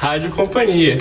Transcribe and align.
Rádio 0.00 0.30
Companhia. 0.30 0.96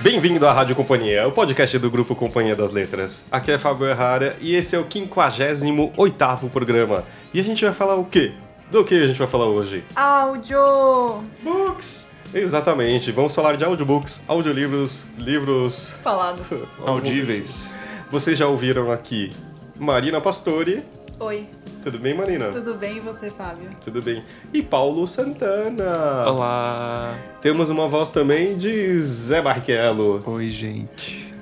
Bem-vindo 0.00 0.44
à 0.48 0.52
Rádio 0.52 0.74
Companhia, 0.74 1.28
o 1.28 1.30
podcast 1.30 1.78
do 1.78 1.88
grupo 1.88 2.12
Companhia 2.16 2.56
das 2.56 2.72
Letras. 2.72 3.24
Aqui 3.30 3.52
é 3.52 3.56
Fábio 3.56 3.86
Errara 3.86 4.36
e 4.40 4.56
esse 4.56 4.74
é 4.74 4.80
o 4.80 4.84
58º 4.84 6.50
programa. 6.50 7.04
E 7.32 7.38
a 7.38 7.44
gente 7.44 7.64
vai 7.64 7.72
falar 7.72 7.94
o 7.94 8.04
quê? 8.04 8.32
Do 8.68 8.84
que 8.84 9.00
a 9.00 9.06
gente 9.06 9.16
vai 9.16 9.28
falar 9.28 9.46
hoje? 9.46 9.84
Áudio! 9.94 11.22
Books! 11.40 12.08
Exatamente, 12.34 13.12
vamos 13.12 13.32
falar 13.32 13.56
de 13.56 13.64
audiobooks, 13.64 14.24
audiolivros, 14.26 15.06
livros 15.16 15.94
Falados. 16.02 16.48
Audíveis. 16.84 17.76
Vocês 18.10 18.36
já 18.36 18.48
ouviram 18.48 18.90
aqui 18.90 19.30
Marina 19.78 20.20
Pastori. 20.20 20.82
Oi, 21.20 21.46
Tudo 21.86 22.00
bem, 22.00 22.14
Marina? 22.14 22.50
tudo 22.50 22.74
bem 22.74 22.96
e 22.96 23.00
você, 23.00 23.30
Fábio? 23.30 23.70
Tudo 23.80 24.02
bem. 24.02 24.24
E 24.52 24.60
Paulo 24.60 25.06
Santana. 25.06 26.28
Olá. 26.28 27.14
Temos 27.40 27.70
uma 27.70 27.86
voz 27.86 28.10
também 28.10 28.58
de 28.58 29.00
Zé 29.00 29.40
Barrichello. 29.40 30.20
Oi, 30.26 30.48
gente. 30.48 31.32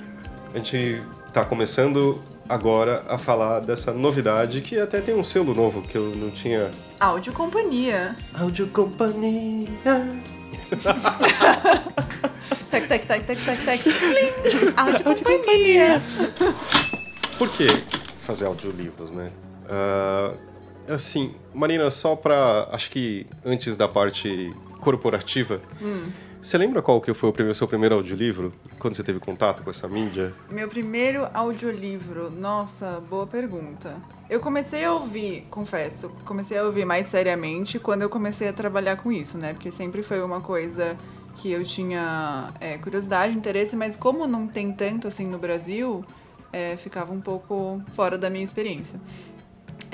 A 0.52 0.58
gente 0.58 1.00
tá 1.32 1.46
começando 1.46 2.22
agora 2.46 3.06
a 3.08 3.16
falar 3.16 3.60
dessa 3.60 3.94
novidade 3.94 4.60
que 4.60 4.78
até 4.78 5.00
tem 5.00 5.14
um 5.14 5.24
selo 5.24 5.54
novo 5.54 5.80
que 5.80 5.96
eu 5.96 6.14
não 6.14 6.30
tinha. 6.30 6.70
Áudio 7.00 7.32
Companhia. 7.32 8.14
Audio 8.38 8.68
Companhia. 8.68 9.70
Tec, 12.70 12.86
tec, 12.86 13.06
tec, 13.06 13.24
tec, 13.24 13.44
tec, 13.44 13.64
tec. 13.64 13.80
Áudio 14.76 15.04
Companhia. 15.04 16.02
Por 17.38 17.48
que 17.48 17.66
fazer 18.18 18.44
audiolivros, 18.44 19.10
né? 19.10 19.30
Ah, 19.68 20.34
assim, 20.88 21.34
Marina, 21.52 21.90
só 21.90 22.14
pra. 22.16 22.68
Acho 22.72 22.90
que 22.90 23.26
antes 23.44 23.76
da 23.76 23.88
parte 23.88 24.54
corporativa. 24.80 25.60
Você 26.40 26.58
lembra 26.58 26.82
qual 26.82 27.00
que 27.00 27.14
foi 27.14 27.30
o 27.30 27.32
primeiro- 27.32 27.54
seu 27.54 27.66
primeiro 27.66 27.94
audiolivro? 27.94 28.52
Quando 28.78 28.92
você 28.94 29.02
teve 29.02 29.18
contato 29.18 29.62
com 29.62 29.70
essa 29.70 29.88
mídia? 29.88 30.30
Meu 30.50 30.68
primeiro 30.68 31.26
audiolivro. 31.32 32.30
Nossa, 32.30 33.02
boa 33.08 33.26
pergunta. 33.26 33.96
Eu 34.28 34.40
comecei 34.40 34.84
a 34.84 34.92
ouvir, 34.92 35.46
confesso, 35.50 36.10
comecei 36.26 36.58
a 36.58 36.64
ouvir 36.64 36.84
mais 36.84 37.06
seriamente 37.06 37.78
quando 37.78 38.02
eu 38.02 38.10
comecei 38.10 38.46
a 38.48 38.52
trabalhar 38.52 38.96
com 38.96 39.10
isso, 39.10 39.38
né? 39.38 39.54
Porque 39.54 39.70
sempre 39.70 40.02
foi 40.02 40.22
uma 40.22 40.40
coisa 40.42 40.98
que 41.36 41.50
eu 41.50 41.64
tinha 41.64 42.52
é, 42.60 42.76
curiosidade, 42.76 43.34
interesse, 43.34 43.74
mas 43.74 43.96
como 43.96 44.26
não 44.26 44.46
tem 44.46 44.70
tanto 44.70 45.08
assim 45.08 45.26
no 45.26 45.38
Brasil, 45.38 46.04
é, 46.52 46.76
ficava 46.76 47.10
um 47.12 47.20
pouco 47.22 47.82
fora 47.94 48.18
da 48.18 48.28
minha 48.28 48.44
experiência. 48.44 49.00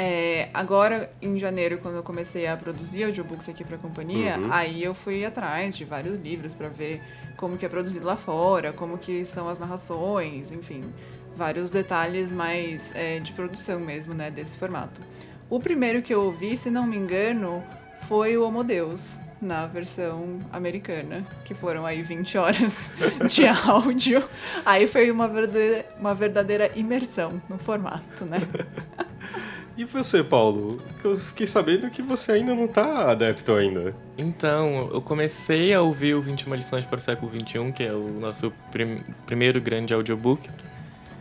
É, 0.03 0.49
agora, 0.55 1.11
em 1.21 1.39
janeiro, 1.39 1.77
quando 1.77 1.97
eu 1.97 2.03
comecei 2.03 2.47
a 2.47 2.57
produzir 2.57 3.05
audiobooks 3.05 3.51
aqui 3.51 3.63
para 3.63 3.77
a 3.77 3.79
companhia, 3.79 4.37
aí 4.51 4.83
eu 4.83 4.95
fui 4.95 5.27
atrás 5.27 5.77
de 5.77 5.85
vários 5.85 6.19
livros 6.19 6.55
para 6.55 6.71
ver 6.71 7.03
como 7.37 7.59
que 7.59 7.67
é 7.67 7.69
produzido 7.69 8.07
lá 8.07 8.17
fora, 8.17 8.73
como 8.73 8.97
que 8.97 9.27
são 9.27 9.47
as 9.47 9.59
narrações, 9.59 10.53
enfim, 10.53 10.91
vários 11.37 11.71
detalhes 11.71 12.33
mais 12.33 12.91
é, 12.95 13.19
de 13.19 13.35
produção 13.35 13.79
mesmo, 13.79 14.15
né, 14.15 14.31
desse 14.31 14.57
formato. 14.57 15.03
O 15.51 15.61
primeiro 15.61 16.01
que 16.01 16.15
eu 16.15 16.23
ouvi, 16.23 16.57
se 16.57 16.71
não 16.71 16.87
me 16.87 16.97
engano, 16.97 17.63
foi 18.09 18.39
o 18.39 18.45
Homo 18.47 18.65
Deus, 18.65 19.21
na 19.39 19.67
versão 19.67 20.39
americana, 20.51 21.27
que 21.45 21.53
foram 21.53 21.85
aí 21.85 22.03
20 22.03 22.39
horas 22.39 22.91
de 23.29 23.47
áudio. 23.47 24.27
Aí 24.65 24.87
foi 24.87 25.11
uma 25.11 25.29
verdadeira, 25.29 25.87
uma 25.99 26.15
verdadeira 26.15 26.71
imersão 26.75 27.41
no 27.51 27.59
formato, 27.59 28.25
né? 28.25 28.41
E 29.81 29.85
você, 29.87 30.23
Paulo? 30.23 30.79
Eu 31.03 31.17
fiquei 31.17 31.47
sabendo 31.47 31.89
que 31.89 32.03
você 32.03 32.33
ainda 32.33 32.55
não 32.55 32.69
tá 32.69 33.11
adepto 33.11 33.53
ainda. 33.55 33.97
Então, 34.19 34.91
eu 34.93 35.01
comecei 35.01 35.73
a 35.73 35.81
ouvir 35.81 36.15
o 36.15 36.21
21 36.21 36.55
lições 36.55 36.85
para 36.85 36.99
o 36.99 37.01
século 37.01 37.33
XXI, 37.33 37.73
que 37.73 37.83
é 37.85 37.93
o 37.95 38.09
nosso 38.21 38.53
prim- 38.71 39.01
primeiro 39.25 39.59
grande 39.59 39.95
audiobook. 39.95 40.51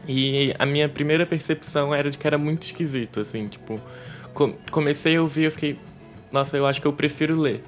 E 0.06 0.54
a 0.60 0.66
minha 0.66 0.90
primeira 0.90 1.26
percepção 1.26 1.96
era 1.96 2.12
de 2.12 2.18
que 2.18 2.28
era 2.28 2.38
muito 2.38 2.64
esquisito, 2.64 3.22
assim, 3.22 3.48
tipo... 3.48 3.80
co- 4.34 4.54
comecei 4.72 5.16
a 5.16 5.22
ouvir, 5.22 5.44
eu 5.44 5.52
fiquei... 5.52 5.80
Nossa, 6.30 6.58
eu 6.58 6.66
acho 6.68 6.82
que 6.82 6.88
eu 6.88 6.92
prefiro 6.92 7.40
ler. 7.40 7.64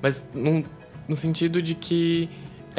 Mas 0.00 0.24
num, 0.32 0.62
no 1.08 1.16
sentido 1.16 1.60
de 1.60 1.74
que 1.74 2.28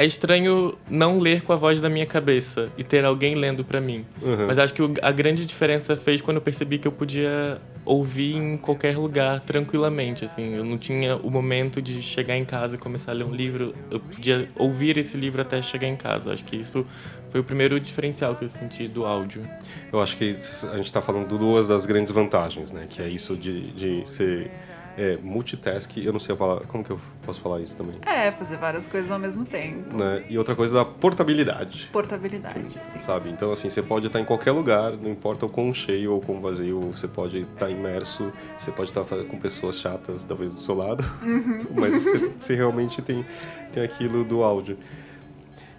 é 0.00 0.06
estranho 0.06 0.78
não 0.88 1.18
ler 1.18 1.42
com 1.42 1.52
a 1.52 1.56
voz 1.56 1.78
da 1.78 1.90
minha 1.90 2.06
cabeça 2.06 2.70
e 2.78 2.82
ter 2.82 3.04
alguém 3.04 3.34
lendo 3.34 3.62
pra 3.62 3.82
mim. 3.82 4.06
Mas 4.46 4.58
acho 4.58 4.72
que 4.72 4.80
a 5.02 5.12
grande 5.12 5.44
diferença 5.44 5.94
fez 5.94 6.22
quando 6.22 6.38
eu 6.38 6.40
percebi 6.40 6.78
que 6.78 6.88
eu 6.88 6.92
podia 6.92 7.60
ouvir 7.84 8.34
em 8.34 8.56
qualquer 8.56 8.96
lugar 8.96 9.42
tranquilamente, 9.42 10.24
assim. 10.24 10.56
Eu 10.56 10.64
não 10.64 10.78
tinha 10.78 11.16
o 11.16 11.30
momento 11.30 11.82
de 11.82 12.00
chegar 12.00 12.34
em 12.34 12.46
casa 12.46 12.76
e 12.76 12.78
começar 12.78 13.12
a 13.12 13.14
ler 13.14 13.24
um 13.24 13.34
livro. 13.34 13.74
Eu 13.90 14.00
podia 14.00 14.48
ouvir 14.56 14.96
esse 14.96 15.18
livro 15.18 15.42
até 15.42 15.60
chegar 15.60 15.86
em 15.86 15.96
casa. 15.96 16.32
Acho 16.32 16.44
que 16.44 16.56
isso 16.56 16.86
foi 17.28 17.42
o 17.42 17.44
primeiro 17.44 17.78
diferencial 17.78 18.34
que 18.34 18.44
eu 18.46 18.48
senti 18.48 18.88
do 18.88 19.04
áudio. 19.04 19.46
Eu 19.92 20.00
acho 20.00 20.16
que 20.16 20.34
a 20.72 20.76
gente 20.78 20.90
tá 20.90 21.02
falando 21.02 21.28
de 21.28 21.36
duas 21.36 21.66
das 21.66 21.84
grandes 21.84 22.10
vantagens, 22.10 22.72
né? 22.72 22.86
Que 22.88 23.02
é 23.02 23.08
isso 23.08 23.36
de, 23.36 23.70
de 23.72 24.08
ser 24.08 24.50
é, 24.96 25.16
multitask. 25.22 25.96
Eu 25.96 26.12
não 26.12 26.20
sei 26.20 26.34
a 26.34 26.38
palavra. 26.38 26.66
Como 26.66 26.84
que 26.84 26.90
eu 26.90 27.00
posso 27.22 27.40
falar 27.40 27.60
isso 27.60 27.76
também? 27.76 27.96
É, 28.06 28.30
fazer 28.30 28.56
várias 28.56 28.86
coisas 28.86 29.10
ao 29.10 29.18
mesmo 29.18 29.44
tempo. 29.44 29.96
Né? 29.96 30.24
E 30.28 30.38
outra 30.38 30.54
coisa 30.54 30.74
da 30.74 30.84
portabilidade. 30.84 31.88
Portabilidade, 31.92 32.74
sim. 32.92 32.98
Sabe? 32.98 33.30
Então, 33.30 33.52
assim, 33.52 33.70
você 33.70 33.82
pode 33.82 34.06
estar 34.06 34.20
em 34.20 34.24
qualquer 34.24 34.52
lugar, 34.52 34.92
não 34.92 35.10
importa 35.10 35.46
o 35.46 35.48
quão 35.48 35.72
cheio 35.72 36.12
ou 36.12 36.20
quão 36.20 36.40
vazio, 36.40 36.80
você 36.80 37.08
pode 37.08 37.38
estar 37.38 37.70
imerso, 37.70 38.32
você 38.56 38.70
pode 38.70 38.90
estar 38.90 39.04
com 39.04 39.38
pessoas 39.38 39.80
chatas, 39.80 40.24
talvez, 40.24 40.54
do 40.54 40.60
seu 40.60 40.74
lado, 40.74 41.04
mas 41.74 42.04
você, 42.04 42.32
você 42.38 42.54
realmente 42.54 43.00
tem, 43.02 43.24
tem 43.72 43.82
aquilo 43.82 44.24
do 44.24 44.42
áudio. 44.42 44.76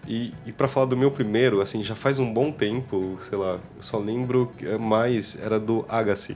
E, 0.07 0.33
e 0.45 0.51
para 0.51 0.67
falar 0.67 0.87
do 0.87 0.97
meu 0.97 1.11
primeiro, 1.11 1.61
assim, 1.61 1.83
já 1.83 1.95
faz 1.95 2.17
um 2.17 2.33
bom 2.33 2.51
tempo, 2.51 3.17
sei 3.19 3.37
lá, 3.37 3.59
eu 3.75 3.81
só 3.81 3.97
lembro 3.99 4.51
que, 4.57 4.65
eh, 4.65 4.77
mais, 4.77 5.41
era 5.41 5.59
do 5.59 5.85
Agassi. 5.87 6.35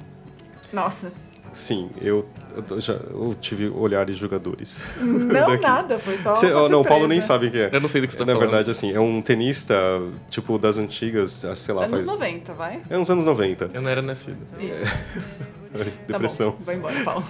Nossa, 0.71 1.11
Sim, 1.55 1.89
eu, 2.01 2.25
eu 2.69 2.81
já 2.81 2.93
eu 2.95 3.33
tive 3.39 3.69
olhares 3.69 4.17
jogadores. 4.17 4.85
não 4.99 5.29
Daqui. 5.47 5.63
nada, 5.63 5.97
foi 5.97 6.17
só 6.17 6.35
Cê- 6.35 6.51
uma 6.51 6.67
não, 6.67 6.81
o 6.81 6.85
Paulo 6.85 7.07
nem 7.07 7.21
sabe 7.21 7.49
quem 7.49 7.61
é. 7.61 7.69
Eu 7.71 7.79
não 7.79 7.88
sei 7.88 8.01
do 8.01 8.07
que 8.07 8.13
você 8.13 8.19
tá 8.19 8.25
Na 8.25 8.33
falando. 8.33 8.49
verdade, 8.49 8.69
assim, 8.71 8.91
é 8.93 8.99
um 8.99 9.21
tenista, 9.21 9.73
tipo, 10.29 10.57
das 10.59 10.77
antigas, 10.77 11.45
sei 11.55 11.73
lá, 11.73 11.85
Anos 11.85 11.91
faz... 12.03 12.05
90, 12.05 12.53
vai? 12.55 12.81
É 12.89 12.97
uns 12.97 13.09
anos 13.09 13.23
90. 13.23 13.69
Eu 13.73 13.81
não 13.81 13.89
era 13.89 14.01
nascido. 14.01 14.38
Isso. 14.59 14.83
Depressão. 16.07 16.51
Tá 16.51 16.57
bom, 16.57 16.63
vai 16.63 16.75
embora, 16.75 17.03
Paulo. 17.03 17.25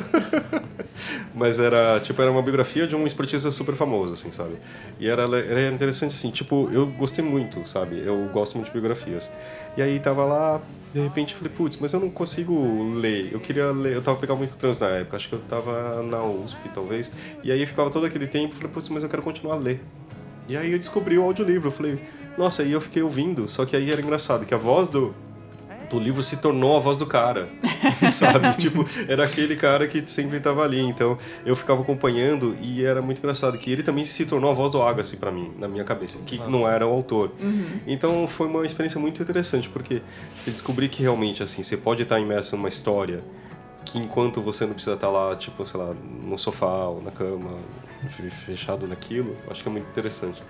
Mas 1.33 1.59
era, 1.59 2.00
tipo, 2.00 2.22
era 2.22 2.31
uma 2.31 2.41
biografia 2.41 2.88
de 2.88 2.95
um 2.95 3.06
esportista 3.06 3.51
super 3.51 3.75
famoso, 3.75 4.13
assim, 4.13 4.31
sabe? 4.31 4.56
E 5.00 5.07
era, 5.07 5.23
era 5.23 5.67
interessante, 5.67 6.13
assim, 6.13 6.31
tipo, 6.31 6.69
eu 6.72 6.88
gostei 6.88 7.23
muito, 7.23 7.67
sabe? 7.67 8.01
Eu 8.06 8.29
gosto 8.31 8.56
muito 8.56 8.67
de 8.67 8.73
biografias. 8.73 9.29
E 9.75 9.81
aí 9.81 10.00
tava 10.00 10.23
lá, 10.23 10.61
de 10.94 11.01
repente 11.01 11.33
eu 11.33 11.38
falei, 11.38 11.53
putz, 11.53 11.78
mas 11.78 11.91
eu 11.91 12.00
não 12.00 12.09
consigo 12.09 12.94
ler. 12.94 13.33
Eu 13.33 13.39
queria 13.39 13.72
ler, 13.72 13.94
eu 13.94 14.01
tava 14.01 14.17
pegando 14.17 14.38
muito 14.38 14.56
trânsito 14.56 14.85
na 14.85 14.91
época, 14.91 15.17
acho 15.17 15.27
que 15.27 15.35
eu 15.35 15.39
tava 15.50 16.01
na 16.03 16.23
USP, 16.23 16.69
talvez. 16.73 17.12
E 17.44 17.51
aí 17.51 17.66
ficava 17.66 17.89
todo 17.89 18.06
aquele 18.06 18.27
tempo, 18.27 18.53
eu 18.53 18.57
falei, 18.57 18.72
putz, 18.72 18.89
mas 18.89 19.03
eu 19.03 19.09
quero 19.09 19.22
continuar 19.22 19.56
a 19.56 19.57
ler. 19.57 19.81
E 20.47 20.56
aí 20.56 20.72
eu 20.72 20.79
descobri 20.79 21.17
o 21.17 21.23
audiolivro, 21.23 21.67
eu 21.67 21.72
falei, 21.72 22.00
nossa, 22.38 22.62
aí 22.63 22.72
eu 22.72 22.79
fiquei 22.79 23.01
ouvindo, 23.01 23.47
só 23.47 23.66
que 23.66 23.75
aí 23.75 23.91
era 23.91 24.00
engraçado, 24.00 24.45
que 24.45 24.53
a 24.53 24.57
voz 24.57 24.89
do, 24.89 25.13
do 25.97 26.03
livro 26.03 26.22
se 26.23 26.38
tornou 26.38 26.75
a 26.75 26.79
voz 26.79 26.97
do 26.97 27.06
cara, 27.06 27.50
sabe? 28.13 28.56
tipo, 28.57 28.85
era 29.07 29.23
aquele 29.23 29.56
cara 29.56 29.88
que 29.88 30.03
sempre 30.09 30.38
estava 30.38 30.63
ali. 30.63 30.79
Então, 30.79 31.17
eu 31.45 31.56
ficava 31.56 31.81
acompanhando 31.81 32.56
e 32.61 32.83
era 32.83 33.01
muito 33.01 33.19
engraçado 33.19 33.57
que 33.57 33.72
ele 33.72 33.83
também 33.83 34.06
se 34.06 34.25
tornou 34.25 34.50
a 34.51 34.53
voz 34.53 34.72
do 34.72 34.81
Agassi 34.81 35.17
para 35.17 35.31
mim, 35.31 35.51
na 35.57 35.67
minha 35.67 35.83
cabeça, 35.83 36.19
que 36.25 36.38
não 36.50 36.67
era 36.67 36.85
o 36.85 36.91
autor. 36.91 37.31
Então, 37.88 38.28
foi 38.28 38.47
uma 38.47 38.66
experiência 38.66 39.00
muito 39.00 39.22
interessante, 39.22 39.69
porque 39.69 40.01
você 40.35 40.51
descobrir 40.51 40.89
que 40.89 41.01
realmente, 41.01 41.41
assim, 41.44 41.63
você 41.63 41.78
pode 41.78 42.03
estar 42.03 42.19
imerso 42.19 42.56
numa 42.56 42.69
história 42.69 43.23
que 43.85 44.00
enquanto 44.00 44.41
você 44.41 44.66
não 44.66 44.73
precisa 44.73 44.95
estar 44.95 45.09
lá, 45.09 45.35
tipo, 45.35 45.63
sei 45.66 45.79
lá, 45.79 45.94
no 46.23 46.38
sofá 46.39 46.88
ou 46.88 47.01
na 47.03 47.12
cama, 47.12 47.51
fe- 48.07 48.30
fechado 48.31 48.88
naquilo, 48.88 49.38
acho 49.50 49.62
que 49.62 49.69
é 49.69 49.71
muito 49.71 49.89
interessante. 49.89 50.41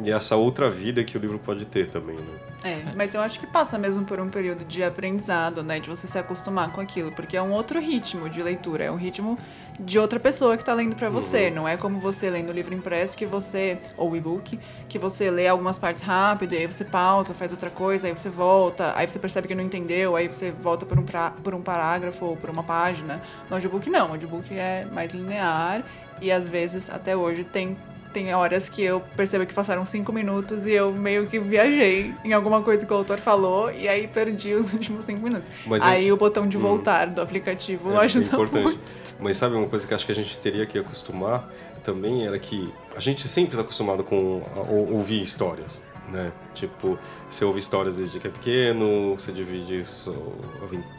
E 0.00 0.10
essa 0.10 0.36
outra 0.36 0.70
vida 0.70 1.04
que 1.04 1.16
o 1.16 1.20
livro 1.20 1.38
pode 1.38 1.64
ter 1.66 1.88
também, 1.88 2.16
né? 2.16 2.38
É, 2.64 2.80
mas 2.94 3.12
eu 3.14 3.20
acho 3.20 3.40
que 3.40 3.46
passa 3.46 3.76
mesmo 3.76 4.04
por 4.04 4.20
um 4.20 4.28
período 4.28 4.64
de 4.64 4.84
aprendizado, 4.84 5.62
né? 5.62 5.80
De 5.80 5.90
você 5.90 6.06
se 6.06 6.16
acostumar 6.16 6.70
com 6.72 6.80
aquilo, 6.80 7.10
porque 7.12 7.36
é 7.36 7.42
um 7.42 7.52
outro 7.52 7.80
ritmo 7.80 8.28
de 8.28 8.40
leitura, 8.42 8.84
é 8.84 8.90
um 8.90 8.96
ritmo 8.96 9.36
de 9.80 9.98
outra 9.98 10.20
pessoa 10.20 10.56
que 10.56 10.64
tá 10.64 10.72
lendo 10.72 10.94
pra 10.94 11.08
você. 11.08 11.50
Não 11.50 11.66
é 11.66 11.76
como 11.76 11.98
você 11.98 12.30
lendo 12.30 12.50
o 12.50 12.52
livro 12.52 12.72
impresso 12.74 13.16
que 13.16 13.26
você, 13.26 13.78
ou 13.96 14.16
e-book, 14.16 14.58
que 14.88 14.98
você 14.98 15.30
lê 15.30 15.48
algumas 15.48 15.78
partes 15.78 16.02
rápido, 16.02 16.52
e 16.52 16.58
aí 16.58 16.66
você 16.66 16.84
pausa, 16.84 17.34
faz 17.34 17.50
outra 17.50 17.70
coisa, 17.70 18.06
aí 18.06 18.16
você 18.16 18.30
volta, 18.30 18.92
aí 18.96 19.08
você 19.08 19.18
percebe 19.18 19.48
que 19.48 19.54
não 19.54 19.64
entendeu, 19.64 20.14
aí 20.14 20.28
você 20.28 20.52
volta 20.52 20.86
por 20.86 20.98
um, 20.98 21.04
pra, 21.04 21.30
por 21.30 21.54
um 21.54 21.62
parágrafo 21.62 22.24
ou 22.26 22.36
por 22.36 22.48
uma 22.48 22.62
página. 22.62 23.20
No 23.48 23.56
audiobook 23.56 23.90
não, 23.90 24.08
o 24.08 24.12
audiobook 24.12 24.54
é 24.54 24.86
mais 24.92 25.12
linear 25.12 25.84
e 26.20 26.30
às 26.30 26.48
vezes 26.48 26.88
até 26.88 27.16
hoje 27.16 27.42
tem 27.42 27.76
tem 28.12 28.32
horas 28.34 28.68
que 28.68 28.82
eu 28.82 29.00
percebo 29.16 29.46
que 29.46 29.54
passaram 29.54 29.84
cinco 29.84 30.12
minutos 30.12 30.66
e 30.66 30.72
eu 30.72 30.92
meio 30.92 31.26
que 31.26 31.38
viajei 31.38 32.14
em 32.24 32.32
alguma 32.32 32.62
coisa 32.62 32.84
que 32.86 32.92
o 32.92 32.96
autor 32.96 33.18
falou 33.18 33.70
e 33.70 33.88
aí 33.88 34.06
perdi 34.06 34.54
os 34.54 34.72
últimos 34.74 35.04
cinco 35.04 35.22
minutos. 35.22 35.50
Mas 35.66 35.82
aí 35.82 36.08
é- 36.08 36.12
o 36.12 36.16
botão 36.16 36.46
de 36.46 36.56
voltar 36.56 37.06
do 37.06 37.20
aplicativo 37.20 37.88
É 37.90 37.92
bem 37.94 38.00
ajuda 38.04 38.26
importante. 38.26 38.62
muito. 38.62 38.80
Mas 39.18 39.36
sabe 39.36 39.56
uma 39.56 39.66
coisa 39.68 39.86
que 39.86 39.94
acho 39.94 40.04
que 40.06 40.12
a 40.12 40.14
gente 40.14 40.38
teria 40.38 40.66
que 40.66 40.78
acostumar 40.78 41.48
também 41.82 42.26
era 42.26 42.38
que 42.38 42.72
a 42.96 43.00
gente 43.00 43.26
sempre 43.26 43.50
está 43.52 43.62
acostumado 43.62 44.04
com 44.04 44.42
ouvir 44.90 45.20
histórias, 45.22 45.82
né? 46.12 46.30
Tipo, 46.54 46.98
você 47.28 47.44
ouve 47.44 47.58
histórias 47.60 47.96
desde 47.96 48.18
que 48.20 48.26
é 48.26 48.30
pequeno, 48.30 49.16
você 49.16 49.32
divide 49.32 49.80
isso, 49.80 50.14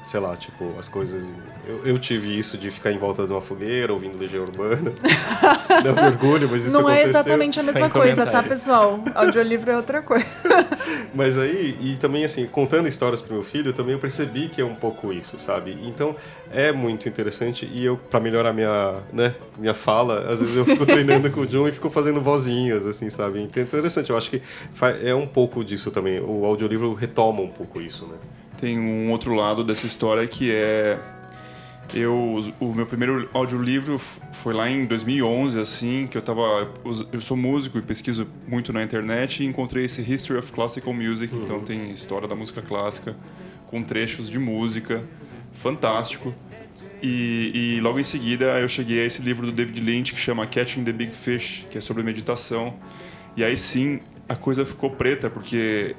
sei 0.06 0.20
lá, 0.20 0.36
tipo, 0.36 0.74
as 0.78 0.88
coisas. 0.88 1.30
Eu, 1.68 1.86
eu 1.86 2.00
tive 2.00 2.38
isso 2.38 2.58
de 2.58 2.70
ficar 2.70 2.92
em 2.92 2.98
volta 2.98 3.26
de 3.26 3.32
uma 3.32 3.42
fogueira 3.42 3.94
ouvindo 3.94 4.18
Legião 4.18 4.44
Urbana. 4.44 4.94
Não 5.86 5.96
me 5.96 6.08
orgulho, 6.08 6.50
mas 6.50 6.66
isso 6.66 6.74
Não 6.80 6.90
é 6.90 7.02
aconteceu. 7.04 7.10
exatamente 7.22 7.60
a 7.60 7.64
mesma 7.64 7.82
Sem 7.82 7.90
coisa, 7.90 8.26
tá, 8.26 8.44
pessoal? 8.44 9.04
Audiolivro 9.16 9.72
é 9.72 9.78
outra 9.78 10.02
coisa. 10.02 10.26
Mas 11.14 11.38
aí, 11.38 11.78
e 11.80 11.96
também 11.98 12.26
assim, 12.26 12.46
contando 12.48 12.88
histórias 12.88 13.22
pro 13.22 13.34
meu 13.36 13.44
filho, 13.44 13.72
também 13.72 13.94
eu 13.94 14.00
percebi 14.00 14.50
que 14.50 14.60
é 14.62 14.66
um 14.66 14.74
pouco 14.76 15.14
isso, 15.14 15.38
sabe? 15.38 15.78
Então, 15.84 16.16
é 16.52 16.72
muito 16.72 17.08
interessante 17.08 17.70
e 17.72 17.86
eu, 17.86 17.98
pra 17.98 18.20
melhorar 18.20 18.52
minha, 18.52 19.00
né, 19.12 19.36
minha 19.58 19.74
fala, 19.74 20.28
às 20.30 20.40
vezes 20.40 20.58
eu 20.58 20.66
fico 20.66 20.86
treinando 20.88 21.30
com 21.30 21.42
o 21.42 21.46
John 21.46 21.68
e 21.68 21.72
fico 21.72 21.90
fazendo 21.90 22.20
vozinhas, 22.20 22.86
assim, 22.86 23.10
sabe? 23.10 23.42
Então 23.42 23.62
é 23.62 23.66
interessante, 23.66 24.10
eu 24.10 24.18
acho 24.18 24.30
que 24.30 24.42
é 25.04 25.14
um 25.14 25.28
pouco 25.28 25.43
disso 25.64 25.92
também. 25.92 26.20
O 26.20 26.46
audiolivro 26.46 26.94
retoma 26.94 27.42
um 27.42 27.50
pouco 27.50 27.82
isso, 27.82 28.06
né? 28.06 28.16
Tem 28.60 28.80
um 28.80 29.12
outro 29.12 29.34
lado 29.34 29.64
dessa 29.64 29.86
história 29.86 30.26
que 30.28 30.52
é 30.52 30.98
eu 31.94 32.54
o 32.60 32.74
meu 32.74 32.86
primeiro 32.86 33.30
audiolivro 33.34 34.00
foi 34.00 34.54
lá 34.54 34.70
em 34.70 34.86
2011 34.86 35.60
assim, 35.60 36.08
que 36.10 36.18
eu 36.18 36.22
tava 36.22 36.72
eu 37.12 37.22
sou 37.22 37.36
músico 37.36 37.78
e 37.78 37.82
pesquiso 37.82 38.28
muito 38.48 38.72
na 38.72 38.82
internet 38.82 39.44
e 39.44 39.46
encontrei 39.46 39.86
esse 39.86 40.02
History 40.02 40.40
of 40.40 40.52
Classical 40.52 40.94
Music, 40.94 41.34
então 41.36 41.60
tem 41.60 41.92
história 41.92 42.28
da 42.28 42.36
música 42.36 42.62
clássica 42.62 43.16
com 43.68 43.84
trechos 43.84 44.30
de 44.30 44.40
música, 44.40 45.04
fantástico. 45.52 46.34
E, 47.02 47.52
e 47.54 47.82
logo 47.82 48.00
em 48.00 48.04
seguida 48.04 48.46
eu 48.60 48.70
cheguei 48.70 49.02
a 49.02 49.06
esse 49.06 49.22
livro 49.22 49.46
do 49.46 49.52
David 49.52 49.82
Lynch 49.82 50.14
que 50.14 50.20
chama 50.20 50.48
Catching 50.48 50.84
the 50.86 50.94
Big 50.94 51.12
Fish, 51.12 51.66
que 51.70 51.78
é 51.78 51.82
sobre 51.82 52.02
meditação. 52.02 52.76
E 53.36 53.44
aí 53.44 53.58
sim 53.58 54.00
a 54.34 54.36
coisa 54.36 54.66
ficou 54.66 54.90
preta, 54.90 55.30
porque 55.30 55.96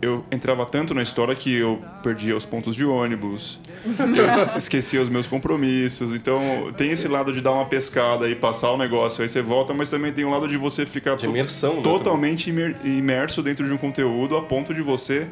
eu 0.00 0.24
entrava 0.30 0.64
tanto 0.64 0.94
na 0.94 1.02
história 1.02 1.34
que 1.34 1.52
eu 1.54 1.82
perdia 2.04 2.36
os 2.36 2.44
pontos 2.44 2.76
de 2.76 2.84
ônibus, 2.84 3.58
eu 3.84 4.30
es- 4.30 4.56
esquecia 4.64 5.00
os 5.02 5.08
meus 5.08 5.26
compromissos. 5.26 6.14
Então 6.14 6.40
tem 6.76 6.90
esse 6.92 7.08
lado 7.08 7.32
de 7.32 7.40
dar 7.40 7.52
uma 7.52 7.66
pescada 7.66 8.28
e 8.28 8.34
passar 8.36 8.70
o 8.70 8.76
negócio, 8.76 9.22
aí 9.22 9.28
você 9.28 9.42
volta, 9.42 9.74
mas 9.74 9.90
também 9.90 10.12
tem 10.12 10.24
o 10.24 10.30
lado 10.30 10.46
de 10.46 10.56
você 10.56 10.86
ficar 10.86 11.16
De 11.16 11.26
imersão, 11.26 11.76
né, 11.76 11.82
totalmente 11.82 12.48
imer- 12.50 12.76
imerso 12.84 13.42
dentro 13.42 13.66
de 13.66 13.72
um 13.72 13.76
conteúdo 13.78 14.36
a 14.36 14.42
ponto 14.42 14.72
de 14.72 14.82
você 14.82 15.26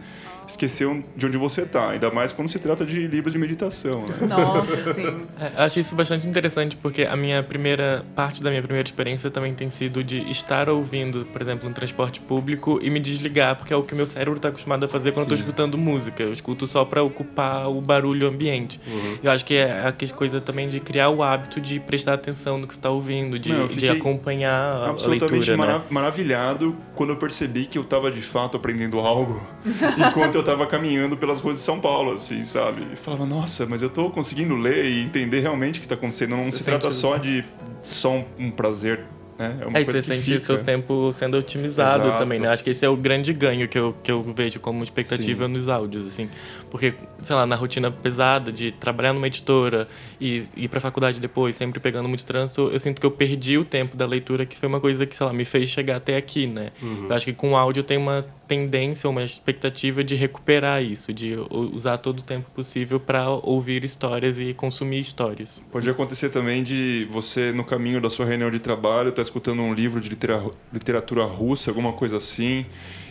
esquecer 0.47 0.87
um- 0.87 1.03
de 1.17 1.27
onde 1.27 1.37
você 1.37 1.63
está. 1.63 1.91
Ainda 1.91 2.11
mais 2.11 2.33
quando 2.33 2.49
se 2.49 2.59
trata 2.59 2.85
de 2.85 3.07
livros 3.07 3.33
de 3.33 3.39
meditação. 3.39 4.01
Né? 4.21 4.27
Nossa, 4.29 4.93
sim. 4.95 5.07
É, 5.39 5.61
eu 5.61 5.65
acho 5.65 5.79
isso 5.81 5.95
bastante 5.95 6.27
interessante 6.27 6.77
porque 6.77 7.03
a 7.03 7.15
minha 7.17 7.43
primeira 7.43 8.05
parte 8.15 8.43
da 8.43 8.49
minha 8.51 8.63
primeira 8.63 8.87
experiência 8.89 9.31
também 9.31 9.55
tem 9.55 9.69
sido 9.69 10.03
de 10.03 10.19
estar 10.31 10.69
ouvindo, 10.71 11.27
por 11.33 11.43
exemplo, 11.43 11.69
um 11.69 11.73
transporte 11.73 12.21
público 12.21 12.79
e 12.83 12.89
me 12.89 12.99
desligar, 13.01 13.55
porque 13.57 13.73
é 13.73 13.77
o 13.77 13.83
que 13.83 13.93
o 13.93 13.97
meu 13.97 14.07
cérebro 14.07 14.37
está 14.37 14.49
acostumado 14.49 14.85
a 14.85 14.89
fazer 14.89 15.13
quando 15.13 15.25
eu 15.25 15.29
tô 15.31 15.35
escutando 15.35 15.77
música. 15.77 16.23
Eu 16.23 16.33
escuto 16.33 16.67
só 16.67 16.85
para 16.85 17.03
ocupar 17.03 17.69
o 17.69 17.81
barulho 17.81 18.27
ambiente. 18.29 18.81
Uhum. 18.87 19.19
Eu 19.23 19.31
acho 19.31 19.45
que 19.45 19.55
é 19.55 19.87
a 19.87 19.93
que- 19.93 20.13
coisa 20.13 20.41
também 20.41 20.69
de 20.69 20.81
criar 20.81 21.11
o 21.11 21.23
hábito 21.23 21.61
de 21.61 21.79
prestar 21.81 22.15
atenção 22.15 22.59
no 22.59 22.67
que 22.67 22.73
você 22.73 22.79
está 22.79 22.89
ouvindo, 22.91 23.39
de, 23.39 23.53
Não, 23.53 23.67
de 23.67 23.89
acompanhar 23.89 24.53
a- 24.53 24.87
a 24.87 24.91
absolutamente 24.91 25.33
leitura, 25.35 25.57
mara- 25.57 25.79
né? 25.79 25.85
maravilhado 25.91 26.77
quando 26.95 27.11
eu 27.11 27.17
percebi 27.17 27.67
que 27.67 27.77
eu 27.77 27.83
estava 27.83 28.11
de 28.11 28.21
fato 28.23 28.57
aprendendo 28.57 28.99
algo 29.01 29.43
enquanto 29.99 30.36
eu 30.37 30.41
estava 30.41 30.67
caminhando 30.67 31.17
pelas 31.17 31.41
ruas 31.41 31.57
de 31.57 31.63
São 31.63 31.81
Paulo, 31.81 32.13
assim, 32.15 32.45
sabe? 32.45 32.87
E 32.93 32.97
falava, 32.97 33.25
nossa, 33.27 33.67
mas 33.67 33.83
eu 33.83 33.91
tô 33.91 34.11
conseguindo 34.11 34.57
ler 34.57 34.85
e 34.85 35.03
entender 35.03 35.41
realmente 35.41 35.77
o 35.77 35.81
que 35.81 35.87
está 35.87 35.95
acontecendo. 35.95 36.37
Não 36.37 36.51
Você 36.51 36.59
se 36.59 36.65
trata 36.65 36.85
sente- 36.93 36.97
só 36.97 37.17
de 37.17 37.45
só 37.83 38.25
um, 38.39 38.51
prazer, 38.51 39.01
né? 39.39 39.59
É 39.61 39.67
uma 39.67 39.79
É, 39.79 39.85
coisa 39.85 40.03
você 40.03 40.15
sente 40.17 40.33
o 40.35 40.41
seu 40.41 40.63
tempo 40.63 41.13
sendo 41.13 41.37
otimizado 41.39 42.05
Exato. 42.07 42.19
também, 42.19 42.39
né? 42.41 42.49
Acho 42.49 42.65
que 42.65 42.71
esse 42.71 42.85
é 42.85 42.89
o 42.89 42.97
grande 42.97 43.33
ganho 43.33 43.69
que 43.69 43.79
eu, 43.79 43.95
que 44.03 44.11
eu 44.11 44.23
vejo 44.35 44.59
como 44.61 44.83
expectativa 44.83 45.47
Sim. 45.47 45.53
nos 45.53 45.69
áudios, 45.69 46.07
assim. 46.07 46.29
Porque, 46.71 46.95
sei 47.23 47.37
lá, 47.37 47.45
na 47.47 47.55
rotina 47.55 47.91
pesada 47.91 48.51
de 48.51 48.73
trabalhar 48.73 49.13
numa 49.13 49.27
editora 49.27 49.87
e 50.21 50.45
ir 50.57 50.69
pra 50.69 50.81
faculdade 50.81 51.21
depois, 51.21 51.55
sempre 51.55 51.79
pegando 51.81 52.09
muito 52.09 52.25
trânsito, 52.25 52.71
eu 52.73 52.81
sinto 52.81 52.99
que 53.01 53.07
eu 53.07 53.11
perdi 53.11 53.57
o 53.59 53.65
tempo 53.65 53.97
da 53.97 54.07
leitura, 54.07 54.45
que 54.47 54.57
foi 54.57 54.69
uma 54.69 54.81
coisa 54.81 55.05
que, 55.07 55.15
sei 55.15 55.27
lá, 55.27 55.33
me 55.33 55.45
fez 55.45 55.69
chegar 55.69 55.97
até 55.97 56.17
aqui, 56.17 56.47
né? 56.47 56.71
Uhum. 56.83 57.07
Eu 57.09 57.15
acho 57.15 57.27
que 57.27 57.33
com 57.33 57.53
o 57.53 57.57
áudio 57.57 57.83
tem 57.83 57.99
uma 57.99 58.27
tendência, 58.47 59.09
uma 59.09 59.23
expectativa 59.25 60.03
de 60.05 60.15
recuperar 60.15 60.83
isso, 60.83 61.13
de 61.13 61.37
usar 61.51 61.99
todo 61.99 62.21
o 62.21 62.23
tempo 62.23 62.51
possível 62.53 62.99
para 63.01 63.29
ouvir 63.29 63.85
histórias 63.85 64.39
e 64.39 64.55
consumir 64.55 65.01
histórias. 65.01 65.63
Pode 65.71 65.89
acontecer 65.91 66.29
também 66.31 66.63
de 66.63 67.07
você, 67.11 67.53
no 67.53 67.65
caminho 67.65 68.01
da 68.01 68.09
sua 68.11 68.27
reunião 68.27 68.51
de 68.51 68.59
trabalho, 68.59 69.09
estar 69.11 69.23
escutando 69.23 69.63
um 69.63 69.75
livro 69.75 70.01
de 70.01 70.09
litera- 70.09 70.43
literatura 70.73 71.25
russa, 71.25 71.71
alguma 71.71 71.93
coisa 71.93 72.19
assim, 72.19 72.65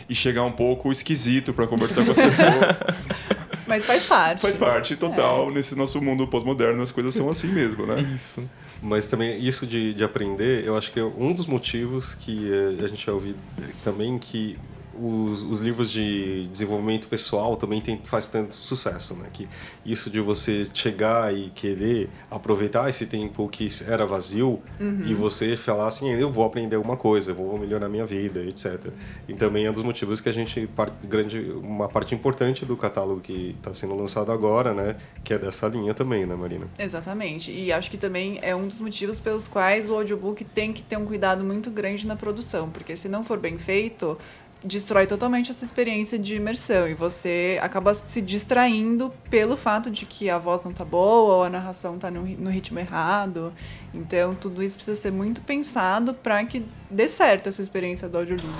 e 0.08 0.14
chegar 0.14 0.44
um 0.44 0.52
pouco 0.52 0.90
esquisito 0.92 1.52
para 1.52 1.66
conversar 1.66 2.04
com 2.04 2.12
as 2.12 2.16
pessoas. 2.16 3.06
Mas 3.66 3.84
faz 3.84 4.04
parte. 4.04 4.40
Faz 4.40 4.56
parte 4.56 4.94
total. 4.94 5.50
Nesse 5.50 5.74
nosso 5.74 6.00
mundo 6.00 6.26
pós-moderno, 6.28 6.80
as 6.82 6.92
coisas 6.92 7.12
são 7.14 7.28
assim 7.28 7.48
mesmo, 7.48 7.84
né? 7.84 8.00
Isso. 8.14 8.48
Mas 8.80 9.08
também 9.08 9.44
isso 9.44 9.66
de, 9.66 9.92
de 9.92 10.04
aprender, 10.04 10.64
eu 10.64 10.76
acho 10.76 10.92
que 10.92 11.00
é 11.00 11.04
um 11.04 11.32
dos 11.32 11.46
motivos 11.46 12.14
que 12.14 12.48
eh, 12.48 12.84
a 12.84 12.86
gente 12.86 13.04
vai 13.04 13.14
ouvir 13.14 13.34
também 13.82 14.18
que 14.18 14.56
os, 14.98 15.42
os 15.42 15.60
livros 15.60 15.90
de 15.90 16.46
desenvolvimento 16.48 17.08
pessoal 17.08 17.56
também 17.56 17.80
tem, 17.80 18.00
faz 18.04 18.28
tanto 18.28 18.56
sucesso, 18.56 19.14
né? 19.14 19.28
Que 19.32 19.48
isso 19.84 20.10
de 20.10 20.20
você 20.20 20.66
chegar 20.72 21.34
e 21.34 21.50
querer 21.50 22.08
aproveitar 22.30 22.88
esse 22.88 23.06
tempo 23.06 23.48
que 23.48 23.68
era 23.86 24.04
vazio 24.04 24.60
e 25.06 25.14
você 25.14 25.56
falar 25.56 25.86
assim, 25.88 26.12
eu 26.12 26.30
vou 26.30 26.44
aprender 26.44 26.76
alguma 26.76 26.96
coisa, 26.96 27.30
eu 27.30 27.34
vou 27.34 27.58
melhorar 27.58 27.88
minha 27.88 28.06
vida, 28.06 28.40
etc. 28.40 28.92
E 29.28 29.34
também 29.34 29.66
é 29.66 29.70
um 29.70 29.74
dos 29.74 29.82
motivos 29.82 30.20
que 30.20 30.28
a 30.28 30.32
gente 30.32 30.66
parte 30.68 31.06
grande 31.06 31.38
uma 31.62 31.88
parte 31.88 32.14
importante 32.14 32.64
do 32.64 32.76
catálogo 32.76 33.20
que 33.20 33.54
está 33.56 33.72
sendo 33.74 33.94
lançado 33.94 34.32
agora, 34.32 34.72
né? 34.72 34.96
Que 35.22 35.34
é 35.34 35.38
dessa 35.38 35.68
linha 35.68 35.94
também, 35.94 36.26
né, 36.26 36.34
Marina? 36.34 36.66
Exatamente. 36.78 37.50
E 37.50 37.72
acho 37.72 37.90
que 37.90 37.96
também 37.96 38.38
é 38.42 38.54
um 38.54 38.66
dos 38.66 38.80
motivos 38.80 39.18
pelos 39.18 39.48
quais 39.48 39.88
o 39.88 39.94
audiobook 39.94 40.44
tem 40.44 40.72
que 40.72 40.82
ter 40.82 40.96
um 40.96 41.06
cuidado 41.06 41.44
muito 41.44 41.70
grande 41.70 42.06
na 42.06 42.16
produção, 42.16 42.70
porque 42.70 42.96
se 42.96 43.08
não 43.08 43.24
for 43.24 43.38
bem 43.38 43.58
feito, 43.58 44.18
destrói 44.64 45.06
totalmente 45.06 45.50
essa 45.50 45.64
experiência 45.64 46.18
de 46.18 46.34
imersão 46.34 46.88
e 46.88 46.94
você 46.94 47.58
acaba 47.62 47.94
se 47.94 48.20
distraindo 48.20 49.12
pelo 49.30 49.56
fato 49.56 49.90
de 49.90 50.06
que 50.06 50.28
a 50.28 50.38
voz 50.38 50.62
não 50.62 50.72
tá 50.72 50.84
boa 50.84 51.36
ou 51.36 51.42
a 51.42 51.50
narração 51.50 51.98
tá 51.98 52.10
no, 52.10 52.22
no 52.22 52.50
ritmo 52.50 52.78
errado. 52.78 53.52
Então, 53.94 54.34
tudo 54.34 54.62
isso 54.62 54.76
precisa 54.76 55.00
ser 55.00 55.12
muito 55.12 55.40
pensado 55.40 56.14
para 56.14 56.44
que 56.44 56.64
dê 56.90 57.08
certo 57.08 57.48
essa 57.48 57.62
experiência 57.62 58.08
do 58.08 58.18
audiolivro. 58.18 58.50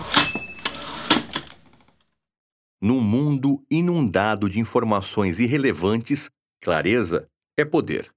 Num 2.81 3.01
mundo 3.01 3.65
inundado 3.71 4.49
de 4.49 4.61
informações 4.61 5.39
irrelevantes, 5.39 6.31
clareza 6.63 7.29
é 7.57 7.65
poder. 7.65 8.13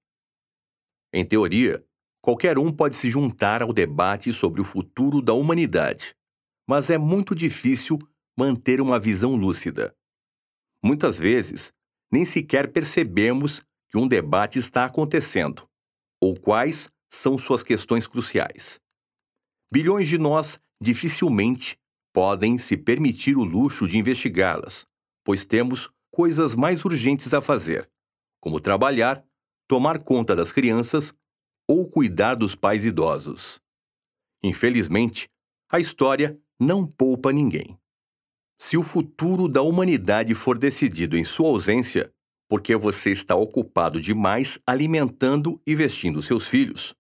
Em 1.14 1.26
teoria, 1.26 1.84
qualquer 2.22 2.60
um 2.60 2.72
pode 2.72 2.98
se 2.98 3.10
juntar 3.10 3.64
ao 3.64 3.74
debate 3.74 4.32
sobre 4.34 4.62
o 4.62 4.66
futuro 4.66 5.22
da 5.22 5.34
humanidade, 5.34 6.14
mas 6.70 6.92
é 6.92 7.00
muito 7.00 7.34
difícil 7.34 7.98
manter 8.38 8.80
uma 8.80 9.00
visão 9.00 9.36
lúcida. 9.36 9.92
Muitas 10.84 11.18
vezes, 11.18 11.74
nem 12.12 12.24
sequer 12.24 12.72
percebemos 12.72 13.64
que 13.90 13.98
um 13.98 14.08
debate 14.08 14.60
está 14.60 14.86
acontecendo, 14.86 15.68
ou 16.22 16.40
quais 16.40 16.88
são 17.12 17.40
suas 17.40 17.64
questões 17.64 18.06
cruciais. 18.06 18.80
Bilhões 19.74 20.08
de 20.08 20.20
nós 20.20 20.60
dificilmente 20.80 21.76
podem 22.14 22.60
se 22.60 22.78
permitir 22.78 23.36
o 23.36 23.44
luxo 23.44 23.88
de 23.88 23.98
investigá-las, 23.98 24.86
pois 25.26 25.44
temos 25.44 25.90
coisas 26.12 26.54
mais 26.56 26.86
urgentes 26.86 27.34
a 27.34 27.42
fazer, 27.42 27.90
como 28.40 28.60
trabalhar, 28.60 29.26
tomar 29.68 30.04
conta 30.04 30.36
das 30.36 30.52
crianças 30.52 31.16
ou 31.68 31.90
cuidar 31.90 32.36
dos 32.36 32.56
pais 32.56 32.86
idosos. 32.86 33.60
Infelizmente, 34.44 35.28
a 35.68 35.80
história 35.80 36.40
não 36.60 36.86
poupa 36.86 37.32
ninguém. 37.32 37.80
Se 38.60 38.76
o 38.76 38.84
futuro 38.84 39.48
da 39.48 39.62
humanidade 39.62 40.36
for 40.36 40.58
decidido 40.58 41.18
em 41.18 41.24
sua 41.24 41.48
ausência, 41.48 42.14
porque 42.50 42.76
você 42.76 43.12
está 43.12 43.36
ocupado 43.36 44.02
demais 44.02 44.60
alimentando 44.68 45.62
e 45.66 45.74
vestindo 45.76 46.22
seus 46.22 46.48
filhos, 46.48 46.94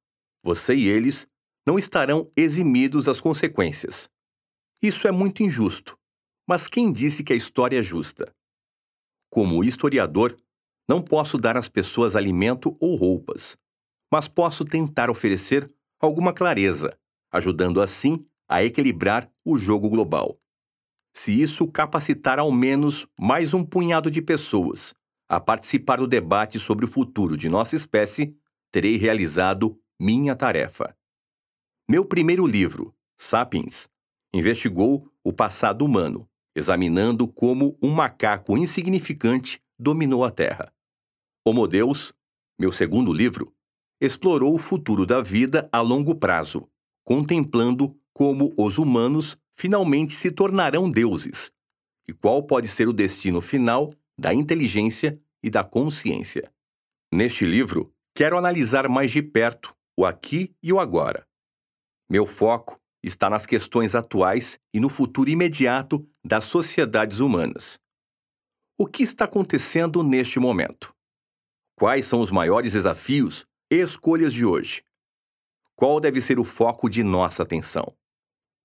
você 0.44 0.76
e 0.76 0.88
eles 0.88 1.28
não 1.68 1.78
estarão 1.78 2.32
eximidos 2.36 3.06
das 3.06 3.20
consequências. 3.20 4.10
Isso 4.82 5.08
é 5.08 5.12
muito 5.12 5.44
injusto, 5.44 5.98
mas 6.48 6.68
quem 6.68 6.94
disse 6.94 7.24
que 7.24 7.34
a 7.34 7.36
história 7.36 7.80
é 7.80 7.84
justa? 7.84 8.34
Como 9.30 9.64
historiador, 9.64 10.38
não 10.88 11.02
posso 11.02 11.38
dar 11.38 11.58
às 11.58 11.68
pessoas 11.68 12.16
alimento 12.16 12.78
ou 12.80 12.96
roupas, 12.96 13.58
mas 14.12 14.28
posso 14.28 14.64
tentar 14.64 15.10
oferecer 15.10 15.72
alguma 16.00 16.34
clareza, 16.34 16.98
ajudando 17.32 17.82
assim 17.82 18.26
a 18.50 18.64
equilibrar 18.64 19.32
o 19.46 19.58
jogo 19.58 19.88
global. 19.90 20.40
Se 21.16 21.40
isso 21.40 21.68
capacitar 21.68 22.40
ao 22.40 22.52
menos 22.52 23.06
mais 23.20 23.54
um 23.54 23.64
punhado 23.64 24.10
de 24.10 24.22
pessoas 24.22 24.96
a 25.28 25.40
participar 25.40 25.98
do 25.98 26.08
debate 26.08 26.58
sobre 26.58 26.86
o 26.86 26.88
futuro 26.88 27.38
de 27.38 27.48
nossa 27.48 27.76
espécie, 27.76 28.36
terei 28.72 28.98
realizado 28.98 29.80
minha 30.00 30.36
tarefa. 30.36 30.96
Meu 31.88 32.04
primeiro 32.04 32.48
livro, 32.48 32.96
Sapiens, 33.18 33.88
investigou 34.34 35.12
o 35.24 35.34
passado 35.34 35.86
humano, 35.86 36.28
examinando 36.56 37.28
como 37.28 37.78
um 37.82 37.92
macaco 37.92 38.58
insignificante 38.58 39.62
dominou 39.78 40.24
a 40.24 40.32
Terra. 40.32 40.74
Homo 41.46 41.68
Deus, 41.68 42.14
meu 42.58 42.72
segundo 42.72 43.14
livro, 43.14 43.54
explorou 44.02 44.54
o 44.54 44.60
futuro 44.60 45.06
da 45.06 45.22
vida 45.22 45.68
a 45.72 45.82
longo 45.82 46.16
prazo, 46.16 46.70
contemplando 47.04 47.99
como 48.20 48.54
os 48.58 48.78
humanos 48.78 49.38
finalmente 49.56 50.14
se 50.14 50.30
tornarão 50.30 50.92
deuses 50.92 51.54
e 52.06 52.12
qual 52.12 52.44
pode 52.44 52.68
ser 52.68 52.90
o 52.90 52.92
destino 52.92 53.40
final 53.40 53.94
da 54.20 54.34
inteligência 54.34 55.18
e 55.42 55.50
da 55.50 55.64
consciência. 55.64 56.52
Neste 57.10 57.46
livro, 57.46 57.94
quero 58.14 58.38
analisar 58.38 58.90
mais 58.90 59.10
de 59.10 59.24
perto 59.24 59.74
o 59.98 60.06
aqui 60.06 60.54
e 60.62 60.74
o 60.74 60.82
agora. 60.82 61.26
Meu 62.10 62.26
foco 62.26 62.78
está 63.02 63.30
nas 63.30 63.46
questões 63.46 63.96
atuais 63.96 64.60
e 64.74 64.82
no 64.82 64.90
futuro 64.90 65.30
imediato 65.30 66.06
das 66.22 66.44
sociedades 66.44 67.22
humanas. 67.22 67.80
O 68.78 68.86
que 68.86 69.02
está 69.02 69.24
acontecendo 69.24 70.04
neste 70.04 70.42
momento? 70.42 70.94
Quais 71.74 72.06
são 72.06 72.20
os 72.20 72.32
maiores 72.32 72.74
desafios 72.74 73.46
e 73.72 73.78
escolhas 73.78 74.34
de 74.34 74.46
hoje? 74.46 74.84
Qual 75.74 76.02
deve 76.02 76.20
ser 76.20 76.38
o 76.38 76.44
foco 76.44 76.90
de 76.90 77.02
nossa 77.02 77.44
atenção? 77.44 77.96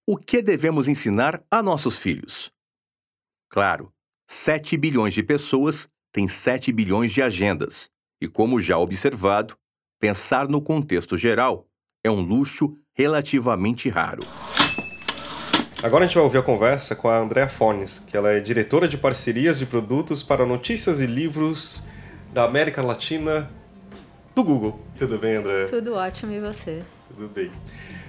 O 0.07 0.19
que 0.19 0.43
devemos 0.43 0.87
ensinar 0.87 1.43
a 1.51 1.63
nossos 1.63 1.97
filhos? 1.97 2.53
Claro, 3.49 3.91
7 4.29 4.77
bilhões 4.77 5.15
de 5.15 5.23
pessoas 5.23 5.89
têm 6.13 6.29
7 6.29 6.71
bilhões 6.73 7.11
de 7.11 7.23
agendas, 7.23 7.89
e 8.21 8.29
como 8.29 8.61
já 8.61 8.77
observado, 8.77 9.57
pensar 9.99 10.47
no 10.47 10.61
contexto 10.61 11.17
geral 11.17 11.67
é 12.05 12.11
um 12.11 12.21
luxo 12.21 12.77
relativamente 12.93 13.89
raro. 13.89 14.23
Agora 15.83 16.05
a 16.05 16.07
gente 16.07 16.17
vai 16.17 16.25
ouvir 16.25 16.37
a 16.37 16.43
conversa 16.43 16.95
com 16.95 17.09
a 17.09 17.17
Andrea 17.17 17.49
Fones, 17.49 17.99
que 17.99 18.15
ela 18.15 18.31
é 18.31 18.41
diretora 18.41 18.87
de 18.87 18.99
parcerias 18.99 19.59
de 19.59 19.65
produtos 19.65 20.23
para 20.23 20.45
notícias 20.45 21.01
e 21.01 21.07
livros 21.07 21.87
da 22.31 22.45
América 22.45 22.83
Latina 22.83 23.51
do 24.35 24.45
Google. 24.45 24.79
Tudo 24.99 25.19
bem, 25.19 25.37
Andrea? 25.37 25.67
Tudo 25.67 25.95
ótimo 25.95 26.33
e 26.33 26.41
você? 26.41 26.85
Tudo 27.09 27.27
bem. 27.29 27.51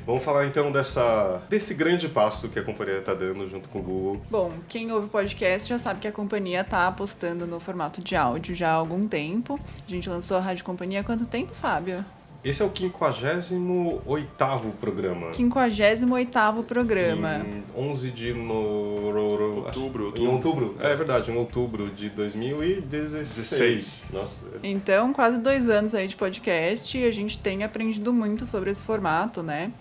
Vamos 0.05 0.23
falar 0.23 0.45
então 0.45 0.71
dessa, 0.71 1.41
desse 1.49 1.73
grande 1.73 2.07
passo 2.07 2.49
que 2.49 2.59
a 2.59 2.63
companhia 2.63 2.99
está 2.99 3.13
dando 3.13 3.49
junto 3.49 3.67
com 3.69 3.79
o 3.79 3.81
Google. 3.81 4.21
Bom, 4.29 4.51
quem 4.69 4.91
ouve 4.91 5.07
o 5.07 5.09
podcast 5.09 5.67
já 5.67 5.79
sabe 5.79 5.99
que 5.99 6.07
a 6.07 6.11
companhia 6.11 6.61
está 6.61 6.87
apostando 6.87 7.47
no 7.47 7.59
formato 7.59 8.01
de 8.01 8.15
áudio 8.15 8.53
já 8.53 8.69
há 8.69 8.73
algum 8.73 9.07
tempo. 9.07 9.59
A 9.87 9.89
gente 9.89 10.07
lançou 10.07 10.37
a 10.37 10.39
Rádio 10.39 10.63
Companhia 10.63 10.99
há 10.99 11.03
quanto 11.03 11.25
tempo, 11.25 11.55
Fábio? 11.55 12.05
Esse 12.45 12.61
é 12.61 12.65
o 12.65 12.69
58º 12.69 14.71
programa. 14.79 15.31
58º 15.31 16.63
programa. 16.63 17.37
Em 17.43 17.63
11 17.75 18.11
de 18.11 18.33
no... 18.33 19.65
Outubro, 19.65 20.13
Em 20.15 20.27
outubro? 20.27 20.75
É 20.79 20.95
verdade, 20.95 21.31
em 21.31 21.35
outubro 21.35 21.89
de 21.89 22.07
2016. 22.09 23.35
16. 23.35 24.09
Nossa, 24.13 24.45
Então, 24.61 25.11
quase 25.11 25.39
dois 25.39 25.67
anos 25.69 25.95
aí 25.95 26.07
de 26.07 26.15
podcast 26.15 26.95
e 26.95 27.03
a 27.05 27.11
gente 27.11 27.39
tem 27.39 27.63
aprendido 27.63 28.13
muito 28.13 28.45
sobre 28.45 28.69
esse 28.69 28.85
formato, 28.85 29.41
né? 29.41 29.71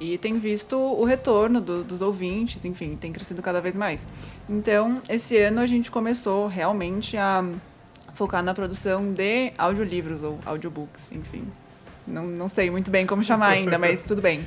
E 0.00 0.16
tem 0.18 0.38
visto 0.38 0.76
o 0.76 1.04
retorno 1.04 1.60
do- 1.60 1.82
dos 1.82 2.00
ouvintes, 2.00 2.64
enfim, 2.64 2.94
tem 2.96 3.12
crescido 3.12 3.42
cada 3.42 3.60
vez 3.60 3.74
mais. 3.74 4.06
Então, 4.48 5.00
esse 5.08 5.36
ano 5.38 5.60
a 5.60 5.66
gente 5.66 5.90
começou 5.90 6.46
realmente 6.46 7.16
a 7.16 7.44
focar 8.14 8.42
na 8.44 8.54
produção 8.54 9.12
de 9.12 9.52
audiolivros 9.58 10.22
ou 10.22 10.38
audiobooks, 10.46 11.10
enfim. 11.12 11.44
Não, 12.06 12.26
não 12.26 12.48
sei 12.48 12.70
muito 12.70 12.90
bem 12.90 13.06
como 13.06 13.22
chamar 13.22 13.48
ainda, 13.48 13.78
mas 13.78 14.04
tudo 14.06 14.20
bem. 14.20 14.44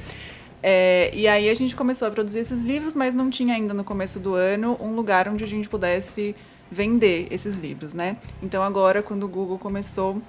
É, 0.61 1.11
e 1.13 1.27
aí 1.27 1.49
a 1.49 1.53
gente 1.53 1.75
começou 1.75 2.07
a 2.07 2.11
produzir 2.11 2.39
esses 2.39 2.61
livros, 2.61 2.95
mas 2.95 3.13
não 3.13 3.29
tinha 3.29 3.53
ainda 3.53 3.73
no 3.73 3.83
começo 3.83 4.19
do 4.19 4.33
ano 4.33 4.77
um 4.81 4.95
lugar 4.95 5.27
onde 5.27 5.43
a 5.43 5.47
gente 5.47 5.69
pudesse 5.69 6.35
vender 6.71 7.27
esses 7.29 7.55
livros, 7.57 7.93
né? 7.93 8.17
Então 8.41 8.63
agora, 8.63 9.03
quando 9.03 9.23
o 9.23 9.27
Google 9.27 9.59
começou 9.59 10.21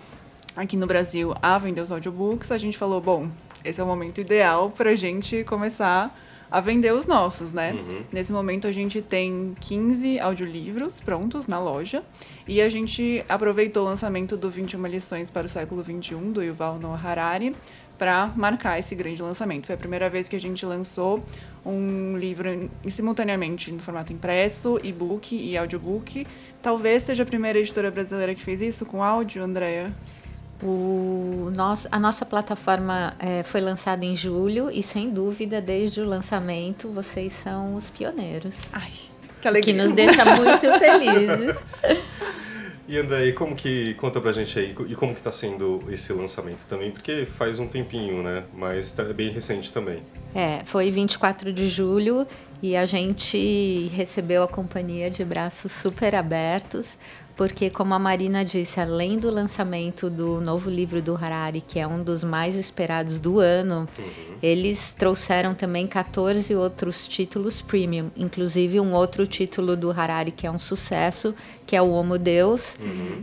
aqui 0.55 0.77
no 0.77 0.87
Brasil 0.87 1.35
a 1.41 1.59
vender 1.59 1.81
os 1.81 1.91
audiobooks, 1.91 2.53
a 2.53 2.59
gente 2.59 2.77
falou, 2.77 3.01
bom, 3.01 3.29
esse 3.65 3.81
é 3.81 3.85
o 3.85 3.87
momento 3.87 4.21
ideal 4.21 4.71
para 4.71 4.91
a 4.91 4.95
gente 4.95 5.43
começar 5.45 6.15
a 6.51 6.61
vender 6.61 6.93
os 6.93 7.07
nossos, 7.07 7.53
né? 7.53 7.73
Nesse 8.13 8.33
momento 8.33 8.67
a 8.67 8.73
gente 8.73 9.03
tem 9.03 9.55
15 9.61 10.19
audiolivros 10.21 11.01
prontos 11.01 11.47
na 11.47 11.59
loja 11.59 12.03
e 12.47 12.61
a 12.61 12.69
gente 12.69 13.25
aproveitou 13.29 13.85
o 13.85 13.87
lançamento 13.87 14.37
do 14.37 14.49
21 14.51 14.87
lições 14.87 15.31
para 15.31 15.47
o 15.47 15.49
século 15.49 15.83
21 15.83 16.33
do 16.33 16.43
Yuval 16.43 16.79
Noah 16.79 17.09
Harari 17.09 17.55
para 17.99 18.27
marcar 18.37 18.79
esse 18.79 18.95
grande 18.95 19.23
lançamento. 19.23 19.67
Foi 19.67 19.75
a 19.75 19.79
primeira 19.79 20.09
vez 20.09 20.29
que 20.29 20.37
a 20.37 20.41
gente 20.41 20.65
lançou 20.65 21.25
um 21.65 22.17
livro 22.17 22.71
simultaneamente 22.89 23.73
no 23.73 23.79
formato 23.79 24.13
impresso, 24.13 24.79
e-book 24.83 25.35
e 25.35 25.57
audiobook. 25.57 26.27
Talvez 26.63 27.05
seja 27.05 27.23
a 27.23 27.27
primeira 27.27 27.59
editora 27.59 27.91
brasileira 27.91 28.35
que 28.35 28.43
fez 28.43 28.61
isso 28.61 28.85
com 28.87 29.03
áudio, 29.03 29.43
Andrea. 29.43 29.93
O 30.63 31.51
nosso, 31.55 31.87
a 31.93 31.99
nossa 31.99 32.25
plataforma 32.25 33.15
eh, 33.19 33.43
foi 33.43 33.61
lançada 33.61 34.05
em 34.05 34.17
julho 34.17 34.71
e, 34.73 34.83
sem 34.83 35.11
dúvida, 35.11 35.61
desde 35.61 36.01
o 36.01 36.07
lançamento, 36.07 36.89
vocês 36.89 37.33
são 37.33 37.75
os 37.75 37.91
pioneiros. 37.91 38.73
Ai, 38.73 38.91
que 38.91 39.43
Que 39.43 39.49
alegria. 39.49 39.83
nos 39.83 39.93
deixa 39.93 40.25
muito 40.37 40.73
felizes. 40.79 41.57
E 42.89 42.97
André, 42.99 43.27
e 43.27 43.33
como 43.33 43.57
que 43.57 43.95
conta 43.95 44.21
pra 44.21 44.31
gente 44.31 44.57
aí 44.57 44.73
e 44.89 44.95
como 44.95 45.13
que 45.13 45.21
tá 45.21 45.33
sendo 45.33 45.83
esse 45.91 46.13
lançamento 46.13 46.67
também? 46.69 46.93
Porque 46.93 47.27
faz 47.27 47.59
um 47.59 47.67
tempinho, 47.67 48.23
né? 48.23 48.45
Mas 48.55 48.93
tá 48.93 49.03
bem 49.03 49.29
recente 49.29 49.73
também. 49.73 50.05
É, 50.33 50.61
foi 50.65 50.89
24 50.89 51.53
de 51.53 51.67
julho 51.67 52.25
e 52.63 52.77
a 52.77 52.87
gente 52.87 53.91
recebeu 53.93 54.45
a 54.45 54.47
companhia 54.47 55.11
de 55.11 55.25
braços 55.25 55.73
super 55.73 56.15
abertos, 56.15 56.97
porque, 57.37 57.69
como 57.69 57.93
a 57.93 57.99
Marina 57.99 58.43
disse, 58.45 58.81
além 58.81 59.19
do 59.19 59.31
lançamento 59.31 60.09
do 60.09 60.41
novo 60.41 60.71
livro 60.71 61.03
do 61.03 61.15
Harari, 61.15 61.61
que 61.61 61.79
é 61.79 61.87
um 61.87 62.03
dos 62.03 62.25
mais 62.25 62.57
esperados 62.57 63.19
do 63.19 63.39
ano, 63.39 63.87
eles 64.43 64.95
trouxeram 64.95 65.53
também 65.53 65.87
14 65.87 66.55
outros 66.55 67.07
títulos 67.07 67.61
premium, 67.61 68.11
inclusive 68.17 68.81
um 68.81 68.95
outro 68.95 69.27
título 69.27 69.77
do 69.77 69.91
Harari 69.91 70.31
que 70.31 70.47
é 70.47 70.51
um 70.51 70.59
sucesso, 70.59 71.35
que 71.67 71.77
é 71.77 71.83
o 71.83 71.91
Homo 71.91 72.17
Deus, 72.19 72.79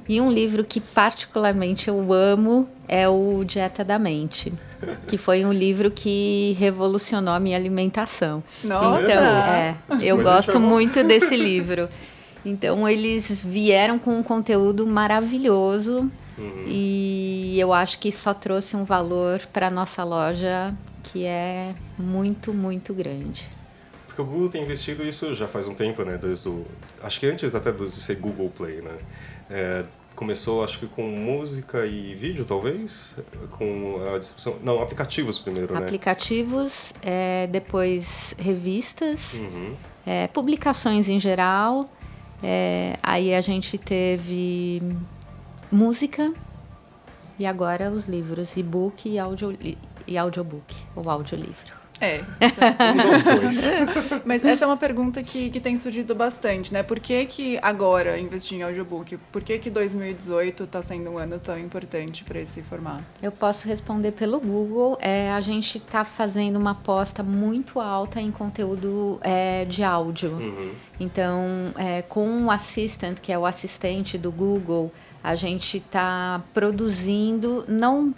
e 0.07 0.21
um 0.21 0.31
livro 0.31 0.63
que 0.63 0.79
particularmente 0.79 1.87
eu 1.87 2.13
amo 2.13 2.69
é 2.87 3.09
o 3.09 3.43
Dieta 3.43 3.83
da 3.83 3.97
Mente, 3.97 4.53
que 5.07 5.17
foi 5.17 5.43
um 5.43 5.51
livro 5.51 5.89
que 5.89 6.55
revolucionou 6.59 7.33
a 7.33 7.39
minha 7.39 7.57
alimentação. 7.57 8.43
Nossa! 8.63 9.01
Então, 9.01 9.23
é, 9.23 9.75
eu 10.01 10.17
Mas 10.17 10.25
gosto 10.25 10.59
muito 10.59 11.03
desse 11.03 11.35
livro. 11.35 11.89
Então, 12.45 12.87
eles 12.87 13.43
vieram 13.43 13.97
com 13.97 14.17
um 14.17 14.23
conteúdo 14.23 14.85
maravilhoso 14.85 16.11
e 16.67 17.55
eu 17.59 17.71
acho 17.71 17.99
que 17.99 18.11
só 18.11 18.33
trouxe 18.33 18.75
um 18.75 18.83
valor 18.83 19.39
para 19.53 19.69
nossa 19.69 20.03
loja 20.03 20.73
que 21.03 21.25
é 21.25 21.75
muito, 21.97 22.53
muito 22.53 22.93
grande. 22.93 23.47
Porque 24.07 24.21
o 24.21 24.25
Google 24.25 24.49
tem 24.49 24.63
investido 24.63 25.03
isso 25.03 25.33
já 25.35 25.47
faz 25.47 25.67
um 25.67 25.73
tempo, 25.73 26.03
né? 26.03 26.17
Desde 26.17 26.47
o, 26.49 26.65
acho 27.03 27.19
que 27.19 27.25
antes 27.27 27.53
até 27.55 27.71
de 27.71 27.91
ser 27.95 28.15
Google 28.15 28.49
Play, 28.49 28.81
né? 28.81 28.97
É, 29.49 29.85
começou, 30.15 30.63
acho 30.63 30.79
que 30.79 30.87
com 30.87 31.03
música 31.03 31.85
e 31.85 32.13
vídeo, 32.15 32.45
talvez? 32.45 33.15
Com 33.51 33.97
a 34.13 34.17
distribuição... 34.17 34.57
Não, 34.63 34.81
aplicativos 34.81 35.37
primeiro, 35.39 35.73
né? 35.73 35.79
Aplicativos, 35.79 36.93
é, 37.01 37.47
depois 37.47 38.35
revistas, 38.37 39.39
Uhum. 39.39 39.73
é, 40.05 40.27
publicações 40.27 41.09
em 41.09 41.19
geral. 41.19 41.89
É, 42.43 42.97
aí 43.01 43.33
a 43.33 43.39
gente 43.39 43.77
teve 43.77 44.81
música 45.71 46.33
e 47.39 47.45
agora 47.45 47.89
os 47.89 48.05
livros, 48.05 48.57
e-book 48.57 49.07
e, 49.07 49.17
audio, 49.17 49.57
e 50.05 50.17
audiobook, 50.17 50.75
ou 50.93 51.09
audiolivro. 51.09 51.82
É, 51.99 52.17
isso 52.41 52.59
é. 52.61 54.21
Mas 54.25 54.43
essa 54.43 54.65
é 54.65 54.67
uma 54.67 54.77
pergunta 54.77 55.23
que, 55.23 55.49
que 55.49 55.59
tem 55.59 55.77
surgido 55.77 56.13
bastante, 56.13 56.73
né? 56.73 56.83
Por 56.83 56.99
que, 56.99 57.25
que 57.25 57.59
agora 57.61 58.19
investir 58.19 58.57
em 58.57 58.63
audiobook? 58.63 59.17
Por 59.31 59.41
que, 59.41 59.57
que 59.59 59.69
2018 59.69 60.63
está 60.63 60.81
sendo 60.81 61.11
um 61.11 61.17
ano 61.17 61.39
tão 61.39 61.57
importante 61.57 62.23
para 62.23 62.39
esse 62.39 62.61
formato? 62.61 63.03
Eu 63.21 63.31
posso 63.31 63.67
responder 63.67 64.11
pelo 64.11 64.39
Google. 64.39 64.97
É, 65.01 65.31
a 65.31 65.41
gente 65.41 65.77
está 65.77 66.03
fazendo 66.03 66.57
uma 66.57 66.71
aposta 66.71 67.23
muito 67.23 67.79
alta 67.79 68.19
em 68.19 68.31
conteúdo 68.31 69.19
é, 69.21 69.65
de 69.65 69.83
áudio. 69.83 70.31
Uhum. 70.31 70.71
Então, 70.99 71.73
é, 71.77 72.01
com 72.01 72.45
o 72.45 72.51
Assistant, 72.51 73.19
que 73.19 73.31
é 73.31 73.37
o 73.37 73.45
assistente 73.45 74.17
do 74.17 74.31
Google, 74.31 74.91
a 75.23 75.35
gente 75.35 75.77
está 75.77 76.43
produzindo, 76.53 77.63
não 77.67 78.13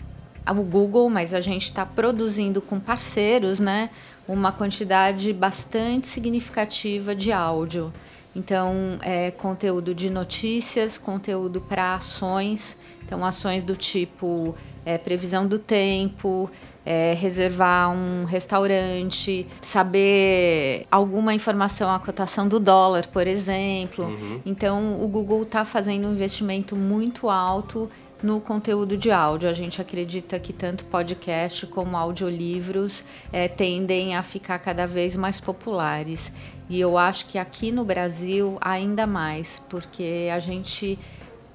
o 0.51 0.63
Google, 0.63 1.09
mas 1.09 1.33
a 1.33 1.41
gente 1.41 1.63
está 1.63 1.85
produzindo 1.85 2.61
com 2.61 2.79
parceiros, 2.79 3.59
né, 3.59 3.89
uma 4.27 4.51
quantidade 4.51 5.31
bastante 5.33 6.07
significativa 6.07 7.15
de 7.15 7.31
áudio. 7.31 7.91
Então, 8.35 8.99
é 9.01 9.31
conteúdo 9.31 9.95
de 9.95 10.09
notícias, 10.09 10.97
conteúdo 10.97 11.61
para 11.61 11.95
ações, 11.95 12.77
então 13.05 13.23
ações 13.23 13.63
do 13.63 13.77
tipo 13.77 14.53
é, 14.85 14.97
previsão 14.97 15.47
do 15.47 15.57
tempo, 15.57 16.49
é, 16.85 17.13
reservar 17.13 17.91
um 17.91 18.25
restaurante, 18.25 19.47
saber 19.61 20.85
alguma 20.91 21.33
informação, 21.33 21.89
a 21.89 21.99
cotação 21.99 22.47
do 22.47 22.59
dólar, 22.59 23.07
por 23.07 23.25
exemplo. 23.25 24.05
Uhum. 24.05 24.41
Então, 24.45 25.01
o 25.01 25.07
Google 25.07 25.43
está 25.43 25.65
fazendo 25.65 26.07
um 26.07 26.11
investimento 26.11 26.75
muito 26.75 27.29
alto 27.29 27.89
no 28.21 28.39
conteúdo 28.39 28.97
de 28.97 29.11
áudio. 29.11 29.49
A 29.49 29.53
gente 29.53 29.81
acredita 29.81 30.39
que 30.39 30.53
tanto 30.53 30.85
podcast 30.85 31.65
como 31.67 31.97
audiolivros 31.97 33.03
é, 33.31 33.47
tendem 33.47 34.15
a 34.15 34.23
ficar 34.23 34.59
cada 34.59 34.85
vez 34.85 35.15
mais 35.15 35.39
populares. 35.39 36.31
E 36.69 36.79
eu 36.79 36.97
acho 36.97 37.27
que 37.27 37.37
aqui 37.37 37.71
no 37.71 37.85
Brasil 37.85 38.57
ainda 38.61 39.05
mais, 39.05 39.61
porque 39.69 40.29
a 40.33 40.39
gente 40.39 40.97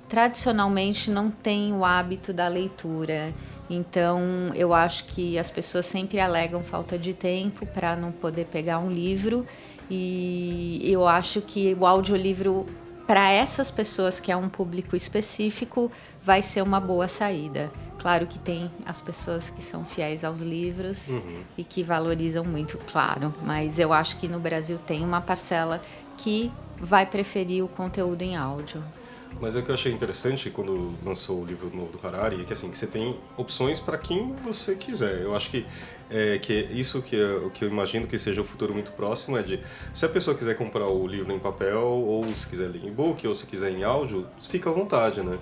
tradicionalmente 0.08 1.10
não 1.10 1.30
tem 1.30 1.72
o 1.72 1.84
hábito 1.84 2.32
da 2.32 2.48
leitura. 2.48 3.32
Então, 3.68 4.50
eu 4.56 4.74
acho 4.74 5.04
que 5.04 5.38
as 5.38 5.48
pessoas 5.48 5.86
sempre 5.86 6.18
alegam 6.18 6.62
falta 6.62 6.98
de 6.98 7.14
tempo 7.14 7.64
para 7.66 7.94
não 7.94 8.10
poder 8.10 8.46
pegar 8.46 8.80
um 8.80 8.90
livro. 8.90 9.46
E 9.88 10.80
eu 10.84 11.06
acho 11.06 11.40
que 11.40 11.76
o 11.78 11.86
audiolivro 11.86 12.66
para 13.06 13.28
essas 13.32 13.72
pessoas 13.72 14.20
que 14.20 14.30
é 14.30 14.36
um 14.36 14.48
público 14.48 14.94
específico, 14.94 15.90
vai 16.22 16.42
ser 16.42 16.62
uma 16.62 16.80
boa 16.80 17.08
saída. 17.08 17.70
Claro 17.98 18.26
que 18.26 18.38
tem 18.38 18.70
as 18.86 19.00
pessoas 19.00 19.50
que 19.50 19.62
são 19.62 19.84
fiéis 19.84 20.24
aos 20.24 20.40
livros 20.40 21.08
uhum. 21.08 21.42
e 21.58 21.62
que 21.62 21.82
valorizam 21.82 22.42
muito, 22.44 22.78
claro, 22.90 23.34
mas 23.44 23.78
eu 23.78 23.92
acho 23.92 24.16
que 24.18 24.26
no 24.26 24.40
Brasil 24.40 24.78
tem 24.86 25.04
uma 25.04 25.20
parcela 25.20 25.82
que 26.16 26.50
vai 26.78 27.04
preferir 27.04 27.62
o 27.62 27.68
conteúdo 27.68 28.22
em 28.22 28.36
áudio. 28.36 28.82
Mas 29.38 29.54
o 29.54 29.62
que 29.62 29.70
eu 29.70 29.74
achei 29.74 29.92
interessante 29.92 30.50
quando 30.50 30.92
lançou 31.04 31.42
o 31.42 31.44
livro 31.44 31.70
novo 31.74 31.96
do 31.96 32.06
Harari 32.06 32.40
é 32.40 32.44
que 32.44 32.52
assim, 32.52 32.70
que 32.70 32.78
você 32.78 32.86
tem 32.86 33.16
opções 33.36 33.78
para 33.78 33.96
quem 33.98 34.34
você 34.42 34.74
quiser. 34.74 35.20
Eu 35.22 35.36
acho 35.36 35.50
que 35.50 35.66
é, 36.10 36.38
que 36.38 36.52
isso 36.72 37.00
que 37.02 37.14
eu, 37.14 37.50
que 37.50 37.64
eu 37.64 37.68
imagino 37.68 38.06
que 38.06 38.18
seja 38.18 38.40
o 38.40 38.44
futuro 38.44 38.72
muito 38.72 38.90
próximo 38.92 39.36
é 39.36 39.42
de 39.42 39.60
se 39.94 40.04
a 40.04 40.08
pessoa 40.08 40.36
quiser 40.36 40.56
comprar 40.56 40.88
o 40.88 41.06
livro 41.06 41.32
em 41.32 41.38
papel 41.38 41.80
ou 41.80 42.26
se 42.34 42.48
quiser 42.48 42.68
ler 42.68 42.82
em 42.84 42.88
e-book 42.88 43.26
ou 43.28 43.34
se 43.34 43.46
quiser 43.46 43.70
em 43.70 43.84
áudio, 43.84 44.26
fica 44.40 44.68
à 44.68 44.72
vontade, 44.72 45.22
né? 45.22 45.38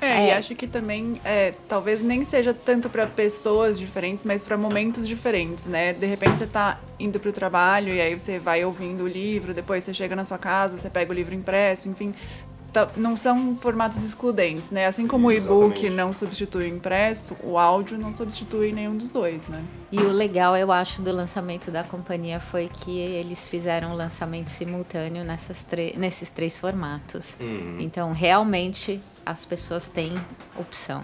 É, 0.00 0.06
é. 0.06 0.28
e 0.28 0.30
acho 0.30 0.54
que 0.54 0.66
também 0.66 1.20
é, 1.24 1.52
talvez 1.68 2.02
nem 2.02 2.24
seja 2.24 2.54
tanto 2.54 2.88
para 2.88 3.06
pessoas 3.06 3.78
diferentes, 3.78 4.24
mas 4.24 4.42
para 4.42 4.56
momentos 4.56 5.06
diferentes, 5.06 5.66
né? 5.66 5.92
De 5.92 6.06
repente 6.06 6.38
você 6.38 6.44
está 6.44 6.78
indo 7.00 7.18
para 7.18 7.30
o 7.30 7.32
trabalho 7.32 7.92
e 7.94 8.00
aí 8.00 8.18
você 8.18 8.38
vai 8.38 8.64
ouvindo 8.64 9.04
o 9.04 9.08
livro, 9.08 9.52
depois 9.52 9.84
você 9.84 9.92
chega 9.92 10.14
na 10.14 10.24
sua 10.24 10.38
casa, 10.38 10.78
você 10.78 10.88
pega 10.88 11.10
o 11.10 11.14
livro 11.14 11.34
impresso, 11.34 11.88
enfim, 11.88 12.12
Tá, 12.12 12.47
não 12.96 13.16
são 13.16 13.56
formatos 13.60 14.02
excludentes, 14.04 14.70
né? 14.70 14.86
Assim 14.86 15.06
como 15.06 15.28
o 15.28 15.32
e-book 15.32 15.88
não 15.90 16.12
substitui 16.12 16.70
o 16.70 16.76
impresso, 16.76 17.36
o 17.42 17.58
áudio 17.58 17.98
não 17.98 18.12
substitui 18.12 18.72
nenhum 18.72 18.96
dos 18.96 19.10
dois, 19.10 19.48
né? 19.48 19.64
E 19.90 19.98
o 19.98 20.12
legal, 20.12 20.56
eu 20.56 20.70
acho, 20.70 21.00
do 21.00 21.10
lançamento 21.10 21.70
da 21.70 21.82
companhia 21.82 22.38
foi 22.38 22.68
que 22.68 22.98
eles 22.98 23.48
fizeram 23.48 23.92
um 23.92 23.94
lançamento 23.94 24.48
simultâneo 24.48 25.24
nessas 25.24 25.66
nesses 25.96 26.30
três 26.30 26.58
formatos. 26.58 27.36
Uhum. 27.40 27.78
Então, 27.80 28.12
realmente, 28.12 29.00
as 29.24 29.44
pessoas 29.44 29.88
têm 29.88 30.12
opção. 30.58 31.02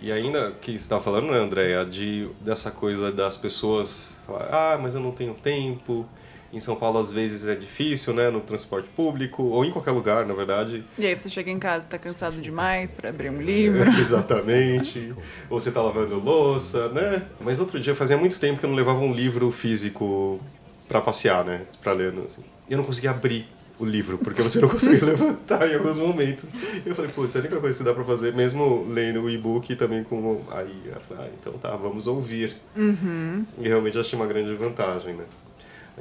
E 0.00 0.10
ainda 0.10 0.52
que 0.52 0.72
você 0.72 0.76
está 0.76 0.98
falando, 0.98 1.30
né, 1.30 1.38
Andréia, 1.38 1.84
de, 1.84 2.28
dessa 2.40 2.70
coisa 2.70 3.12
das 3.12 3.36
pessoas 3.36 4.18
falar, 4.26 4.48
ah, 4.50 4.78
mas 4.78 4.94
eu 4.94 5.00
não 5.00 5.12
tenho 5.12 5.34
tempo, 5.34 6.08
em 6.52 6.58
São 6.58 6.74
Paulo, 6.74 6.98
às 6.98 7.12
vezes, 7.12 7.46
é 7.46 7.54
difícil, 7.54 8.12
né? 8.12 8.28
No 8.30 8.40
transporte 8.40 8.88
público, 8.88 9.42
ou 9.42 9.64
em 9.64 9.70
qualquer 9.70 9.92
lugar, 9.92 10.26
na 10.26 10.34
verdade. 10.34 10.84
E 10.98 11.06
aí 11.06 11.16
você 11.16 11.30
chega 11.30 11.50
em 11.50 11.58
casa 11.58 11.86
e 11.86 11.88
tá 11.88 11.98
cansado 11.98 12.40
demais 12.40 12.92
para 12.92 13.10
abrir 13.10 13.30
um 13.30 13.40
livro. 13.40 13.88
exatamente. 14.00 15.14
ou 15.48 15.60
você 15.60 15.70
tá 15.70 15.80
lavando 15.80 16.18
louça, 16.18 16.88
né? 16.88 17.22
Mas 17.40 17.60
outro 17.60 17.78
dia, 17.78 17.94
fazia 17.94 18.16
muito 18.16 18.38
tempo 18.40 18.58
que 18.58 18.66
eu 18.66 18.70
não 18.70 18.76
levava 18.76 19.00
um 19.00 19.12
livro 19.12 19.50
físico 19.52 20.40
para 20.88 21.00
passear, 21.00 21.44
né? 21.44 21.62
Pra 21.80 21.92
ler, 21.92 22.12
assim. 22.24 22.42
Eu 22.68 22.78
não 22.78 22.84
conseguia 22.84 23.10
abrir 23.10 23.46
o 23.78 23.84
livro, 23.84 24.18
porque 24.18 24.42
você 24.42 24.60
não 24.60 24.68
conseguia 24.68 25.04
levantar 25.04 25.70
em 25.70 25.74
alguns 25.74 25.96
momentos. 25.96 26.44
Eu 26.84 26.94
falei, 26.94 27.10
putz, 27.10 27.34
é 27.36 27.38
a 27.38 27.42
única 27.42 27.60
coisa 27.60 27.78
que 27.78 27.84
dá 27.84 27.94
pra 27.94 28.04
fazer, 28.04 28.34
mesmo 28.34 28.86
lendo 28.88 29.22
o 29.22 29.30
e-book 29.30 29.74
também 29.76 30.02
com... 30.04 30.42
Aí, 30.50 30.92
falei, 31.08 31.26
ah, 31.26 31.30
então 31.40 31.52
tá, 31.54 31.76
vamos 31.76 32.06
ouvir. 32.06 32.56
Uhum. 32.76 33.46
E 33.58 33.68
realmente 33.68 33.98
achei 33.98 34.18
uma 34.18 34.26
grande 34.26 34.52
vantagem, 34.54 35.14
né? 35.14 35.24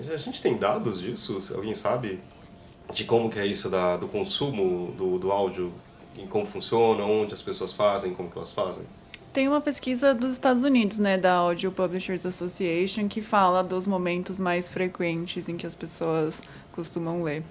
A 0.07 0.17
gente 0.17 0.41
tem 0.41 0.57
dados 0.57 1.01
disso? 1.01 1.39
Alguém 1.55 1.75
sabe 1.75 2.19
de 2.93 3.03
como 3.03 3.29
que 3.29 3.39
é 3.39 3.45
isso 3.45 3.69
da, 3.69 3.97
do 3.97 4.07
consumo 4.07 4.93
do, 4.93 5.19
do 5.19 5.31
áudio, 5.31 5.71
em 6.17 6.25
como 6.25 6.45
funciona, 6.45 7.03
onde 7.03 7.33
as 7.33 7.41
pessoas 7.41 7.73
fazem, 7.73 8.13
como 8.13 8.29
que 8.29 8.38
elas 8.38 8.51
fazem? 8.51 8.83
Tem 9.31 9.47
uma 9.47 9.62
pesquisa 9.62 10.13
dos 10.13 10.31
Estados 10.31 10.63
Unidos, 10.63 10.97
né, 10.97 11.17
da 11.17 11.33
Audio 11.33 11.71
Publishers 11.71 12.25
Association, 12.25 13.07
que 13.07 13.21
fala 13.21 13.63
dos 13.63 13.85
momentos 13.85 14.39
mais 14.39 14.69
frequentes 14.69 15.47
em 15.47 15.55
que 15.55 15.67
as 15.67 15.75
pessoas 15.75 16.41
costumam 16.71 17.21
ler. 17.21 17.43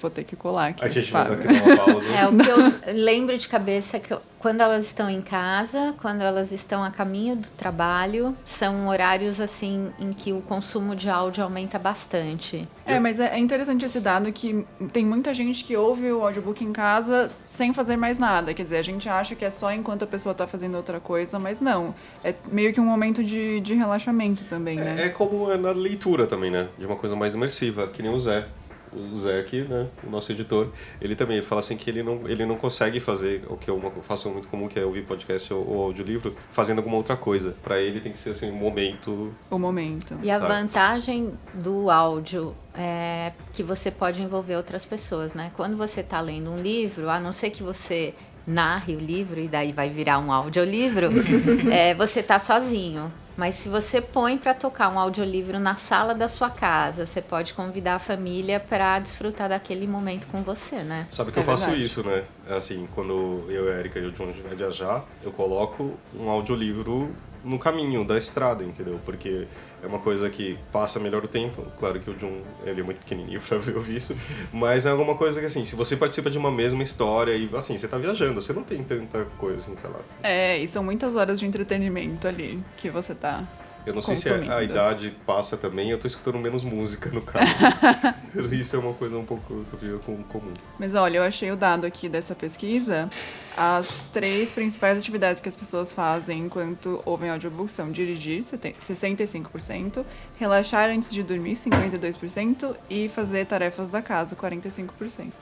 Vou 0.00 0.10
ter 0.10 0.24
que 0.24 0.36
colar 0.36 0.68
aqui. 0.68 0.84
A 0.84 0.88
gente 0.88 1.10
vai 1.10 1.36
dar 1.36 1.50
uma 1.50 1.76
pausa. 1.76 2.12
É, 2.12 2.26
o 2.26 2.36
que 2.36 2.48
eu 2.48 2.94
lembro 2.94 3.36
de 3.36 3.48
cabeça 3.48 3.96
é 3.96 4.00
que 4.00 4.12
eu, 4.12 4.20
quando 4.44 4.60
elas 4.60 4.84
estão 4.84 5.08
em 5.08 5.22
casa, 5.22 5.94
quando 6.02 6.20
elas 6.20 6.52
estão 6.52 6.84
a 6.84 6.90
caminho 6.90 7.34
do 7.34 7.48
trabalho, 7.52 8.36
são 8.44 8.88
horários 8.88 9.40
assim 9.40 9.90
em 9.98 10.12
que 10.12 10.34
o 10.34 10.42
consumo 10.42 10.94
de 10.94 11.08
áudio 11.08 11.42
aumenta 11.42 11.78
bastante. 11.78 12.68
É, 12.84 13.00
mas 13.00 13.18
é, 13.18 13.34
é 13.34 13.38
interessante 13.38 13.86
esse 13.86 14.00
dado 14.00 14.30
que 14.30 14.62
tem 14.92 15.06
muita 15.06 15.32
gente 15.32 15.64
que 15.64 15.74
ouve 15.74 16.12
o 16.12 16.22
audiobook 16.22 16.62
em 16.62 16.74
casa 16.74 17.30
sem 17.46 17.72
fazer 17.72 17.96
mais 17.96 18.18
nada. 18.18 18.52
Quer 18.52 18.64
dizer, 18.64 18.76
a 18.76 18.82
gente 18.82 19.08
acha 19.08 19.34
que 19.34 19.46
é 19.46 19.50
só 19.50 19.72
enquanto 19.72 20.02
a 20.02 20.06
pessoa 20.06 20.32
está 20.32 20.46
fazendo 20.46 20.76
outra 20.76 21.00
coisa, 21.00 21.38
mas 21.38 21.58
não. 21.58 21.94
É 22.22 22.34
meio 22.52 22.70
que 22.70 22.78
um 22.78 22.84
momento 22.84 23.24
de, 23.24 23.60
de 23.60 23.72
relaxamento 23.72 24.44
também, 24.44 24.76
né? 24.76 25.04
É, 25.04 25.06
é 25.06 25.08
como 25.08 25.50
é 25.50 25.56
na 25.56 25.70
leitura 25.70 26.26
também, 26.26 26.50
né? 26.50 26.68
De 26.78 26.84
uma 26.84 26.96
coisa 26.96 27.16
mais 27.16 27.34
imersiva, 27.34 27.86
que 27.86 28.02
nem 28.02 28.12
o 28.12 28.18
Zé 28.18 28.46
o 28.94 29.16
Zé 29.16 29.40
aqui, 29.40 29.62
né, 29.62 29.88
o 30.02 30.10
nosso 30.10 30.32
editor, 30.32 30.68
ele 31.00 31.14
também 31.14 31.36
ele 31.36 31.46
fala 31.46 31.60
assim 31.60 31.76
que 31.76 31.90
ele 31.90 32.02
não, 32.02 32.28
ele 32.28 32.46
não 32.46 32.56
consegue 32.56 33.00
fazer 33.00 33.44
o 33.48 33.56
que 33.56 33.70
eu 33.70 33.80
faço 34.02 34.30
muito 34.30 34.48
comum, 34.48 34.68
que 34.68 34.78
é 34.78 34.84
ouvir 34.84 35.02
podcast 35.02 35.52
ou, 35.52 35.66
ou 35.66 35.82
audiolivro, 35.84 36.34
fazendo 36.50 36.78
alguma 36.78 36.96
outra 36.96 37.16
coisa. 37.16 37.54
Para 37.62 37.80
ele 37.80 38.00
tem 38.00 38.12
que 38.12 38.18
ser 38.18 38.30
assim, 38.30 38.50
um 38.50 38.56
momento. 38.56 39.32
O 39.50 39.58
momento. 39.58 40.18
E 40.22 40.30
a 40.30 40.38
vantagem 40.38 41.32
do 41.52 41.90
áudio 41.90 42.54
é 42.76 43.32
que 43.52 43.62
você 43.62 43.90
pode 43.90 44.22
envolver 44.22 44.56
outras 44.56 44.84
pessoas, 44.84 45.32
né? 45.32 45.50
Quando 45.54 45.76
você 45.76 46.00
está 46.00 46.20
lendo 46.20 46.50
um 46.50 46.60
livro, 46.60 47.08
a 47.08 47.20
não 47.20 47.32
ser 47.32 47.50
que 47.50 47.62
você 47.62 48.14
narre 48.46 48.94
o 48.94 49.00
livro 49.00 49.40
e 49.40 49.48
daí 49.48 49.72
vai 49.72 49.88
virar 49.88 50.18
um 50.18 50.32
audiolivro, 50.32 51.08
é, 51.72 51.94
você 51.94 52.20
está 52.20 52.38
sozinho. 52.38 53.12
Mas 53.36 53.56
se 53.56 53.68
você 53.68 54.00
põe 54.00 54.38
para 54.38 54.54
tocar 54.54 54.88
um 54.88 54.98
audiolivro 54.98 55.58
na 55.58 55.74
sala 55.74 56.14
da 56.14 56.28
sua 56.28 56.50
casa, 56.50 57.04
você 57.04 57.20
pode 57.20 57.52
convidar 57.52 57.96
a 57.96 57.98
família 57.98 58.60
para 58.60 58.98
desfrutar 59.00 59.48
daquele 59.48 59.88
momento 59.88 60.28
com 60.28 60.42
você, 60.42 60.76
né? 60.76 61.08
Sabe 61.10 61.32
que 61.32 61.40
é 61.40 61.42
eu 61.42 61.46
faço 61.46 61.66
verdade. 61.66 61.84
isso, 61.84 62.06
né? 62.06 62.22
Assim, 62.48 62.86
quando 62.94 63.44
eu, 63.48 63.68
a 63.68 63.78
Erika 63.80 63.98
e 63.98 64.06
o 64.06 64.12
John 64.12 64.32
vai 64.44 64.54
viajar, 64.54 65.04
eu 65.22 65.32
coloco 65.32 65.94
um 66.14 66.28
audiolivro 66.30 67.12
no 67.44 67.58
caminho 67.58 68.04
da 68.04 68.16
estrada, 68.16 68.64
entendeu? 68.64 68.98
Porque 69.04 69.46
é 69.82 69.86
uma 69.86 69.98
coisa 69.98 70.30
que 70.30 70.58
passa 70.72 70.98
melhor 70.98 71.24
o 71.24 71.28
tempo. 71.28 71.62
Claro 71.78 72.00
que 72.00 72.10
o 72.10 72.18
Jun 72.18 72.40
ele 72.64 72.80
é 72.80 72.84
muito 72.84 72.98
pequenininho 72.98 73.40
para 73.46 73.58
ver 73.58 73.76
ouvir 73.76 73.96
isso, 73.96 74.16
mas 74.52 74.86
é 74.86 74.90
alguma 74.90 75.14
coisa 75.14 75.40
que 75.40 75.46
assim, 75.46 75.64
se 75.64 75.76
você 75.76 75.96
participa 75.96 76.30
de 76.30 76.38
uma 76.38 76.50
mesma 76.50 76.82
história 76.82 77.34
e 77.36 77.48
assim, 77.54 77.76
você 77.76 77.86
tá 77.86 77.98
viajando, 77.98 78.40
você 78.40 78.52
não 78.52 78.62
tem 78.62 78.82
tanta 78.82 79.24
coisa 79.36 79.58
assim, 79.58 79.76
sei 79.76 79.90
lá. 79.90 80.00
É, 80.22 80.58
e 80.58 80.66
são 80.66 80.82
muitas 80.82 81.14
horas 81.14 81.38
de 81.38 81.46
entretenimento 81.46 82.26
ali 82.26 82.62
que 82.76 82.88
você 82.88 83.14
tá 83.14 83.46
eu 83.86 83.94
não 83.94 84.02
sei 84.02 84.16
se 84.16 84.28
a, 84.30 84.56
a, 84.56 84.62
idade 84.62 85.14
passa 85.26 85.56
também, 85.56 85.90
eu 85.90 85.98
tô 85.98 86.06
escutando 86.06 86.38
menos 86.38 86.64
música 86.64 87.10
no 87.10 87.20
carro. 87.20 87.46
Isso 88.52 88.76
é 88.76 88.78
uma 88.78 88.94
coisa 88.94 89.16
um 89.18 89.24
pouco 89.24 89.64
que 89.78 89.86
eu 89.86 90.00
comum. 90.28 90.52
Mas 90.78 90.94
olha, 90.94 91.18
eu 91.18 91.22
achei 91.22 91.50
o 91.50 91.56
dado 91.56 91.84
aqui 91.84 92.08
dessa 92.08 92.34
pesquisa. 92.34 93.08
As 93.56 94.06
três 94.12 94.52
principais 94.52 94.98
atividades 94.98 95.40
que 95.40 95.48
as 95.48 95.56
pessoas 95.56 95.92
fazem 95.92 96.40
enquanto 96.40 97.02
ouvem 97.04 97.30
audiobook 97.30 97.70
são 97.70 97.92
dirigir, 97.92 98.42
65%, 98.42 100.04
relaxar 100.38 100.90
antes 100.90 101.12
de 101.12 101.22
dormir, 101.22 101.52
52%, 101.54 102.76
e 102.88 103.08
fazer 103.08 103.44
tarefas 103.44 103.88
da 103.88 104.02
casa, 104.02 104.34
45%. 104.34 105.32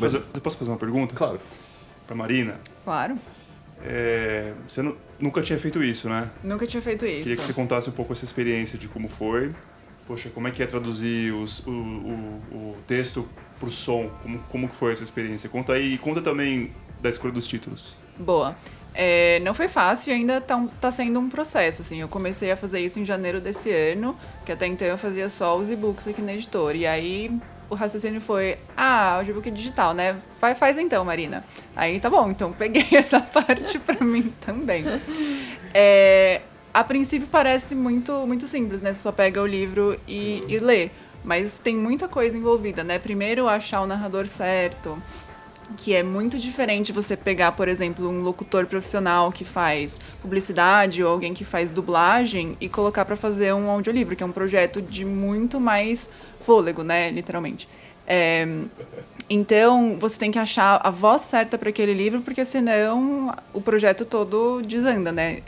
Mas 0.00 0.14
eu 0.14 0.22
posso 0.42 0.58
fazer 0.58 0.70
uma 0.70 0.76
pergunta? 0.76 1.14
Claro. 1.14 1.40
Pra 2.06 2.14
Marina? 2.14 2.60
Claro. 2.84 3.18
É, 3.82 4.52
você 4.66 4.82
não, 4.82 4.96
nunca 5.18 5.42
tinha 5.42 5.58
feito 5.58 5.82
isso, 5.82 6.08
né? 6.08 6.30
Nunca 6.42 6.66
tinha 6.66 6.82
feito 6.82 7.04
isso. 7.04 7.22
Queria 7.22 7.36
que 7.36 7.42
você 7.42 7.52
contasse 7.52 7.88
um 7.88 7.92
pouco 7.92 8.12
essa 8.12 8.24
experiência 8.24 8.78
de 8.78 8.88
como 8.88 9.08
foi. 9.08 9.52
Poxa, 10.06 10.30
como 10.30 10.46
é 10.46 10.50
que 10.50 10.62
é 10.62 10.66
traduzir 10.66 11.32
os, 11.32 11.66
o, 11.66 11.70
o, 11.70 12.42
o 12.52 12.76
texto 12.86 13.28
pro 13.58 13.70
som? 13.70 14.08
Como, 14.22 14.38
como 14.48 14.68
que 14.68 14.76
foi 14.76 14.92
essa 14.92 15.02
experiência? 15.02 15.48
Conta 15.48 15.72
aí, 15.72 15.98
conta 15.98 16.22
também 16.22 16.72
da 17.00 17.10
escolha 17.10 17.32
dos 17.32 17.46
títulos. 17.46 17.96
Boa. 18.16 18.56
É, 18.94 19.40
não 19.40 19.52
foi 19.52 19.68
fácil 19.68 20.10
e 20.10 20.14
ainda 20.14 20.40
tá, 20.40 20.66
tá 20.80 20.90
sendo 20.90 21.20
um 21.20 21.28
processo, 21.28 21.82
assim. 21.82 22.00
Eu 22.00 22.08
comecei 22.08 22.50
a 22.50 22.56
fazer 22.56 22.80
isso 22.80 22.98
em 22.98 23.04
janeiro 23.04 23.40
desse 23.40 23.70
ano, 23.70 24.16
que 24.44 24.52
até 24.52 24.66
então 24.66 24.88
eu 24.88 24.96
fazia 24.96 25.28
só 25.28 25.56
os 25.56 25.70
e-books 25.70 26.08
aqui 26.08 26.22
na 26.22 26.32
editora. 26.32 26.76
E 26.76 26.86
aí 26.86 27.30
o 27.68 27.74
raciocínio 27.74 28.20
foi, 28.20 28.56
ah, 28.76 29.16
audiobook 29.16 29.50
digital, 29.50 29.94
né? 29.94 30.16
Vai, 30.40 30.54
faz 30.54 30.78
então, 30.78 31.04
Marina. 31.04 31.44
Aí 31.74 31.98
tá 31.98 32.08
bom, 32.08 32.30
então 32.30 32.52
peguei 32.52 32.86
essa 32.96 33.20
parte 33.20 33.78
para 33.78 34.04
mim 34.04 34.32
também. 34.44 34.84
É, 35.74 36.42
a 36.72 36.84
princípio 36.84 37.28
parece 37.30 37.74
muito, 37.74 38.26
muito 38.26 38.46
simples, 38.46 38.80
né? 38.80 38.92
Você 38.92 39.00
só 39.00 39.12
pega 39.12 39.42
o 39.42 39.46
livro 39.46 39.98
e, 40.06 40.44
e 40.48 40.58
lê. 40.58 40.90
Mas 41.24 41.58
tem 41.58 41.76
muita 41.76 42.06
coisa 42.06 42.36
envolvida, 42.36 42.84
né? 42.84 43.00
Primeiro 43.00 43.48
achar 43.48 43.80
o 43.80 43.86
narrador 43.86 44.28
certo, 44.28 44.96
que 45.76 45.94
é 45.94 46.02
muito 46.02 46.38
diferente 46.38 46.92
você 46.92 47.16
pegar, 47.16 47.52
por 47.52 47.68
exemplo, 47.68 48.08
um 48.08 48.22
locutor 48.22 48.66
profissional 48.66 49.32
que 49.32 49.44
faz 49.44 50.00
publicidade 50.20 51.02
ou 51.02 51.10
alguém 51.10 51.34
que 51.34 51.44
faz 51.44 51.70
dublagem 51.70 52.56
e 52.60 52.68
colocar 52.68 53.04
para 53.04 53.16
fazer 53.16 53.52
um 53.52 53.70
audiolivro, 53.70 54.14
que 54.14 54.22
é 54.22 54.26
um 54.26 54.32
projeto 54.32 54.80
de 54.80 55.04
muito 55.04 55.60
mais 55.60 56.08
fôlego, 56.40 56.82
né, 56.82 57.10
literalmente. 57.10 57.68
É, 58.06 58.46
então, 59.28 59.96
você 59.98 60.18
tem 60.18 60.30
que 60.30 60.38
achar 60.38 60.80
a 60.82 60.90
voz 60.90 61.22
certa 61.22 61.58
para 61.58 61.70
aquele 61.70 61.92
livro, 61.92 62.20
porque 62.20 62.44
senão 62.44 63.34
o 63.52 63.60
projeto 63.60 64.04
todo 64.04 64.62
desanda, 64.62 65.10
né? 65.10 65.42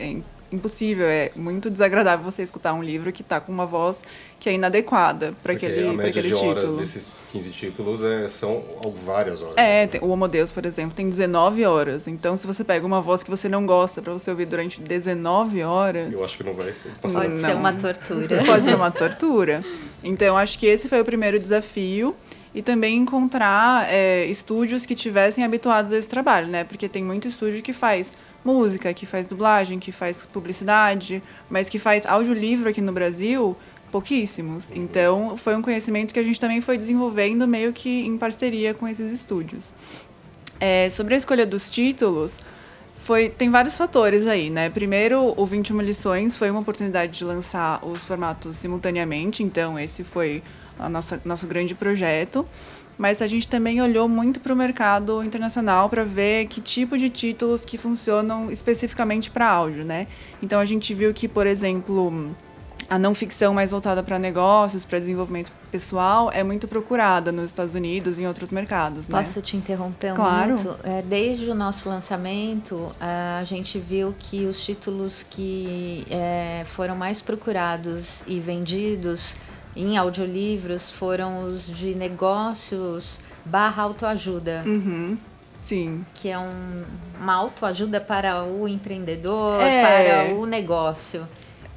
Impossível, 0.51 1.05
é 1.05 1.31
muito 1.35 1.69
desagradável 1.69 2.23
você 2.23 2.41
escutar 2.41 2.73
um 2.73 2.81
livro 2.81 3.11
que 3.11 3.21
está 3.21 3.39
com 3.39 3.51
uma 3.51 3.67
voz 3.67 4.03
que 4.39 4.49
é 4.49 4.53
inadequada 4.53 5.33
para 5.43 5.53
aquele, 5.53 5.87
a 5.87 5.93
média 5.93 6.09
aquele 6.09 6.29
de 6.29 6.33
título. 6.33 6.51
horas 6.51 6.71
desses 6.79 7.15
15 7.31 7.51
títulos 7.51 8.03
é, 8.03 8.27
são 8.27 8.63
várias 9.05 9.43
horas. 9.43 9.57
É, 9.57 9.85
né? 9.85 9.87
tem, 9.87 10.01
o 10.01 10.07
Homo 10.07 10.27
Deus, 10.27 10.51
por 10.51 10.65
exemplo, 10.65 10.95
tem 10.95 11.07
19 11.07 11.65
horas. 11.65 12.07
Então, 12.07 12.35
se 12.35 12.47
você 12.47 12.63
pega 12.63 12.85
uma 12.85 12.99
voz 12.99 13.21
que 13.21 13.29
você 13.29 13.47
não 13.47 13.65
gosta 13.65 14.01
para 14.01 14.11
você 14.11 14.31
ouvir 14.31 14.45
durante 14.45 14.81
19 14.81 15.61
horas. 15.61 16.11
Eu 16.11 16.25
acho 16.25 16.37
que 16.37 16.43
não 16.43 16.53
vai 16.53 16.73
ser. 16.73 16.89
Pode 17.01 17.13
passado. 17.13 17.37
ser 17.37 17.55
uma 17.55 17.73
tortura. 17.73 18.41
Pode 18.45 18.65
ser 18.65 18.75
uma 18.75 18.91
tortura. 18.91 19.63
Então, 20.03 20.35
acho 20.35 20.57
que 20.57 20.65
esse 20.65 20.89
foi 20.89 20.99
o 21.01 21.05
primeiro 21.05 21.37
desafio. 21.37 22.15
E 22.55 22.63
também 22.63 22.97
encontrar 22.97 23.87
é, 23.93 24.25
estúdios 24.25 24.83
que 24.83 24.95
tivessem 24.95 25.43
habituados 25.43 25.91
a 25.91 25.97
esse 25.97 26.07
trabalho, 26.07 26.47
né? 26.47 26.63
Porque 26.63 26.89
tem 26.89 27.03
muito 27.03 27.27
estúdio 27.27 27.61
que 27.61 27.71
faz 27.71 28.11
música, 28.43 28.93
que 28.93 29.05
faz 29.05 29.25
dublagem, 29.25 29.79
que 29.79 29.91
faz 29.91 30.25
publicidade, 30.25 31.21
mas 31.49 31.69
que 31.69 31.79
faz 31.79 32.05
audiolivro 32.05 32.69
aqui 32.69 32.81
no 32.81 32.91
Brasil, 32.91 33.55
pouquíssimos. 33.91 34.71
Então, 34.71 35.35
foi 35.37 35.55
um 35.55 35.61
conhecimento 35.61 36.13
que 36.13 36.19
a 36.19 36.23
gente 36.23 36.39
também 36.39 36.61
foi 36.61 36.77
desenvolvendo 36.77 37.47
meio 37.47 37.73
que 37.73 38.05
em 38.05 38.17
parceria 38.17 38.73
com 38.73 38.87
esses 38.87 39.11
estúdios. 39.11 39.71
É, 40.59 40.89
sobre 40.89 41.15
a 41.15 41.17
escolha 41.17 41.45
dos 41.45 41.69
títulos, 41.69 42.33
foi, 42.95 43.29
tem 43.29 43.49
vários 43.49 43.77
fatores 43.77 44.27
aí, 44.27 44.49
né? 44.49 44.69
Primeiro, 44.69 45.33
o 45.35 45.45
21 45.45 45.81
lições 45.81 46.37
foi 46.37 46.51
uma 46.51 46.59
oportunidade 46.59 47.17
de 47.17 47.23
lançar 47.23 47.83
os 47.83 47.97
formatos 47.99 48.57
simultaneamente, 48.57 49.41
então 49.41 49.79
esse 49.79 50.03
foi 50.03 50.43
a 50.77 50.87
nossa 50.89 51.19
nosso 51.25 51.47
grande 51.47 51.73
projeto. 51.73 52.45
Mas 52.99 53.21
a 53.21 53.27
gente 53.27 53.47
também 53.47 53.81
olhou 53.81 54.09
muito 54.09 54.41
para 54.41 54.51
o 54.51 54.55
mercado 54.57 55.23
internacional 55.23 55.89
para 55.89 56.03
ver 56.03 56.47
que 56.47 56.59
tipo 56.59 56.97
de 56.97 57.09
títulos 57.09 57.63
que 57.63 57.77
funcionam 57.77 58.51
especificamente 58.51 59.31
para 59.31 59.49
áudio, 59.49 59.85
né? 59.85 60.05
Então 60.43 60.59
a 60.59 60.65
gente 60.65 60.93
viu 60.93 61.13
que, 61.13 61.25
por 61.25 61.47
exemplo, 61.47 62.35
a 62.89 62.99
não 62.99 63.15
ficção 63.15 63.53
mais 63.53 63.71
voltada 63.71 64.03
para 64.03 64.19
negócios, 64.19 64.83
para 64.83 64.99
desenvolvimento 64.99 65.49
pessoal, 65.71 66.29
é 66.33 66.43
muito 66.43 66.67
procurada 66.67 67.31
nos 67.31 67.45
Estados 67.45 67.73
Unidos 67.73 68.19
e 68.19 68.23
em 68.23 68.27
outros 68.27 68.51
mercados, 68.51 69.07
né? 69.07 69.19
Posso 69.19 69.41
te 69.41 69.55
interromper 69.55 70.11
um 70.11 70.15
Claro. 70.15 70.57
minuto? 70.57 70.79
É, 70.83 71.01
desde 71.01 71.49
o 71.49 71.55
nosso 71.55 71.87
lançamento, 71.87 72.91
a 72.99 73.43
gente 73.45 73.79
viu 73.79 74.13
que 74.19 74.45
os 74.45 74.61
títulos 74.61 75.23
que 75.29 76.05
é, 76.09 76.65
foram 76.65 76.97
mais 76.97 77.21
procurados 77.21 78.23
e 78.27 78.41
vendidos 78.41 79.35
em 79.75 79.97
audiolivros 79.97 80.91
foram 80.91 81.45
os 81.45 81.67
de 81.67 81.95
negócios 81.95 83.19
barra 83.45 83.83
autoajuda, 83.83 84.63
Uhum. 84.65 85.17
Sim. 85.57 86.05
que 86.13 86.29
é 86.29 86.37
um, 86.39 86.83
uma 87.19 87.33
autoajuda 87.33 87.99
para 87.99 88.43
o 88.43 88.67
empreendedor, 88.67 89.59
É. 89.61 90.25
para 90.27 90.35
o 90.35 90.45
negócio. 90.45 91.27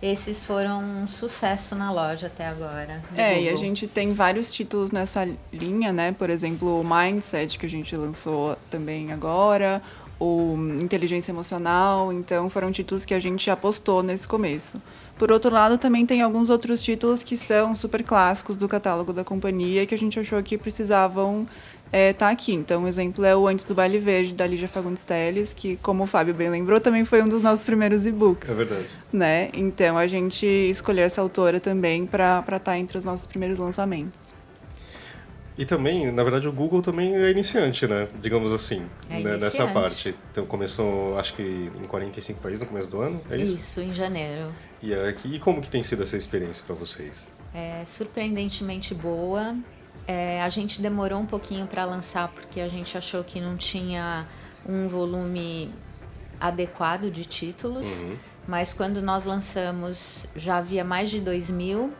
Esses 0.00 0.44
foram 0.44 0.82
um 0.82 1.06
sucesso 1.06 1.76
na 1.76 1.92
loja 1.92 2.26
até 2.26 2.44
agora. 2.48 3.00
É, 3.16 3.34
e 3.40 3.42
a 3.48 3.52
Google. 3.52 3.56
gente 3.58 3.86
tem 3.86 4.12
vários 4.12 4.52
títulos 4.52 4.90
nessa 4.90 5.28
linha, 5.52 5.92
né? 5.92 6.10
Por 6.10 6.28
exemplo, 6.28 6.80
o 6.80 6.84
Mindset, 6.84 7.56
que 7.56 7.66
a 7.66 7.68
gente 7.68 7.94
lançou 7.96 8.56
também 8.68 9.12
agora, 9.12 9.80
o 10.22 10.56
Inteligência 10.80 11.32
Emocional. 11.32 12.12
Então, 12.12 12.48
foram 12.48 12.70
títulos 12.70 13.04
que 13.04 13.14
a 13.14 13.18
gente 13.18 13.50
apostou 13.50 14.02
nesse 14.02 14.26
começo. 14.28 14.80
Por 15.18 15.30
outro 15.30 15.52
lado, 15.52 15.78
também 15.78 16.06
tem 16.06 16.22
alguns 16.22 16.48
outros 16.50 16.82
títulos 16.82 17.22
que 17.22 17.36
são 17.36 17.74
super 17.74 18.02
clássicos 18.02 18.56
do 18.56 18.68
catálogo 18.68 19.12
da 19.12 19.24
companhia 19.24 19.86
que 19.86 19.94
a 19.94 19.98
gente 19.98 20.18
achou 20.18 20.42
que 20.42 20.56
precisavam 20.56 21.46
estar 21.92 22.30
aqui. 22.30 22.54
Então, 22.54 22.84
um 22.84 22.88
exemplo 22.88 23.24
é 23.24 23.36
o 23.36 23.46
Antes 23.46 23.64
do 23.64 23.74
Baile 23.74 23.98
Verde, 23.98 24.32
da 24.32 24.46
Lígia 24.46 24.66
Fagundes 24.66 25.04
Telles, 25.04 25.52
que, 25.52 25.76
como 25.76 26.04
o 26.04 26.06
Fábio 26.06 26.32
bem 26.34 26.48
lembrou, 26.48 26.80
também 26.80 27.04
foi 27.04 27.22
um 27.22 27.28
dos 27.28 27.42
nossos 27.42 27.64
primeiros 27.64 28.06
e-books 28.06 28.48
É 28.50 28.54
verdade. 28.54 28.86
né? 29.12 29.50
Então 29.52 29.98
a 29.98 30.06
gente 30.06 30.46
escolheu 30.46 31.04
essa 31.04 31.20
autora 31.20 31.60
também 31.60 32.06
para 32.06 32.42
estar 32.56 32.78
entre 32.78 32.96
os 32.96 33.04
nossos 33.04 33.26
primeiros 33.26 33.58
lançamentos. 33.58 34.34
E 35.56 35.66
também, 35.66 36.10
na 36.10 36.22
verdade, 36.22 36.48
o 36.48 36.52
Google 36.52 36.80
também 36.80 37.14
é 37.14 37.30
iniciante, 37.30 37.86
né? 37.86 38.08
Digamos 38.22 38.52
assim, 38.52 38.86
É 39.10 39.18
né? 39.20 39.36
nessa 39.36 39.66
parte. 39.66 40.14
Então 40.30 40.46
começou, 40.46 41.18
acho 41.18 41.34
que 41.34 41.42
em 41.42 41.84
45 41.84 42.40
países 42.40 42.60
no 42.60 42.66
começo 42.66 42.90
do 42.90 43.00
ano, 43.00 43.20
é 43.30 43.36
isso? 43.36 43.56
Isso, 43.56 43.80
em 43.80 43.92
janeiro. 43.92 44.50
E, 44.82 44.94
aqui, 44.94 45.34
e 45.34 45.38
como 45.38 45.60
que 45.60 45.68
tem 45.68 45.82
sido 45.82 46.02
essa 46.02 46.16
experiência 46.16 46.64
para 46.66 46.74
vocês? 46.74 47.30
É 47.54 47.84
surpreendentemente 47.84 48.94
boa. 48.94 49.54
É, 50.06 50.42
a 50.42 50.48
gente 50.48 50.80
demorou 50.80 51.20
um 51.20 51.26
pouquinho 51.26 51.66
para 51.66 51.84
lançar 51.84 52.28
porque 52.28 52.60
a 52.60 52.68
gente 52.68 52.96
achou 52.96 53.22
que 53.22 53.40
não 53.40 53.56
tinha 53.56 54.26
um 54.66 54.88
volume 54.88 55.70
adequado 56.40 57.10
de 57.10 57.24
títulos. 57.24 57.86
Mas 58.48 58.74
quando 58.74 59.00
nós 59.00 59.24
lançamos 59.24 60.26
já 60.34 60.56
havia 60.56 60.82
mais 60.82 61.10
de 61.10 61.20
2 61.20 61.50
mil 61.50 61.92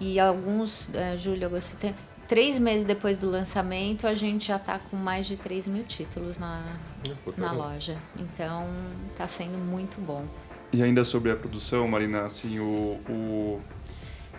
e 0.00 0.18
alguns, 0.18 0.88
é, 0.94 1.12
agosto, 1.44 1.70
setembro, 1.70 2.07
três 2.28 2.58
meses 2.58 2.84
depois 2.84 3.18
do 3.18 3.28
lançamento 3.28 4.06
a 4.06 4.14
gente 4.14 4.46
já 4.48 4.56
está 4.56 4.78
com 4.78 4.96
mais 4.96 5.26
de 5.26 5.36
3 5.36 5.66
mil 5.66 5.82
títulos 5.84 6.38
na, 6.38 6.62
Pô, 7.24 7.32
tá 7.32 7.40
na 7.40 7.52
loja. 7.52 7.96
Então 8.18 8.66
está 9.10 9.26
sendo 9.26 9.56
muito 9.58 10.00
bom. 10.00 10.24
E 10.72 10.82
ainda 10.82 11.02
sobre 11.04 11.32
a 11.32 11.36
produção, 11.36 11.88
Marina, 11.88 12.24
assim, 12.24 12.58
o, 12.60 13.00
o- 13.08 13.60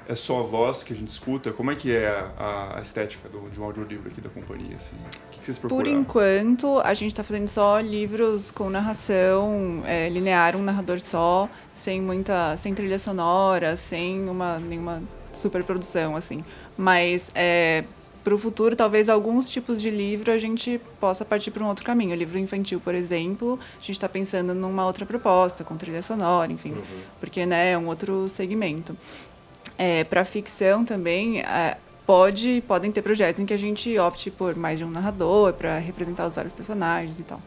é 0.07 0.15
só 0.15 0.39
a 0.39 0.43
voz 0.43 0.81
que 0.83 0.93
a 0.93 0.95
gente 0.95 1.09
escuta? 1.09 1.51
Como 1.51 1.69
é 1.71 1.75
que 1.75 1.91
é 1.95 2.07
a, 2.37 2.77
a 2.77 2.81
estética 2.81 3.27
do, 3.29 3.47
de 3.49 3.59
um 3.59 3.63
audiolivro 3.63 4.09
aqui 4.09 4.19
da 4.21 4.29
companhia? 4.29 4.75
Assim? 4.75 4.95
O 4.95 5.31
que, 5.31 5.39
que 5.39 5.45
vocês 5.45 5.57
Por 5.59 5.67
procuraram? 5.69 5.99
enquanto, 6.01 6.79
a 6.79 6.93
gente 6.95 7.11
está 7.11 7.23
fazendo 7.23 7.47
só 7.47 7.79
livros 7.79 8.49
com 8.51 8.69
narração 8.69 9.83
é, 9.85 10.09
linear, 10.09 10.55
um 10.55 10.63
narrador 10.63 10.99
só, 10.99 11.47
sem 11.75 12.01
muita, 12.01 12.55
sem 12.57 12.73
trilha 12.73 12.97
sonora, 12.99 13.75
sem 13.77 14.27
uma 14.29 14.57
nenhuma 14.59 15.01
superprodução 15.33 16.15
assim. 16.15 16.43
Mas 16.77 17.29
é, 17.35 17.83
para 18.23 18.35
o 18.35 18.37
futuro, 18.37 18.75
talvez 18.75 19.09
alguns 19.09 19.49
tipos 19.49 19.81
de 19.81 19.89
livro 19.89 20.31
a 20.31 20.37
gente 20.37 20.79
possa 20.99 21.23
partir 21.23 21.51
para 21.51 21.63
um 21.63 21.67
outro 21.67 21.85
caminho. 21.85 22.11
O 22.11 22.15
livro 22.15 22.37
infantil, 22.37 22.79
por 22.79 22.93
exemplo, 22.93 23.59
a 23.77 23.79
gente 23.79 23.93
está 23.93 24.09
pensando 24.09 24.53
numa 24.53 24.85
outra 24.85 25.05
proposta, 25.05 25.63
com 25.63 25.75
trilha 25.77 26.01
sonora, 26.01 26.51
enfim, 26.51 26.75
porque 27.19 27.45
né, 27.45 27.71
é 27.71 27.77
um 27.77 27.87
outro 27.87 28.27
segmento. 28.29 28.95
É, 29.77 30.03
para 30.03 30.25
ficção 30.25 30.83
também, 30.83 31.39
é, 31.39 31.77
pode, 32.05 32.61
podem 32.67 32.91
ter 32.91 33.01
projetos 33.01 33.39
em 33.39 33.45
que 33.45 33.53
a 33.53 33.57
gente 33.57 33.97
opte 33.97 34.29
por 34.29 34.55
mais 34.55 34.77
de 34.77 34.85
um 34.85 34.89
narrador 34.89 35.53
para 35.53 35.77
representar 35.77 36.27
os 36.27 36.35
vários 36.35 36.53
personagens 36.53 37.19
e 37.19 37.23
tal. 37.23 37.41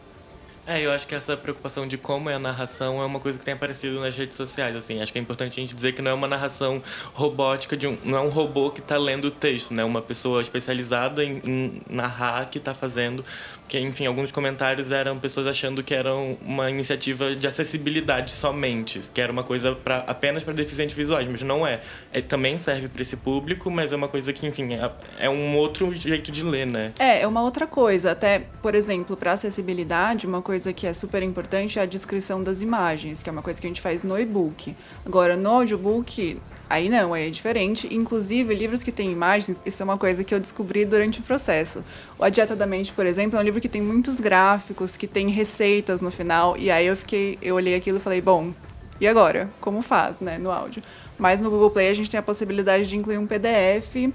É, 0.64 0.81
eu 0.81 0.92
acho 0.92 1.09
que 1.09 1.14
essa 1.14 1.37
preocupação 1.37 1.88
de 1.88 1.98
como 1.98 2.31
é 2.31 2.35
a 2.35 2.38
narração 2.38 3.03
é 3.03 3.05
uma 3.05 3.18
coisa 3.18 3.37
que 3.37 3.44
tem 3.44 3.53
aparecido 3.53 3.98
nas 3.98 4.16
redes 4.16 4.37
sociais, 4.37 4.77
assim. 4.77 5.03
Acho 5.03 5.12
que 5.12 5.18
é 5.18 5.22
importante 5.22 5.59
a 5.59 5.61
gente 5.61 5.75
dizer 5.75 5.92
que 5.92 6.01
não 6.01 6.12
é 6.12 6.14
uma 6.14 6.29
narração 6.29 6.81
robótica, 7.14 7.77
de 7.77 7.88
um, 7.88 7.98
não 8.05 8.18
é 8.18 8.20
um 8.20 8.29
robô 8.29 8.70
que 8.70 8.79
está 8.79 8.96
lendo 8.96 9.25
o 9.25 9.31
texto, 9.33 9.75
né? 9.75 9.83
Uma 9.83 10.01
pessoa 10.01 10.40
especializada 10.40 11.25
em, 11.25 11.42
em 11.44 11.83
narrar 11.90 12.48
que 12.48 12.59
está 12.59 12.72
fazendo. 12.72 13.25
Porque, 13.72 13.87
enfim, 13.87 14.04
alguns 14.04 14.30
comentários 14.30 14.92
eram 14.92 15.18
pessoas 15.18 15.46
achando 15.46 15.82
que 15.82 15.94
era 15.94 16.14
uma 16.14 16.68
iniciativa 16.68 17.35
de 17.35 17.46
acessibilidade 17.46 18.30
somente, 18.30 19.00
que 19.14 19.18
era 19.18 19.32
uma 19.32 19.42
coisa 19.42 19.74
pra, 19.74 20.04
apenas 20.06 20.44
para 20.44 20.52
deficientes 20.52 20.94
visuais, 20.94 21.26
mas 21.26 21.40
não 21.40 21.66
é. 21.66 21.80
é 22.12 22.20
também 22.20 22.58
serve 22.58 22.87
para 22.87 23.00
esse 23.00 23.16
público, 23.16 23.70
mas 23.70 23.90
é 23.90 23.96
uma 23.96 24.08
coisa 24.08 24.30
que, 24.30 24.46
enfim, 24.46 24.74
é, 24.74 24.90
é 25.20 25.30
um 25.30 25.56
outro 25.56 25.90
jeito 25.94 26.30
de 26.30 26.42
ler, 26.42 26.66
né? 26.66 26.92
É, 26.98 27.22
é 27.22 27.26
uma 27.26 27.40
outra 27.40 27.66
coisa. 27.66 28.11
Até, 28.11 28.42
por 28.61 28.74
exemplo, 28.74 29.16
para 29.16 29.32
acessibilidade, 29.32 30.26
uma 30.26 30.42
coisa 30.42 30.70
que 30.74 30.87
é 30.87 30.92
super 30.92 31.22
importante 31.22 31.78
é 31.78 31.82
a 31.82 31.87
descrição 31.87 32.42
das 32.42 32.61
imagens, 32.61 33.22
que 33.22 33.30
é 33.30 33.32
uma 33.32 33.40
coisa 33.40 33.58
que 33.58 33.66
a 33.66 33.70
gente 33.70 33.80
faz 33.80 34.02
no 34.02 34.20
e-book. 34.20 34.76
Agora, 35.06 35.35
no 35.35 35.48
audiobook, 35.48 36.38
Aí 36.72 36.88
não, 36.88 37.12
aí 37.12 37.26
é 37.26 37.30
diferente. 37.30 37.87
Inclusive, 37.94 38.54
livros 38.54 38.82
que 38.82 38.90
têm 38.90 39.12
imagens, 39.12 39.61
isso 39.66 39.82
é 39.82 39.85
uma 39.85 39.98
coisa 39.98 40.24
que 40.24 40.35
eu 40.35 40.40
descobri 40.40 40.87
durante 40.87 41.20
o 41.20 41.22
processo. 41.22 41.85
O 42.18 42.24
A 42.24 42.30
Dieta 42.30 42.56
da 42.56 42.66
Mente, 42.66 42.94
por 42.94 43.04
exemplo, 43.04 43.38
é 43.38 43.42
um 43.42 43.44
livro 43.44 43.61
que 43.61 43.68
tem 43.68 43.82
muitos 43.82 44.18
gráficos, 44.18 44.96
que 44.96 45.06
tem 45.06 45.28
receitas 45.28 46.00
no 46.00 46.11
final. 46.11 46.56
E 46.56 46.70
aí 46.70 46.87
eu 46.87 46.96
fiquei, 46.96 47.38
eu 47.42 47.56
olhei 47.56 47.74
aquilo 47.74 47.98
e 47.98 48.00
falei, 48.00 48.22
bom, 48.22 48.54
e 48.98 49.06
agora? 49.06 49.50
Como 49.61 49.82
faz, 49.82 50.18
né, 50.20 50.38
no 50.38 50.50
áudio? 50.50 50.82
Mas 51.18 51.40
no 51.40 51.50
Google 51.50 51.70
Play 51.70 51.90
a 51.90 51.94
gente 51.94 52.08
tem 52.08 52.18
a 52.18 52.22
possibilidade 52.22 52.87
de 52.87 52.96
incluir 52.96 53.18
um 53.18 53.26
PDF 53.26 54.11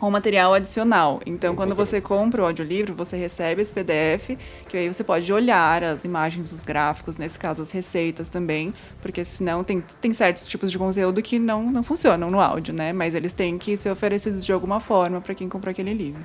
com 0.00 0.10
material 0.10 0.54
adicional. 0.54 1.20
Então, 1.26 1.54
quando 1.54 1.74
você 1.74 2.00
compra 2.00 2.42
o 2.42 2.46
audiolivro, 2.46 2.94
você 2.94 3.18
recebe 3.18 3.60
esse 3.60 3.70
PDF, 3.70 4.38
que 4.66 4.78
aí 4.78 4.90
você 4.90 5.04
pode 5.04 5.30
olhar 5.30 5.84
as 5.84 6.04
imagens, 6.04 6.50
os 6.52 6.62
gráficos, 6.62 7.18
nesse 7.18 7.38
caso 7.38 7.62
as 7.62 7.70
receitas 7.70 8.30
também, 8.30 8.72
porque 9.02 9.22
senão 9.26 9.62
tem, 9.62 9.84
tem 10.00 10.10
certos 10.14 10.48
tipos 10.48 10.72
de 10.72 10.78
conteúdo 10.78 11.20
que 11.20 11.38
não, 11.38 11.70
não 11.70 11.82
funcionam 11.82 12.30
no 12.30 12.40
áudio, 12.40 12.72
né? 12.72 12.94
Mas 12.94 13.14
eles 13.14 13.34
têm 13.34 13.58
que 13.58 13.76
ser 13.76 13.90
oferecidos 13.90 14.42
de 14.42 14.52
alguma 14.52 14.80
forma 14.80 15.20
para 15.20 15.34
quem 15.34 15.50
compra 15.50 15.70
aquele 15.70 15.92
livro. 15.92 16.22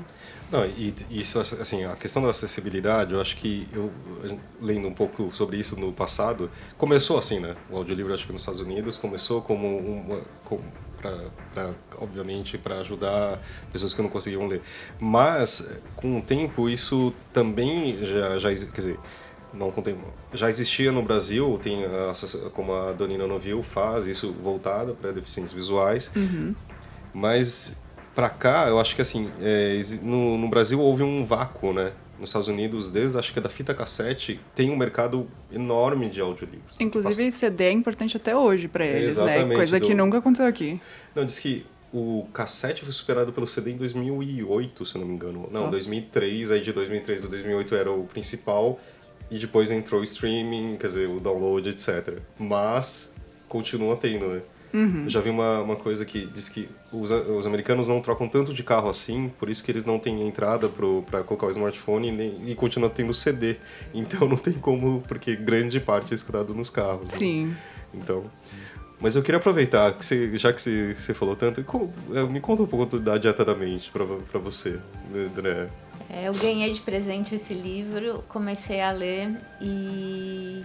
Não, 0.49 0.65
e 0.65 0.93
isso, 1.11 1.39
assim, 1.39 1.83
a 1.83 1.97
questão 1.97 2.21
da 2.21 2.29
acessibilidade, 2.29 3.13
eu 3.13 3.19
acho 3.19 3.35
que 3.35 3.67
eu, 3.73 3.91
lendo 4.61 4.87
um 4.87 4.93
pouco 4.93 5.29
sobre 5.31 5.57
isso 5.57 5.77
no 5.77 5.91
passado, 5.91 6.49
começou 6.77 7.17
assim, 7.17 7.39
né? 7.39 7.57
O 7.69 7.75
audiolivro, 7.75 8.13
acho 8.13 8.25
que 8.25 8.31
nos 8.31 8.43
Estados 8.43 8.61
Unidos, 8.61 8.95
começou 8.95 9.41
como 9.41 9.77
uma, 9.77 10.21
como 10.45 10.63
para 11.53 11.73
obviamente 11.99 12.57
para 12.57 12.79
ajudar 12.79 13.41
pessoas 13.71 13.93
que 13.93 14.01
não 14.01 14.09
conseguiam 14.09 14.47
ler. 14.47 14.61
Mas 14.99 15.69
com 15.95 16.17
o 16.19 16.21
tempo 16.21 16.69
isso 16.69 17.13
também 17.33 18.05
já, 18.05 18.37
já 18.37 18.49
quer 18.49 18.81
dizer, 18.81 18.99
não 19.53 19.71
com 19.71 19.81
tempo, 19.81 20.13
já 20.33 20.49
existia 20.49 20.91
no 20.91 21.01
Brasil, 21.01 21.59
tem 21.61 21.85
a, 21.85 22.49
como 22.51 22.73
a 22.73 22.91
Donina 22.91 23.25
Novil 23.25 23.63
faz 23.63 24.07
isso 24.07 24.33
voltado 24.33 24.95
para 24.95 25.11
deficientes 25.11 25.53
visuais. 25.53 26.11
Uhum. 26.15 26.53
Mas 27.13 27.81
para 28.13 28.29
cá, 28.29 28.67
eu 28.67 28.79
acho 28.79 28.95
que 28.95 29.01
assim, 29.01 29.29
é, 29.41 29.79
no, 30.01 30.37
no 30.37 30.49
Brasil 30.49 30.79
houve 30.79 31.03
um 31.03 31.23
vácuo, 31.23 31.73
né? 31.73 31.91
Nos 32.19 32.29
Estados 32.29 32.47
Unidos, 32.47 32.91
desde 32.91 33.17
acho 33.17 33.33
que 33.33 33.39
é 33.39 33.41
da 33.41 33.49
fita 33.49 33.73
cassete, 33.73 34.39
tem 34.53 34.69
um 34.69 34.75
mercado 34.75 35.27
enorme 35.51 36.09
de 36.09 36.21
audiolivros. 36.21 36.77
Inclusive, 36.79 37.31
CD 37.31 37.65
é 37.65 37.71
importante 37.71 38.17
até 38.17 38.35
hoje 38.35 38.67
para 38.67 38.85
eles, 38.85 39.17
né? 39.17 39.45
Coisa 39.45 39.79
do... 39.79 39.85
que 39.85 39.93
nunca 39.93 40.17
aconteceu 40.19 40.47
aqui. 40.47 40.79
Não, 41.13 41.25
diz 41.25 41.39
que 41.39 41.65
o 41.93 42.27
cassete 42.33 42.83
foi 42.83 42.91
superado 42.91 43.31
pelo 43.31 43.47
CD 43.47 43.71
em 43.71 43.77
2008, 43.77 44.85
se 44.85 44.95
eu 44.95 45.01
não 45.01 45.07
me 45.07 45.13
engano. 45.13 45.47
Não, 45.51 45.61
Nossa. 45.61 45.71
2003, 45.71 46.51
aí 46.51 46.61
de 46.61 46.73
2003 46.73 47.25
a 47.25 47.27
2008 47.27 47.75
era 47.75 47.91
o 47.91 48.03
principal, 48.05 48.79
e 49.31 49.37
depois 49.37 49.71
entrou 49.71 50.01
o 50.01 50.03
streaming, 50.03 50.77
quer 50.77 50.87
dizer, 50.87 51.09
o 51.09 51.19
download, 51.19 51.69
etc. 51.69 52.19
Mas 52.37 53.13
continua 53.47 53.95
tendo, 53.95 54.27
né? 54.27 54.41
Uhum. 54.73 55.03
Eu 55.05 55.09
já 55.09 55.19
vi 55.19 55.29
uma, 55.29 55.61
uma 55.61 55.75
coisa 55.75 56.05
que 56.05 56.25
diz 56.25 56.49
que 56.49 56.69
os, 56.91 57.11
os 57.11 57.45
americanos 57.45 57.87
não 57.87 58.01
trocam 58.01 58.27
tanto 58.27 58.53
de 58.53 58.63
carro 58.63 58.89
assim, 58.89 59.31
por 59.39 59.49
isso 59.49 59.63
que 59.63 59.71
eles 59.71 59.85
não 59.85 59.97
têm 59.99 60.27
entrada 60.27 60.69
para 60.69 61.23
colocar 61.23 61.47
o 61.47 61.49
smartphone 61.49 62.11
nem, 62.11 62.49
e 62.49 62.55
continuam 62.55 62.89
tendo 62.89 63.13
CD. 63.13 63.57
Então 63.93 64.27
não 64.29 64.37
tem 64.37 64.53
como, 64.53 65.01
porque 65.07 65.35
grande 65.35 65.79
parte 65.79 66.11
é 66.11 66.15
escutado 66.15 66.53
nos 66.53 66.69
carros. 66.69 67.11
Né? 67.11 67.17
Sim. 67.17 67.45
Né? 67.47 67.57
Então. 67.93 68.25
Mas 68.99 69.15
eu 69.15 69.21
queria 69.21 69.37
aproveitar, 69.37 69.93
que 69.93 70.05
você, 70.05 70.37
já 70.37 70.53
que 70.53 70.61
você, 70.61 71.13
falou 71.13 71.35
tanto, 71.35 71.63
é, 72.13 72.23
me 72.23 72.39
conta 72.39 72.63
um 72.63 72.67
pouco 72.67 72.97
da 72.97 73.17
Dieta 73.17 73.43
da 73.43 73.53
Mente 73.53 73.91
para 73.91 74.39
você, 74.39 74.79
André. 75.13 75.67
É, 76.09 76.27
eu 76.27 76.33
ganhei 76.33 76.71
de 76.71 76.81
presente 76.81 77.35
esse 77.35 77.53
livro, 77.53 78.23
comecei 78.29 78.79
a 78.79 78.91
ler 78.91 79.35
e 79.61 80.63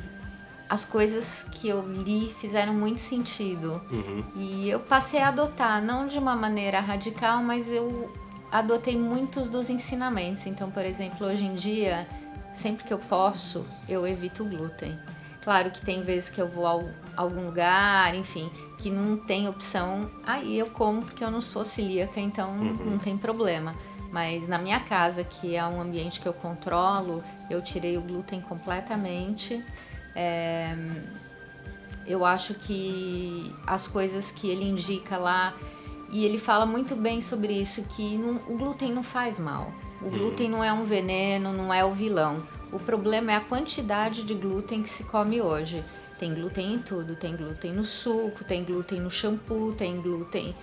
as 0.70 0.84
coisas 0.84 1.44
que 1.50 1.68
eu 1.68 1.82
li 1.82 2.32
fizeram 2.38 2.72
muito 2.72 3.00
sentido. 3.00 3.82
Uhum. 3.90 4.24
E 4.36 4.70
eu 4.70 4.78
passei 4.78 5.20
a 5.20 5.26
adotar, 5.26 5.82
não 5.82 6.06
de 6.06 6.16
uma 6.16 6.36
maneira 6.36 6.78
radical, 6.78 7.42
mas 7.42 7.66
eu 7.66 8.08
adotei 8.52 8.96
muitos 8.96 9.48
dos 9.48 9.68
ensinamentos. 9.68 10.46
Então, 10.46 10.70
por 10.70 10.84
exemplo, 10.84 11.26
hoje 11.26 11.44
em 11.44 11.54
dia, 11.54 12.06
sempre 12.54 12.84
que 12.84 12.94
eu 12.94 12.98
posso, 12.98 13.66
eu 13.88 14.06
evito 14.06 14.44
o 14.44 14.48
glúten. 14.48 14.96
Claro 15.42 15.72
que 15.72 15.84
tem 15.84 16.02
vezes 16.02 16.30
que 16.30 16.40
eu 16.40 16.46
vou 16.46 16.64
a 16.66 16.80
algum 17.16 17.46
lugar, 17.46 18.14
enfim, 18.14 18.48
que 18.78 18.90
não 18.90 19.16
tem 19.16 19.48
opção, 19.48 20.08
aí 20.24 20.56
eu 20.56 20.70
como 20.70 21.02
porque 21.02 21.24
eu 21.24 21.30
não 21.30 21.40
sou 21.40 21.64
celíaca, 21.64 22.20
então 22.20 22.50
uhum. 22.50 22.90
não 22.92 22.98
tem 22.98 23.18
problema. 23.18 23.74
Mas 24.12 24.46
na 24.46 24.58
minha 24.58 24.78
casa, 24.78 25.24
que 25.24 25.56
é 25.56 25.64
um 25.66 25.80
ambiente 25.80 26.20
que 26.20 26.28
eu 26.28 26.32
controlo, 26.32 27.24
eu 27.48 27.60
tirei 27.60 27.96
o 27.96 28.00
glúten 28.00 28.40
completamente. 28.40 29.64
É, 30.14 30.76
eu 32.06 32.24
acho 32.24 32.54
que 32.54 33.54
as 33.66 33.86
coisas 33.86 34.30
que 34.30 34.48
ele 34.48 34.64
indica 34.64 35.16
lá, 35.16 35.54
e 36.10 36.24
ele 36.24 36.38
fala 36.38 36.66
muito 36.66 36.96
bem 36.96 37.20
sobre 37.20 37.52
isso, 37.52 37.82
que 37.84 38.16
não, 38.16 38.36
o 38.48 38.56
glúten 38.58 38.92
não 38.92 39.02
faz 39.02 39.38
mal. 39.38 39.72
O 40.00 40.06
uhum. 40.06 40.10
glúten 40.10 40.48
não 40.48 40.64
é 40.64 40.72
um 40.72 40.84
veneno, 40.84 41.52
não 41.52 41.72
é 41.72 41.84
o 41.84 41.92
vilão. 41.92 42.42
O 42.72 42.78
problema 42.78 43.32
é 43.32 43.36
a 43.36 43.40
quantidade 43.40 44.24
de 44.24 44.34
glúten 44.34 44.82
que 44.82 44.90
se 44.90 45.04
come 45.04 45.40
hoje. 45.40 45.84
Tem 46.18 46.34
glúten 46.34 46.74
em 46.74 46.78
tudo, 46.78 47.16
tem 47.16 47.36
glúten 47.36 47.72
no 47.72 47.84
suco, 47.84 48.44
tem 48.44 48.64
glúten 48.64 49.00
no 49.00 49.10
shampoo, 49.10 49.72
tem 49.72 50.00
glúten 50.00 50.54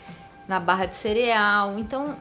na 0.47 0.59
barra 0.59 0.85
de 0.85 0.95
cereal. 0.95 1.77
Então, 1.79 2.17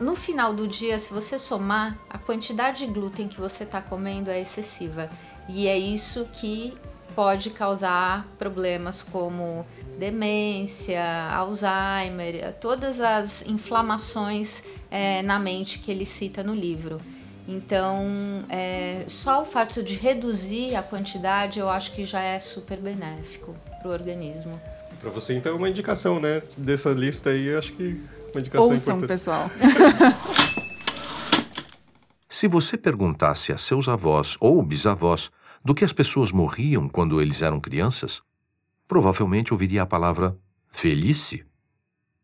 no 0.00 0.14
final 0.14 0.52
do 0.52 0.68
dia, 0.68 0.98
se 0.98 1.12
você 1.12 1.38
somar, 1.38 1.98
a 2.08 2.18
quantidade 2.18 2.86
de 2.86 2.92
glúten 2.92 3.26
que 3.28 3.40
você 3.40 3.64
está 3.64 3.80
comendo 3.80 4.30
é 4.30 4.40
excessiva. 4.40 5.10
E 5.48 5.66
é 5.66 5.78
isso 5.78 6.26
que 6.32 6.76
pode 7.14 7.50
causar 7.50 8.28
problemas 8.38 9.02
como 9.02 9.66
demência, 9.98 11.02
Alzheimer, 11.32 12.54
todas 12.60 13.00
as 13.00 13.44
inflamações 13.44 14.62
é, 14.90 15.20
na 15.22 15.38
mente 15.38 15.80
que 15.80 15.90
ele 15.90 16.06
cita 16.06 16.44
no 16.44 16.54
livro. 16.54 17.00
Então, 17.48 18.04
é, 18.48 19.04
só 19.08 19.42
o 19.42 19.44
fato 19.44 19.82
de 19.82 19.94
reduzir 19.94 20.76
a 20.76 20.82
quantidade 20.82 21.58
eu 21.58 21.68
acho 21.68 21.92
que 21.92 22.04
já 22.04 22.20
é 22.20 22.38
super 22.38 22.76
benéfico 22.76 23.54
para 23.80 23.88
o 23.88 23.92
organismo. 23.92 24.60
Para 25.00 25.10
você, 25.10 25.34
então, 25.34 25.56
uma 25.56 25.68
indicação, 25.68 26.20
né? 26.20 26.42
Dessa 26.56 26.90
lista 26.90 27.30
aí, 27.30 27.56
acho 27.56 27.72
que 27.72 28.00
uma 28.32 28.40
indicação 28.40 28.70
Ouçam, 28.70 28.96
importante. 28.96 29.08
pessoal. 29.08 29.50
Se 32.28 32.46
você 32.46 32.76
perguntasse 32.76 33.50
a 33.50 33.58
seus 33.58 33.88
avós 33.88 34.36
ou 34.38 34.62
bisavós 34.62 35.30
do 35.68 35.74
que 35.74 35.84
as 35.84 35.92
pessoas 35.92 36.32
morriam 36.32 36.88
quando 36.88 37.20
eles 37.20 37.42
eram 37.42 37.60
crianças, 37.60 38.22
provavelmente 38.86 39.52
ouviria 39.52 39.82
a 39.82 39.86
palavra 39.86 40.34
velhice. 40.72 41.44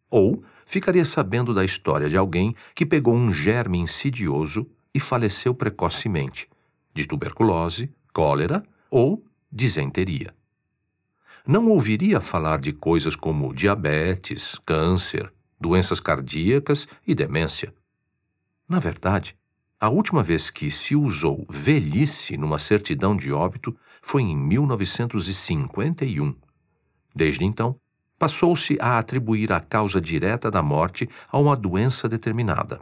Ou 0.08 0.42
ficaria 0.64 1.04
sabendo 1.04 1.52
da 1.52 1.62
história 1.62 2.08
de 2.08 2.16
alguém 2.16 2.56
que 2.74 2.86
pegou 2.86 3.14
um 3.14 3.34
germe 3.34 3.76
insidioso 3.76 4.66
e 4.94 4.98
faleceu 4.98 5.54
precocemente, 5.54 6.48
de 6.94 7.06
tuberculose, 7.06 7.92
cólera 8.14 8.64
ou 8.90 9.22
disenteria. 9.52 10.34
Não 11.46 11.68
ouviria 11.68 12.22
falar 12.22 12.58
de 12.58 12.72
coisas 12.72 13.14
como 13.14 13.52
diabetes, 13.52 14.58
câncer, 14.64 15.30
doenças 15.60 16.00
cardíacas 16.00 16.88
e 17.06 17.14
demência. 17.14 17.74
Na 18.66 18.78
verdade, 18.78 19.36
a 19.80 19.88
última 19.88 20.22
vez 20.22 20.50
que 20.50 20.70
se 20.70 20.94
usou 20.96 21.46
velhice 21.48 22.36
numa 22.36 22.58
certidão 22.58 23.16
de 23.16 23.32
óbito 23.32 23.76
foi 24.00 24.22
em 24.22 24.36
1951. 24.36 26.34
Desde 27.14 27.44
então, 27.44 27.76
passou-se 28.18 28.78
a 28.80 28.98
atribuir 28.98 29.52
a 29.52 29.60
causa 29.60 30.00
direta 30.00 30.50
da 30.50 30.62
morte 30.62 31.08
a 31.30 31.38
uma 31.38 31.54
doença 31.56 32.08
determinada. 32.08 32.80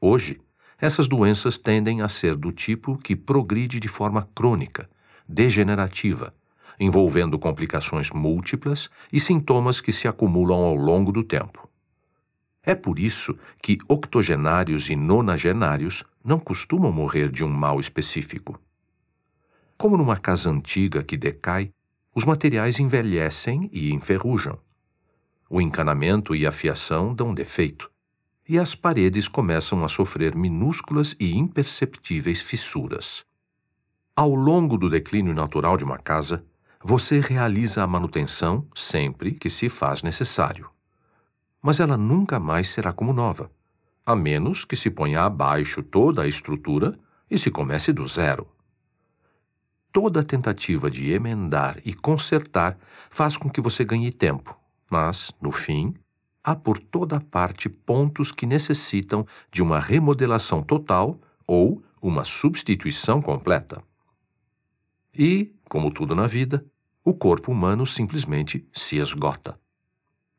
Hoje, 0.00 0.40
essas 0.78 1.08
doenças 1.08 1.58
tendem 1.58 2.02
a 2.02 2.08
ser 2.08 2.36
do 2.36 2.52
tipo 2.52 2.98
que 2.98 3.16
progride 3.16 3.80
de 3.80 3.88
forma 3.88 4.28
crônica, 4.34 4.88
degenerativa, 5.26 6.34
envolvendo 6.78 7.38
complicações 7.38 8.10
múltiplas 8.10 8.90
e 9.12 9.18
sintomas 9.18 9.80
que 9.80 9.92
se 9.92 10.06
acumulam 10.06 10.58
ao 10.58 10.74
longo 10.74 11.10
do 11.10 11.24
tempo. 11.24 11.68
É 12.66 12.74
por 12.74 12.98
isso 12.98 13.38
que 13.62 13.78
octogenários 13.88 14.90
e 14.90 14.96
nonagenários 14.96 16.02
não 16.24 16.40
costumam 16.40 16.90
morrer 16.90 17.30
de 17.30 17.44
um 17.44 17.48
mal 17.48 17.78
específico. 17.78 18.60
Como 19.78 19.96
numa 19.96 20.16
casa 20.16 20.50
antiga 20.50 21.04
que 21.04 21.16
decai, 21.16 21.70
os 22.12 22.24
materiais 22.24 22.80
envelhecem 22.80 23.70
e 23.72 23.92
enferrujam. 23.94 24.58
O 25.48 25.60
encanamento 25.60 26.34
e 26.34 26.44
a 26.44 26.50
fiação 26.50 27.14
dão 27.14 27.32
defeito, 27.32 27.88
e 28.48 28.58
as 28.58 28.74
paredes 28.74 29.28
começam 29.28 29.84
a 29.84 29.88
sofrer 29.88 30.34
minúsculas 30.34 31.14
e 31.20 31.36
imperceptíveis 31.36 32.40
fissuras. 32.40 33.24
Ao 34.16 34.34
longo 34.34 34.76
do 34.76 34.90
declínio 34.90 35.34
natural 35.34 35.76
de 35.76 35.84
uma 35.84 35.98
casa, 35.98 36.44
você 36.82 37.20
realiza 37.20 37.84
a 37.84 37.86
manutenção 37.86 38.66
sempre 38.74 39.30
que 39.30 39.48
se 39.48 39.68
faz 39.68 40.02
necessário 40.02 40.68
mas 41.66 41.80
ela 41.80 41.96
nunca 41.96 42.38
mais 42.38 42.68
será 42.68 42.92
como 42.92 43.12
nova, 43.12 43.50
a 44.06 44.14
menos 44.14 44.64
que 44.64 44.76
se 44.76 44.88
ponha 44.88 45.22
abaixo 45.22 45.82
toda 45.82 46.22
a 46.22 46.28
estrutura 46.28 46.96
e 47.28 47.36
se 47.36 47.50
comece 47.50 47.92
do 47.92 48.06
zero. 48.06 48.46
Toda 49.90 50.22
tentativa 50.22 50.88
de 50.88 51.10
emendar 51.10 51.80
e 51.84 51.92
consertar 51.92 52.78
faz 53.10 53.36
com 53.36 53.50
que 53.50 53.60
você 53.60 53.84
ganhe 53.84 54.12
tempo, 54.12 54.56
mas, 54.88 55.32
no 55.42 55.50
fim, 55.50 55.92
há 56.44 56.54
por 56.54 56.78
toda 56.78 57.20
parte 57.20 57.68
pontos 57.68 58.30
que 58.30 58.46
necessitam 58.46 59.26
de 59.50 59.60
uma 59.60 59.80
remodelação 59.80 60.62
total 60.62 61.18
ou 61.48 61.82
uma 62.00 62.24
substituição 62.24 63.20
completa. 63.20 63.82
E, 65.12 65.52
como 65.68 65.90
tudo 65.90 66.14
na 66.14 66.28
vida, 66.28 66.64
o 67.04 67.12
corpo 67.12 67.50
humano 67.50 67.84
simplesmente 67.84 68.64
se 68.72 68.98
esgota. 68.98 69.58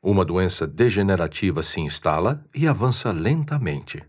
Uma 0.01 0.23
doença 0.23 0.67
degenerativa 0.67 1.63
se 1.63 1.79
instala 1.81 2.43
e 2.53 2.67
avança 2.67 3.11
lentamente, 3.11 4.03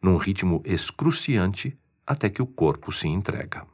num 0.00 0.16
ritmo 0.16 0.62
excruciante 0.64 1.76
até 2.06 2.30
que 2.30 2.40
o 2.40 2.46
corpo 2.46 2.92
se 2.92 3.08
entrega. 3.08 3.66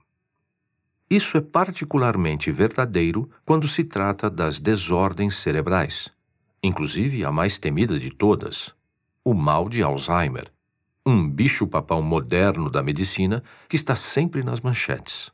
Isso 1.09 1.37
é 1.37 1.41
particularmente 1.41 2.51
verdadeiro 2.51 3.31
quando 3.45 3.69
se 3.69 3.85
trata 3.85 4.31
das 4.31 4.59
desordens 4.59 5.37
cerebrais, 5.37 6.11
inclusive 6.63 7.25
a 7.25 7.31
mais 7.31 7.59
temida 7.59 7.99
de 7.99 8.11
todas, 8.11 8.75
o 9.23 9.35
mal 9.35 9.69
de 9.69 9.83
Alzheimer, 9.83 10.51
um 11.07 11.29
bicho-papão 11.29 12.01
moderno 12.01 12.71
da 12.71 12.83
medicina 12.83 13.43
que 13.69 13.77
está 13.77 13.95
sempre 13.95 14.43
nas 14.43 14.61
manchetes. 14.61 15.31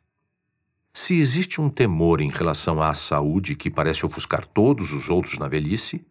Se 0.92 1.14
existe 1.14 1.61
um 1.61 1.70
temor 1.70 2.20
em 2.20 2.31
relação 2.31 2.83
à 2.83 2.92
saúde 2.94 3.55
que 3.55 3.70
parece 3.70 4.05
ofuscar 4.05 4.46
todos 4.46 4.92
os 4.92 5.09
outros 5.09 5.38
na 5.38 5.46
velhice, 5.46 6.05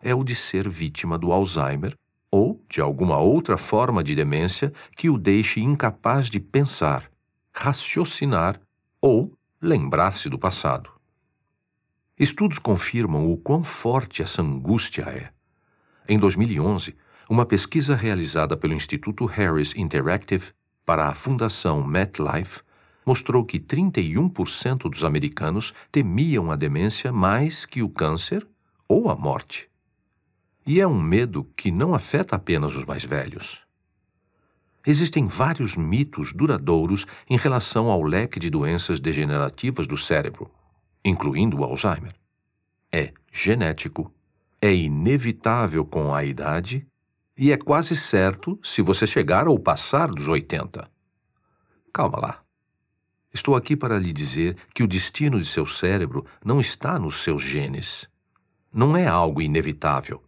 é 0.00 0.14
o 0.14 0.22
de 0.22 0.34
ser 0.34 0.68
vítima 0.68 1.18
do 1.18 1.32
Alzheimer 1.32 1.94
ou 2.30 2.64
de 2.68 2.80
alguma 2.80 3.18
outra 3.18 3.56
forma 3.56 4.04
de 4.04 4.14
demência 4.14 4.72
que 4.96 5.10
o 5.10 5.18
deixe 5.18 5.60
incapaz 5.60 6.30
de 6.30 6.38
pensar, 6.38 7.10
raciocinar 7.52 8.60
ou 9.00 9.36
lembrar-se 9.60 10.28
do 10.28 10.38
passado. 10.38 10.90
Estudos 12.18 12.58
confirmam 12.58 13.30
o 13.30 13.36
quão 13.36 13.64
forte 13.64 14.22
essa 14.22 14.42
angústia 14.42 15.02
é. 15.02 15.30
Em 16.08 16.18
2011, 16.18 16.96
uma 17.28 17.44
pesquisa 17.44 17.96
realizada 17.96 18.56
pelo 18.56 18.74
Instituto 18.74 19.24
Harris 19.24 19.74
Interactive 19.74 20.52
para 20.84 21.08
a 21.08 21.14
Fundação 21.14 21.84
MetLife 21.84 22.60
mostrou 23.04 23.44
que 23.44 23.58
31% 23.58 24.88
dos 24.90 25.04
americanos 25.04 25.72
temiam 25.90 26.50
a 26.50 26.56
demência 26.56 27.12
mais 27.12 27.64
que 27.64 27.82
o 27.82 27.88
câncer 27.88 28.46
ou 28.88 29.10
a 29.10 29.16
morte. 29.16 29.68
E 30.66 30.80
é 30.80 30.86
um 30.86 31.00
medo 31.00 31.44
que 31.56 31.70
não 31.70 31.94
afeta 31.94 32.36
apenas 32.36 32.76
os 32.76 32.84
mais 32.84 33.04
velhos. 33.04 33.60
Existem 34.86 35.26
vários 35.26 35.76
mitos 35.76 36.32
duradouros 36.32 37.06
em 37.28 37.36
relação 37.36 37.90
ao 37.90 38.02
leque 38.02 38.38
de 38.38 38.48
doenças 38.48 38.98
degenerativas 38.98 39.86
do 39.86 39.96
cérebro, 39.96 40.50
incluindo 41.04 41.58
o 41.58 41.64
Alzheimer. 41.64 42.14
É 42.90 43.12
genético, 43.32 44.12
é 44.60 44.74
inevitável 44.74 45.84
com 45.84 46.14
a 46.14 46.24
idade 46.24 46.86
e 47.36 47.52
é 47.52 47.56
quase 47.56 47.96
certo 47.96 48.58
se 48.62 48.82
você 48.82 49.06
chegar 49.06 49.48
ou 49.48 49.58
passar 49.58 50.08
dos 50.08 50.28
80. 50.28 50.90
Calma 51.92 52.18
lá. 52.18 52.49
Estou 53.32 53.54
aqui 53.54 53.76
para 53.76 53.98
lhe 53.98 54.12
dizer 54.12 54.56
que 54.74 54.82
o 54.82 54.88
destino 54.88 55.38
de 55.38 55.46
seu 55.46 55.64
cérebro 55.64 56.26
não 56.44 56.60
está 56.60 56.98
nos 56.98 57.22
seus 57.22 57.42
genes. 57.42 58.08
Não 58.72 58.96
é 58.96 59.06
algo 59.06 59.40
inevitável. 59.40 60.22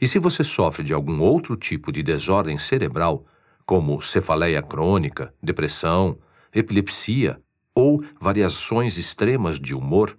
E 0.00 0.08
se 0.08 0.18
você 0.18 0.42
sofre 0.42 0.82
de 0.82 0.92
algum 0.92 1.20
outro 1.20 1.56
tipo 1.56 1.92
de 1.92 2.02
desordem 2.02 2.58
cerebral, 2.58 3.26
como 3.66 4.02
cefaleia 4.02 4.62
crônica, 4.62 5.34
depressão, 5.42 6.18
epilepsia 6.54 7.40
ou 7.74 8.02
variações 8.20 8.98
extremas 8.98 9.58
de 9.60 9.74
humor, 9.74 10.18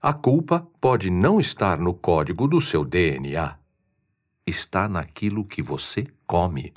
a 0.00 0.12
culpa 0.12 0.66
pode 0.80 1.10
não 1.10 1.40
estar 1.40 1.78
no 1.78 1.94
código 1.94 2.46
do 2.46 2.60
seu 2.60 2.84
DNA. 2.84 3.56
Está 4.46 4.88
naquilo 4.88 5.44
que 5.44 5.62
você 5.62 6.06
come. 6.26 6.72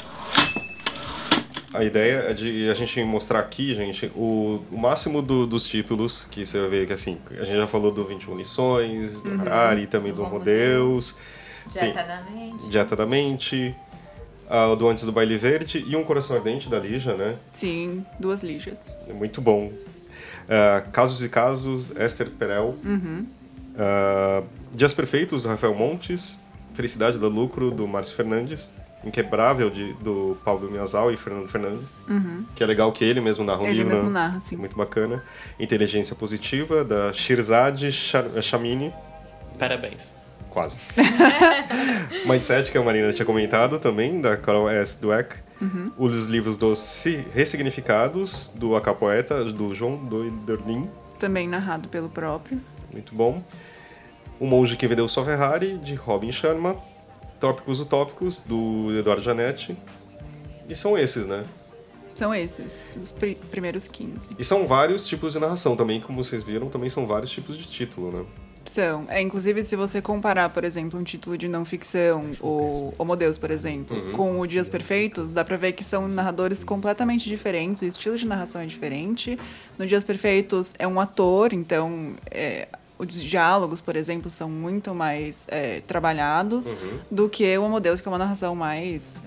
A 1.73 1.83
ideia 1.83 2.25
é 2.29 2.33
de 2.33 2.69
a 2.69 2.73
gente 2.73 3.03
mostrar 3.03 3.39
aqui, 3.39 3.75
gente, 3.75 4.07
o, 4.15 4.63
o 4.71 4.77
máximo 4.77 5.21
do, 5.21 5.45
dos 5.45 5.67
títulos 5.67 6.23
que 6.23 6.45
você 6.45 6.59
vai 6.61 6.69
ver 6.69 6.87
que 6.87 6.93
assim, 6.93 7.19
a 7.31 7.43
gente 7.43 7.57
já 7.57 7.67
falou 7.67 7.91
do 7.91 8.05
21 8.05 8.37
lições, 8.37 9.19
do 9.19 9.29
uhum. 9.29 9.41
Harari, 9.41 9.85
também 9.85 10.13
do 10.13 10.23
Homo 10.23 10.39
Deus. 10.39 11.17
Dieta 11.71 12.03
da 12.03 12.21
Mente. 12.21 12.69
Dieta 12.69 12.95
da 12.95 13.05
Mente. 13.05 13.75
Uh, 14.49 14.77
do 14.77 14.87
Antes 14.87 15.03
do 15.03 15.11
Baile 15.11 15.35
Verde 15.35 15.83
e 15.85 15.93
Um 15.97 16.05
Coração 16.05 16.37
Ardente 16.37 16.69
da 16.69 16.79
Lígia, 16.79 17.15
né? 17.15 17.35
Sim, 17.51 18.05
duas 18.17 18.41
Lígias. 18.41 18.89
É 19.05 19.11
muito 19.11 19.41
bom. 19.41 19.65
Uh, 19.65 20.89
Casos 20.93 21.21
e 21.21 21.27
Casos, 21.27 21.91
Esther 21.97 22.29
Perel. 22.29 22.77
Uhum. 22.85 23.27
Uh, 23.73 24.47
Dias 24.73 24.93
Perfeitos, 24.93 25.43
Rafael 25.43 25.75
Montes. 25.75 26.39
Felicidade 26.73 27.17
do 27.17 27.27
Lucro, 27.27 27.71
do 27.71 27.85
Márcio 27.85 28.15
Fernandes. 28.15 28.71
Inquebrável 29.03 29.69
de, 29.69 29.93
do 29.93 30.37
Paulo 30.43 30.69
Miazal 30.69 31.11
e 31.11 31.17
Fernando 31.17 31.47
Fernandes. 31.47 32.01
Uhum. 32.09 32.45
Que 32.55 32.63
é 32.63 32.67
legal 32.67 32.91
que 32.91 33.03
ele 33.05 33.21
mesmo 33.21 33.43
narra 33.43 33.61
um 33.61 33.67
ele 33.67 33.73
livro. 33.73 33.89
Ele 33.89 33.95
mesmo 33.95 34.09
narra, 34.09 34.41
sim. 34.41 34.57
Muito 34.57 34.75
bacana. 34.75 35.23
Inteligência 35.59 36.15
Positiva, 36.15 36.83
da 36.83 37.13
Shirzad 37.13 37.79
Chamini. 38.41 38.93
Parabéns. 39.59 40.13
Quase. 40.49 40.77
Mindset, 42.25 42.71
que 42.71 42.77
a 42.77 42.81
Marina 42.81 43.13
tinha 43.13 43.25
comentado 43.25 43.79
também, 43.79 44.19
da 44.19 44.35
Carol 44.35 44.69
S. 44.69 44.99
Dweck. 44.99 45.35
Uhum. 45.61 45.91
Os 45.97 46.25
livros 46.25 46.57
dos 46.57 47.05
Ressignificados, 47.33 48.51
do 48.55 48.75
Acapoeta, 48.75 49.43
do 49.43 49.73
João 49.73 49.97
Doiderlin. 49.97 50.89
Também 51.19 51.47
narrado 51.47 51.89
pelo 51.89 52.09
próprio. 52.09 52.61
Muito 52.91 53.13
bom. 53.13 53.43
O 54.39 54.45
Monge 54.45 54.75
que 54.75 54.87
Vendeu 54.87 55.07
Sua 55.07 55.25
Ferrari, 55.25 55.77
de 55.77 55.95
Robin 55.95 56.31
Sharma. 56.31 56.75
Tópicos 57.39 57.79
Utópicos, 57.79 58.41
do 58.41 58.97
Eduardo 58.97 59.21
Janetti. 59.21 59.77
E 60.67 60.75
são 60.75 60.97
esses, 60.97 61.27
né? 61.27 61.45
São 62.13 62.33
esses, 62.33 62.97
os 63.01 63.11
pr 63.11 63.35
primeiros 63.51 63.87
15. 63.87 64.31
E 64.39 64.43
são 64.43 64.65
vários 64.65 65.05
tipos 65.05 65.33
de 65.33 65.39
narração 65.39 65.75
também, 65.75 66.01
como 66.01 66.23
vocês 66.23 66.41
viram, 66.41 66.67
também 66.67 66.89
são 66.89 67.05
vários 67.05 67.29
tipos 67.29 67.55
de 67.57 67.65
título, 67.65 68.11
né? 68.11 68.25
São. 68.65 69.05
É, 69.07 69.21
inclusive, 69.21 69.63
se 69.63 69.75
você 69.75 70.01
comparar, 70.01 70.49
por 70.49 70.63
exemplo, 70.63 70.99
um 70.99 71.03
título 71.03 71.37
de 71.37 71.47
não 71.47 71.63
ficção, 71.63 72.31
o 72.41 72.93
Homo 72.97 73.15
Deus, 73.15 73.37
por 73.37 73.51
exemplo, 73.51 73.95
uhum. 73.95 74.11
com 74.11 74.39
o 74.39 74.47
Dias 74.47 74.67
Perfeitos, 74.67 75.31
dá 75.31 75.43
pra 75.43 75.57
ver 75.57 75.71
que 75.73 75.83
são 75.83 76.07
narradores 76.07 76.63
completamente 76.63 77.29
diferentes, 77.29 77.81
o 77.81 77.85
estilo 77.85 78.17
de 78.17 78.25
narração 78.25 78.59
é 78.59 78.65
diferente. 78.65 79.39
No 79.77 79.85
Dias 79.85 80.03
Perfeitos 80.03 80.73
é 80.77 80.87
um 80.87 80.99
ator, 80.99 81.53
então 81.53 82.15
é, 82.29 82.67
os 82.97 83.21
diálogos, 83.21 83.79
por 83.79 83.95
exemplo, 83.95 84.29
são 84.29 84.49
muito 84.49 84.93
mais 84.93 85.45
é, 85.49 85.81
trabalhados 85.81 86.71
uhum. 86.71 86.99
do 87.11 87.29
que 87.29 87.57
o 87.57 87.63
Homo 87.63 87.79
Deus, 87.79 88.01
que 88.01 88.07
é 88.07 88.11
uma 88.11 88.17
narração 88.17 88.55
mais, 88.55 89.21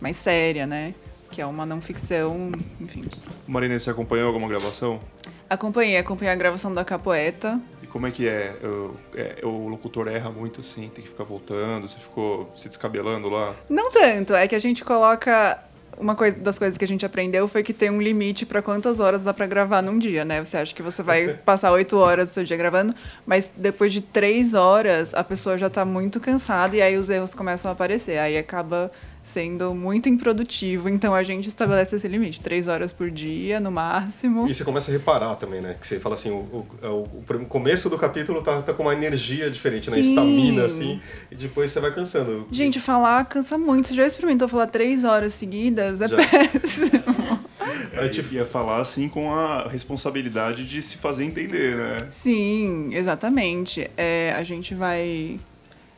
mais 0.00 0.16
séria, 0.16 0.66
né? 0.66 0.94
Que 1.30 1.40
é 1.40 1.46
uma 1.46 1.64
não 1.64 1.80
ficção, 1.80 2.52
enfim. 2.80 3.04
Marina, 3.46 3.78
você 3.78 3.90
acompanhou 3.90 4.28
alguma 4.28 4.48
gravação? 4.48 5.00
Acompanhei, 5.48 5.96
acompanhei 5.96 6.32
a 6.32 6.36
gravação 6.36 6.72
da 6.74 6.84
Capoeta. 6.84 7.60
E 7.82 7.86
como 7.86 8.06
é 8.06 8.10
que 8.10 8.26
é? 8.26 8.56
Eu, 8.62 8.96
é? 9.14 9.40
O 9.44 9.68
locutor 9.68 10.08
erra 10.08 10.30
muito 10.30 10.60
assim, 10.60 10.88
tem 10.88 11.04
que 11.04 11.10
ficar 11.10 11.24
voltando, 11.24 11.88
você 11.88 11.98
ficou 11.98 12.52
se 12.56 12.68
descabelando 12.68 13.30
lá? 13.30 13.54
Não 13.68 13.90
tanto, 13.90 14.34
é 14.34 14.48
que 14.48 14.54
a 14.54 14.58
gente 14.58 14.84
coloca 14.84 15.62
uma 15.98 16.14
coisa 16.14 16.36
das 16.36 16.58
coisas 16.58 16.76
que 16.76 16.84
a 16.84 16.88
gente 16.88 17.04
aprendeu 17.04 17.46
foi 17.48 17.62
que 17.62 17.72
tem 17.72 17.90
um 17.90 18.00
limite 18.00 18.44
para 18.46 18.62
quantas 18.62 19.00
horas 19.00 19.22
dá 19.22 19.32
para 19.32 19.46
gravar 19.46 19.82
num 19.82 19.98
dia, 19.98 20.24
né? 20.24 20.44
Você 20.44 20.56
acha 20.56 20.74
que 20.74 20.82
você 20.82 21.02
vai 21.02 21.34
passar 21.44 21.72
oito 21.72 21.96
horas 21.96 22.30
do 22.30 22.34
seu 22.34 22.44
dia 22.44 22.56
gravando, 22.56 22.94
mas 23.26 23.50
depois 23.56 23.92
de 23.92 24.00
três 24.00 24.54
horas 24.54 25.14
a 25.14 25.24
pessoa 25.24 25.58
já 25.58 25.66
está 25.68 25.84
muito 25.84 26.20
cansada 26.20 26.76
e 26.76 26.82
aí 26.82 26.96
os 26.96 27.08
erros 27.08 27.34
começam 27.34 27.70
a 27.70 27.72
aparecer. 27.72 28.18
Aí 28.18 28.36
acaba 28.36 28.90
sendo 29.24 29.74
muito 29.74 30.08
improdutivo. 30.08 30.88
Então 30.88 31.14
a 31.14 31.22
gente 31.22 31.48
estabelece 31.48 31.96
esse 31.96 32.06
limite, 32.06 32.40
três 32.40 32.68
horas 32.68 32.92
por 32.92 33.10
dia, 33.10 33.58
no 33.58 33.72
máximo. 33.72 34.46
E 34.46 34.54
você 34.54 34.62
começa 34.62 34.90
a 34.90 34.92
reparar 34.92 35.34
também, 35.36 35.60
né? 35.60 35.74
Que 35.80 35.86
você 35.86 35.98
fala 35.98 36.14
assim, 36.14 36.30
o, 36.30 36.34
o, 36.34 36.66
é 36.82 36.88
o, 36.88 37.02
o 37.02 37.46
começo 37.46 37.88
do 37.88 37.98
capítulo 37.98 38.42
tá, 38.42 38.60
tá 38.60 38.74
com 38.74 38.82
uma 38.82 38.92
energia 38.92 39.50
diferente, 39.50 39.90
né? 39.90 39.96
Sim. 39.96 40.02
né? 40.02 40.08
Estamina, 40.08 40.64
assim, 40.66 41.00
e 41.30 41.34
depois 41.34 41.70
você 41.70 41.80
vai 41.80 41.92
cansando. 41.92 42.46
Gente, 42.52 42.78
falar 42.78 43.24
cansa 43.24 43.56
muito. 43.56 43.88
Você 43.88 43.94
já 43.94 44.06
experimentou 44.06 44.46
falar 44.46 44.66
três 44.66 45.04
horas 45.04 45.32
seguidas? 45.32 46.00
É 46.00 46.08
já. 46.08 46.16
péssimo. 46.16 47.44
É, 47.92 48.08
tipo... 48.08 48.34
ia 48.34 48.44
falar 48.44 48.80
assim 48.80 49.08
com 49.08 49.32
a 49.32 49.68
responsabilidade 49.68 50.66
de 50.66 50.82
se 50.82 50.96
fazer 50.96 51.24
entender, 51.24 51.76
né? 51.76 51.98
Sim, 52.10 52.92
exatamente. 52.92 53.88
É, 53.96 54.34
a 54.36 54.42
gente 54.42 54.74
vai 54.74 55.38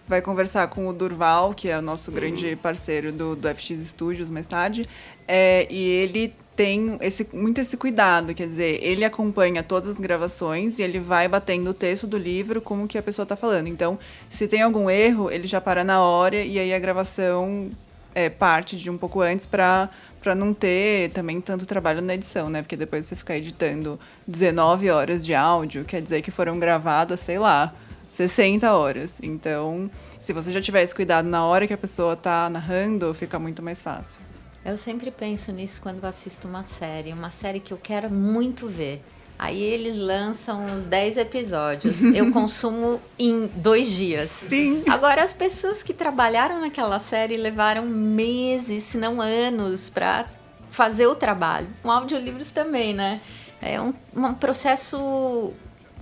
vai 0.09 0.23
conversar 0.23 0.69
com 0.69 0.87
o 0.89 0.93
Durval, 0.93 1.53
que 1.53 1.69
é 1.69 1.79
o 1.79 1.83
nosso 1.83 2.13
grande 2.13 2.57
parceiro 2.57 3.13
do, 3.13 3.35
do 3.35 3.49
FX 3.49 3.89
Studios 3.89 4.31
mais 4.31 4.47
tarde, 4.47 4.89
é, 5.27 5.67
e 5.71 5.83
ele 5.83 6.33
tem 6.55 6.97
esse, 7.03 7.29
muito 7.35 7.61
esse 7.61 7.77
cuidado, 7.77 8.35
quer 8.35 8.47
dizer, 8.47 8.83
ele 8.83 9.05
acompanha 9.05 9.63
todas 9.63 9.91
as 9.91 10.01
gravações 10.01 10.79
e 10.79 10.83
ele 10.83 10.99
vai 10.99 11.29
batendo 11.29 11.71
o 11.71 11.75
texto 11.75 12.07
do 12.07 12.17
livro 12.17 12.63
como 12.63 12.89
que 12.89 12.97
a 12.97 13.03
pessoa 13.03 13.25
está 13.25 13.37
falando. 13.37 13.67
Então, 13.67 13.99
se 14.31 14.49
tem 14.49 14.63
algum 14.63 14.89
erro, 14.89 15.31
ele 15.31 15.47
já 15.47 15.61
para 15.61 15.85
na 15.85 16.01
hora 16.01 16.37
e 16.37 16.59
aí 16.59 16.73
a 16.73 16.79
gravação 16.79 17.71
é, 18.15 18.31
parte 18.31 18.77
de 18.77 18.89
um 18.89 18.97
pouco 18.97 19.21
antes 19.21 19.45
para 19.45 19.91
para 20.23 20.35
não 20.35 20.53
ter 20.53 21.11
também 21.11 21.41
tanto 21.41 21.65
trabalho 21.65 22.03
na 22.03 22.13
edição, 22.15 22.51
né? 22.51 22.61
Porque 22.61 22.77
depois 22.77 23.07
você 23.07 23.15
ficar 23.15 23.37
editando 23.37 24.01
19 24.27 24.91
horas 24.91 25.25
de 25.25 25.33
áudio, 25.33 25.85
quer 25.85 26.03
dizer 26.03 26.21
que 26.21 26.33
foram 26.33 26.59
gravadas, 26.59 27.21
sei 27.21 27.39
lá, 27.39 27.73
60 28.17 28.73
horas. 28.73 29.19
Então, 29.23 29.91
se 30.19 30.33
você 30.33 30.51
já 30.51 30.61
tivesse 30.61 30.95
cuidado 30.95 31.29
na 31.29 31.45
hora 31.45 31.67
que 31.67 31.75
a 31.75 31.79
pessoa 31.79 32.17
tá 32.17 32.49
narrando, 32.49 33.13
fica 33.13 33.39
muito 33.39 33.63
mais 33.63 33.83
fácil. 33.83 34.21
Eu 34.65 34.77
sempre 34.77 35.11
penso 35.11 35.53
nisso 35.53 35.81
quando 35.81 36.05
assisto 36.05 36.49
uma 36.49 36.65
série, 36.65 37.13
uma 37.13 37.31
série 37.31 37.61
que 37.61 37.73
eu 37.73 37.79
quero 37.81 38.11
muito 38.11 38.67
ver. 38.67 39.03
Aí 39.39 39.63
eles 39.63 39.97
lançam 39.97 40.65
os 40.77 40.87
10 40.87 41.19
episódios. 41.19 42.03
Eu 42.17 42.33
consumo 42.33 42.99
em 43.19 43.47
dois 43.55 43.95
dias. 43.95 44.31
Sim. 44.31 44.83
Agora, 44.89 45.23
as 45.23 45.35
pessoas 45.35 45.83
que 45.83 45.93
trabalharam 45.93 46.59
naquela 46.59 46.99
série 46.99 47.37
levaram 47.37 47.85
meses, 47.85 48.83
se 48.83 48.97
não 48.97 49.21
anos, 49.21 49.91
para 49.91 50.25
fazer 50.71 51.07
o 51.07 51.15
trabalho. 51.15 51.69
Com 51.83 51.91
audiolivros 51.91 52.51
também, 52.51 52.95
né? 52.95 53.21
É 53.61 53.79
um, 53.79 53.93
um 54.15 54.35
processo 54.35 55.53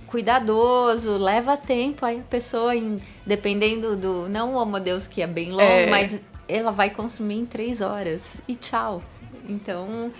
cuidadoso, 0.07 1.17
leva 1.17 1.55
tempo. 1.57 2.05
Aí 2.05 2.19
a 2.19 2.23
pessoa, 2.23 2.75
em, 2.75 3.01
dependendo 3.25 3.95
do. 3.95 4.29
Não 4.29 4.53
o 4.53 4.57
Homo 4.57 4.79
Deus, 4.79 5.07
que 5.07 5.21
é 5.21 5.27
bem 5.27 5.51
longo, 5.51 5.61
É. 5.61 5.89
mas 5.89 6.21
ela 6.47 6.71
vai 6.71 6.89
consumir 6.89 7.35
em 7.39 7.45
três 7.45 7.81
horas. 7.81 8.41
E 8.47 8.55
tchau. 8.55 9.03
Então. 9.47 10.11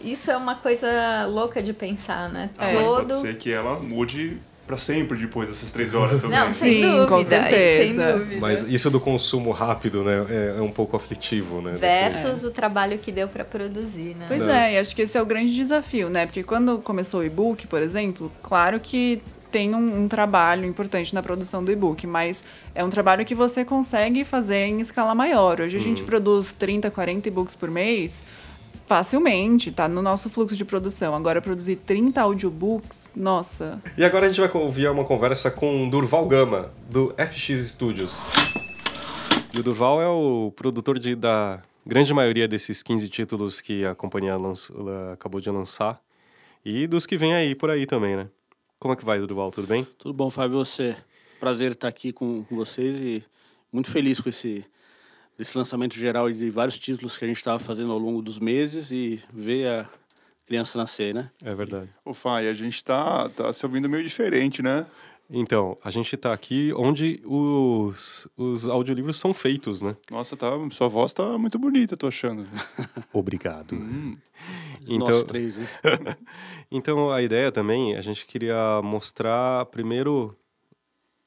Isso 0.00 0.30
é 0.30 0.36
uma 0.36 0.54
coisa 0.56 1.24
louca 1.26 1.62
de 1.62 1.72
pensar, 1.72 2.28
né? 2.28 2.50
Ah, 2.58 2.64
mas 2.74 2.86
pode 2.88 3.08
Todo. 3.08 3.20
ser 3.22 3.38
que 3.38 3.50
ela 3.50 3.78
mude 3.78 4.38
pra 4.66 4.76
sempre 4.76 5.18
depois 5.18 5.48
dessas 5.48 5.70
três 5.72 5.92
horas 5.94 6.20
também. 6.20 6.38
Não, 6.38 6.52
sem 6.52 6.74
Sim, 6.74 6.80
dúvida. 6.80 7.06
com 7.06 7.24
certeza. 7.24 7.82
Sem 7.82 8.18
dúvida. 8.18 8.40
Mas 8.40 8.62
isso 8.62 8.90
do 8.90 9.00
consumo 9.00 9.50
rápido, 9.50 10.02
né, 10.02 10.26
é, 10.28 10.54
é 10.58 10.62
um 10.62 10.70
pouco 10.70 10.96
aflitivo, 10.96 11.60
né? 11.60 11.72
Versus 11.72 12.44
o 12.44 12.50
trabalho 12.50 12.98
que 12.98 13.12
deu 13.12 13.28
para 13.28 13.44
produzir, 13.44 14.16
né? 14.16 14.24
Pois 14.28 14.40
Não. 14.40 14.54
é, 14.54 14.74
e 14.74 14.78
acho 14.78 14.94
que 14.94 15.02
esse 15.02 15.16
é 15.18 15.22
o 15.22 15.26
grande 15.26 15.54
desafio, 15.54 16.08
né? 16.08 16.26
Porque 16.26 16.42
quando 16.42 16.78
começou 16.78 17.20
o 17.20 17.24
e-book, 17.24 17.66
por 17.66 17.82
exemplo, 17.82 18.30
claro 18.42 18.80
que 18.80 19.20
tem 19.50 19.72
um, 19.72 20.02
um 20.02 20.08
trabalho 20.08 20.64
importante 20.64 21.14
na 21.14 21.22
produção 21.22 21.62
do 21.62 21.70
e-book, 21.70 22.08
mas 22.08 22.42
é 22.74 22.82
um 22.82 22.90
trabalho 22.90 23.24
que 23.24 23.36
você 23.36 23.64
consegue 23.64 24.24
fazer 24.24 24.66
em 24.66 24.80
escala 24.80 25.14
maior. 25.14 25.60
Hoje 25.60 25.76
a 25.76 25.80
gente 25.80 26.02
produz 26.02 26.52
30, 26.52 26.90
40 26.90 27.28
e-books 27.28 27.54
por 27.54 27.70
mês 27.70 28.20
facilmente, 28.86 29.72
tá 29.72 29.88
no 29.88 30.02
nosso 30.02 30.28
fluxo 30.28 30.56
de 30.56 30.64
produção. 30.64 31.14
Agora, 31.14 31.40
produzir 31.40 31.76
30 31.76 32.20
audiobooks, 32.20 33.10
nossa. 33.14 33.82
E 33.96 34.04
agora 34.04 34.26
a 34.26 34.28
gente 34.28 34.40
vai 34.40 34.50
ouvir 34.62 34.88
uma 34.90 35.04
conversa 35.04 35.50
com 35.50 35.88
Durval 35.88 36.26
Gama, 36.26 36.72
do 36.90 37.14
FX 37.18 37.60
Studios. 37.70 38.20
E 39.52 39.58
o 39.58 39.62
Durval 39.62 40.02
é 40.02 40.08
o 40.08 40.52
produtor 40.54 40.98
de, 40.98 41.14
da 41.14 41.62
grande 41.86 42.12
maioria 42.12 42.46
desses 42.48 42.82
15 42.82 43.08
títulos 43.08 43.60
que 43.60 43.84
a 43.84 43.94
companhia 43.94 44.36
lanç- 44.36 44.70
ela 44.76 45.12
acabou 45.12 45.40
de 45.40 45.50
lançar. 45.50 46.00
E 46.64 46.86
dos 46.86 47.06
que 47.06 47.16
vem 47.16 47.34
aí 47.34 47.54
por 47.54 47.70
aí 47.70 47.86
também, 47.86 48.16
né? 48.16 48.28
Como 48.78 48.92
é 48.92 48.96
que 48.96 49.04
vai, 49.04 49.18
Durval? 49.20 49.50
Tudo 49.52 49.66
bem? 49.68 49.86
Tudo 49.98 50.12
bom, 50.12 50.28
Fábio? 50.30 50.58
Você? 50.58 50.96
Prazer 51.40 51.72
estar 51.72 51.88
aqui 51.88 52.12
com, 52.12 52.42
com 52.44 52.56
vocês 52.56 52.96
e 52.96 53.24
muito 53.72 53.90
feliz 53.90 54.18
com 54.20 54.28
esse, 54.28 54.64
esse 55.38 55.56
lançamento 55.56 55.94
geral 55.96 56.30
de 56.30 56.48
vários 56.50 56.78
títulos 56.78 57.16
que 57.16 57.24
a 57.24 57.28
gente 57.28 57.38
estava 57.38 57.58
fazendo 57.58 57.92
ao 57.92 57.98
longo 57.98 58.22
dos 58.22 58.38
meses 58.38 58.90
e 58.90 59.22
ver 59.32 59.68
a 59.68 59.88
criança 60.46 60.76
nascer, 60.78 61.14
né? 61.14 61.30
É 61.44 61.54
verdade. 61.54 61.90
Ô, 62.04 62.12
Fai, 62.14 62.48
a 62.48 62.54
gente 62.54 62.84
tá, 62.84 63.28
tá 63.30 63.52
se 63.52 63.64
ouvindo 63.64 63.88
meio 63.88 64.02
diferente, 64.04 64.62
né? 64.62 64.86
Então, 65.30 65.74
a 65.82 65.90
gente 65.90 66.14
tá 66.18 66.34
aqui 66.34 66.70
onde 66.76 67.18
os, 67.24 68.28
os 68.36 68.68
audiolivros 68.68 69.18
são 69.18 69.32
feitos, 69.32 69.80
né? 69.80 69.96
Nossa, 70.10 70.36
tá, 70.36 70.50
sua 70.70 70.86
voz 70.86 71.14
tá 71.14 71.38
muito 71.38 71.58
bonita, 71.58 71.96
tô 71.96 72.06
achando. 72.08 72.46
Obrigado. 73.10 73.74
Hum, 73.74 74.18
Então- 74.86 75.08
Nós 75.08 75.24
três, 75.24 75.56
né? 75.56 75.66
Então 76.70 77.10
a 77.10 77.22
ideia 77.22 77.50
também, 77.50 77.96
a 77.96 78.02
gente 78.02 78.26
queria 78.26 78.82
mostrar 78.82 79.64
primeiro, 79.66 80.36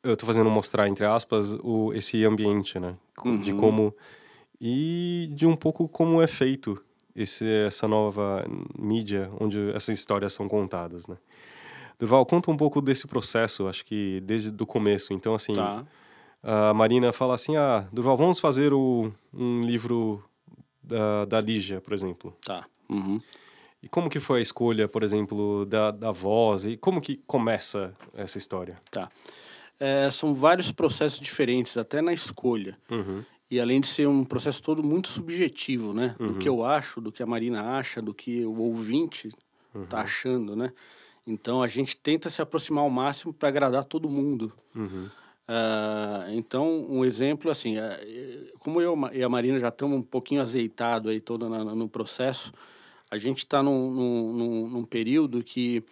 eu 0.03 0.15
tô 0.15 0.25
fazendo 0.25 0.49
mostrar 0.49 0.87
entre 0.87 1.05
aspas 1.05 1.53
o 1.63 1.91
esse 1.93 2.23
ambiente, 2.25 2.79
né, 2.79 2.95
Co- 3.15 3.37
de 3.37 3.51
Uhum. 3.51 3.57
como 3.57 3.95
e 4.59 5.29
de 5.33 5.45
um 5.45 5.55
pouco 5.55 5.87
como 5.87 6.21
é 6.21 6.27
feito 6.27 6.81
esse 7.15 7.45
essa 7.65 7.87
nova 7.87 8.45
mídia 8.77 9.29
onde 9.39 9.69
essas 9.71 9.97
histórias 9.99 10.33
são 10.33 10.47
contadas, 10.47 11.07
né. 11.07 11.17
Durval, 11.99 12.25
conta 12.27 12.51
um 12.51 12.57
pouco 12.57 12.79
desse 12.79 13.07
processo, 13.07 13.67
acho 13.67 13.83
que 13.83 14.21
desde 14.21 14.49
o 14.61 14.65
começo. 14.67 15.13
Então 15.13 15.33
assim, 15.33 15.55
Tá. 15.55 15.83
a 16.43 16.71
Marina 16.73 17.11
fala 17.11 17.33
assim: 17.33 17.55
"Ah, 17.57 17.87
Durval, 17.91 18.15
vamos 18.15 18.39
fazer 18.39 18.71
o, 18.71 19.11
um 19.33 19.61
livro 19.61 20.23
da, 20.83 21.25
da 21.25 21.41
Lígia, 21.41 21.81
por 21.81 21.93
exemplo". 21.93 22.35
Tá. 22.45 22.65
Uhum. 22.87 23.19
E 23.81 23.87
como 23.87 24.09
que 24.11 24.19
foi 24.19 24.39
a 24.39 24.41
escolha, 24.41 24.87
por 24.87 25.01
exemplo, 25.03 25.65
da, 25.65 25.89
da 25.91 26.11
voz? 26.11 26.65
E 26.65 26.77
como 26.77 27.01
que 27.01 27.17
começa 27.27 27.95
essa 28.13 28.37
história? 28.37 28.77
Tá. 28.91 29.09
É, 29.79 30.09
são 30.11 30.33
vários 30.33 30.71
processos 30.71 31.19
diferentes, 31.19 31.77
até 31.77 32.01
na 32.01 32.11
escolha. 32.13 32.77
Uhum. 32.89 33.23
E 33.49 33.59
além 33.59 33.79
de 33.79 33.87
ser 33.87 34.07
um 34.07 34.25
processo 34.25 34.61
todo 34.61 34.83
muito 34.83 35.07
subjetivo, 35.07 35.93
né? 35.93 36.15
Do 36.19 36.35
que 36.35 36.49
eu 36.49 36.65
acho, 36.65 36.99
do 36.99 37.11
que 37.11 37.23
a 37.23 37.25
Marina 37.25 37.77
acha, 37.77 38.01
do 38.01 38.13
que 38.13 38.43
o 38.45 38.57
ouvinte 38.59 39.29
tá 39.89 40.01
achando, 40.01 40.55
né? 40.55 40.73
Então 41.25 41.61
a 41.61 41.67
gente 41.67 41.95
tenta 41.95 42.29
se 42.29 42.41
aproximar 42.41 42.83
ao 42.83 42.89
máximo 42.89 43.33
para 43.33 43.47
agradar 43.49 43.85
todo 43.85 44.09
mundo. 44.09 44.51
Uhum. 44.75 45.07
Ah, 45.47 46.25
então, 46.31 46.85
um 46.89 47.05
exemplo, 47.05 47.49
assim, 47.49 47.77
eh, 47.77 48.51
como 48.59 48.81
eu 48.81 48.97
e 49.13 49.23
a 49.23 49.29
Marina 49.29 49.57
já 49.59 49.69
estamos 49.69 49.97
um 49.97 50.03
pouquinho 50.03 50.41
azeitado 50.41 51.09
aí 51.09 51.21
todo 51.21 51.47
na- 51.47 51.63
no 51.73 51.87
processo, 51.87 52.51
a 53.09 53.17
gente 53.17 53.39
está 53.39 53.63
num, 53.63 53.91
num, 53.91 54.69
num 54.69 54.83
período 54.83 55.41
que 55.41 55.83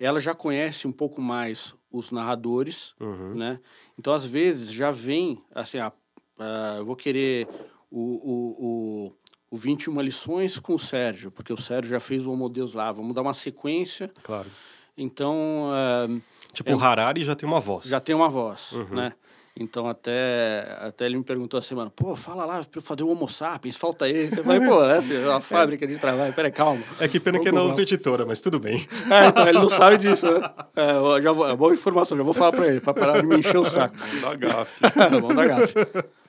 ela 0.00 0.18
já 0.18 0.34
conhece 0.34 0.88
um 0.88 0.92
pouco 0.92 1.20
mais 1.22 1.74
os 1.90 2.10
narradores, 2.10 2.94
Uhum. 3.00 3.34
né? 3.34 3.60
Então, 3.98 4.12
às 4.12 4.24
vezes, 4.24 4.70
já 4.72 4.90
vem, 4.90 5.42
assim, 5.54 5.78
ah, 5.78 5.92
ah, 6.38 6.74
eu 6.78 6.84
vou 6.86 6.94
querer 6.96 7.48
o, 7.90 8.00
o, 8.00 8.66
o, 8.66 9.12
o 9.50 9.56
21 9.56 10.00
lições 10.02 10.58
com 10.58 10.74
o 10.74 10.78
Sérgio, 10.78 11.30
porque 11.30 11.52
o 11.52 11.56
Sérgio 11.60 11.90
já 11.90 12.00
fez 12.00 12.26
o 12.26 12.30
Homo 12.32 12.48
Deus 12.48 12.74
lá, 12.74 12.92
vamos 12.92 13.14
dar 13.14 13.22
uma 13.22 13.32
sequência. 13.34 14.08
Claro. 14.22 14.48
Então, 14.96 15.70
ah, 15.72 16.06
Tipo, 16.52 16.74
o 16.74 16.80
Harari 16.80 17.24
já 17.24 17.34
tem 17.36 17.48
uma 17.48 17.60
voz. 17.60 17.86
já 17.86 18.00
tem 18.00 18.14
uma 18.14 18.28
voz, 18.28 18.72
Uhum. 18.72 18.94
né? 18.96 19.12
Então 19.60 19.88
até, 19.88 20.78
até 20.80 21.06
ele 21.06 21.16
me 21.16 21.24
perguntou 21.24 21.58
assim, 21.58 21.74
mano, 21.74 21.90
pô, 21.90 22.14
fala 22.14 22.44
lá 22.44 22.62
pra 22.62 22.78
eu 22.78 22.82
fazer 22.82 23.02
o 23.02 23.08
Homo 23.08 23.28
sapiens, 23.28 23.76
falta 23.76 24.08
esse. 24.08 24.38
Eu 24.38 24.44
falei, 24.44 24.60
pô, 24.60 24.80
né, 24.86 25.02
filho, 25.02 25.24
é 25.24 25.28
uma 25.28 25.40
fábrica 25.40 25.84
de 25.84 25.98
trabalho, 25.98 26.32
peraí, 26.32 26.52
calma. 26.52 26.80
É 27.00 27.08
que 27.08 27.18
pena 27.18 27.40
que 27.40 27.48
é 27.48 27.52
na 27.52 27.62
outra 27.62 27.82
editora, 27.82 28.24
mas 28.24 28.40
tudo 28.40 28.60
bem. 28.60 28.86
É, 29.10 29.28
então 29.28 29.48
ele 29.48 29.58
não 29.58 29.70
sabe 29.70 29.96
disso, 29.96 30.30
né? 30.30 30.50
É, 30.76 31.22
já 31.22 31.32
vou, 31.32 31.48
é 31.48 31.56
boa 31.56 31.72
informação, 31.72 32.16
já 32.16 32.22
vou 32.22 32.34
falar 32.34 32.52
pra 32.52 32.68
ele, 32.68 32.80
pra 32.80 32.92
parar 32.92 33.20
de 33.20 33.26
me 33.26 33.38
encher 33.38 33.56
o 33.56 33.64
saco. 33.64 33.96
da 34.20 34.34
gafe. 34.34 34.80
Vamos 35.10 35.34
dar 35.34 35.48
gafe. 35.48 35.74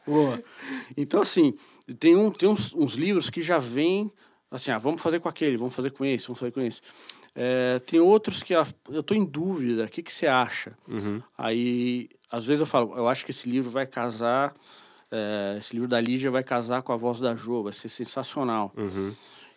Boa. 0.08 0.42
Então, 0.98 1.22
assim, 1.22 1.54
tem, 2.00 2.16
um, 2.16 2.32
tem 2.32 2.48
uns, 2.48 2.74
uns 2.74 2.94
livros 2.94 3.30
que 3.30 3.42
já 3.42 3.60
vêm, 3.60 4.12
assim, 4.50 4.72
ah, 4.72 4.78
vamos 4.78 5.02
fazer 5.02 5.20
com 5.20 5.28
aquele, 5.28 5.58
vamos 5.58 5.76
fazer 5.76 5.92
com 5.92 6.06
esse, 6.06 6.26
vamos 6.26 6.40
fazer 6.40 6.52
com 6.52 6.62
esse. 6.62 6.82
É, 7.36 7.80
tem 7.80 8.00
outros 8.00 8.42
que 8.42 8.56
ah, 8.56 8.66
eu 8.90 9.04
tô 9.04 9.14
em 9.14 9.26
dúvida, 9.26 9.84
o 9.84 9.90
que, 9.90 10.02
que 10.02 10.12
você 10.12 10.26
acha? 10.26 10.72
Aí, 11.38 12.10
às 12.30 12.46
vezes 12.46 12.60
eu 12.62 12.66
falo, 12.66 12.96
eu 12.98 13.08
acho 13.08 13.26
que 13.26 13.32
esse 13.32 13.50
livro 13.50 13.70
vai 13.72 13.86
casar, 13.88 14.54
é, 15.12 15.58
esse 15.60 15.74
livro 15.74 15.88
da 15.88 16.00
Lígia 16.00 16.30
vai 16.32 16.44
casar 16.44 16.82
com 16.82 16.92
a 16.92 16.98
voz 16.98 17.20
da 17.20 17.36
Jo, 17.36 17.64
vai 17.64 17.74
ser 17.74 17.90
sensacional. 17.90 18.72
Uhum. 18.78 19.14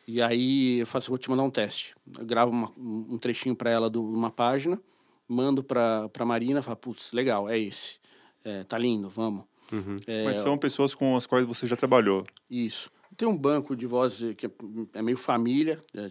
E 0.07 0.21
aí 0.21 0.81
eu 0.81 0.87
faço, 0.87 1.11
vou 1.11 1.19
te 1.19 1.31
mandar 1.31 1.43
um 1.45 1.51
teste. 1.51 1.95
Eu 2.19 2.25
gravo 2.25 2.51
uma- 2.51 2.73
um 2.77 3.19
trechinho 3.19 3.55
para 3.55 3.71
ela 3.71 3.89
de 3.91 3.99
uma 3.99 4.31
página, 4.31 4.81
mando 5.29 5.63
para 5.63 6.09
para 6.09 6.25
Marina, 6.25 6.61
falo, 6.63 6.77
putz, 6.77 7.13
legal, 7.13 7.49
é 7.49 7.59
esse. 7.59 7.99
É, 8.45 8.65
tá 8.65 8.77
lindo, 8.77 9.09
vamos. 9.09 9.45
Uhum. 9.71 9.97
É, 10.07 10.25
Mas 10.25 10.39
são 10.41 10.59
pessoas 10.59 10.95
com 10.95 11.17
as 11.17 11.27
quais 11.27 11.47
você 11.47 11.67
já 11.67 11.77
trabalhou. 11.77 12.25
Isso. 12.51 12.91
Tem 13.17 13.29
um 13.29 13.37
banco 13.37 13.77
de 13.77 13.87
vozes 13.87 14.35
que 14.35 14.47
é- 14.47 14.51
é 14.95 15.03
meio 15.03 15.17
família, 15.17 15.79
é 15.95 16.11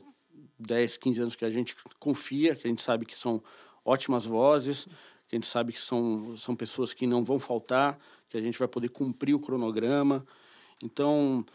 10, 0.57 0.95
15 0.97 1.19
anos 1.19 1.35
que 1.35 1.43
a 1.43 1.49
gente 1.49 1.75
confia, 1.99 2.55
que 2.55 2.65
a 2.67 2.69
gente 2.69 2.81
sabe 2.81 3.05
que 3.05 3.15
são 3.15 3.43
ótimas 3.83 4.25
vozes, 4.25 4.87
que 5.31 5.35
a 5.35 5.37
gente 5.37 5.47
sabe 5.47 5.71
que 5.71 5.79
são, 5.79 6.35
são 6.35 6.53
pessoas 6.57 6.91
que 6.93 7.07
não 7.07 7.23
vão 7.23 7.39
faltar, 7.39 7.97
que 8.27 8.37
a 8.37 8.41
gente 8.41 8.59
vai 8.59 8.67
poder 8.67 8.89
cumprir 8.89 9.33
o 9.33 9.39
cronograma. 9.39 10.25
Então, 10.83 11.45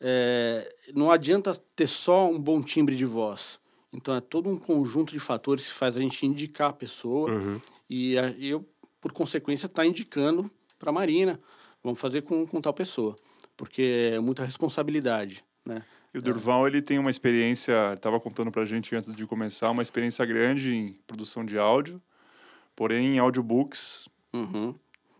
é, 0.00 0.72
não 0.94 1.10
adianta 1.10 1.52
ter 1.74 1.88
só 1.88 2.30
um 2.30 2.40
bom 2.40 2.62
timbre 2.62 2.94
de 2.96 3.04
voz. 3.04 3.58
Então, 3.92 4.14
é 4.14 4.20
todo 4.20 4.48
um 4.48 4.56
conjunto 4.56 5.12
de 5.12 5.18
fatores 5.18 5.66
que 5.66 5.72
faz 5.72 5.96
a 5.96 6.00
gente 6.00 6.24
indicar 6.24 6.70
a 6.70 6.72
pessoa 6.72 7.28
Uhum. 7.32 7.60
e 7.90 8.16
a- 8.16 8.30
eu, 8.38 8.64
por 9.00 9.12
consequência, 9.12 9.66
está 9.66 9.84
indicando 9.84 10.48
para 10.78 10.90
a 10.90 10.92
Marina, 10.92 11.40
vamos 11.82 11.98
fazer 11.98 12.22
com, 12.22 12.46
com 12.46 12.60
tal 12.60 12.72
pessoa, 12.72 13.16
porque 13.56 14.12
é 14.14 14.20
muita 14.20 14.44
responsabilidade, 14.44 15.42
né? 15.64 15.82
E 16.14 16.18
o 16.18 16.22
Durval, 16.22 16.66
ele 16.68 16.80
tem 16.80 16.98
uma 17.00 17.10
experiência, 17.10 17.94
estava 17.94 18.20
contando 18.20 18.50
pra 18.52 18.64
gente 18.64 18.94
antes 18.94 19.12
de 19.12 19.26
começar, 19.26 19.70
uma 19.70 19.82
experiência 19.82 20.24
grande 20.24 20.72
em 20.72 20.92
produção 21.06 21.44
de 21.44 21.58
áudio, 21.58 22.00
porém 22.78 23.16
em 23.16 23.18
audiobooks. 23.18 24.08
Uhum. 24.32 24.72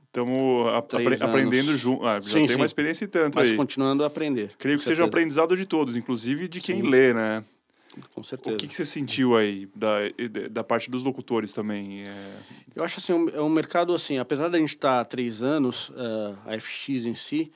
Estamos 0.06 0.72
apre 0.72 1.14
aprendendo 1.20 1.76
junto. 1.76 2.06
Ah, 2.06 2.20
já 2.20 2.30
Sim, 2.30 2.46
tem 2.46 2.54
uma 2.54 2.62
sim. 2.62 2.66
experiência 2.66 3.04
e 3.04 3.08
tanto 3.08 3.34
Mas 3.34 3.50
aí. 3.50 3.56
continuando 3.56 4.04
a 4.04 4.06
aprender. 4.06 4.52
Creio 4.56 4.78
que 4.78 4.84
seja 4.84 5.02
um 5.02 5.06
certeza. 5.06 5.08
aprendizado 5.08 5.56
de 5.56 5.66
todos, 5.66 5.96
inclusive 5.96 6.46
de 6.46 6.60
quem 6.60 6.82
Sim. 6.82 6.88
lê, 6.88 7.12
né? 7.12 7.44
com 8.14 8.22
certeza. 8.22 8.54
O 8.54 8.58
que, 8.58 8.68
que 8.68 8.76
você 8.76 8.86
sentiu 8.86 9.36
aí 9.36 9.68
da, 9.74 9.96
da 10.52 10.62
parte 10.62 10.88
dos 10.88 11.02
locutores 11.02 11.52
também? 11.52 12.04
É... 12.04 12.36
Eu 12.76 12.84
acho 12.84 13.00
assim, 13.00 13.12
é 13.34 13.40
um 13.40 13.48
mercado 13.48 13.92
assim, 13.92 14.18
apesar 14.18 14.48
da 14.48 14.56
gente 14.56 14.70
estar 14.70 15.00
há 15.00 15.04
três 15.04 15.42
anos, 15.42 15.88
uh, 15.88 16.38
a 16.46 16.58
FX 16.60 17.06
em 17.06 17.16
si, 17.16 17.50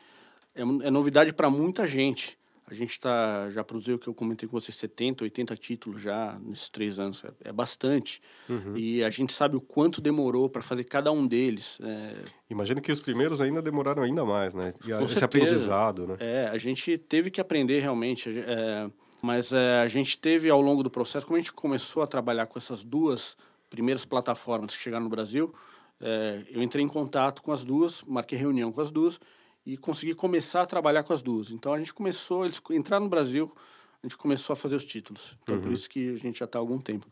é, 0.53 0.63
é 0.63 0.91
novidade 0.91 1.33
para 1.33 1.49
muita 1.49 1.87
gente. 1.87 2.37
A 2.73 2.75
gente 2.75 2.99
tá, 2.99 3.51
já 3.51 3.63
produziu, 3.63 3.99
que 3.99 4.09
eu 4.09 4.15
comentei 4.15 4.49
com 4.49 4.59
você, 4.59 4.73
70, 4.73 5.25
80 5.25 5.57
títulos 5.59 6.01
já 6.01 6.39
nesses 6.43 6.71
três 6.71 6.99
anos. 6.99 7.23
É, 7.23 7.51
é 7.51 7.53
bastante. 7.53 8.23
Uhum. 8.49 8.75
E 8.75 9.05
a 9.05 9.11
gente 9.11 9.35
sabe 9.35 9.59
o 9.59 9.61
quanto 9.61 10.01
demorou 10.01 10.49
para 10.49 10.63
fazer 10.63 10.85
cada 10.85 11.13
um 11.13 11.27
deles. 11.27 11.79
É... 11.83 12.15
Imagino 12.49 12.81
que 12.81 12.91
os 12.91 12.99
primeiros 12.99 13.43
ainda 13.43 13.61
demoraram 13.61 14.03
ainda 14.03 14.25
mais, 14.25 14.55
né? 14.55 14.73
E 14.87 14.89
com 14.89 15.05
esse 15.05 15.17
certeza. 15.17 15.25
aprendizado, 15.27 16.07
né? 16.07 16.17
É, 16.19 16.49
a 16.49 16.57
gente 16.57 16.97
teve 16.97 17.31
que 17.31 17.43
aprender 17.43 17.81
realmente. 17.81 18.31
É, 18.31 18.91
mas 19.23 19.53
é, 19.53 19.83
a 19.83 19.87
gente 19.87 20.17
teve 20.17 20.49
ao 20.49 20.63
longo 20.63 20.83
do 20.83 20.91
processo, 20.91 21.27
como 21.27 21.37
a 21.37 21.41
gente 21.41 21.53
começou 21.53 22.03
a 22.03 22.07
trabalhar 22.07 22.47
com 22.47 22.59
essas 22.59 22.83
duas 22.83 23.37
primeiras 23.69 24.07
plataformas 24.07 24.75
que 24.75 24.83
chegaram 24.83 25.05
no 25.05 25.11
Brasil, 25.11 25.55
é, 26.01 26.43
eu 26.49 26.63
entrei 26.63 26.83
em 26.83 26.89
contato 26.89 27.43
com 27.43 27.53
as 27.53 27.65
duas, 27.65 28.01
marquei 28.05 28.39
reunião 28.39 28.73
com 28.73 28.81
as 28.81 28.91
duas 28.91 29.21
e 29.65 29.77
consegui 29.77 30.15
começar 30.15 30.63
a 30.63 30.67
trabalhar 30.67 31.03
com 31.03 31.13
as 31.13 31.23
duas. 31.23 31.51
Então 31.51 31.73
a 31.73 31.79
gente 31.79 31.95
começou, 31.95 32.45
eles 32.45 32.61
entraram 32.71 33.05
no 33.05 33.11
Brasil, 33.11 33.53
a 34.03 34.07
gente 34.07 34.17
começou 34.17 34.55
a 34.55 34.57
fazer 34.57 34.75
os 34.75 34.85
títulos. 34.85 35.37
Então 35.43 35.57
uhum. 35.57 35.61
por 35.63 35.73
isso 35.73 35.89
que 35.89 36.11
a 36.11 36.17
gente 36.17 36.39
já 36.39 36.45
está 36.45 36.59
há 36.59 36.61
algum 36.61 36.79
tempo. 36.79 37.07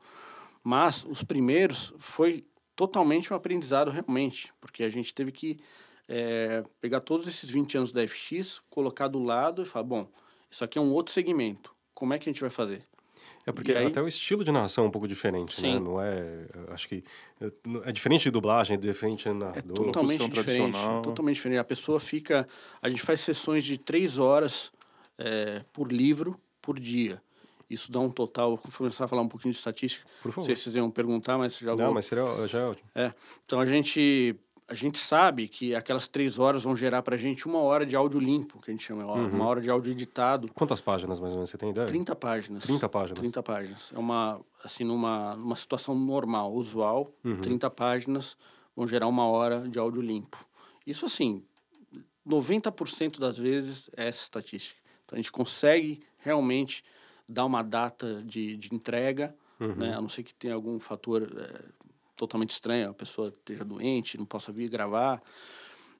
Mas 0.62 1.04
os 1.04 1.22
primeiros 1.22 1.94
foi 1.98 2.44
totalmente 2.74 3.32
um 3.32 3.36
aprendizado 3.36 3.90
realmente, 3.90 4.52
porque 4.60 4.82
a 4.82 4.88
gente 4.88 5.14
teve 5.14 5.32
que 5.32 5.58
é, 6.08 6.64
pegar 6.80 7.00
todos 7.00 7.28
esses 7.28 7.48
20 7.48 7.78
anos 7.78 7.92
da 7.92 8.06
FX, 8.06 8.60
colocar 8.68 9.08
do 9.08 9.22
lado 9.22 9.62
e 9.62 9.66
falar, 9.66 9.84
bom, 9.84 10.08
isso 10.50 10.64
aqui 10.64 10.78
é 10.78 10.80
um 10.80 10.92
outro 10.92 11.12
segmento. 11.12 11.74
Como 11.94 12.12
é 12.12 12.18
que 12.18 12.28
a 12.28 12.32
gente 12.32 12.40
vai 12.40 12.50
fazer? 12.50 12.84
É 13.46 13.52
porque 13.52 13.72
aí... 13.72 13.86
até 13.86 14.00
o 14.00 14.08
estilo 14.08 14.44
de 14.44 14.52
narração 14.52 14.84
é 14.84 14.88
um 14.88 14.90
pouco 14.90 15.08
diferente, 15.08 15.60
né? 15.62 15.68
Sim. 15.68 15.74
né? 15.74 15.80
Não 15.80 16.00
é, 16.00 16.46
acho 16.68 16.88
que 16.88 17.02
é, 17.40 17.50
é 17.84 17.92
diferente 17.92 18.24
de 18.24 18.30
dublagem, 18.30 18.74
é 18.74 18.78
diferente 18.78 19.28
de 19.28 19.34
narrador. 19.34 19.88
É 19.88 19.92
totalmente 19.92 20.28
diferente, 20.28 20.78
totalmente 21.02 21.34
diferente. 21.36 21.58
A 21.58 21.64
pessoa 21.64 21.98
fica, 21.98 22.46
a 22.80 22.88
gente 22.88 23.02
faz 23.02 23.20
sessões 23.20 23.64
de 23.64 23.78
três 23.78 24.18
horas 24.18 24.72
é, 25.18 25.64
por 25.72 25.90
livro 25.92 26.38
por 26.60 26.78
dia. 26.78 27.20
Isso 27.68 27.92
dá 27.92 28.00
um 28.00 28.10
total. 28.10 28.56
Vou 28.56 28.72
começar 28.76 29.04
a 29.04 29.08
falar 29.08 29.22
um 29.22 29.28
pouquinho 29.28 29.52
de 29.52 29.58
estatística. 29.58 30.04
Por 30.20 30.32
favor. 30.32 30.40
Não 30.40 30.44
sei 30.46 30.56
se 30.56 30.62
vocês 30.62 30.76
iam 30.76 30.90
perguntar, 30.90 31.38
mas 31.38 31.56
já 31.56 31.70
Não, 31.70 31.84
vou... 31.84 31.94
mas 31.94 32.06
seria, 32.06 32.24
já 32.48 32.58
é 32.58 32.64
ótimo. 32.64 32.88
É. 32.94 33.14
Então 33.44 33.60
a 33.60 33.66
gente 33.66 34.36
a 34.70 34.74
gente 34.74 35.00
sabe 35.00 35.48
que 35.48 35.74
aquelas 35.74 36.06
três 36.06 36.38
horas 36.38 36.62
vão 36.62 36.76
gerar 36.76 37.02
para 37.02 37.16
a 37.16 37.18
gente 37.18 37.44
uma 37.44 37.58
hora 37.58 37.84
de 37.84 37.96
áudio 37.96 38.20
limpo, 38.20 38.60
que 38.62 38.70
a 38.70 38.72
gente 38.72 38.84
chama, 38.84 39.04
uhum. 39.04 39.26
uma 39.26 39.44
hora 39.44 39.60
de 39.60 39.68
áudio 39.68 39.90
editado. 39.90 40.46
Quantas 40.54 40.80
páginas 40.80 41.18
mais 41.18 41.32
ou 41.32 41.38
menos 41.38 41.50
você 41.50 41.58
tem 41.58 41.70
ideia? 41.70 41.88
30 41.88 42.14
páginas. 42.14 42.62
30 42.62 42.88
páginas. 42.88 43.18
30 43.18 43.42
páginas. 43.42 43.92
É 43.92 43.98
uma, 43.98 44.40
assim, 44.62 44.84
numa, 44.84 45.34
numa 45.34 45.56
situação 45.56 45.92
normal, 45.96 46.52
usual, 46.52 47.10
uhum. 47.24 47.40
30 47.40 47.68
páginas 47.70 48.36
vão 48.76 48.86
gerar 48.86 49.08
uma 49.08 49.26
hora 49.26 49.68
de 49.68 49.76
áudio 49.76 50.00
limpo. 50.00 50.38
Isso, 50.86 51.04
assim, 51.04 51.42
90% 52.24 53.18
das 53.18 53.36
vezes 53.36 53.90
é 53.96 54.06
essa 54.06 54.22
estatística. 54.22 54.78
Então, 55.04 55.16
a 55.16 55.20
gente 55.20 55.32
consegue 55.32 56.00
realmente 56.18 56.84
dar 57.28 57.44
uma 57.44 57.64
data 57.64 58.22
de, 58.22 58.56
de 58.56 58.72
entrega, 58.72 59.34
uhum. 59.58 59.74
né? 59.74 59.94
a 59.96 60.00
não 60.00 60.08
ser 60.08 60.22
que 60.22 60.32
tenha 60.32 60.54
algum 60.54 60.78
fator 60.78 61.28
é, 61.36 61.60
totalmente 62.20 62.50
estranha, 62.50 62.90
a 62.90 62.94
pessoa 62.94 63.28
esteja 63.28 63.64
doente, 63.64 64.18
não 64.18 64.26
possa 64.26 64.52
vir 64.52 64.68
gravar. 64.68 65.22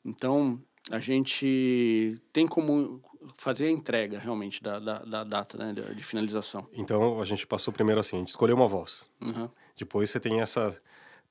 Então, 0.05 0.61
a 0.91 0.99
gente 0.99 2.15
tem 2.31 2.47
como 2.47 3.01
fazer 3.37 3.67
a 3.67 3.71
entrega 3.71 4.19
realmente 4.19 4.63
da, 4.63 4.79
da, 4.79 4.99
da 4.99 5.25
data 5.25 5.57
né, 5.57 5.73
de, 5.73 6.05
finalização. 6.05 6.69
Então, 6.75 7.21
a 7.21 7.25
gente 7.25 7.47
passou 7.47 7.73
primeiro 7.73 8.01
assim, 8.01 8.17
a 8.17 8.19
gente 8.19 8.29
escolheu 8.29 8.55
uma 8.55 8.69
voz. 8.69 9.11
Uhum. 9.25 9.49
Depois 9.77 10.11
você 10.11 10.21
tem 10.21 10.41
essa 10.41 10.79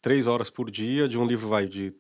três 0.02 0.26
horas 0.26 0.50
por 0.50 0.72
dia 0.72 1.08
de 1.08 1.18
um 1.18 1.26
livro, 1.26 1.48
vai, 1.48 1.68
de 1.68 1.96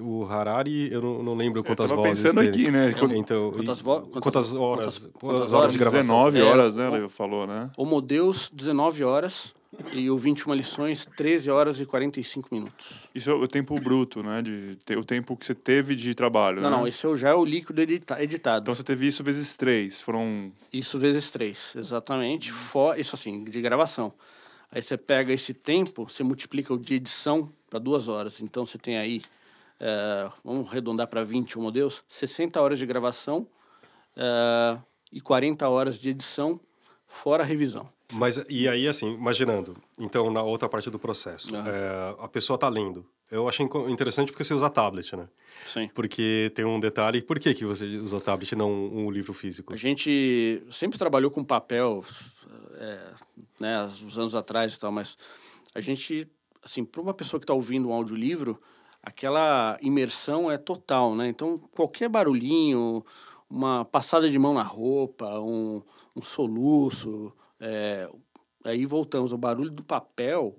o 0.00 0.24
Harari, 0.24 0.90
eu 0.90 1.02
não, 1.02 1.22
não 1.22 1.34
lembro 1.34 1.62
quantas 1.62 1.90
eu 1.90 1.96
vozes 1.96 2.22
pensando 2.22 2.40
aqui, 2.40 2.70
né? 2.70 2.94
Então, 3.14 3.52
quantas, 3.52 3.82
vo 3.82 4.00
quantas, 4.00 4.22
quantas, 4.22 4.54
horas? 4.54 4.98
Quantas, 4.98 5.20
quantas 5.20 5.52
horas 5.52 5.72
de 5.72 5.78
gravação? 5.78 6.30
19 6.30 6.40
horas, 6.40 6.76
né? 6.76 6.96
Ele 6.96 7.08
falou, 7.10 7.46
né? 7.46 7.70
Homo 7.76 8.00
Deus, 8.00 8.48
19 8.50 9.04
horas 9.04 9.54
e 9.92 10.10
o 10.10 10.16
21 10.16 10.54
lições, 10.54 11.04
13 11.04 11.50
horas 11.50 11.80
e 11.80 11.84
45 11.84 12.48
minutos. 12.50 12.86
Isso 13.14 13.30
é 13.30 13.34
o 13.34 13.46
tempo 13.46 13.74
bruto, 13.74 14.22
né? 14.22 14.40
De, 14.40 14.78
o 14.96 15.04
tempo 15.04 15.36
que 15.36 15.44
você 15.44 15.54
teve 15.54 15.94
de 15.94 16.14
trabalho, 16.14 16.62
Não, 16.62 16.70
né? 16.70 16.76
não, 16.76 16.88
isso 16.88 17.14
já 17.16 17.30
é 17.30 17.34
o 17.34 17.44
líquido 17.44 17.82
edita 17.82 18.22
editado. 18.22 18.62
Então 18.62 18.74
você 18.74 18.82
teve 18.82 19.06
isso 19.06 19.22
vezes 19.22 19.56
3, 19.56 20.00
foram... 20.00 20.50
Isso 20.72 20.98
vezes 20.98 21.30
3, 21.30 21.76
exatamente. 21.76 22.50
For, 22.50 22.98
isso 22.98 23.14
assim, 23.14 23.44
de 23.44 23.60
gravação. 23.60 24.12
Aí 24.72 24.80
você 24.80 24.96
pega 24.96 25.32
esse 25.32 25.52
tempo, 25.52 26.08
você 26.08 26.22
multiplica 26.22 26.72
o 26.72 26.78
de 26.78 26.94
edição 26.94 27.52
para 27.68 27.78
duas 27.78 28.08
horas. 28.08 28.40
Então 28.40 28.64
você 28.64 28.78
tem 28.78 28.98
aí, 28.98 29.20
é, 29.78 30.30
vamos 30.42 30.68
arredondar 30.68 31.08
para 31.08 31.22
20, 31.22 31.58
meu 31.58 31.70
Deus, 31.70 32.02
60 32.08 32.60
horas 32.60 32.78
de 32.78 32.86
gravação 32.86 33.46
é, 34.16 34.78
e 35.12 35.20
40 35.20 35.68
horas 35.68 35.98
de 35.98 36.08
edição, 36.08 36.58
fora 37.06 37.42
a 37.42 37.46
revisão. 37.46 37.88
Mas, 38.12 38.42
e 38.48 38.66
aí, 38.66 38.88
assim, 38.88 39.12
imaginando, 39.12 39.76
então, 39.98 40.30
na 40.30 40.42
outra 40.42 40.68
parte 40.68 40.88
do 40.90 40.98
processo, 40.98 41.54
uhum. 41.54 41.66
é, 41.66 42.16
a 42.18 42.28
pessoa 42.28 42.54
está 42.54 42.68
lendo. 42.68 43.04
Eu 43.30 43.46
achei 43.46 43.68
interessante 43.88 44.32
porque 44.32 44.42
você 44.42 44.54
usa 44.54 44.70
tablet, 44.70 45.14
né? 45.14 45.28
Sim. 45.66 45.90
Porque 45.94 46.50
tem 46.54 46.64
um 46.64 46.80
detalhe. 46.80 47.20
Por 47.20 47.38
que, 47.38 47.52
que 47.52 47.66
você 47.66 47.84
usa 47.84 48.18
tablet 48.20 48.52
e 48.52 48.56
não 48.56 48.70
um 48.70 49.10
livro 49.10 49.34
físico? 49.34 49.74
A 49.74 49.76
gente 49.76 50.62
sempre 50.70 50.98
trabalhou 50.98 51.30
com 51.30 51.44
papel, 51.44 52.02
é, 52.76 53.00
né, 53.60 53.84
uns 53.84 54.16
anos 54.16 54.34
atrás 54.34 54.74
e 54.74 54.80
tal, 54.80 54.90
mas 54.90 55.18
a 55.74 55.80
gente, 55.80 56.26
assim, 56.62 56.84
para 56.84 57.02
uma 57.02 57.12
pessoa 57.12 57.38
que 57.38 57.44
está 57.44 57.52
ouvindo 57.52 57.90
um 57.90 57.92
audiolivro, 57.92 58.58
aquela 59.02 59.76
imersão 59.82 60.50
é 60.50 60.56
total, 60.56 61.14
né? 61.14 61.28
Então, 61.28 61.58
qualquer 61.74 62.08
barulhinho, 62.08 63.04
uma 63.50 63.84
passada 63.84 64.30
de 64.30 64.38
mão 64.38 64.54
na 64.54 64.62
roupa, 64.62 65.38
um, 65.38 65.82
um 66.16 66.22
soluço, 66.22 67.30
é, 67.60 68.08
aí 68.64 68.84
voltamos, 68.84 69.32
o 69.32 69.38
barulho 69.38 69.70
do 69.70 69.82
papel 69.82 70.56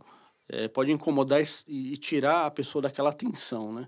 é, 0.48 0.68
pode 0.68 0.92
incomodar 0.92 1.42
e, 1.42 1.94
e, 1.94 1.98
tirar 1.98 2.46
a 2.46 2.52
pessoa 2.52 2.82
daquela 2.82 3.10
atenção, 3.10 3.72
né? 3.72 3.88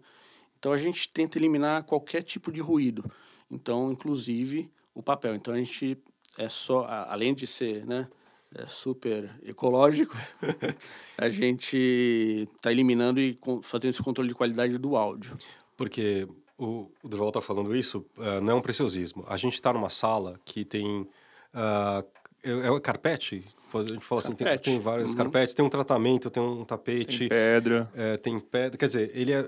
Então 0.58 0.72
a 0.72 0.78
gente 0.78 1.10
tenta 1.10 1.38
eliminar 1.38 1.84
qualquer 1.84 2.22
tipo 2.22 2.52
de 2.52 2.62
ruído. 2.62 3.04
Então, 3.50 3.92
inclusive 3.92 4.70
o 4.94 5.02
papel. 5.02 5.36
Então 5.36 5.54
a 5.54 5.58
gente 5.58 5.98
é 6.38 6.48
só, 6.48 6.86
além 6.86 7.34
de 7.34 7.48
ser, 7.48 7.86
né, 7.86 8.08
é 8.54 8.68
super 8.68 9.34
ecológico, 9.44 10.16
a 11.18 11.30
gente 11.30 12.48
está 12.56 12.72
eliminando 12.72 13.20
e 13.20 13.38
fazendo 13.64 13.92
esse 13.92 14.04
controle 14.04 14.30
de 14.30 14.36
qualidade 14.36 14.78
do 14.78 14.96
áudio. 14.96 15.38
Porque 15.76 16.28
o, 16.58 16.92
o 17.02 17.10
Durval 17.10 17.30
está 17.30 17.42
falando 17.42 17.76
isso, 17.76 18.06
uh, 18.18 18.42
não 18.42 18.54
é 18.54 18.56
um 18.56 18.62
preciosismo. 18.62 19.24
A 19.28 19.38
gente 19.38 19.54
está 19.56 19.74
numa 19.74 19.90
sala 19.90 20.40
que 20.46 20.64
tem 20.64 21.02
uh, 21.02 22.06
é, 22.44 22.76
é 22.76 22.80
carpete? 22.80 23.44
A 23.74 23.84
gente 23.84 24.06
fala 24.06 24.20
assim, 24.20 24.34
tem, 24.34 24.58
tem 24.58 24.80
vários 24.80 25.12
uhum. 25.12 25.18
carpetes, 25.18 25.54
tem 25.54 25.64
um 25.64 25.70
tratamento, 25.70 26.30
tem 26.30 26.44
um 26.44 26.66
tapete. 26.66 27.20
Tem 27.20 27.30
pedra. 27.30 27.90
É, 27.96 28.18
tem 28.18 28.40
pedra. 28.40 28.78
Quer 28.78 28.86
dizer, 28.86 29.12
ele 29.14 29.32
é 29.32 29.48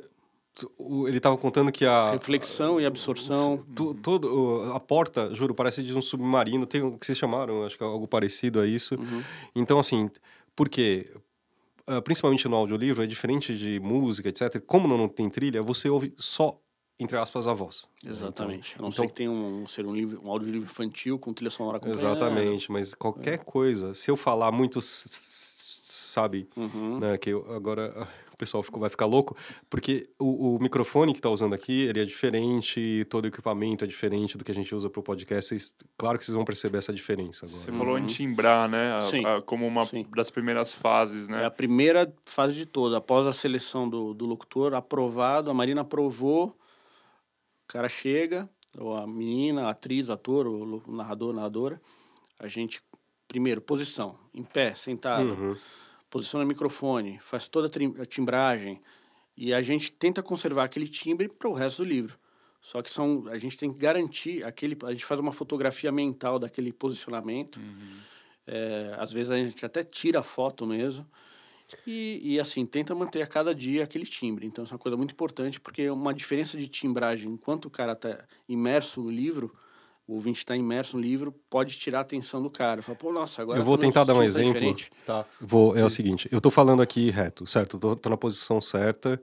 ele 1.07 1.17
estava 1.17 1.35
contando 1.35 1.71
que 1.71 1.83
a 1.83 2.11
reflexão 2.11 2.79
e 2.79 2.85
absorção 2.85 3.65
tu, 3.75 3.95
todo 3.95 4.71
a 4.71 4.79
porta 4.79 5.33
juro 5.33 5.55
parece 5.55 5.81
de 5.81 5.97
um 5.97 6.01
submarino 6.01 6.67
tem 6.67 6.83
o 6.83 6.95
que 6.95 7.05
vocês 7.05 7.17
chamaram 7.17 7.65
acho 7.65 7.75
que 7.75 7.83
é 7.83 7.87
algo 7.87 8.07
parecido 8.07 8.59
a 8.59 8.67
isso 8.67 8.93
uhum. 8.93 9.23
então 9.55 9.79
assim 9.79 10.11
por 10.55 10.69
quê 10.69 11.11
ah, 11.87 12.03
principalmente 12.03 12.47
no 12.47 12.55
audiolivro 12.55 13.03
é 13.03 13.07
diferente 13.07 13.57
de 13.57 13.79
música 13.79 14.29
etc 14.29 14.61
como 14.67 14.87
não 14.87 15.07
tem 15.07 15.27
trilha 15.27 15.59
você 15.63 15.89
ouve 15.89 16.13
só 16.19 16.59
entre 16.99 17.17
aspas, 17.17 17.47
a 17.47 17.53
voz. 17.53 17.89
Exatamente. 18.05 18.73
Então, 18.73 18.79
a 18.79 18.81
não 18.83 18.89
então, 18.89 19.03
ser 19.03 19.07
que 19.07 19.15
tenha 19.15 19.31
um, 19.31 19.67
ser 19.67 19.85
um, 19.85 19.93
livro, 19.93 20.21
um 20.23 20.29
audiolivro 20.29 20.65
infantil 20.65 21.17
com 21.17 21.33
trilha 21.33 21.49
sonora 21.49 21.77
acompanhada. 21.77 22.07
Exatamente, 22.07 22.71
mas 22.71 22.93
qualquer 22.93 23.35
é. 23.35 23.37
coisa, 23.37 23.93
se 23.93 24.09
eu 24.09 24.15
falar 24.15 24.51
muito, 24.51 24.79
sabe, 24.81 26.47
uhum. 26.55 26.99
né, 26.99 27.17
que 27.17 27.31
eu, 27.31 27.51
agora 27.53 28.07
o 28.33 28.37
pessoal 28.37 28.63
vai 28.73 28.89
ficar 28.89 29.05
louco, 29.05 29.35
porque 29.69 30.09
o, 30.19 30.55
o 30.55 30.59
microfone 30.59 31.13
que 31.13 31.19
está 31.19 31.29
usando 31.29 31.53
aqui, 31.53 31.83
ele 31.83 32.01
é 32.01 32.05
diferente, 32.05 33.05
todo 33.09 33.25
o 33.25 33.27
equipamento 33.27 33.85
é 33.85 33.87
diferente 33.87 34.37
do 34.37 34.43
que 34.43 34.51
a 34.51 34.55
gente 34.55 34.73
usa 34.73 34.89
para 34.89 34.99
o 34.99 35.03
podcast. 35.03 35.49
Vocês, 35.49 35.75
claro 35.97 36.17
que 36.17 36.25
vocês 36.25 36.35
vão 36.35 36.43
perceber 36.43 36.79
essa 36.79 36.93
diferença 36.93 37.45
agora. 37.45 37.61
Você 37.61 37.71
uhum. 37.71 37.77
falou 37.77 37.97
em 37.97 38.05
timbrar, 38.05 38.67
né? 38.67 38.95
A, 38.95 39.37
a, 39.37 39.41
como 39.41 39.67
uma 39.67 39.85
Sim. 39.85 40.05
das 40.15 40.29
primeiras 40.29 40.73
fases, 40.73 41.29
né? 41.29 41.43
É 41.43 41.45
a 41.45 41.51
primeira 41.51 42.11
fase 42.25 42.55
de 42.55 42.65
toda. 42.65 42.97
Após 42.97 43.27
a 43.27 43.33
seleção 43.33 43.87
do, 43.87 44.13
do 44.13 44.25
locutor, 44.25 44.73
aprovado, 44.73 45.49
a 45.51 45.53
Marina 45.53 45.81
aprovou 45.81 46.55
cara 47.67 47.89
chega, 47.89 48.49
ou 48.77 48.95
a 48.95 49.05
menina, 49.05 49.67
a 49.67 49.69
atriz, 49.71 50.09
o 50.09 50.13
ator, 50.13 50.47
o 50.47 50.91
narrador, 50.91 51.33
narradora, 51.33 51.81
a 52.39 52.47
gente, 52.47 52.81
primeiro, 53.27 53.61
posição, 53.61 54.17
em 54.33 54.43
pé, 54.43 54.73
sentado, 54.75 55.33
uhum. 55.33 55.55
posiciona 56.09 56.45
o 56.45 56.47
microfone, 56.47 57.19
faz 57.19 57.47
toda 57.47 57.67
a 58.01 58.05
timbragem, 58.05 58.81
e 59.35 59.53
a 59.53 59.61
gente 59.61 59.91
tenta 59.91 60.21
conservar 60.21 60.63
aquele 60.63 60.87
timbre 60.87 61.27
para 61.27 61.49
o 61.49 61.53
resto 61.53 61.83
do 61.83 61.89
livro. 61.89 62.17
Só 62.61 62.81
que 62.81 62.91
são, 62.91 63.25
a 63.27 63.37
gente 63.37 63.57
tem 63.57 63.73
que 63.73 63.77
garantir 63.77 64.43
aquele, 64.43 64.77
a 64.85 64.91
gente 64.91 65.03
faz 65.03 65.19
uma 65.19 65.33
fotografia 65.33 65.91
mental 65.91 66.39
daquele 66.39 66.71
posicionamento. 66.71 67.57
Uhum. 67.57 67.97
É, 68.47 68.95
às 68.97 69.11
vezes 69.11 69.31
a 69.31 69.37
gente 69.37 69.65
até 69.65 69.83
tira 69.83 70.19
a 70.19 70.23
foto 70.23 70.65
mesmo. 70.65 71.05
E, 71.87 72.19
e, 72.35 72.39
assim, 72.39 72.65
tenta 72.65 72.93
manter 72.93 73.21
a 73.21 73.27
cada 73.27 73.53
dia 73.53 73.83
aquele 73.83 74.05
timbre. 74.05 74.45
Então, 74.45 74.63
isso 74.63 74.73
é 74.73 74.75
uma 74.75 74.79
coisa 74.79 74.97
muito 74.97 75.11
importante, 75.11 75.59
porque 75.59 75.89
uma 75.89 76.13
diferença 76.13 76.57
de 76.57 76.67
timbragem, 76.67 77.31
enquanto 77.31 77.65
o 77.65 77.69
cara 77.69 77.93
está 77.93 78.19
imerso 78.47 79.01
no 79.01 79.09
livro, 79.09 79.53
o 80.07 80.15
ouvinte 80.15 80.39
está 80.39 80.55
imerso 80.55 80.97
no 80.97 81.01
livro, 81.03 81.33
pode 81.49 81.77
tirar 81.77 81.99
a 81.99 82.01
atenção 82.01 82.41
do 82.41 82.49
cara. 82.49 82.81
Fala, 82.81 82.97
pô, 82.97 83.11
nossa, 83.11 83.41
agora... 83.41 83.57
Eu 83.59 83.63
vou 83.63 83.77
tentar 83.77 84.03
dar 84.03 84.13
um 84.13 84.17
tá 84.17 84.25
exemplo. 84.25 84.53
diferente. 84.53 84.91
Tá. 85.05 85.25
Vou, 85.39 85.75
é 85.77 85.83
o 85.83 85.89
seguinte, 85.89 86.27
eu 86.31 86.41
tô 86.41 86.51
falando 86.51 86.81
aqui 86.81 87.09
reto, 87.09 87.45
certo? 87.45 87.79
Tô, 87.79 87.95
tô 87.95 88.09
na 88.09 88.17
posição 88.17 88.61
certa, 88.61 89.19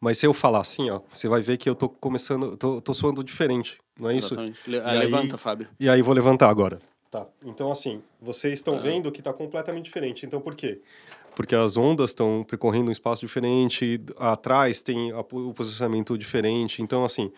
mas 0.00 0.18
se 0.18 0.26
eu 0.26 0.32
falar 0.32 0.60
assim, 0.60 0.90
ó, 0.90 1.00
você 1.08 1.28
vai 1.28 1.42
ver 1.42 1.58
que 1.58 1.68
eu 1.68 1.74
tô 1.74 1.88
começando, 1.88 2.56
tô, 2.56 2.80
tô 2.80 2.94
soando 2.94 3.22
diferente, 3.22 3.78
não 4.00 4.08
é 4.10 4.16
isso? 4.16 4.34
Le- 4.66 4.80
ah, 4.80 4.94
E 4.94 4.98
aí- 4.98 4.98
levanta, 5.00 5.36
Fábio. 5.36 5.68
E 5.78 5.88
aí 5.88 6.00
vou 6.02 6.14
levantar 6.14 6.48
agora. 6.48 6.80
Tá. 7.10 7.26
Então, 7.44 7.70
assim, 7.70 8.02
vocês 8.18 8.54
estão 8.54 8.78
vendo 8.78 9.12
que 9.12 9.20
está 9.20 9.34
completamente 9.34 9.84
diferente. 9.84 10.24
Então, 10.24 10.40
por 10.40 10.54
quê? 10.54 10.80
Porque 11.34 11.54
as 11.54 11.76
ondas 11.76 12.10
estão 12.10 12.44
percorrendo 12.46 12.88
um 12.88 12.92
espaço 12.92 13.22
diferente, 13.22 14.00
atrás 14.18 14.82
tem 14.82 15.12
o 15.12 15.54
posicionamento 15.54 16.16
diferente. 16.18 16.82
Então, 16.82 17.04
assim, 17.04 17.32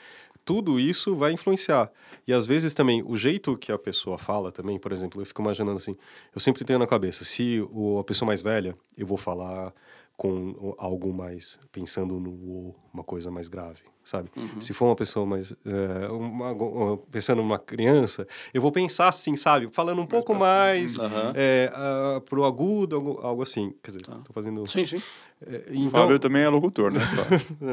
tudo 0.44 0.78
isso 0.78 1.16
vai 1.16 1.32
influenciar. 1.32 1.90
E 2.26 2.32
às 2.32 2.44
vezes 2.44 2.74
também, 2.74 3.02
o 3.06 3.16
jeito 3.16 3.56
que 3.56 3.72
a 3.72 3.78
pessoa 3.78 4.18
fala 4.18 4.52
também, 4.52 4.78
por 4.78 4.92
exemplo, 4.92 5.20
eu 5.20 5.26
fico 5.26 5.40
imaginando 5.40 5.76
assim, 5.76 5.96
eu 6.34 6.40
sempre 6.40 6.64
tenho 6.64 6.78
na 6.78 6.86
cabeça, 6.86 7.24
se 7.24 7.64
o, 7.70 7.98
a 7.98 8.04
pessoa 8.04 8.26
mais 8.26 8.42
velha, 8.42 8.76
eu 8.96 9.06
vou 9.06 9.16
falar 9.16 9.72
com 10.16 10.74
algo 10.78 11.12
mais, 11.12 11.58
pensando 11.72 12.20
no 12.20 12.74
uma 12.92 13.02
coisa 13.02 13.30
mais 13.30 13.48
grave, 13.48 13.80
sabe? 14.04 14.30
Se 14.60 14.72
for 14.72 14.86
uma 14.86 14.94
pessoa 14.94 15.24
mais, 15.24 15.52
é, 15.64 16.08
uma- 16.10 16.52
uma- 16.52 16.96
pensando 17.10 17.38
numa 17.38 17.58
criança, 17.58 18.26
eu 18.52 18.60
vou 18.60 18.70
pensar 18.70 19.08
assim, 19.08 19.34
sabe? 19.34 19.68
Falando 19.72 20.00
um 20.02 20.06
pouco 20.06 20.34
mais 20.34 20.98
Aham. 20.98 21.32
é, 21.34 21.70
ah, 21.74 22.20
pro 22.24 22.44
agudo, 22.44 22.96
algo, 22.96 23.18
algo 23.22 23.42
assim. 23.42 23.74
Quer 23.82 23.92
dizer, 23.92 24.02
tô 24.02 24.32
fazendo... 24.32 24.68
Sim, 24.68 24.84
sim. 24.86 25.02
É, 25.46 25.70
O 25.70 25.74
então, 25.74 25.90
Fábio 25.90 26.18
também 26.18 26.42
é 26.42 26.48
locutor, 26.48 26.92
né? 26.92 27.00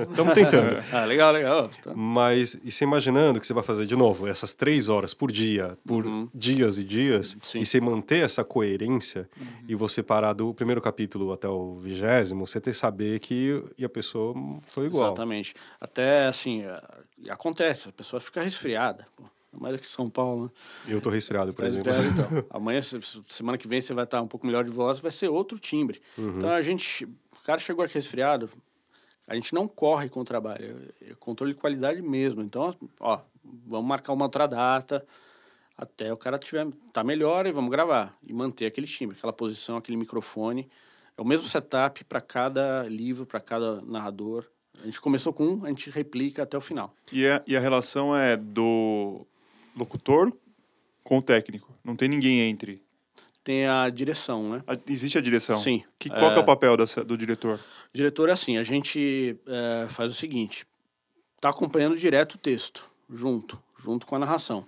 Estamos 0.10 0.34
tentando. 0.34 0.76
Ah, 0.92 1.06
legal, 1.06 1.32
legal. 1.32 1.70
Tá. 1.82 1.94
Mas, 1.96 2.58
e 2.64 2.72
você 2.72 2.84
imaginando 2.84 3.40
que 3.40 3.48
você 3.48 3.54
vai 3.54 3.64
fazer 3.64 3.86
de 3.86 3.96
novo 3.96 4.28
essas 4.28 4.54
três 4.54 4.90
horas 4.90 5.14
por 5.14 5.32
dia, 5.32 5.78
por 5.86 6.06
Uhum. 6.06 6.30
dias 6.34 6.78
e 6.78 6.84
dias, 6.84 7.38
Sim. 7.42 7.60
e 7.62 7.66
você 7.66 7.80
manter 7.80 8.24
essa 8.24 8.44
coerência, 8.44 9.30
Uhum. 9.40 9.46
e 9.70 9.76
você 9.76 10.04
parar 10.04 10.34
do 10.34 10.54
primeiro 10.54 10.82
capítulo 10.82 11.32
até 11.32 11.48
o 11.48 11.76
vigésimo, 11.80 12.46
você 12.46 12.60
ter 12.60 12.74
saber 12.74 13.20
que 13.20 13.64
e 13.78 13.86
a 13.86 13.90
pessoa 13.90 14.34
foi 14.66 14.88
igual. 14.88 15.08
Exatamente. 15.10 15.54
Até, 15.80 16.28
assim, 16.28 16.64
eh, 16.64 16.82
acontece, 17.30 17.90
a 17.90 17.92
pessoa 17.92 18.20
fica 18.20 18.42
resfriada. 18.42 19.08
Pô. 19.16 19.24
Mais 19.54 19.76
aqui 19.76 19.86
em 19.86 19.90
São 19.90 20.10
Paulo, 20.10 20.46
né? 20.46 20.50
Eu 20.94 21.02
tô 21.02 21.10
resfriado, 21.10 21.52
por 21.54 21.62
Tá 21.64 21.68
exemplo. 21.68 21.92
resfriado, 21.92 22.26
então. 22.30 22.46
Amanhã, 22.52 22.82
se- 22.82 23.02
se- 23.02 23.22
semana 23.28 23.58
que 23.58 23.68
vem, 23.68 23.82
você 23.82 23.94
vai 23.94 24.06
estar 24.06 24.22
um 24.22 24.28
pouco 24.28 24.46
melhor 24.48 24.64
de 24.64 24.70
voz, 24.70 25.00
vai 25.02 25.12
ser 25.12 25.28
outro 25.28 25.60
timbre. 25.60 26.02
Uhum. 26.18 26.38
Então, 26.38 26.50
a 26.50 26.62
gente... 26.62 27.06
O 27.42 27.44
cara 27.44 27.60
chegou 27.60 27.84
aqui 27.84 27.96
resfriado, 27.96 28.50
a 29.28 29.36
gente 29.36 29.54
não 29.54 29.68
corre 29.68 30.10
com 30.10 30.22
o 30.22 30.26
trabalho. 30.26 30.94
É 31.02 31.14
controle 31.16 31.54
de 31.54 31.60
qualidade 31.60 32.02
mesmo. 32.02 32.42
Então, 32.42 32.74
ó, 33.00 33.20
vamos 33.44 33.88
marcar 33.88 34.14
uma 34.14 34.26
outra 34.26 34.48
data 34.48 35.06
até 35.82 36.14
o 36.14 36.18
cara 36.18 36.38
tiver 36.38 36.68
tá 36.94 37.04
melhor 37.04 37.48
e 37.48 37.52
vamos 37.52 37.72
gravar. 37.72 38.16
E 38.24 38.32
manter 38.32 38.68
aquele 38.68 38.86
timbre, 38.86 39.18
aquela 39.18 39.34
posição, 39.34 39.78
aquele 39.78 39.98
microfone. 39.98 40.70
É 41.18 41.22
o 41.22 41.26
mesmo 41.26 41.48
setup 41.48 42.04
para 42.04 42.22
cada 42.22 42.84
livro, 42.84 43.26
para 43.26 43.40
cada 43.40 43.82
narrador. 43.82 44.46
A 44.80 44.86
gente 44.86 45.02
começou 45.02 45.34
com 45.34 45.44
um, 45.44 45.66
a 45.66 45.70
gente 45.70 45.90
replica 45.90 46.44
até 46.44 46.56
o 46.56 46.62
final. 46.62 46.94
E 47.12 47.26
a, 47.26 47.42
e 47.48 47.58
a 47.58 47.60
relação 47.60 48.16
é 48.16 48.38
do 48.38 49.26
locutor 49.76 50.32
com 51.04 51.18
o 51.18 51.22
técnico. 51.22 51.74
Não 51.84 51.96
tem 51.96 52.08
ninguém 52.08 52.42
entre. 52.42 52.84
Tem 53.44 53.66
a 53.68 53.90
direção, 53.90 54.44
né? 54.50 54.64
A- 54.68 54.78
existe 54.88 55.18
a 55.18 55.22
direção. 55.22 55.58
Sim. 55.58 55.84
Que, 55.98 56.10
qual 56.10 56.32
que 56.32 56.38
é 56.38 56.42
o 56.42 56.46
papel 56.46 56.78
dessa- 56.78 57.04
do 57.04 57.18
diretor? 57.18 57.60
Diretor 57.94 58.30
é 58.30 58.34
assim, 58.34 58.58
a 58.58 58.64
gente 58.64 59.36
é, 59.48 59.88
faz 59.90 60.12
o 60.12 60.16
seguinte, 60.16 60.66
tá 61.40 61.50
acompanhando 61.50 61.98
direto 61.98 62.36
o 62.36 62.38
texto, 62.38 62.84
junto, 63.10 63.60
junto 63.84 64.06
com 64.06 64.16
a 64.16 64.20
narração. 64.20 64.66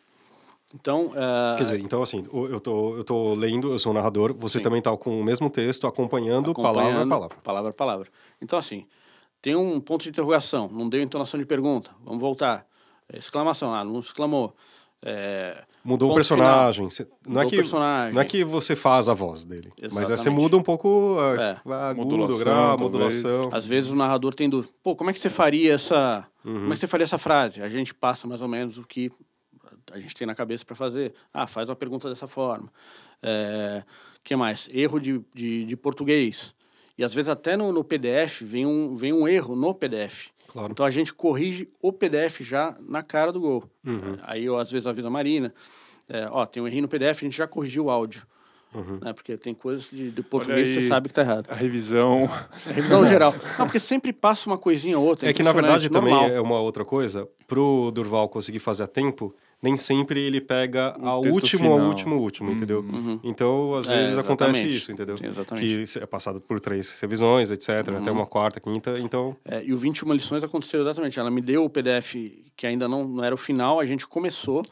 Então, 0.74 1.12
é, 1.16 1.56
Quer 1.58 1.64
dizer, 1.64 1.80
então 1.82 2.02
assim, 2.02 2.26
eu 2.34 2.60
tô, 2.60 2.98
eu 2.98 3.04
tô 3.04 3.36
lendo, 3.36 3.72
eu 3.72 3.78
sou 3.78 3.92
um 3.92 3.96
narrador, 3.96 4.34
você 4.36 4.58
Sim. 4.58 4.64
também 4.64 4.82
tá 4.82 4.96
com 4.98 5.20
o 5.20 5.24
mesmo 5.24 5.48
texto, 5.52 5.86
acompanhando, 5.86 6.52
palavra 6.52 6.82
a 6.82 6.86
acompanhando 6.86 7.10
palavra. 7.10 7.38
palavra 7.44 7.70
a 7.70 7.74
palavra. 7.74 8.10
Então, 8.42 8.58
assim, 8.58 8.88
tem 9.40 9.56
um 9.56 9.80
ponto 9.80 10.02
de 10.02 10.10
interrogação, 10.10 10.68
não 10.68 10.90
deu 10.90 11.00
entonação 11.00 11.40
de 11.40 11.46
pergunta, 11.46 11.92
vamos 12.04 12.20
voltar. 12.20 12.66
É, 13.08 13.20
Exclamação, 13.20 13.72
ah, 13.72 13.84
não 13.84 14.00
exclamou. 14.00 14.56
É, 15.06 15.64
Mudou 15.84 16.12
o 16.12 16.16
personagem. 16.16 16.90
cê- 16.90 17.04
não, 17.04 17.34
Mudou 17.34 17.44
é 17.44 17.46
o 17.46 17.50
que, 17.50 17.56
personagem. 17.58 18.14
não 18.14 18.22
é 18.22 18.26
que 18.26 18.44
você 18.46 18.74
faz 18.76 19.10
a 19.10 19.14
voz 19.14 19.44
dele, 19.44 19.72
mas 19.92 20.04
é, 20.04 20.06
você 20.08 20.14
Exatamente. 20.14 20.42
muda 20.42 20.58
um 20.58 20.64
pouco 20.64 21.18
a, 21.20 21.42
É. 21.44 21.58
a 21.74 21.90
agudo, 21.90 22.08
Modulação, 22.16 22.40
grave, 22.40 22.68
talvez. 22.68 22.82
modulação. 22.82 23.50
Às 23.52 23.66
vezes 23.66 23.90
o 23.92 23.96
narrador 23.96 24.34
tem 24.34 24.50
dúvida. 24.50 24.74
Pô, 24.82 24.96
como 24.96 25.10
é 25.10 25.14
que 25.14 25.20
você 25.20 25.30
faria 25.30 25.74
essa. 25.74 26.26
Uhum. 26.46 26.54
Como 26.54 26.72
é 26.72 26.76
que 26.76 26.80
você 26.80 26.88
faria 26.88 27.04
essa 27.04 27.18
frase? 27.18 27.62
A 27.62 27.68
gente 27.70 27.94
passa 27.94 28.26
mais 28.28 28.42
ou 28.42 28.48
menos 28.48 28.78
o 28.78 28.84
que 28.88 29.10
a 29.92 30.00
gente 30.00 30.16
tem 30.16 30.26
na 30.26 30.34
cabeça 30.36 30.64
para 30.66 30.76
fazer. 30.76 31.14
Ah, 31.34 31.46
faz 31.48 31.68
uma 31.70 31.76
pergunta 31.76 32.08
dessa 32.08 32.28
forma. 32.28 32.72
É, 33.22 33.84
que 34.24 34.36
mais? 34.38 34.70
Erro 34.72 35.00
de, 35.00 35.22
de, 35.34 35.66
de 35.66 35.76
português. 35.78 36.56
E 36.98 37.04
às 37.04 37.14
vezes 37.14 37.28
até 37.28 37.58
no, 37.58 37.72
no 37.74 37.84
PDF 37.84 38.42
vem 38.42 38.66
um, 38.66 38.96
vem 38.96 39.12
um 39.12 39.28
erro 39.28 39.56
no 39.56 39.74
PDF. 39.74 40.28
Claro. 40.54 40.72
Então 40.72 40.86
a 40.86 40.92
gente 40.92 41.12
corrige 41.12 41.68
o 41.82 41.92
PDF 41.92 42.42
já 42.42 42.78
na 42.88 43.02
cara 43.02 43.32
do 43.32 43.42
gol. 43.42 43.64
Uhum. 43.84 44.18
Aí 44.22 44.46
eu 44.46 44.58
às 44.58 44.72
vezes 44.72 44.86
aviso 44.86 45.08
a 45.08 45.10
Marina. 45.10 45.52
é, 46.08 46.28
ó, 46.30 46.46
tem 46.46 46.62
um 46.62 46.68
errinho 46.68 46.84
no 46.84 46.88
PDF, 46.88 47.18
a 47.18 47.26
gente 47.26 47.38
já 47.38 47.48
corrigiu 47.48 47.86
o 47.86 47.90
áudio. 47.90 48.22
Uhum. 48.72 49.00
Né? 49.02 49.14
Porque 49.14 49.36
tem 49.36 49.54
coisas 49.54 49.90
de, 49.92 50.12
português 50.24 50.70
que 50.70 50.82
você 50.82 50.88
sabe 50.88 51.08
que 51.08 51.14
tá 51.16 51.22
errado. 51.22 51.48
A 51.50 51.56
revisão. 51.56 52.30
É 52.68 52.72
revisão 52.72 53.06
geral. 53.08 53.34
Não, 53.58 53.66
porque 53.66 53.80
sempre 53.80 54.14
passa 54.14 54.48
uma 54.48 54.58
coisinha 54.58 54.98
ou 54.98 55.06
outra. 55.06 55.28
É 55.28 55.34
que 55.34 55.42
na 55.42 55.52
verdade 55.52 55.88
impressionante, 55.88 56.12
também 56.12 56.30
normal. 56.30 56.38
é 56.38 56.42
uma 56.42 56.60
outra 56.60 56.86
coisa. 56.86 57.28
Pro 57.48 57.92
Durval 57.92 58.30
conseguir 58.30 58.60
fazer 58.60 58.84
a 58.84 58.88
tempo, 58.88 59.36
nem 59.64 59.78
sempre 59.78 60.20
ele 60.20 60.42
pega 60.42 60.94
O 61.00 61.08
a 61.08 61.18
último, 61.20 61.64
final. 61.64 61.80
último, 61.80 62.16
último, 62.18 62.52
entendeu? 62.52 62.82
Uhum. 62.82 63.20
Então, 63.24 63.74
às 63.76 63.88
É, 63.88 64.02
vezes 64.02 64.18
acontece 64.18 64.50
exatamente. 64.60 64.78
isso, 64.78 64.92
entendeu? 64.92 65.18
Sim, 65.18 65.26
exatamente. 65.28 65.86
Que 65.94 66.00
é 66.00 66.06
passado 66.06 66.42
por 66.42 66.60
três 66.60 67.00
revisões, 67.00 67.50
etc. 67.50 67.70
Até 67.98 68.12
Uhum. 68.12 68.18
uma 68.18 68.26
quarta, 68.28 68.60
quinta, 68.60 69.00
então... 69.00 69.36
É, 69.46 69.64
e 69.64 69.74
o 69.74 69.78
21 69.78 70.12
lições 70.14 70.44
aconteceu 70.44 70.82
exatamente. 70.82 71.18
Ela 71.18 71.32
me 71.32 71.42
deu 71.42 71.64
o 71.64 71.70
PDF 71.70 72.16
que 72.58 72.68
ainda 72.68 72.88
não, 72.88 73.08
não 73.08 73.24
era 73.24 73.34
o 73.34 73.38
final, 73.38 73.80
a 73.80 73.86
gente 73.86 74.06
começou, 74.06 74.64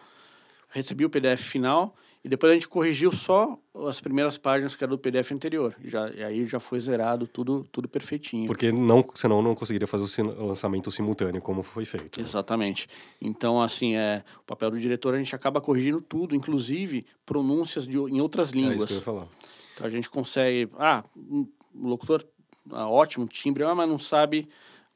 recebi 0.69 1.05
o 1.05 1.09
PDF 1.09 1.41
final 1.41 1.95
e 2.23 2.29
depois 2.29 2.51
a 2.51 2.53
gente 2.53 2.67
corrigiu 2.67 3.11
só 3.11 3.57
as 3.87 3.99
primeiras 3.99 4.37
páginas 4.37 4.75
que 4.75 4.83
era 4.83 4.91
do 4.91 4.97
PDF 4.97 5.31
anterior. 5.31 5.75
E, 5.83 5.89
já, 5.89 6.09
e 6.11 6.23
aí 6.23 6.45
já 6.45 6.59
foi 6.59 6.79
zerado 6.79 7.25
tudo, 7.25 7.65
tudo 7.71 7.89
perfeitinho. 7.89 8.45
Porque 8.45 8.71
não, 8.71 9.03
senão 9.15 9.41
não 9.41 9.55
conseguiria 9.55 9.87
fazer 9.87 10.21
o 10.21 10.45
lançamento 10.45 10.91
simultâneo, 10.91 11.41
como 11.41 11.63
foi 11.63 11.83
feito. 11.83 12.21
Exatamente. 12.21 12.87
Então, 13.19 13.59
assim, 13.59 13.95
é, 13.95 14.23
o 14.39 14.43
papel 14.43 14.69
do 14.69 14.79
diretor 14.79 15.15
a 15.15 15.17
gente 15.17 15.33
acaba 15.35 15.59
corrigindo 15.59 15.99
tudo, 15.99 16.35
inclusive 16.35 17.05
pronúncias 17.25 17.87
de, 17.87 17.97
em 17.97 18.21
outras 18.21 18.51
É 18.51 18.55
línguas. 18.55 18.75
isso 18.75 18.87
que 18.87 18.93
eu 18.93 18.97
ia 18.97 19.03
falar. 19.03 19.27
Então 19.73 19.87
a 19.87 19.89
gente 19.89 20.09
consegue. 20.09 20.69
Ah, 20.77 21.03
um 21.17 21.47
locutor, 21.75 22.23
ah, 22.71 22.87
ótimo, 22.87 23.25
timbre, 23.27 23.63
ah, 23.63 23.73
mas 23.73 23.89
não 23.89 23.97
sabe 23.97 24.47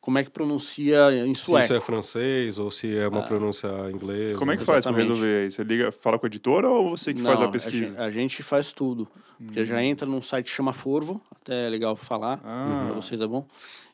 como 0.05 0.19
é 0.19 0.23
que 0.23 0.29
pronuncia 0.29 1.11
em 1.25 1.33
Se 1.33 1.45
sueco. 1.45 1.63
isso 1.65 1.73
é 1.73 1.81
francês 1.81 2.59
ou 2.59 2.69
se 2.69 2.95
é 2.95 3.07
uma 3.07 3.23
pronúncia 3.23 3.67
inglesa. 3.91 4.37
Como 4.37 4.51
é 4.51 4.57
que 4.57 4.63
faz 4.63 4.85
para 4.85 4.95
resolver 4.95 5.41
aí? 5.45 5.49
Você 5.49 5.63
liga, 5.63 5.91
fala 5.91 6.19
com 6.19 6.27
a 6.27 6.29
editora 6.29 6.69
ou 6.69 6.91
você 6.95 7.11
que 7.11 7.23
faz 7.23 7.39
Não, 7.39 7.47
a 7.47 7.51
pesquisa? 7.51 7.99
A, 7.99 8.11
gente 8.11 8.43
faz 8.43 8.71
tudo. 8.71 9.07
Porque 9.43 9.65
já 9.65 9.83
entra 9.83 10.05
num 10.07 10.21
site 10.21 10.45
que 10.45 10.51
chama 10.51 10.73
Forvo, 10.73 11.19
até 11.41 11.65
é 11.65 11.69
legal 11.69 11.95
falar, 11.95 12.39
Ah. 12.45 12.83
para 12.85 12.93
vocês 13.01 13.19
é 13.19 13.25
bom. 13.25 13.47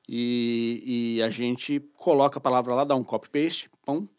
E, 0.09 1.15
e 1.17 1.23
a 1.23 1.29
gente 1.29 1.79
coloca 1.95 2.39
a 2.39 2.41
palavra 2.41 2.75
lá, 2.75 2.83
dá 2.83 2.93
um 2.93 3.03
copy-paste, 3.05 3.69
pão, 3.85 4.09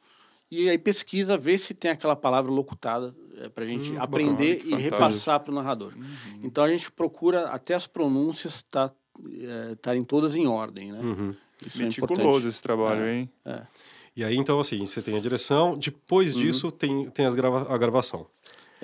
e 0.51 0.70
aí 0.70 0.78
pesquisa, 0.78 1.36
vê 1.36 1.59
se 1.59 1.74
tem 1.74 1.90
aquela 1.90 2.16
palavra 2.16 2.51
locutada 2.51 3.14
é, 3.36 3.51
para 3.51 3.64
a 3.64 3.66
gente 3.66 3.93
Hum, 3.93 3.97
aprender 3.99 4.57
bacana, 4.64 4.80
e 4.80 4.82
repassar 4.82 5.40
para 5.40 5.53
o 5.53 5.55
narrador. 5.55 5.93
Então 6.43 6.64
a 6.64 6.68
gente 6.70 6.90
procura 6.90 7.49
até 7.51 7.74
as 7.74 7.86
pronúncias 7.86 8.55
estar 8.55 8.90
estarem 9.72 10.03
todas 10.05 10.34
em 10.36 10.47
ordem, 10.47 10.90
né? 10.90 11.01
Uhum. 11.03 11.34
Isso 11.67 11.81
é 11.81 11.85
Meticuloso 11.85 12.21
importante. 12.23 12.49
esse 12.49 12.63
trabalho, 12.63 13.09
hein? 13.09 13.31
E 14.15 14.23
aí, 14.25 14.37
então, 14.37 14.61
assim, 14.61 14.85
você 14.85 15.01
tem 15.01 15.17
a 15.17 15.21
direção, 15.21 15.77
depois 15.79 16.35
Uhum. 16.35 16.43
disso 16.43 16.71
tem, 16.71 17.07
tem 17.11 17.25
as 17.27 17.35
grava 17.35 17.73
a 17.73 17.79
gravação. 17.79 18.27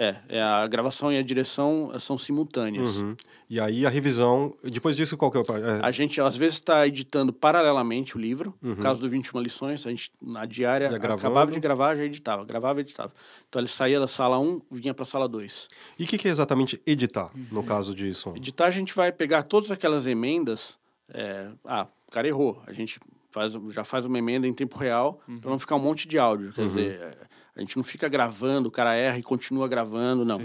É, 0.00 0.14
é, 0.28 0.40
a 0.40 0.64
gravação 0.68 1.12
e 1.12 1.18
a 1.18 1.22
direção 1.22 1.90
eh, 1.92 1.98
são 1.98 2.16
simultâneas. 2.16 2.98
Uhum. 2.98 3.16
E 3.50 3.58
aí 3.58 3.84
a 3.84 3.88
revisão, 3.88 4.54
depois 4.62 4.94
disso, 4.94 5.16
qual 5.16 5.28
que 5.28 5.36
é 5.36 5.40
o... 5.40 5.56
é, 5.56 5.80
A 5.82 5.90
gente, 5.90 6.20
às 6.20 6.36
vezes, 6.36 6.54
está 6.54 6.86
editando 6.86 7.32
paralelamente 7.32 8.16
o 8.16 8.20
livro. 8.20 8.54
No 8.62 8.76
caso 8.76 9.00
do 9.00 9.08
21 9.08 9.40
lições, 9.40 9.84
a 9.84 9.90
gente, 9.90 10.12
na 10.22 10.46
diária, 10.46 10.88
acabava 10.88 11.50
de 11.50 11.58
gravar, 11.58 11.96
já 11.96 12.04
editava. 12.04 12.44
Gravava 12.44 12.78
e 12.78 12.82
editava. 12.82 13.12
Então, 13.48 13.60
ele 13.60 13.68
saía 13.68 13.98
da 13.98 14.06
sala 14.06 14.38
1, 14.38 14.62
vinha 14.70 14.94
para 14.94 15.02
a 15.02 15.06
sala 15.06 15.28
2. 15.28 15.66
E 15.98 16.04
o 16.04 16.06
que, 16.06 16.16
que 16.16 16.28
é 16.28 16.30
exatamente 16.30 16.80
editar, 16.86 17.32
Uhum. 17.34 17.46
no 17.50 17.64
caso 17.64 17.92
de 17.92 18.14
som? 18.14 18.36
Editar, 18.36 18.66
a 18.66 18.70
gente 18.70 18.94
vai 18.94 19.10
pegar 19.10 19.42
todas 19.42 19.70
aquelas 19.72 20.06
emendas. 20.06 20.78
é, 21.12 21.48
ah, 21.64 21.88
o 22.08 22.10
cara 22.10 22.26
errou. 22.26 22.60
A 22.66 22.72
gente 22.72 22.98
faz, 23.30 23.52
já 23.70 23.84
faz 23.84 24.06
uma 24.06 24.18
emenda 24.18 24.46
em 24.46 24.54
tempo 24.54 24.76
real 24.78 25.20
para 25.40 25.50
não 25.50 25.58
ficar 25.58 25.76
um 25.76 25.80
monte 25.80 26.08
de 26.08 26.18
áudio. 26.18 26.52
Quer 26.52 26.66
dizer, 26.66 27.00
é, 27.00 27.18
a 27.54 27.60
gente 27.60 27.76
não 27.76 27.84
fica 27.84 28.08
gravando, 28.08 28.68
o 28.68 28.72
cara 28.72 28.94
erra 28.94 29.18
e 29.18 29.22
continua 29.22 29.68
gravando, 29.68 30.24
não. 30.24 30.40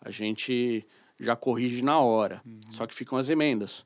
A 0.00 0.10
gente 0.10 0.86
já 1.18 1.36
corrige 1.36 1.82
na 1.82 1.98
hora. 2.00 2.40
Só 2.70 2.86
que 2.86 2.94
ficam 2.94 3.18
as 3.18 3.28
emendas. 3.28 3.84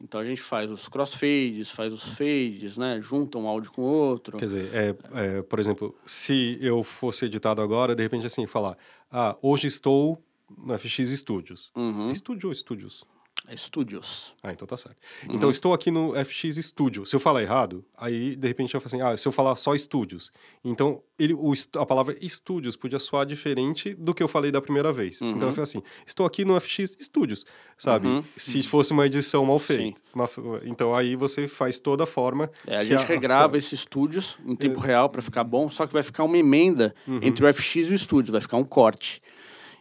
Então 0.00 0.20
a 0.20 0.24
gente 0.24 0.40
faz 0.40 0.70
os 0.70 0.88
crossfades, 0.88 1.70
faz 1.70 1.92
os 1.92 2.04
fades, 2.16 2.76
né? 2.76 3.00
Junta 3.00 3.36
um 3.36 3.48
áudio 3.48 3.72
com 3.72 3.82
o 3.82 3.84
outro. 3.84 4.36
Quer 4.36 4.44
dizer, 4.44 4.70
é, 4.72 4.96
é, 5.14 5.42
por 5.42 5.58
exemplo, 5.58 5.94
se 6.06 6.56
eu 6.60 6.84
fosse 6.84 7.24
editado 7.24 7.60
agora, 7.60 7.96
de 7.96 8.02
repente 8.02 8.24
assim, 8.24 8.46
falar, 8.46 8.78
ah, 9.10 9.36
hoje 9.42 9.66
estou 9.66 10.22
no 10.56 10.78
FX 10.78 11.10
Studios. 11.10 11.72
Uhum. 11.74 12.10
Estúdio 12.10 12.48
ou 12.48 12.54
Studios? 12.54 13.04
É 13.46 13.56
Studios. 13.56 14.34
Ah, 14.42 14.52
então 14.52 14.66
tá 14.66 14.76
certo. 14.76 14.96
Uhum. 15.26 15.34
Então, 15.36 15.50
estou 15.50 15.72
aqui 15.72 15.90
no 15.90 16.12
FX 16.22 16.56
Studio. 16.56 17.06
Se 17.06 17.16
eu 17.16 17.20
falar 17.20 17.42
errado, 17.42 17.82
aí, 17.96 18.36
de 18.36 18.46
repente, 18.46 18.74
eu 18.74 18.80
falo 18.80 18.86
assim, 18.88 19.00
ah, 19.00 19.16
se 19.16 19.26
eu 19.26 19.32
falar 19.32 19.54
só 19.56 19.76
Studios. 19.76 20.30
Então, 20.62 21.02
ele, 21.18 21.32
o, 21.32 21.52
a 21.76 21.86
palavra 21.86 22.14
Studios 22.28 22.76
podia 22.76 22.98
soar 22.98 23.24
diferente 23.24 23.94
do 23.94 24.12
que 24.12 24.22
eu 24.22 24.28
falei 24.28 24.50
da 24.50 24.60
primeira 24.60 24.92
vez. 24.92 25.22
Uhum. 25.22 25.30
Então, 25.30 25.48
eu 25.48 25.52
falei 25.52 25.62
assim, 25.62 25.82
estou 26.06 26.26
aqui 26.26 26.44
no 26.44 26.60
FX 26.60 26.96
Studios, 27.00 27.46
sabe? 27.78 28.22
Se 28.36 28.62
fosse 28.62 28.92
uma 28.92 29.06
edição 29.06 29.46
mal 29.46 29.58
feita. 29.58 30.00
Uma- 30.14 30.28
então, 30.64 30.94
aí 30.94 31.16
você 31.16 31.48
faz 31.48 31.78
toda 31.78 32.04
a 32.04 32.06
forma... 32.06 32.50
É, 32.66 32.76
a 32.76 32.80
que 32.80 32.88
gente 32.88 33.04
regrava 33.06 33.56
esses 33.56 33.72
estúdios 33.72 34.36
em 34.44 34.56
tempo 34.56 34.78
real 34.78 35.08
para 35.08 35.22
ficar 35.22 35.44
bom, 35.44 35.70
só 35.70 35.86
que 35.86 35.92
vai 35.92 36.02
ficar 36.02 36.24
uma 36.24 36.36
emenda 36.36 36.94
entre 37.22 37.46
o 37.46 37.52
FX 37.52 37.76
e 37.76 37.92
o 37.92 37.94
estúdio, 37.94 38.32
vai 38.32 38.40
ficar 38.42 38.58
um 38.58 38.64
corte. 38.64 39.20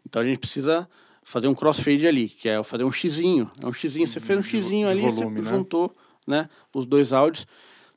Então 0.05 0.21
a 0.21 0.25
gente 0.25 0.39
precisa 0.39 0.87
fazer 1.27 1.49
um 1.49 1.53
crossfade 1.53 2.07
ali, 2.07 2.29
que 2.29 2.47
é 2.47 2.63
fazer 2.63 2.85
um 2.85 2.91
xizinho. 2.91 3.51
É 3.61 3.67
um 3.67 3.73
xizinho, 3.73 4.07
você 4.07 4.17
fez 4.17 4.39
um 4.39 4.41
xizinho 4.41 4.87
ali, 4.87 5.01
volume, 5.01 5.43
você 5.43 5.51
né? 5.51 5.57
juntou 5.57 5.95
né, 6.25 6.49
os 6.73 6.85
dois 6.85 7.11
áudios. 7.11 7.45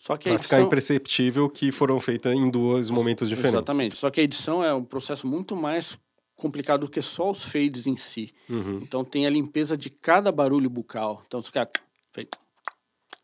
Só 0.01 0.17
que 0.17 0.29
a 0.29 0.33
Pra 0.33 0.43
ficar 0.43 0.57
edição... 0.57 0.67
imperceptível 0.67 1.49
que 1.49 1.71
foram 1.71 2.01
feitas 2.01 2.35
em 2.35 2.51
dois 2.51 2.91
momentos 2.91 3.29
diferentes. 3.29 3.59
Exatamente. 3.59 3.97
Só 3.97 4.11
que 4.11 4.21
a 4.21 4.25
edição 4.25 4.65
é 4.65 4.75
um 4.75 4.83
processo 4.83 5.29
muito 5.29 5.55
mais 5.55 5.97
complicado 6.35 6.87
do 6.87 6.91
que 6.91 7.01
só 7.01 7.31
os 7.31 7.45
fades 7.45 7.87
em 7.87 7.97
si. 7.97 8.33
Uhum. 8.49 8.81
Então 8.83 9.05
tem 9.05 9.25
a 9.29 9.31
limpeza 9.31 9.77
de 9.77 9.91
cada 9.91 10.33
barulho 10.33 10.69
bucal. 10.69 11.23
Então 11.25 11.41
você 11.41 11.53
quer... 11.53 11.71
Feito. 12.13 12.37
Tá 12.37 12.73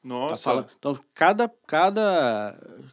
Nossa, 0.04 0.44
falando. 0.44 0.68
Então, 0.78 1.00
cada, 1.14 1.50
cada, 1.66 2.84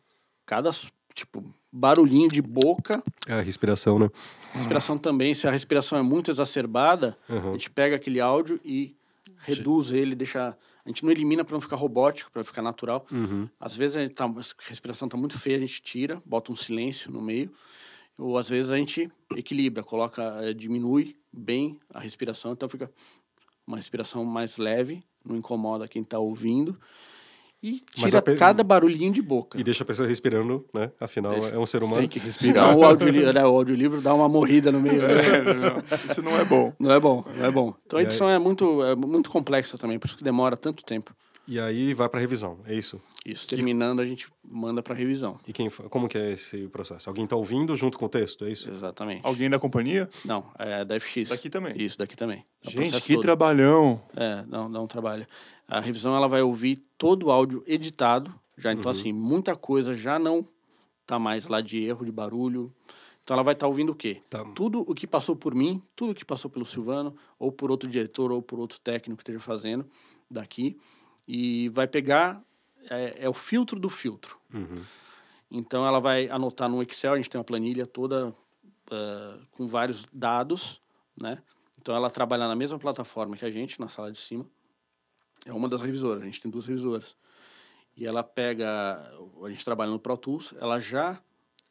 cada, 0.47 0.71
tipo, 1.13 1.45
barulhinho 1.73 2.27
de 2.29 2.41
boca, 2.41 3.01
É 3.27 3.33
a 3.33 3.41
respiração, 3.41 3.97
né? 3.97 4.09
respiração 4.53 4.97
também, 4.97 5.33
se 5.33 5.47
a 5.47 5.51
respiração 5.51 5.97
é 5.97 6.03
muito 6.03 6.29
exacerbada, 6.29 7.17
Uhum. 7.27 7.49
a 7.49 7.53
gente 7.53 7.71
pega 7.71 7.95
aquele 7.95 8.19
áudio 8.21 8.59
e 8.63 8.95
reduz 9.39 9.91
ele, 9.91 10.13
deixa... 10.15 10.55
A 10.85 10.89
gente 10.89 11.03
não 11.03 11.11
elimina 11.11 11.43
para 11.43 11.53
não 11.53 11.61
ficar 11.61 11.75
robótico, 11.77 12.29
para 12.31 12.43
ficar 12.43 12.61
natural. 12.61 13.05
Uhum. 13.11 13.47
Às 13.59 13.75
vezes 13.75 13.97
a, 13.97 14.07
tá, 14.09 14.25
a 14.25 14.69
respiração 14.69 15.07
tá 15.09 15.17
muito 15.17 15.39
feia, 15.39 15.57
a 15.57 15.59
gente 15.59 15.81
tira, 15.81 16.21
bota 16.25 16.51
um 16.51 16.55
silêncio 16.55 17.09
no 17.11 17.21
meio. 17.21 17.49
Ou 18.17 18.37
às 18.37 18.47
vezes 18.49 18.69
a 18.69 18.77
gente 18.77 19.09
equilibra, 19.35 19.81
coloca, 19.83 20.21
eh, 20.43 20.53
diminui 20.53 21.15
bem 21.31 21.79
a 21.91 21.99
respiração, 21.99 22.51
então 22.51 22.69
fica 22.69 22.91
uma 23.65 23.77
respiração 23.77 24.23
mais 24.23 24.57
leve, 24.57 25.03
não 25.25 25.35
incomoda 25.37 25.87
quem 25.87 26.01
está 26.03 26.19
ouvindo. 26.19 26.77
E 27.63 27.79
tira 27.93 28.21
pe- 28.21 28.35
cada 28.35 28.61
barulhinho 28.61 29.13
de 29.13 29.21
boca. 29.21 29.57
E 29.57 29.63
deixa 29.63 29.83
a 29.83 29.87
pessoa 29.87 30.05
respirando, 30.05 30.65
né? 30.73 30.91
Afinal, 30.99 31.31
é 31.33 31.57
um 31.57 31.65
ser 31.65 31.81
humano. 31.81 32.01
Tem 32.01 32.09
que 32.09 32.19
respirar. 32.19 32.75
o, 32.77 32.83
audiolivro, 32.83 33.31
né, 33.31 33.45
o 33.45 33.55
audiolivro 33.55 34.01
dá 34.01 34.13
uma 34.13 34.27
morrida 34.27 34.69
no 34.69 34.81
meio. 34.81 35.01
né? 35.01 35.13
É, 35.23 35.41
não, 35.41 35.83
isso 36.11 36.21
não 36.21 36.37
é 36.39 36.43
bom. 36.43 36.73
Não 36.77 36.91
é 36.91 36.99
bom, 36.99 37.23
não 37.37 37.45
é 37.45 37.49
bom. 37.51 37.73
Então 37.85 37.97
a 37.99 38.01
edição 38.03 38.29
é 38.29 38.37
muito, 38.37 38.83
é 38.83 38.95
muito 38.95 39.29
complexa 39.29 39.77
também, 39.77 39.97
por 39.97 40.07
isso 40.07 40.17
que 40.17 40.23
demora 40.25 40.57
tanto 40.57 40.83
tempo. 40.83 41.15
E 41.47 41.59
aí 41.59 41.93
vai 41.93 42.07
pra 42.07 42.19
revisão, 42.21 42.59
é 42.65 42.73
isso? 42.73 43.01
Isso, 43.25 43.47
terminando 43.47 43.99
a 44.01 44.05
gente 44.05 44.27
manda 44.43 44.81
para 44.81 44.93
revisão. 44.95 45.37
E 45.47 45.51
quem, 45.51 45.69
como 45.69 46.07
que 46.07 46.17
é 46.17 46.31
esse 46.31 46.67
processo? 46.67 47.09
Alguém 47.09 47.25
tá 47.27 47.35
ouvindo 47.35 47.75
junto 47.75 47.97
com 47.97 48.05
o 48.05 48.09
texto, 48.09 48.45
é 48.45 48.51
isso? 48.51 48.69
Exatamente. 48.69 49.21
Alguém 49.23 49.49
da 49.49 49.59
companhia? 49.59 50.09
Não, 50.25 50.45
é 50.59 50.85
da 50.85 50.97
FX. 50.99 51.29
Daqui 51.29 51.49
também. 51.49 51.73
Isso, 51.81 51.97
daqui 51.97 52.15
também. 52.15 52.45
É 52.65 52.69
Gente, 52.69 53.01
que 53.01 53.13
todo. 53.13 53.23
trabalhão. 53.23 54.01
É, 54.15 54.43
dá, 54.47 54.67
dá 54.69 54.81
um 54.81 54.87
trabalho. 54.87 55.25
A 55.75 55.79
revisão 55.79 56.15
ela 56.15 56.27
vai 56.27 56.41
ouvir 56.41 56.77
todo 56.97 57.27
o 57.27 57.31
áudio 57.31 57.63
editado, 57.65 58.33
já 58.57 58.71
então 58.71 58.91
Uhum. 58.91 58.97
assim, 58.99 59.13
muita 59.13 59.55
coisa 59.55 59.95
já 59.95 60.19
não 60.19 60.47
tá 61.05 61.17
mais 61.17 61.47
lá 61.47 61.61
de 61.61 61.83
erro, 61.83 62.05
de 62.05 62.11
barulho. 62.11 62.71
Então 63.23 63.35
ela 63.35 63.43
vai 63.43 63.53
estar 63.53 63.67
ouvindo 63.67 63.91
o 63.91 63.95
quê? 63.95 64.21
Tá. 64.29 64.43
Tudo 64.53 64.81
o 64.81 64.93
que 64.93 65.07
passou 65.07 65.35
por 65.35 65.55
mim, 65.55 65.81
tudo 65.95 66.11
o 66.11 66.15
que 66.15 66.23
passou 66.25 66.51
pelo 66.51 66.65
Silvano, 66.65 67.15
ou 67.39 67.51
por 67.51 67.71
outro 67.71 67.89
diretor, 67.89 68.31
ou 68.31 68.41
por 68.41 68.59
outro 68.59 68.79
técnico 68.79 69.17
que 69.17 69.23
esteja 69.23 69.39
fazendo 69.39 69.85
daqui, 70.29 70.77
e 71.27 71.69
vai 71.69 71.87
pegar, 71.87 72.41
é, 72.89 73.25
é 73.25 73.29
o 73.29 73.33
filtro 73.33 73.79
do 73.79 73.89
filtro. 73.89 74.37
Então 75.49 75.85
ela 75.87 75.99
vai 75.99 76.29
anotar 76.29 76.69
no 76.69 76.81
Excel, 76.83 77.13
a 77.13 77.15
gente 77.15 77.29
tem 77.29 77.39
uma 77.39 77.45
planilha 77.45 77.85
toda 77.85 78.33
eh, 78.91 79.37
com 79.51 79.67
vários 79.67 80.05
dados, 80.11 80.81
né? 81.15 81.41
Então 81.79 81.95
ela 81.95 82.09
trabalha 82.09 82.47
na 82.47 82.55
mesma 82.55 82.77
plataforma 82.79 83.37
que 83.37 83.45
a 83.45 83.49
gente, 83.51 83.79
na 83.79 83.87
sala 83.87 84.11
de 84.11 84.17
cima. 84.17 84.45
É 85.45 85.51
uma 85.53 85.67
das 85.67 85.81
revisoras, 85.81 86.21
a 86.21 86.25
gente 86.25 86.41
tem 86.41 86.49
duas 86.51 86.65
revisoras. 86.65 87.15
E 87.95 88.05
ela 88.05 88.23
pega, 88.23 88.67
a 89.43 89.49
gente 89.49 89.63
trabalha 89.63 89.91
no 89.91 89.99
Pro 89.99 90.17
Tools, 90.17 90.53
ela 90.59 90.79
já 90.79 91.19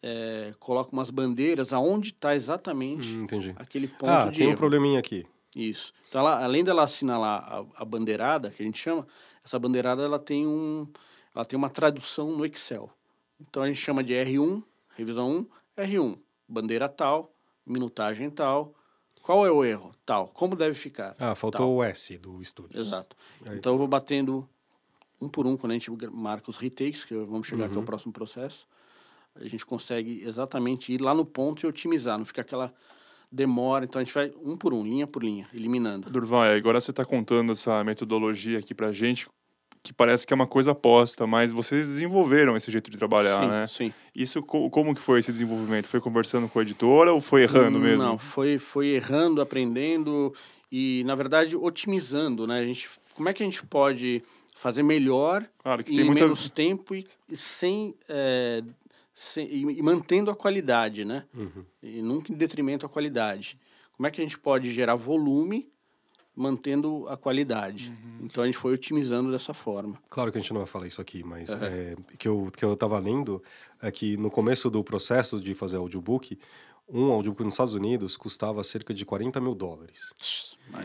eh, 0.03 0.53
coloca 0.61 0.93
umas 0.93 1.11
bandeiras 1.11 1.73
aonde 1.73 2.11
está 2.11 2.35
exatamente 2.35 3.09
Hum, 3.17 3.27
aquele 3.57 3.89
ponto 3.89 4.11
Ah, 4.11 4.31
de 4.31 4.39
tem 4.39 4.47
um 4.47 4.51
erro. 4.51 4.59
probleminha 4.59 4.99
aqui. 4.99 5.27
Isso. 5.57 5.93
Então, 6.09 6.21
ela, 6.21 6.43
além 6.45 6.65
dela 6.65 6.83
assinalar 6.85 7.45
a, 7.45 7.83
a 7.83 7.85
bandeirada, 7.85 8.51
que 8.51 8.63
a 8.63 8.67
gente 8.67 8.79
chama, 8.79 9.07
essa 9.45 9.59
bandeirada 9.59 10.03
ela 10.03 10.19
tem, 10.19 10.47
um, 10.47 10.87
ela 11.35 11.45
tem 11.45 11.57
uma 11.59 11.69
tradução 11.69 12.31
no 12.37 12.47
Excel. 12.47 12.91
Então, 13.41 13.63
a 13.63 13.67
gente 13.67 13.79
chama 13.79 14.03
de 14.05 14.13
R1, 14.15 14.63
revisão 14.97 15.47
1, 15.77 15.83
R1, 15.83 16.19
bandeira 16.49 16.89
tal, 16.89 17.35
minutagem 17.67 18.31
tal. 18.31 18.75
Qual 19.23 19.47
é 19.47 19.51
o 19.51 19.65
erro? 19.65 19.93
Tal. 20.05 20.27
Como 20.29 20.57
deve 20.57 20.75
ficar? 20.75 21.15
Ah, 21.19 21.35
faltou 21.35 21.77
o 21.77 21.83
S 21.83 22.19
do 22.19 22.43
estúdio. 22.43 22.79
Exato. 22.79 23.17
Aí. 23.47 23.57
Então, 23.57 23.73
eu 23.73 23.79
vou 23.79 23.87
batendo 23.87 24.47
um 25.21 25.29
por 25.29 25.47
um 25.47 25.57
quando 25.57 25.71
a 25.71 25.75
gente 25.75 25.91
marca 26.11 26.51
os 26.51 26.57
retakes, 26.57 27.05
que 27.05 27.15
vamos 27.15 27.47
chegar 27.47 27.63
Uhum. 27.65 27.69
aqui 27.69 27.77
ao 27.79 27.83
próximo 27.85 28.13
processo. 28.13 28.67
A 29.37 29.47
gente 29.47 29.65
consegue 29.65 30.23
exatamente 30.25 30.93
ir 30.93 31.01
lá 31.01 31.15
no 31.15 31.25
ponto 31.25 31.65
e 31.65 31.67
otimizar, 31.69 32.19
não 32.19 32.25
fica 32.25 32.41
aquela 32.43 32.75
demora. 33.31 33.85
Então, 33.85 34.01
a 34.01 34.05
gente 34.05 34.13
vai 34.13 34.33
um 34.43 34.57
por 34.57 34.75
um, 34.75 34.83
linha 34.83 35.07
por 35.07 35.23
linha, 35.23 35.49
eliminando. 35.55 36.11
Durval, 36.11 36.45
é, 36.45 36.57
agora 36.57 36.81
você 36.81 36.91
está 36.91 37.05
contando 37.05 37.53
essa 37.53 37.83
metodologia 37.85 38.59
aqui 38.59 38.75
pra 38.75 38.91
gente, 38.93 39.29
que 39.83 39.93
parece 39.93 40.25
que 40.27 40.33
é 40.33 40.37
uma 40.37 40.47
coisa 40.47 40.71
aposta, 40.71 41.27
mas 41.27 41.53
vocês 41.53 41.89
desenvolveram 41.89 42.57
esse 42.57 42.71
jeito 42.71 42.91
de 42.91 42.97
trabalhar, 42.97 43.41
sim, 43.43 43.49
né? 43.49 43.67
sim. 43.67 43.93
Isso, 44.15 44.41
co- 44.43 44.71
como 44.71 44.95
que 44.95 45.01
foi 45.01 45.19
esse 45.19 45.33
desenvolvimento? 45.33 45.87
Foi 45.89 46.01
conversando 46.01 46.49
com 46.49 46.59
a 46.59 46.63
editora 46.63 47.13
ou 47.13 47.21
foi 47.21 47.43
errando 47.43 47.81
mesmo? 47.81 48.03
Não, 48.03 48.17
foi, 48.17 48.59
foi 48.59 48.89
errando, 48.91 49.41
aprendendo 49.41 50.33
e, 50.71 51.03
na 51.05 51.15
verdade, 51.17 51.57
otimizando, 51.57 52.47
né? 52.47 52.61
A 52.61 52.65
gente, 52.65 52.89
como 53.15 53.29
é 53.29 53.33
que 53.33 53.43
a 53.43 53.47
gente 53.47 53.65
pode 53.65 54.23
fazer 54.55 54.85
melhor 54.85 55.45
Claro 55.63 55.83
que 55.83 55.93
em 55.93 55.97
tem 55.97 56.05
muita... 56.05 56.23
menos 56.25 56.49
tempo 56.49 56.95
e, 56.95 57.05
e 57.29 57.37
sem, 57.37 57.95
é, 58.09 58.63
sem- 59.13 59.49
e, 59.49 59.63
e 59.79 59.83
mantendo 59.83 60.31
a 60.31 60.37
qualidade, 60.37 61.05
né? 61.05 61.25
Uhum. 61.35 61.65
E 61.83 62.01
nunca 62.03 62.33
em 62.33 62.37
detrimento 62.37 62.87
à 62.87 62.89
qualidade. 62.89 63.59
Como 63.97 64.07
é 64.07 64.11
que 64.13 64.21
a 64.21 64.25
gente 64.25 64.39
pode 64.39 64.73
gerar 64.73 64.95
volume 64.95 65.72
mantendo 66.35 67.07
a 67.09 67.17
qualidade? 67.17 67.91
Uhum. 67.91 68.27
Então 68.27 68.43
a 68.43 68.47
gente 68.47 68.59
foi 68.59 68.73
otimizando 68.73 69.31
dessa 69.31 69.53
forma. 69.53 69.99
Claro 70.09 70.33
que 70.33 70.39
a 70.39 70.41
gente 70.41 70.53
não 70.53 70.61
vai 70.61 70.67
falar 70.67 70.87
isso 70.87 71.01
aqui, 71.01 71.23
mas 71.23 71.51
é, 71.51 71.95
que, 72.19 72.27
eu, 72.27 72.49
que 72.57 72.65
eu 72.65 72.75
tava 72.77 72.99
lendo 72.99 73.43
é 73.81 73.91
que 73.91 74.17
no 74.17 74.31
começo 74.31 74.71
do 74.71 74.83
processo 74.83 75.41
de 75.41 75.55
fazer 75.55 75.77
audiobook, 75.77 76.39
um 76.93 77.11
audiobook 77.13 77.43
nos 77.45 77.55
Estados 77.55 77.75
Unidos 77.75 78.17
custava 78.17 78.63
cerca 78.63 78.93
de 78.93 79.05
40 79.05 79.41
mil 79.41 79.55
dólares. 79.55 80.13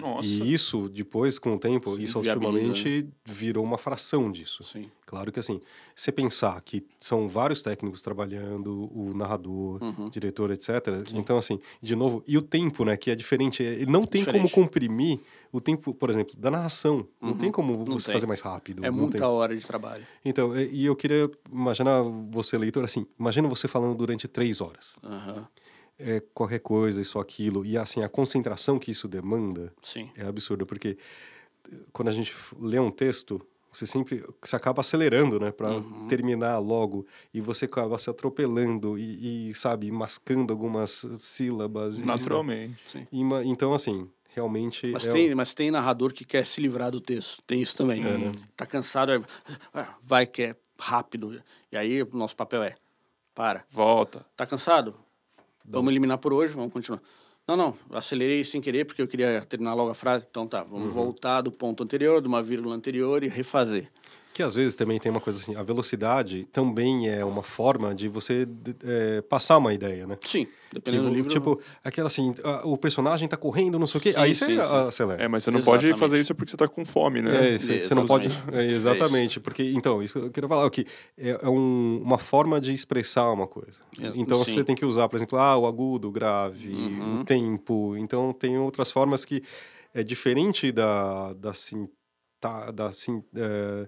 Nossa, 0.02 0.28
E 0.28 0.54
isso, 0.54 0.90
depois, 0.90 1.40
com 1.40 1.54
o 1.54 1.60
tempo, 1.60 1.96
Sim, 1.96 2.02
isso 2.04 2.20
viabiliza, 2.20 2.52
ultimamente 2.58 3.08
virou 3.26 3.64
uma 3.64 3.78
fração 3.78 4.30
disso. 4.32 4.64
Sim. 4.64 4.90
Claro 5.06 5.32
que 5.32 5.40
assim, 5.40 5.62
você 5.96 6.12
pensar 6.12 6.60
que 6.62 6.86
são 7.00 7.28
vários 7.28 7.62
técnicos 7.62 8.02
trabalhando, 8.02 8.90
o 8.94 9.14
narrador, 9.16 9.82
Uhum. 9.82 10.10
diretor, 10.10 10.52
etc. 10.52 10.70
Então, 11.14 11.38
assim, 11.38 11.60
de 11.82 11.96
novo, 11.96 12.22
e 12.28 12.38
o 12.38 12.42
tempo, 12.42 12.84
né, 12.84 12.98
que 12.98 13.10
é 13.10 13.16
diferente. 13.16 13.64
é- 13.64 13.86
Não 13.86 14.04
tem 14.04 14.26
como 14.26 14.46
Diferente. 14.46 14.54
comprimir 14.54 15.20
o 15.54 15.62
tempo, 15.62 15.94
por 15.94 16.10
exemplo, 16.10 16.36
da 16.38 16.52
narração. 16.52 17.08
Não 17.22 17.38
tem 17.38 17.50
como 17.52 17.74
Uhum. 17.74 17.86
Não 17.86 18.00
você 18.00 18.08
tem. 18.08 18.14
fazer 18.14 18.28
mais 18.28 18.42
rápido. 18.42 18.84
É 18.86 18.92
não 18.92 18.98
muita 18.98 19.20
tem. 19.20 19.28
hora 19.28 19.56
de 19.56 19.66
trabalho. 19.66 20.06
Então, 20.26 20.54
e 20.60 20.86
eu 20.86 20.96
queria 20.96 21.32
imaginar 21.50 22.02
você, 22.30 22.58
leitor, 22.58 22.84
assim, 22.84 23.06
imagina 23.18 23.48
você 23.48 23.70
falando 23.70 23.96
durante 23.96 24.28
três 24.28 24.60
horas. 24.60 25.00
Aham. 25.02 25.48
É, 26.00 26.22
qualquer 26.34 26.60
coisa, 26.60 27.02
isso, 27.02 27.18
aquilo. 27.20 27.66
E 27.66 27.78
assim, 27.78 28.04
a 28.04 28.10
concentração 28.10 28.78
que 28.78 28.92
isso 28.92 29.08
demanda 29.08 29.74
Sim. 29.82 30.10
é 30.16 30.26
absurda, 30.26 30.66
porque 30.66 30.98
eh, 31.72 31.76
quando 31.92 32.10
a 32.10 32.12
gente 32.12 32.36
lê 32.60 32.78
um 32.80 32.92
texto, 32.92 33.42
você 33.72 33.86
sempre 33.88 34.24
você 34.42 34.56
acaba 34.56 34.82
acelerando, 34.82 35.40
né, 35.40 35.52
para 35.52 35.72
Uhum. 35.72 36.08
terminar 36.08 36.60
logo, 36.60 37.06
e 37.34 37.42
você 37.42 37.66
acaba 37.66 37.98
se 37.98 38.10
atropelando 38.10 38.98
e, 38.98 39.50
e, 39.50 39.56
sabe, 39.56 39.92
mascando 39.92 40.54
algumas 40.54 41.06
sílabas. 41.20 42.00
e- 42.00 42.06
naturalmente. 42.06 43.08
e 43.12 43.24
ma- 43.24 43.44
então, 43.44 43.74
assim, 43.74 44.08
realmente. 44.36 44.88
Mas, 44.92 45.08
é 45.08 45.12
tem, 45.12 45.34
mas 45.36 45.54
tem 45.56 45.72
narrador 45.72 46.14
que 46.14 46.24
quer 46.26 46.46
se 46.46 46.62
livrar 46.62 46.92
do 46.92 47.02
texto. 47.02 47.42
Tem 47.48 47.60
isso 47.62 47.76
também. 47.76 48.04
Tá 48.56 48.66
cansado, 48.68 49.26
ah, 49.74 49.96
vai 50.04 50.28
que 50.28 50.44
é 50.44 50.56
rápido. 50.80 51.42
E 51.72 51.76
aí 51.78 52.04
o 52.04 52.10
nosso 52.14 52.36
papel 52.36 52.62
é: 52.64 52.76
para. 53.34 53.66
Volta. 53.70 54.24
Tá 54.36 54.46
cansado? 54.46 54.96
Vamos 55.68 55.92
eliminar 55.92 56.18
por 56.18 56.32
hoje, 56.32 56.54
vamos 56.54 56.72
continuar. 56.72 57.02
Não, 57.48 57.56
não, 57.56 57.78
acelerei 57.92 58.44
sem 58.44 58.60
querer 58.60 58.86
porque 58.86 59.02
eu 59.02 59.08
queria 59.08 59.42
terminar 59.42 59.74
logo 59.74 59.90
a 59.90 59.96
frase. 59.96 60.26
Então 60.30 60.48
tá, 60.48 60.64
vamos 60.64 60.94
voltar 60.94 61.42
do 61.42 61.52
ponto 61.52 61.84
anterior, 61.84 62.22
de 62.22 62.28
uma 62.28 62.42
vírgula 62.42 62.76
anterior 62.76 63.24
e 63.24 63.28
refazer. 63.28 63.92
Que 64.38 64.44
às 64.44 64.54
vezes 64.54 64.76
também 64.76 65.00
tem 65.00 65.10
uma 65.12 65.20
coisa 65.20 65.40
assim, 65.40 65.56
a 65.56 65.64
velocidade 65.64 66.46
também 66.54 67.10
é 67.10 67.26
uma 67.26 67.42
forma 67.42 67.96
de 67.96 68.08
você 68.08 68.48
é, 68.84 69.20
passar 69.24 69.58
uma 69.58 69.74
ideia, 69.74 70.06
né? 70.06 70.16
Sim, 70.24 70.46
Que, 70.46 70.52
dependendo 70.76 71.10
do 71.10 71.16
livro. 71.16 71.32
Tipo, 71.32 71.60
aquela 71.84 72.06
assim, 72.06 72.36
ah, 72.44 72.62
o 72.64 72.78
personagem 72.78 73.28
tá 73.28 73.36
correndo, 73.36 73.80
não 73.80 73.88
sei 73.88 73.98
o 73.98 74.02
quê, 74.04 74.14
Sim, 74.14 74.20
aí 74.20 74.36
sim, 74.36 74.46
você 74.46 74.54
sim. 74.54 74.60
acelera. 74.60 75.24
É, 75.24 75.28
mas 75.28 75.44
você 75.44 75.50
não 75.50 75.60
pode 75.64 75.86
Exatamente. 75.88 76.00
fazer 76.00 76.22
isso 76.22 76.36
porque 76.36 76.52
você 76.52 76.58
tá 76.58 76.68
com 76.68 76.86
fome, 76.86 77.20
né? 77.24 77.56
É, 77.56 77.58
você 77.58 77.82
você 77.82 77.96
não 77.96 78.06
pode. 78.06 78.28
Exatamente. 78.28 78.56
é, 78.60 78.66
exatamente, 78.72 79.40
porque 79.40 79.64
então, 79.72 80.04
isso 80.04 80.20
eu 80.20 80.30
queria 80.30 80.48
falar, 80.48 80.70
que 80.70 80.86
é, 81.18 81.30
é 81.42 81.50
um- 81.50 82.00
uma 82.04 82.20
forma 82.20 82.62
de 82.62 82.72
expressar 82.72 83.32
uma 83.32 83.48
coisa. 83.48 83.80
É, 84.00 84.12
Então 84.14 84.38
sim. 84.46 84.54
você 84.54 84.64
tem 84.64 84.76
que 84.76 84.86
usar, 84.86 85.10
por 85.10 85.16
exemplo, 85.16 85.40
ah, 85.40 85.58
o 85.58 85.66
agudo, 85.66 86.10
o 86.10 86.12
grave, 86.12 86.70
Uhum. 86.76 87.22
o 87.22 87.26
tempo. 87.26 87.96
Então 87.98 88.32
tem 88.34 88.56
outras 88.60 88.92
formas 88.92 89.26
que 89.26 89.42
é 89.96 90.04
diferente 90.04 90.72
da, 90.72 91.34
da, 91.34 91.56
sim, 91.56 91.88
tá, 92.40 92.70
da 92.70 92.92
sim, 92.92 93.24
é, 93.36 93.88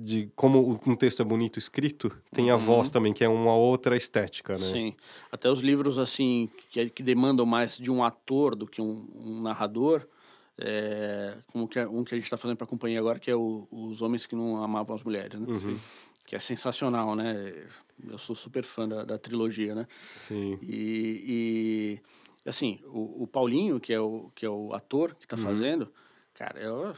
de 0.00 0.30
como 0.36 0.78
um 0.86 0.94
texto 0.94 1.20
é 1.22 1.24
bonito 1.24 1.58
escrito, 1.58 2.16
tem 2.30 2.50
a 2.52 2.56
voz 2.56 2.88
também, 2.88 3.12
que 3.12 3.24
é 3.24 3.28
uma 3.28 3.54
outra 3.54 3.96
estética, 3.96 4.56
né? 4.56 4.64
Uhum. 4.64 4.70
Sim. 4.72 4.96
Até 5.32 5.50
os 5.50 5.58
livros, 5.58 5.98
assim, 5.98 6.48
que, 6.70 6.88
que 6.90 7.02
demandam 7.02 7.44
mais 7.44 7.76
de 7.76 7.90
um 7.90 8.04
ator 8.04 8.54
do 8.54 8.64
que 8.64 8.80
um, 8.80 9.08
um 9.16 9.42
narrador, 9.42 10.06
é, 10.56 11.36
como 11.48 11.66
que 11.66 11.80
é, 11.80 11.88
um 11.88 12.04
que 12.04 12.14
a 12.14 12.18
gente 12.18 12.24
está 12.26 12.36
fazendo 12.36 12.56
para 12.56 12.64
a 12.64 12.68
companhia 12.68 12.98
agora, 13.00 13.18
que 13.18 13.28
é 13.30 13.34
o, 13.34 13.66
Os 13.72 14.00
Homens 14.00 14.24
que 14.24 14.36
Não 14.36 14.62
Amavam 14.62 14.94
as 14.94 15.02
Mulheres, 15.02 15.38
né? 15.40 15.46
Que 16.24 16.36
é 16.36 16.38
sensacional, 16.38 17.16
né? 17.16 17.66
Eu 18.08 18.18
sou 18.18 18.36
super 18.36 18.62
fã 18.62 18.86
da, 18.88 19.04
da 19.04 19.18
trilogia, 19.18 19.74
né? 19.74 19.86
Sim. 20.16 20.58
E, 20.62 21.98
e, 22.44 22.48
assim, 22.48 22.78
o, 22.86 23.24
o 23.24 23.26
Paulinho, 23.26 23.80
que 23.80 23.92
é 23.92 24.00
o, 24.00 24.30
que 24.34 24.46
é 24.46 24.50
o 24.50 24.72
ator 24.74 25.14
que 25.16 25.24
está 25.26 25.36
Uhum. 25.36 25.42
fazendo, 25.42 25.90
cara, 26.34 26.60
é, 26.60 26.70
o- 26.70 26.94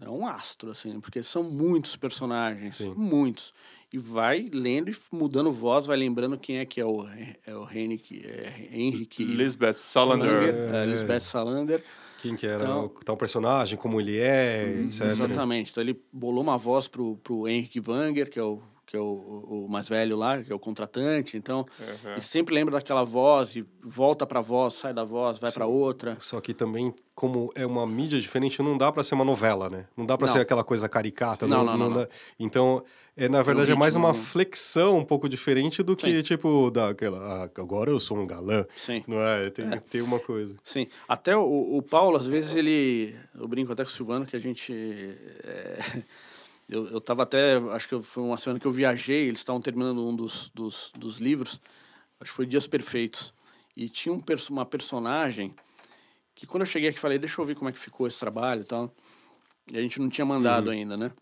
é 0.00 0.08
um 0.08 0.26
astro, 0.26 0.70
assim, 0.70 1.00
porque 1.00 1.22
são 1.22 1.42
muitos 1.42 1.96
personagens, 1.96 2.76
Sim. 2.76 2.94
muitos. 2.96 3.52
E 3.92 3.96
vai 3.98 4.48
lendo 4.52 4.90
e 4.90 4.96
mudando 5.10 5.50
voz, 5.50 5.86
vai 5.86 5.96
lembrando 5.96 6.36
quem 6.38 6.58
é 6.58 6.66
que 6.66 6.78
é 6.80 6.84
o, 6.84 7.06
é 7.46 7.54
o 7.56 7.66
Henrique, 7.72 8.22
é 8.24 8.68
Henrique 8.70 9.24
Lisbeth 9.24 9.74
Salander. 9.74 10.54
é, 10.54 10.84
Lisbeth 10.84 11.20
Salander. 11.20 11.82
Quem 12.20 12.36
que 12.36 12.46
era 12.46 12.64
Então- 12.64 12.84
o 12.84 12.88
tal 12.88 13.16
personagem, 13.16 13.78
como 13.78 14.00
ele 14.00 14.18
é, 14.18 14.82
etc. 14.82 15.06
Exatamente. 15.06 15.70
Então 15.70 15.82
ele 15.82 15.98
bolou 16.12 16.42
uma 16.42 16.58
voz 16.58 16.86
pro, 16.86 17.16
pro 17.18 17.48
Henrique 17.48 17.80
Wanger, 17.80 18.28
que 18.28 18.38
é 18.38 18.42
o 18.42 18.60
que 18.90 18.96
é 18.96 19.00
o, 19.00 19.66
o 19.66 19.68
mais 19.68 19.86
velho 19.86 20.16
lá, 20.16 20.42
que 20.42 20.50
é 20.50 20.54
o 20.54 20.58
contratante. 20.58 21.36
Então, 21.36 21.66
e 22.16 22.20
sempre 22.22 22.54
lembra 22.54 22.72
daquela 22.72 23.04
voz 23.04 23.54
e 23.54 23.62
volta 23.82 24.26
pra 24.26 24.40
voz, 24.40 24.72
sai 24.74 24.94
da 24.94 25.04
voz, 25.04 25.38
vai 25.38 25.52
pra 25.52 25.66
outra. 25.66 26.16
Só 26.18 26.40
que 26.40 26.54
também, 26.54 26.94
como 27.14 27.52
é 27.54 27.66
uma 27.66 27.86
mídia 27.86 28.18
diferente, 28.18 28.62
não 28.62 28.78
dá 28.78 28.90
pra 28.90 29.04
ser 29.04 29.14
uma 29.14 29.26
novela, 29.26 29.68
né? 29.68 29.84
Não 29.94 30.06
dá 30.06 30.16
pra 30.16 30.26
Não. 30.26 30.32
ser 30.32 30.40
aquela 30.40 30.64
coisa 30.64 30.88
caricata. 30.88 31.46
Não, 31.46 31.62
não, 31.62 31.76
não, 31.76 31.92
dá- 31.92 32.08
Então, 32.40 32.82
é, 33.14 33.28
na 33.28 33.42
verdade, 33.42 33.72
é 33.72 33.74
mais 33.74 33.92
ritmo, 33.94 34.06
uma 34.08 34.14
não. 34.14 34.18
flexão 34.18 34.96
um 34.96 35.04
pouco 35.04 35.28
diferente 35.28 35.82
do 35.82 35.94
que, 35.94 36.10
Sim. 36.10 36.22
tipo, 36.22 36.70
daquela. 36.70 37.18
Ah, 37.44 37.50
agora 37.60 37.90
eu 37.90 38.00
sou 38.00 38.16
um 38.16 38.26
galã. 38.26 38.64
Sim. 38.74 39.04
Não 39.06 39.20
é? 39.20 39.50
Tem, 39.50 39.68
tem 39.90 40.00
uma 40.00 40.18
coisa. 40.18 40.56
Sim, 40.64 40.86
até 41.06 41.36
o, 41.36 41.76
o 41.76 41.82
Paulo, 41.82 42.16
às 42.16 42.26
vezes, 42.26 42.56
ele. 42.56 43.14
Eu 43.38 43.46
brinco 43.46 43.70
até 43.70 43.84
com 43.84 43.90
o 43.90 43.92
Silvano 43.92 44.24
que 44.24 44.34
a 44.34 44.38
gente. 44.40 44.72
é, 45.44 45.78
eu, 46.68 46.86
eu 46.88 47.00
tava 47.00 47.22
até. 47.22 47.56
Acho 47.72 47.88
que 47.88 48.02
foi 48.02 48.22
uma 48.22 48.36
semana 48.36 48.60
que 48.60 48.66
eu 48.66 48.72
viajei, 48.72 49.26
eles 49.28 49.40
estavam 49.40 49.60
terminando 49.60 50.06
um 50.06 50.14
dos, 50.14 50.50
dos, 50.54 50.92
dos 50.96 51.18
livros, 51.18 51.60
acho 52.20 52.30
que 52.30 52.36
foi 52.36 52.46
Dias 52.46 52.66
Perfeitos. 52.66 53.32
E 53.76 53.88
tinha 53.88 54.12
um, 54.12 54.20
perso- 54.20 54.52
uma 54.52 54.66
personagem 54.66 55.54
que, 56.34 56.46
quando 56.46 56.62
eu 56.62 56.66
cheguei 56.66 56.90
aqui, 56.90 56.98
falei, 56.98 57.18
deixa 57.18 57.40
eu 57.40 57.44
ver 57.44 57.54
como 57.54 57.68
é 57.68 57.72
que 57.72 57.78
ficou 57.78 58.06
esse 58.06 58.18
trabalho 58.18 58.62
e 58.62 58.64
tal. 58.64 58.92
E 59.72 59.78
a 59.78 59.80
gente 59.82 60.00
não 60.00 60.08
tinha 60.08 60.24
mandado 60.24 60.70
ainda, 60.70 60.96
né? 60.96 61.12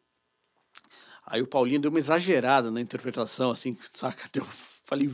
Aí 1.26 1.42
o 1.42 1.46
Paulinho 1.46 1.80
deu 1.80 1.90
uma 1.90 1.98
exagerada 1.98 2.70
na 2.70 2.80
interpretação, 2.80 3.50
assim, 3.50 3.76
saca? 3.92 4.28
Deu, 4.32 4.44
falei, 4.84 5.10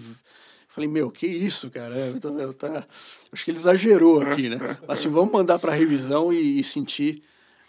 falei, 0.68 0.88
meu, 0.88 1.10
que 1.10 1.26
isso, 1.26 1.70
cara? 1.70 1.94
Eu 1.96 2.20
tô- 2.20 2.38
eu 2.38 2.52
tá, 2.52 2.86
acho 3.32 3.44
que 3.44 3.50
ele 3.50 3.58
exagerou 3.58 4.20
aqui, 4.20 4.48
né? 4.48 4.58
Mas 4.86 4.98
assim, 5.00 5.08
vamos 5.08 5.32
mandar 5.32 5.58
para 5.58 5.72
revisão 5.72 6.32
e, 6.32 6.60
e 6.60 6.64
sentir. 6.64 7.22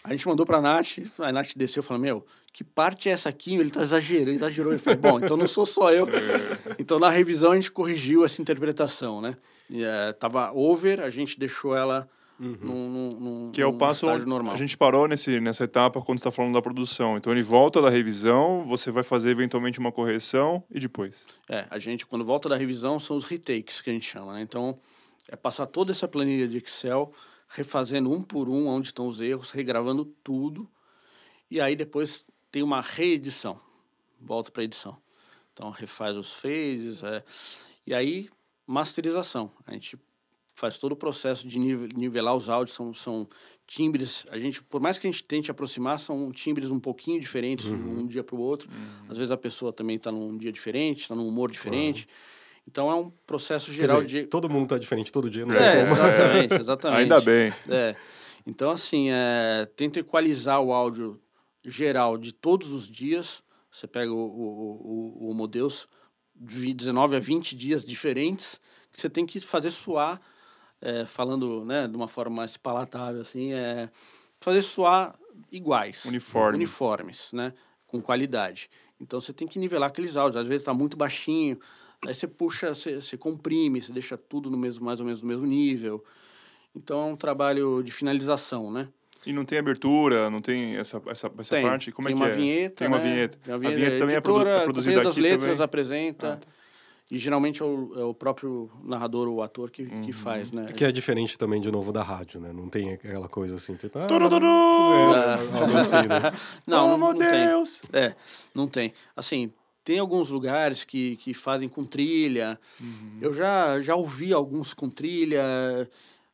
A 0.04 0.10
gente 0.10 0.28
mandou 0.28 0.44
pra 0.44 0.60
Nath, 0.60 0.98
a 1.18 1.32
Nath 1.32 1.52
desceu 1.56 1.80
e 1.80 1.84
falou, 1.84 2.00
meu, 2.02 2.26
que 2.52 2.62
parte 2.62 3.08
é 3.08 3.12
essa 3.12 3.30
aqui? 3.30 3.54
Ele 3.54 3.70
tá 3.70 3.82
exagerando, 3.82 4.32
exagerou. 4.32 4.70
Ele 4.72 4.78
falou, 4.78 4.98
bom, 5.00 5.18
então 5.18 5.34
não 5.36 5.46
sou 5.46 5.64
só 5.64 5.90
eu. 5.92 6.06
Então 6.78 6.98
na 6.98 7.08
revisão 7.08 7.52
a 7.52 7.54
gente 7.54 7.70
corrigiu 7.72 8.24
essa 8.24 8.42
interpretação, 8.42 9.20
né? 9.22 9.34
E, 9.70 9.82
eh, 9.82 10.12
tava 10.12 10.52
over, 10.52 11.00
a 11.00 11.08
gente 11.08 11.38
deixou 11.38 11.74
ela 11.74 12.06
num, 12.38 12.54
num, 12.60 13.10
num- 13.12 13.52
Que 13.52 13.62
é 13.62 13.66
o 13.66 13.72
passo 13.72 14.06
normal. 14.26 14.52
a 14.54 14.56
gente 14.58 14.76
parou 14.76 15.08
nesse, 15.08 15.40
nessa 15.40 15.64
etapa 15.64 16.02
quando 16.02 16.18
está 16.18 16.30
falando 16.30 16.52
da 16.52 16.60
produção. 16.60 17.16
Então 17.16 17.32
ele 17.32 17.42
volta 17.42 17.80
da 17.80 17.88
revisão, 17.88 18.64
você 18.66 18.90
vai 18.90 19.02
fazer 19.04 19.30
eventualmente 19.30 19.78
uma 19.78 19.90
correção 19.92 20.62
e 20.70 20.78
depois. 20.80 21.24
É, 21.48 21.64
a 21.70 21.78
gente, 21.78 22.04
quando 22.04 22.24
volta 22.24 22.48
da 22.48 22.56
revisão, 22.56 23.00
são 23.00 23.16
os 23.16 23.24
retakes 23.24 23.80
que 23.80 23.88
a 23.88 23.92
gente 23.92 24.04
chama, 24.06 24.34
né? 24.34 24.42
Então, 24.42 24.76
é 25.28 25.36
passar 25.36 25.64
toda 25.66 25.92
essa 25.92 26.06
planilha 26.06 26.46
de 26.46 26.58
Excel, 26.58 27.10
refazendo 27.48 28.10
um 28.10 28.20
por 28.22 28.48
um 28.48 28.66
onde 28.66 28.88
estão 28.88 29.08
os 29.08 29.20
erros, 29.20 29.50
regravando 29.50 30.04
tudo, 30.04 30.68
e 31.50 31.60
aí 31.60 31.76
depois 31.76 32.26
tem 32.50 32.62
uma 32.62 32.80
reedição. 32.80 33.60
Volta 34.20 34.50
para 34.50 34.64
edição. 34.64 34.96
Então, 35.52 35.70
refaz 35.70 36.16
os 36.16 36.32
phases, 36.32 37.02
é, 37.02 37.22
e 37.86 37.94
aí, 37.94 38.28
masterização. 38.66 39.52
A 39.66 39.72
gente 39.72 39.96
faz 40.56 40.78
todo 40.78 40.92
o 40.92 40.96
processo 40.96 41.46
de 41.46 41.58
nive- 41.58 41.88
nivelar 41.94 42.34
os 42.34 42.48
áudios, 42.48 42.74
são, 42.76 42.94
são 42.94 43.28
timbres, 43.66 44.24
a 44.30 44.38
gente, 44.38 44.62
por 44.62 44.80
mais 44.80 44.98
que 44.98 45.06
a 45.06 45.10
gente 45.10 45.22
tente 45.22 45.50
aproximar, 45.50 45.98
são 45.98 46.30
timbres 46.32 46.70
um 46.70 46.80
pouquinho 46.80 47.20
diferentes 47.20 47.66
de 47.66 47.72
um 47.74 48.06
dia 48.06 48.22
para 48.24 48.36
o 48.36 48.40
outro. 48.40 48.68
Às 49.08 49.16
vezes 49.18 49.30
a 49.32 49.36
pessoa 49.36 49.72
também 49.72 49.96
está 49.96 50.10
num 50.10 50.36
dia 50.38 50.50
diferente, 50.52 51.02
está 51.02 51.14
num 51.14 51.26
humor 51.26 51.50
diferente. 51.50 52.08
Então 52.66 52.90
é 52.90 52.94
um 52.94 53.10
processo 53.26 53.70
geral 53.72 54.02
dizer, 54.02 54.22
de... 54.22 54.28
todo 54.28 54.48
mundo 54.48 54.68
tá 54.68 54.78
diferente 54.78 55.12
todo 55.12 55.28
dia, 55.30 55.44
não 55.44 55.54
É, 55.54 55.72
tem 55.72 55.84
como. 55.86 55.92
exatamente, 55.94 56.54
exatamente. 56.60 57.00
Ainda 57.00 57.20
bem. 57.20 57.52
É. 57.68 57.94
Então, 58.46 58.70
assim, 58.70 59.10
é, 59.10 59.66
tenta 59.76 60.00
equalizar 60.00 60.60
o 60.60 60.72
áudio 60.72 61.20
geral 61.64 62.18
de 62.18 62.32
todos 62.32 62.72
os 62.72 62.86
dias. 62.86 63.42
Você 63.70 63.86
pega 63.86 64.12
o, 64.12 64.16
o, 64.16 65.22
o, 65.22 65.24
o 65.24 65.30
Homo 65.30 65.46
Deus, 65.48 65.86
de 66.34 66.72
19 66.74 67.16
a 67.16 67.18
20 67.20 67.56
dias 67.56 67.84
diferentes, 67.84 68.60
que 68.92 69.00
você 69.00 69.08
tem 69.08 69.24
que 69.24 69.40
fazer 69.40 69.70
soar, 69.70 70.20
é, 70.80 71.04
falando 71.06 71.64
né, 71.64 71.88
de 71.88 71.96
uma 71.96 72.06
forma 72.08 72.36
mais 72.36 72.56
palatável, 72.56 73.22
assim, 73.22 73.52
é, 73.52 73.88
fazer 74.40 74.62
soar 74.62 75.18
iguais. 75.50 76.04
Uniforme. 76.04 76.58
Uniformes, 76.58 77.30
né? 77.32 77.52
Com 77.86 78.00
qualidade. 78.00 78.68
Então, 79.00 79.20
você 79.20 79.32
tem 79.32 79.48
que 79.48 79.58
nivelar 79.58 79.88
aqueles 79.88 80.16
áudios. 80.16 80.40
Às 80.40 80.46
vezes 80.46 80.62
está 80.62 80.74
muito 80.74 80.96
baixinho, 80.96 81.58
aí 82.06 82.14
você 82.14 82.26
puxa, 82.26 82.74
você, 82.74 82.96
você 82.96 83.16
comprime, 83.16 83.80
você 83.80 83.92
deixa 83.92 84.16
tudo 84.16 84.50
no 84.50 84.56
mesmo, 84.56 84.84
mais 84.84 85.00
ou 85.00 85.06
menos 85.06 85.22
no 85.22 85.28
mesmo 85.28 85.46
nível. 85.46 86.04
Então 86.74 87.00
é 87.00 87.04
um 87.04 87.16
trabalho 87.16 87.82
de 87.82 87.92
finalização, 87.92 88.70
né? 88.70 88.88
E 89.26 89.32
não 89.32 89.44
tem 89.44 89.58
abertura, 89.58 90.28
não 90.28 90.40
tem 90.42 90.76
essa, 90.76 91.00
essa, 91.06 91.30
essa 91.38 91.54
tem, 91.56 91.64
parte? 91.64 91.90
Como 91.90 92.06
tem 92.08 92.14
é 92.14 92.18
que 92.18 92.22
uma 92.22 92.30
é? 92.30 92.36
vinheta. 92.36 92.74
Tem 92.76 92.88
uma 92.88 92.98
né? 92.98 93.04
vinheta. 93.04 93.38
Tem 93.42 93.54
uma 93.54 93.56
A 93.56 93.58
vinheta, 93.58 93.76
vinheta 93.78 93.98
também 93.98 94.16
é, 94.16 94.20
produ 94.20 94.40
editora, 94.40 94.56
é 94.60 94.64
produzida 94.64 94.94
Companhia 94.96 95.04
das 95.04 95.12
aqui 95.14 95.22
Letras 95.22 95.52
também? 95.52 95.64
apresenta. 95.64 96.32
Ah, 96.32 96.36
tá. 96.36 96.46
E 97.10 97.18
geralmente 97.18 97.62
é 97.62 97.64
o, 97.64 97.92
é 97.96 98.04
o 98.04 98.14
próprio 98.14 98.70
narrador 98.82 99.28
ou 99.28 99.42
ator 99.42 99.70
que, 99.70 99.82
Uhum. 99.82 100.00
que 100.02 100.12
faz, 100.12 100.50
né? 100.52 100.66
Que 100.74 100.84
é 100.84 100.90
diferente 100.90 101.36
também, 101.38 101.60
de 101.60 101.70
novo, 101.70 101.92
da 101.92 102.02
rádio, 102.02 102.40
né? 102.40 102.50
Não 102.52 102.68
tem 102.68 102.94
aquela 102.94 103.28
coisa 103.28 103.56
assim, 103.56 103.76
tipo... 103.76 103.98
Ah, 103.98 104.06
Turururu! 104.06 105.14
é, 105.14 105.78
assim, 105.80 106.08
né? 106.08 106.32
Não, 106.66 106.86
oh, 106.86 106.90
não, 106.92 106.98
não 106.98 107.18
meu 107.18 107.28
tem. 107.30 107.46
Deus! 107.46 107.82
É, 107.92 108.14
não 108.54 108.66
tem. 108.66 108.92
Assim, 109.14 109.52
tem 109.84 109.98
alguns 109.98 110.30
lugares 110.30 110.82
que, 110.84 111.16
que 111.16 111.34
fazem 111.34 111.68
com 111.68 111.84
trilha. 111.84 112.58
Uhum. 112.80 113.18
Eu 113.20 113.32
já, 113.34 113.78
já 113.80 113.94
ouvi 113.94 114.32
alguns 114.32 114.72
com 114.74 114.88
trilha. 114.88 115.42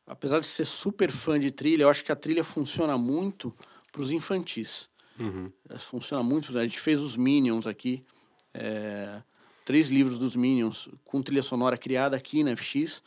Apesar 0.07 0.39
de 0.39 0.45
ser 0.47 0.65
super 0.65 1.11
fã 1.11 1.39
de 1.39 1.51
trilha, 1.51 1.83
eu 1.83 1.89
acho 1.89 2.03
que 2.03 2.11
a 2.11 2.15
trilha 2.15 2.43
funciona 2.43 2.97
muito 2.97 3.53
para 3.91 4.01
os 4.01 4.11
infantis. 4.11 4.89
Uhum. 5.19 5.51
É, 5.69 5.77
Funciona 5.77 6.23
muito. 6.23 6.57
A 6.57 6.63
gente 6.63 6.79
fez 6.79 6.99
os 7.01 7.15
Minions 7.15 7.67
aqui. 7.67 8.03
é, 8.53 9.21
três 9.63 9.89
livros 9.89 10.17
dos 10.17 10.35
Minions 10.35 10.89
com 11.05 11.21
trilha 11.21 11.43
sonora 11.43 11.77
criada 11.77 12.17
aqui 12.17 12.43
na 12.43 12.51
FX. 12.55 13.01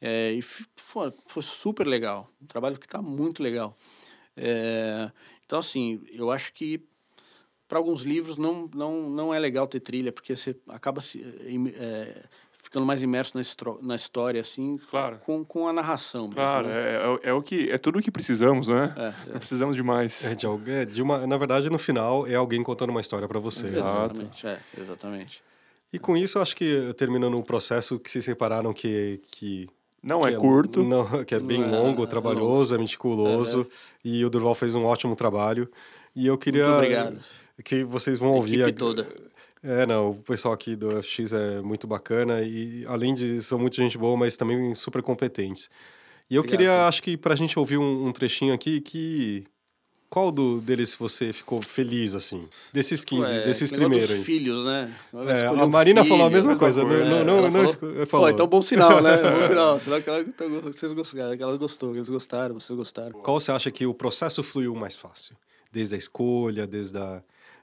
é, 0.00 0.32
e 0.32 0.40
fi- 0.40 0.64
foi, 0.76 1.12
foi 1.26 1.42
super 1.42 1.86
legal. 1.86 2.30
Um 2.40 2.46
trabalho 2.46 2.78
que 2.78 2.86
está 2.86 3.02
muito 3.02 3.42
legal. 3.42 3.76
É, 4.36 5.10
então, 5.44 5.58
assim, 5.58 6.00
eu 6.12 6.30
acho 6.30 6.52
que 6.54 6.80
para 7.70 7.78
alguns 7.78 8.02
livros 8.02 8.36
não, 8.36 8.68
não, 8.74 9.08
não 9.08 9.32
é 9.32 9.38
legal 9.38 9.64
ter 9.66 9.78
trilha, 9.80 10.10
porque 10.12 10.34
você 10.36 10.54
acaba 10.68 11.00
se, 11.00 11.24
é, 11.76 12.22
ficando 12.62 12.84
mais 12.84 13.00
imerso 13.00 13.32
na, 13.36 13.40
estro- 13.40 13.78
na 13.80 13.94
história, 13.96 14.40
assim, 14.40 14.78
Claro. 14.90 15.18
com, 15.24 15.44
com 15.44 15.66
a 15.68 15.72
narração. 15.72 16.22
mesmo, 16.22 16.34
Claro, 16.34 16.66
né? 16.66 16.74
é, 16.74 17.18
é, 17.26 17.30
é 17.30 17.32
o 17.32 17.40
que, 17.40 17.70
é 17.70 17.78
tudo 17.78 17.98
o 17.98 18.02
que 18.02 18.10
precisamos, 18.10 18.68
né? 18.68 18.92
É, 18.96 19.32
Não 19.32 19.38
precisamos 19.38 19.76
de 19.76 19.82
mais. 19.82 20.24
É 20.24 20.34
de, 20.34 20.46
algu- 20.46 20.68
é 20.70 20.84
de 20.84 21.00
uma, 21.00 21.26
na 21.26 21.36
verdade, 21.36 21.70
no 21.70 21.78
final, 21.78 22.26
é 22.26 22.34
alguém 22.34 22.62
contando 22.62 22.90
uma 22.90 23.00
história 23.00 23.26
pra 23.28 23.38
você. 23.38 23.62
né? 23.64 23.70
Exato. 23.70 24.20
Exatamente, 24.22 24.46
é, 24.46 24.60
exatamente. 24.78 25.42
E 25.92 25.98
com 25.98 26.16
isso, 26.16 26.38
eu 26.38 26.42
acho 26.42 26.54
que 26.56 26.92
terminando 26.96 27.38
o 27.38 27.42
processo 27.42 27.98
que 27.98 28.10
se 28.10 28.20
separaram, 28.20 28.72
que, 28.72 29.20
que 29.32 29.68
Não 30.02 30.20
que 30.20 30.28
é 30.28 30.32
curto. 30.36 30.82
Não, 30.82 31.04
que 31.24 31.34
é 31.34 31.40
bem 31.40 31.58
Não 31.60 31.68
é- 31.68 31.70
longo, 31.80 32.02
é 32.04 32.06
trabalhoso, 32.06 32.74
é 32.74 32.78
meticuloso. 32.78 33.66
E 34.04 34.24
o 34.24 34.30
Durval 34.30 34.54
fez 34.54 34.74
um 34.74 34.84
ótimo 34.84 35.14
trabalho. 35.16 35.68
E 36.14 36.26
eu 36.26 36.36
queria 36.36 36.64
Muito 36.64 36.76
obrigado. 36.76 37.20
Que 37.64 37.84
vocês 37.84 38.18
vão 38.18 38.30
ouvir. 38.32 38.60
Equipe 38.60 38.78
toda. 38.78 39.06
É, 39.62 39.84
não, 39.84 40.10
o 40.10 40.14
pessoal 40.14 40.54
aqui 40.54 40.74
do 40.74 41.02
FX 41.02 41.32
é 41.34 41.60
muito 41.60 41.86
bacana 41.86 42.40
e 42.42 42.84
além 42.88 43.12
de 43.14 43.42
são 43.42 43.58
muita 43.58 43.76
gente 43.76 43.98
boa, 43.98 44.16
mas 44.16 44.34
também 44.36 44.74
super 44.74 45.02
competentes. 45.02 45.68
E 46.30 46.34
eu 46.36 46.40
Obrigado, 46.40 46.58
queria, 46.58 46.86
acho 46.88 47.02
que 47.02 47.16
pra 47.16 47.34
gente 47.36 47.58
ouvir 47.58 47.76
um, 47.76 48.06
um 48.06 48.12
trechinho 48.12 48.54
aqui 48.54 48.80
que 48.80 49.44
qual 50.08 50.32
do 50.32 50.60
deles 50.60 50.94
você 50.94 51.32
ficou 51.32 51.60
feliz 51.62 52.14
assim? 52.14 52.48
Desses 52.72 53.04
15, 53.04 53.32
Ué, 53.32 53.42
desses 53.42 53.70
primeiros 53.70 54.10
aí. 54.10 54.24
filhos, 54.24 54.64
né? 54.64 54.92
É, 55.28 55.46
a 55.46 55.52
um 55.52 55.68
Marina 55.68 56.04
falou 56.04 56.22
a 56.26 56.28
filho, 56.28 56.36
mesma 56.36 56.52
né? 56.54 56.58
coisa, 56.58 56.82
coisa. 56.84 57.04
não, 57.04 57.16
É, 57.18 57.24
não, 57.24 57.38
ela 57.38 57.50
não, 57.50 57.68
falou- 57.68 57.94
não 57.98 58.06
falou. 58.06 58.30
Então 58.30 58.46
bom 58.46 58.62
sinal, 58.62 59.02
né? 59.02 59.16
Bom 59.30 59.42
sinal. 59.46 59.78
Sinal 59.78 60.00
que 60.02 60.08
ela, 60.08 60.24
que 60.24 60.32
vocês 60.72 60.92
gostaram, 60.92 61.36
que 61.36 61.42
ela 61.42 61.56
gostou, 61.56 61.92
que 61.92 61.98
eles 61.98 62.08
gostaram, 62.08 62.54
vocês 62.58 62.76
gostaram. 62.76 63.12
Qual 63.20 63.38
você 63.38 63.52
acha 63.52 63.70
que 63.70 63.84
o 63.86 63.92
processo 63.94 64.42
fluiu 64.42 64.74
mais 64.74 64.96
fácil? 64.96 65.36
Desde 65.70 65.94
a 65.94 65.98
escolha, 65.98 66.66
desde 66.66 66.96
a 66.98 67.22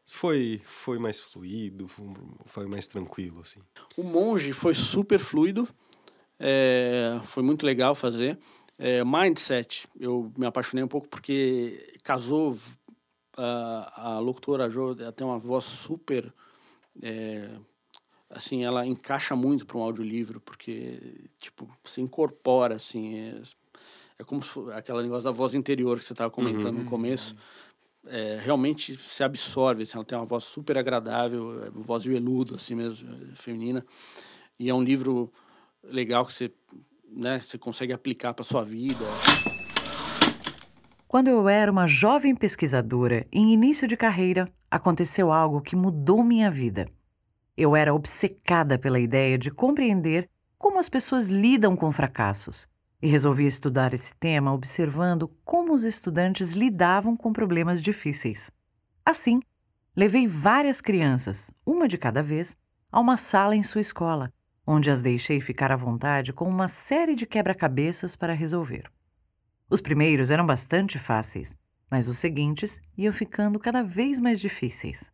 foi 0.09 0.61
foi 0.65 0.97
mais 0.97 1.19
fluido, 1.19 1.87
foi 2.45 2.65
mais 2.65 2.87
tranquilo 2.87 3.41
assim. 3.41 3.61
O 3.95 4.03
Monge 4.03 4.53
foi 4.53 4.73
super 4.73 5.19
fluido, 5.19 5.67
é, 6.39 7.19
foi 7.25 7.43
muito 7.43 7.65
legal 7.65 7.93
fazer. 7.93 8.37
É, 8.79 9.03
Mindset, 9.03 9.87
eu 9.99 10.31
me 10.37 10.45
apaixonei 10.45 10.83
um 10.83 10.87
pouco 10.87 11.07
porque 11.07 11.97
casou 12.03 12.57
a, 13.35 14.15
a 14.15 14.19
locutora 14.19 14.69
Jo, 14.69 14.95
ela 14.99 15.11
tem 15.11 15.25
uma 15.25 15.39
voz 15.39 15.63
super 15.63 16.31
é, 17.01 17.49
assim, 18.29 18.63
ela 18.63 18.85
encaixa 18.85 19.35
muito 19.35 19.65
para 19.65 19.77
um 19.77 19.81
audiolivro, 19.81 20.39
porque 20.39 21.29
tipo, 21.39 21.67
se 21.83 22.01
incorpora 22.01 22.75
assim, 22.75 23.19
é, 23.19 23.41
é 24.19 24.23
como 24.23 24.41
se 24.43 24.59
aquela 24.73 25.01
negócio 25.01 25.23
da 25.23 25.31
voz 25.31 25.53
interior 25.53 25.99
que 25.99 26.05
você 26.05 26.13
estava 26.13 26.31
comentando 26.31 26.77
no 26.77 26.85
começo. 26.85 27.35
É, 28.09 28.39
realmente 28.41 28.97
se 28.97 29.23
absorve, 29.23 29.83
assim, 29.83 29.97
ela 29.97 30.05
tem 30.05 30.17
uma 30.17 30.25
voz 30.25 30.43
super 30.43 30.77
agradável, 30.77 31.63
é, 31.63 31.69
voz 31.69 32.03
veludo, 32.03 32.55
assim 32.55 32.75
mesmo, 32.75 33.09
é, 33.09 33.35
feminina. 33.35 33.85
E 34.59 34.69
é 34.69 34.73
um 34.73 34.81
livro 34.81 35.31
legal 35.83 36.25
que 36.25 36.33
você, 36.33 36.51
né, 37.09 37.39
você 37.39 37.57
consegue 37.57 37.93
aplicar 37.93 38.33
para 38.33 38.43
sua 38.43 38.63
vida. 38.63 39.05
Quando 41.07 41.29
eu 41.29 41.47
era 41.47 41.71
uma 41.71 41.87
jovem 41.87 42.35
pesquisadora 42.35 43.25
em 43.31 43.53
início 43.53 43.87
de 43.87 43.95
carreira, 43.95 44.51
aconteceu 44.69 45.31
algo 45.31 45.61
que 45.61 45.75
mudou 45.75 46.23
minha 46.23 46.51
vida. 46.51 46.87
Eu 47.55 47.75
era 47.75 47.93
obcecada 47.93 48.77
pela 48.77 48.99
ideia 48.99 49.37
de 49.37 49.49
compreender 49.49 50.29
como 50.57 50.79
as 50.79 50.89
pessoas 50.89 51.27
lidam 51.27 51.75
com 51.75 51.91
fracassos 51.91 52.67
e 53.01 53.07
resolvi 53.07 53.45
estudar 53.45 53.93
esse 53.93 54.13
tema 54.15 54.53
observando 54.53 55.27
como 55.45 55.73
os 55.73 55.83
estudantes 55.83 56.53
lidavam 56.53 57.15
com 57.15 57.31
problemas 57.31 57.81
difíceis. 57.81 58.51
Assim, 59.05 59.39
levei 59.95 60.27
várias 60.27 60.81
crianças, 60.81 61.51
uma 61.65 61.87
de 61.87 61.97
cada 61.97 62.23
vez, 62.23 62.57
a 62.91 62.99
uma 62.99 63.17
sala 63.17 63.55
em 63.55 63.63
sua 63.63 63.81
escola, 63.81 64.33
onde 64.65 64.89
as 64.89 65.01
deixei 65.01 65.39
ficar 65.39 65.71
à 65.71 65.75
vontade 65.75 66.33
com 66.33 66.45
uma 66.45 66.67
série 66.67 67.15
de 67.15 67.25
quebra-cabeças 67.25 68.15
para 68.15 68.33
resolver. 68.33 68.91
Os 69.69 69.81
primeiros 69.81 70.31
eram 70.31 70.45
bastante 70.45 70.97
fáceis, 70.97 71.57
mas 71.89 72.07
os 72.07 72.17
seguintes 72.17 72.81
iam 72.97 73.13
ficando 73.13 73.59
cada 73.59 73.83
vez 73.83 74.19
mais 74.19 74.39
difíceis. 74.39 75.11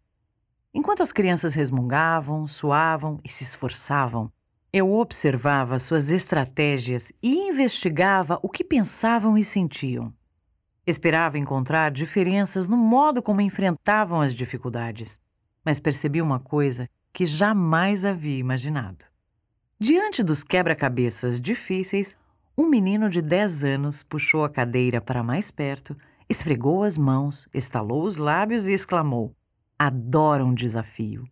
Enquanto 0.74 1.04
as 1.04 1.12
crianças 1.12 1.54
resmungavam, 1.54 2.48
suavam 2.48 3.20
e 3.24 3.30
se 3.30 3.44
esforçavam, 3.44 4.32
eu 4.74 4.92
observava 4.92 5.78
suas 5.78 6.10
estratégias 6.10 7.14
e 7.22 7.48
investigava 7.48 8.40
o 8.42 8.50
que 8.50 8.64
pensavam 8.64 9.38
e 9.38 9.46
sentiam. 9.46 10.12
Esperava 10.86 11.38
encontrar 11.38 11.92
diferenças 11.92 12.68
no 12.68 12.76
modo 12.76 13.22
como 13.22 13.40
enfrentavam 13.40 14.20
as 14.20 14.34
dificuldades, 14.34 15.20
mas 15.64 15.80
percebi 15.80 16.24
uma 16.24 16.40
coisa 16.40 16.90
que 17.14 17.24
jamais 17.24 18.04
havia 18.04 18.40
imaginado. 18.40 19.06
Diante 19.80 20.24
dos 20.24 20.44
quebra-cabeças 20.44 21.40
difíceis, 21.40 22.18
um 22.58 22.68
menino 22.68 23.12
de 23.12 23.22
10 23.22 23.64
anos 23.64 24.02
puxou 24.02 24.44
a 24.44 24.50
cadeira 24.50 25.00
para 25.00 25.24
mais 25.24 25.52
perto, 25.52 25.96
esfregou 26.28 26.82
as 26.82 26.98
mãos, 26.98 27.48
estalou 27.54 28.06
os 28.06 28.18
lábios 28.18 28.66
e 28.66 28.74
exclamou: 28.74 29.36
Adoro 29.78 30.46
um 30.46 30.54
desafio. 30.54 31.26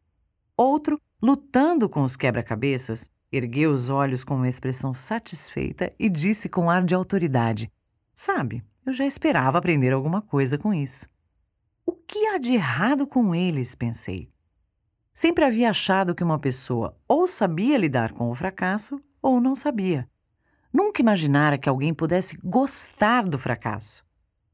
Outro, 0.56 1.02
lutando 1.22 1.90
com 1.90 2.04
os 2.04 2.16
quebra-cabeças, 2.16 3.10
ergueu 3.32 3.72
os 3.72 3.90
olhos 3.90 4.24
com 4.24 4.36
uma 4.36 4.50
expressão 4.50 4.94
satisfeita 4.94 5.94
e 5.98 6.10
disse 6.10 6.50
com 6.50 6.70
ar 6.70 6.84
de 6.84 6.94
autoridade: 6.94 7.72
Sabe, 8.14 8.64
eu 8.86 8.94
já 8.94 9.06
esperava 9.06 9.58
aprender 9.58 9.94
alguma 9.94 10.22
coisa 10.22 10.58
com 10.58 10.74
isso. 10.74 11.08
O 11.86 11.92
que 11.92 12.28
há 12.28 12.38
de 12.38 12.54
errado 12.54 13.08
com 13.08 13.34
eles? 13.34 13.76
pensei. 13.76 14.30
Sempre 15.14 15.46
havia 15.46 15.70
achado 15.70 16.16
que 16.16 16.24
uma 16.24 16.40
pessoa 16.40 16.98
ou 17.08 17.28
sabia 17.28 17.78
lidar 17.78 18.14
com 18.14 18.30
o 18.30 18.36
fracasso 18.36 19.02
ou 19.22 19.40
não 19.40 19.56
sabia. 19.56 20.10
Nunca 20.74 21.02
imaginara 21.02 21.58
que 21.58 21.68
alguém 21.68 21.94
pudesse 21.94 22.38
gostar 22.44 23.28
do 23.28 23.38
fracasso. 23.38 24.06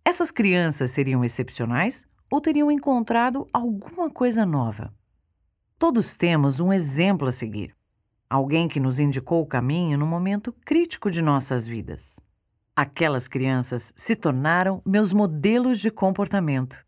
Essas 0.03 0.31
crianças 0.31 0.91
seriam 0.91 1.23
excepcionais 1.23 2.05
ou 2.31 2.41
teriam 2.41 2.71
encontrado 2.71 3.45
alguma 3.53 4.09
coisa 4.09 4.45
nova? 4.45 4.91
Todos 5.77 6.15
temos 6.15 6.59
um 6.59 6.73
exemplo 6.73 7.27
a 7.27 7.31
seguir. 7.31 7.76
Alguém 8.29 8.67
que 8.67 8.79
nos 8.79 8.99
indicou 8.99 9.41
o 9.41 9.47
caminho 9.47 9.97
no 9.97 10.05
momento 10.05 10.53
crítico 10.65 11.09
de 11.09 11.21
nossas 11.21 11.65
vidas. 11.65 12.19
Aquelas 12.75 13.27
crianças 13.27 13.93
se 13.95 14.15
tornaram 14.15 14.81
meus 14.85 15.13
modelos 15.13 15.79
de 15.79 15.89
comportamento. 15.89 16.85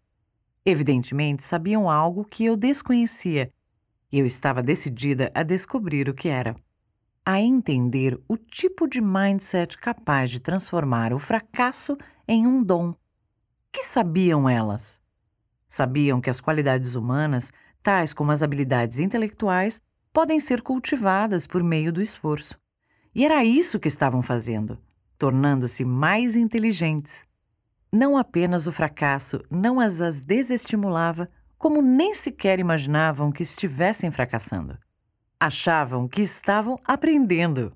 Evidentemente, 0.65 1.41
sabiam 1.43 1.89
algo 1.89 2.25
que 2.25 2.45
eu 2.45 2.57
desconhecia 2.57 3.49
e 4.11 4.19
eu 4.19 4.25
estava 4.25 4.61
decidida 4.61 5.31
a 5.33 5.43
descobrir 5.43 6.09
o 6.09 6.13
que 6.13 6.27
era 6.27 6.55
a 7.25 7.39
entender 7.39 8.19
o 8.27 8.35
tipo 8.35 8.87
de 8.87 8.99
mindset 8.99 9.77
capaz 9.77 10.31
de 10.31 10.39
transformar 10.39 11.13
o 11.13 11.19
fracasso 11.19 11.95
em 12.27 12.47
um 12.47 12.63
dom. 12.63 12.95
Que 13.71 13.83
sabiam 13.83 14.49
elas? 14.49 14.99
Sabiam 15.67 16.19
que 16.19 16.31
as 16.31 16.41
qualidades 16.41 16.95
humanas, 16.95 17.51
tais 17.83 18.13
como 18.13 18.31
as 18.31 18.41
habilidades 18.41 18.97
intelectuais, 18.97 19.79
podem 20.19 20.37
ser 20.37 20.61
cultivadas 20.61 21.47
por 21.47 21.63
meio 21.63 21.93
do 21.93 22.01
esforço. 22.01 22.59
E 23.15 23.23
era 23.23 23.41
isso 23.45 23.79
que 23.79 23.87
estavam 23.87 24.21
fazendo, 24.21 24.77
tornando-se 25.17 25.85
mais 25.85 26.35
inteligentes. 26.35 27.25
Não 27.89 28.17
apenas 28.17 28.67
o 28.67 28.71
fracasso 28.73 29.41
não 29.49 29.79
as, 29.79 30.01
as 30.01 30.19
desestimulava, 30.19 31.25
como 31.57 31.81
nem 31.81 32.13
sequer 32.13 32.59
imaginavam 32.59 33.31
que 33.31 33.43
estivessem 33.43 34.11
fracassando 34.11 34.77
achavam 35.39 36.05
que 36.05 36.21
estavam 36.21 36.77
aprendendo. 36.83 37.71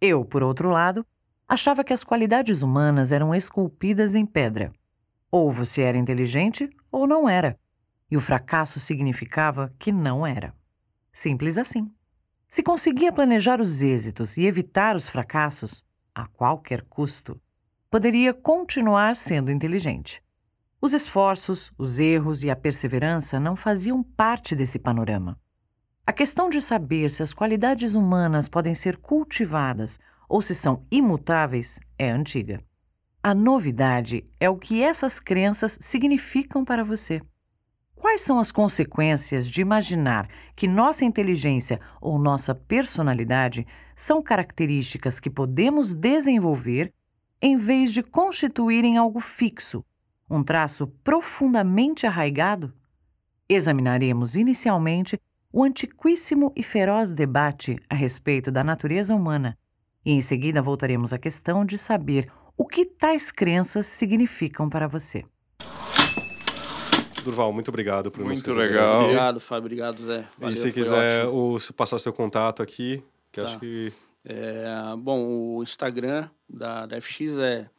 Eu, 0.00 0.24
por 0.24 0.42
outro 0.42 0.68
lado, 0.70 1.06
achava 1.46 1.84
que 1.84 1.92
as 1.92 2.02
qualidades 2.02 2.60
humanas 2.60 3.12
eram 3.12 3.32
esculpidas 3.32 4.16
em 4.16 4.26
pedra. 4.26 4.72
Ou 5.30 5.52
você 5.52 5.82
era 5.82 5.96
inteligente 5.96 6.68
ou 6.90 7.06
não 7.06 7.28
era. 7.28 7.56
E 8.10 8.16
o 8.16 8.20
fracasso 8.20 8.80
significava 8.80 9.72
que 9.78 9.92
não 9.92 10.26
era. 10.26 10.57
Simples 11.18 11.58
assim. 11.58 11.90
Se 12.48 12.62
conseguia 12.62 13.10
planejar 13.10 13.60
os 13.60 13.82
êxitos 13.82 14.36
e 14.36 14.44
evitar 14.44 14.94
os 14.94 15.08
fracassos, 15.08 15.84
a 16.14 16.28
qualquer 16.28 16.82
custo, 16.82 17.40
poderia 17.90 18.32
continuar 18.32 19.16
sendo 19.16 19.50
inteligente. 19.50 20.22
Os 20.80 20.92
esforços, 20.92 21.72
os 21.76 21.98
erros 21.98 22.44
e 22.44 22.50
a 22.50 22.54
perseverança 22.54 23.40
não 23.40 23.56
faziam 23.56 24.00
parte 24.00 24.54
desse 24.54 24.78
panorama. 24.78 25.36
A 26.06 26.12
questão 26.12 26.48
de 26.48 26.62
saber 26.62 27.10
se 27.10 27.20
as 27.20 27.34
qualidades 27.34 27.96
humanas 27.96 28.48
podem 28.48 28.72
ser 28.72 28.96
cultivadas 28.96 29.98
ou 30.28 30.40
se 30.40 30.54
são 30.54 30.86
imutáveis 30.88 31.80
é 31.98 32.08
antiga. 32.08 32.62
A 33.20 33.34
novidade 33.34 34.24
é 34.38 34.48
o 34.48 34.56
que 34.56 34.84
essas 34.84 35.18
crenças 35.18 35.78
significam 35.80 36.64
para 36.64 36.84
você. 36.84 37.20
Quais 37.98 38.20
são 38.20 38.38
as 38.38 38.52
consequências 38.52 39.50
de 39.50 39.60
imaginar 39.60 40.28
que 40.54 40.68
nossa 40.68 41.04
inteligência 41.04 41.80
ou 42.00 42.16
nossa 42.16 42.54
personalidade 42.54 43.66
são 43.96 44.22
características 44.22 45.18
que 45.18 45.28
podemos 45.28 45.96
desenvolver 45.96 46.92
em 47.42 47.56
vez 47.56 47.92
de 47.92 48.04
constituírem 48.04 48.96
algo 48.96 49.18
fixo, 49.18 49.84
um 50.30 50.44
traço 50.44 50.86
profundamente 51.02 52.06
arraigado? 52.06 52.72
Examinaremos 53.48 54.36
inicialmente 54.36 55.20
o 55.52 55.64
antiquíssimo 55.64 56.52
e 56.54 56.62
feroz 56.62 57.12
debate 57.12 57.80
a 57.90 57.96
respeito 57.96 58.52
da 58.52 58.62
natureza 58.62 59.12
humana, 59.12 59.58
e 60.04 60.12
em 60.12 60.22
seguida 60.22 60.62
voltaremos 60.62 61.12
à 61.12 61.18
questão 61.18 61.64
de 61.64 61.76
saber 61.76 62.30
o 62.56 62.64
que 62.64 62.84
tais 62.86 63.32
crenças 63.32 63.86
significam 63.86 64.68
para 64.68 64.86
você. 64.86 65.24
Durval, 67.28 67.52
muito 67.52 67.68
obrigado 67.68 68.10
por 68.10 68.24
nos 68.24 68.42
Muito 68.42 68.58
legal. 68.58 68.94
aqui. 68.96 69.04
Obrigado, 69.04 69.40
Fábio. 69.40 69.66
Obrigado, 69.66 70.04
Zé. 70.04 70.26
Valeu, 70.38 70.52
e 70.52 70.56
se 70.56 70.72
quiser 70.72 71.26
o, 71.26 71.58
se 71.58 71.72
passar 71.72 71.98
seu 71.98 72.12
contato 72.12 72.62
aqui, 72.62 73.02
que 73.30 73.40
Tá. 73.40 73.46
acho 73.46 73.58
que 73.58 73.92
É, 74.24 74.66
bom, 74.98 75.24
o 75.56 75.62
Instagram 75.62 76.28
da, 76.48 76.86
da 76.86 77.00
FX 77.00 77.38
é 77.38 77.70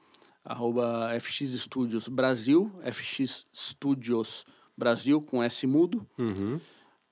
arroba 0.44 1.10
FX 1.20 1.52
Studios 1.62 2.08
Brasil, 2.08 2.72
FX 2.92 3.46
Studios 3.54 4.46
Brasil 4.78 5.22
com 5.22 5.44
S 5.44 5.66
mudo. 5.68 6.08
Uhum. 6.18 6.60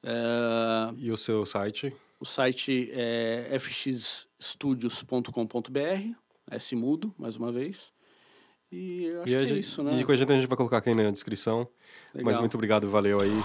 É, 0.04 0.92
E 0.98 1.12
o 1.12 1.18
seu 1.18 1.46
site? 1.46 1.94
o 2.20 2.26
site 2.26 2.90
é 2.94 3.56
fxstudios.com.br, 3.60 6.16
S 6.52 6.76
mudo, 6.76 7.14
mais 7.18 7.36
uma 7.36 7.52
vez. 7.52 7.92
E 8.72 9.06
eu 9.06 9.22
acho 9.22 9.30
e, 9.30 9.32
que 9.32 9.36
é 9.36 9.46
gente, 9.46 9.60
isso, 9.60 9.82
né? 9.82 9.94
e 9.96 10.04
com 10.04 10.12
a 10.12 10.16
gente 10.16 10.32
a 10.32 10.36
gente 10.36 10.48
vai 10.48 10.58
colocar 10.58 10.78
aqui 10.78 10.94
na 10.94 11.10
descrição. 11.10 11.68
Mas 12.14 12.26
Legal. 12.26 12.42
muito 12.42 12.56
obrigado, 12.56 12.90
valeu 12.90 13.22
aí. 13.22 13.44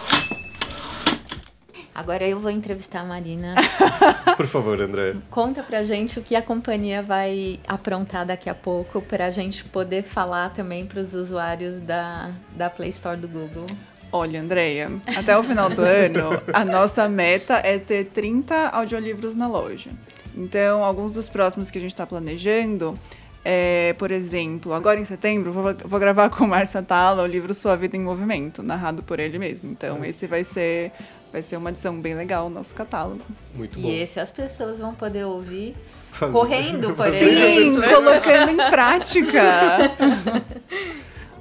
Agora 1.95 2.27
eu 2.27 2.39
vou 2.41 2.51
entrevistar 2.51 3.01
a 3.01 3.05
Marina. 3.05 3.55
Por 4.37 4.47
favor, 4.47 4.81
André. 4.81 5.15
Conta 5.31 5.63
pra 5.63 5.85
gente 5.85 6.19
o 6.19 6.23
que 6.23 6.35
a 6.35 6.43
companhia 6.43 7.03
vai 7.03 7.61
aprontar 7.69 8.27
daqui 8.27 8.49
a 8.49 8.55
pouco 8.55 9.01
pra 9.03 9.31
gente 9.31 9.65
poder 9.67 10.03
falar 10.03 10.53
também 10.55 10.87
pros 10.87 11.15
usuários 11.15 11.81
da, 11.81 12.33
da 12.57 12.71
Play 12.71 12.89
Store 12.89 13.17
do 13.17 13.29
Google. 13.29 13.67
Olha, 14.11 14.41
Andreia, 14.41 14.91
até 15.17 15.39
o 15.39 15.43
final 15.43 15.71
do 15.71 15.83
ano, 15.83 16.31
a 16.53 16.65
nossa 16.65 17.09
meta 17.09 17.55
é 17.59 17.79
ter 17.79 18.07
30 18.07 18.71
audiolivros 18.71 19.35
na 19.35 19.47
loja. 19.47 19.91
Então, 20.35 20.83
alguns 20.83 21.15
dos 21.15 21.29
próximos 21.29 21.71
que 21.71 21.79
a 21.79 21.81
gente 21.81 21.93
está 21.93 22.07
planejando 22.07 22.99
é, 23.45 23.95
por 23.99 24.11
exemplo, 24.11 24.73
agora 24.73 25.01
em 25.01 25.05
setembro, 25.05 25.53
vou, 25.53 25.65
vou 25.85 25.99
gravar 26.01 26.31
com 26.31 26.45
o 26.45 26.49
Márcio 26.49 26.79
Atala 26.81 27.23
o 27.23 27.27
livro 27.27 27.53
Sua 27.55 27.77
Vida 27.77 27.97
em 27.97 28.01
Movimento, 28.01 28.63
narrado 28.63 29.03
por 29.03 29.19
ele 29.19 29.39
mesmo. 29.39 29.71
Então, 29.71 30.05
esse 30.05 30.27
vai 30.27 30.45
ser, 30.45 30.93
vai 31.33 31.43
ser 31.43 31.57
uma 31.57 31.71
edição 31.71 31.95
bem 32.01 32.15
legal 32.15 32.49
no 32.49 32.55
nosso 32.57 32.75
catálogo. 32.75 33.21
Muito 33.55 33.79
E 33.79 33.83
bom. 33.83 33.91
esse 33.91 34.21
as 34.21 34.31
pessoas 34.31 34.79
vão 34.81 34.95
poder 34.95 35.25
ouvir 35.25 35.75
Fazer- 36.11 36.33
correndo, 36.33 36.95
por 36.95 37.07
Sim, 37.09 37.15
exemplo. 37.27 37.83
colocando 37.95 38.51
em 38.53 38.71
prática. 38.71 39.43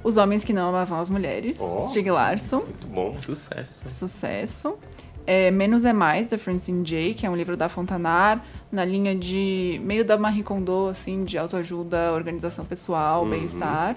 Os 0.04 0.16
Homens 0.16 0.42
que 0.42 0.52
Não 0.52 0.68
Amavam 0.70 1.00
as 1.00 1.08
Mulheres, 1.08 1.58
Ó. 1.60 1.86
Stieg 1.86 2.10
Larsson. 2.10 2.56
Muito 2.62 2.86
bom. 2.88 3.16
Sucesso. 3.16 3.84
Sucesso. 3.88 4.76
É, 5.26 5.50
Menos 5.50 5.84
é 5.84 5.92
Mais, 5.92 6.28
da 6.28 6.38
Francine 6.38 6.84
J., 6.84 7.14
que 7.14 7.26
é 7.26 7.30
um 7.30 7.36
livro 7.36 7.56
da 7.56 7.68
Fontanar, 7.68 8.44
na 8.70 8.84
linha 8.84 9.14
de 9.14 9.80
meio 9.84 10.04
da 10.04 10.16
Marie 10.16 10.42
Kondo, 10.42 10.88
assim, 10.88 11.24
de 11.24 11.38
autoajuda, 11.38 12.12
organização 12.12 12.64
pessoal, 12.64 13.24
bem-estar. 13.26 13.96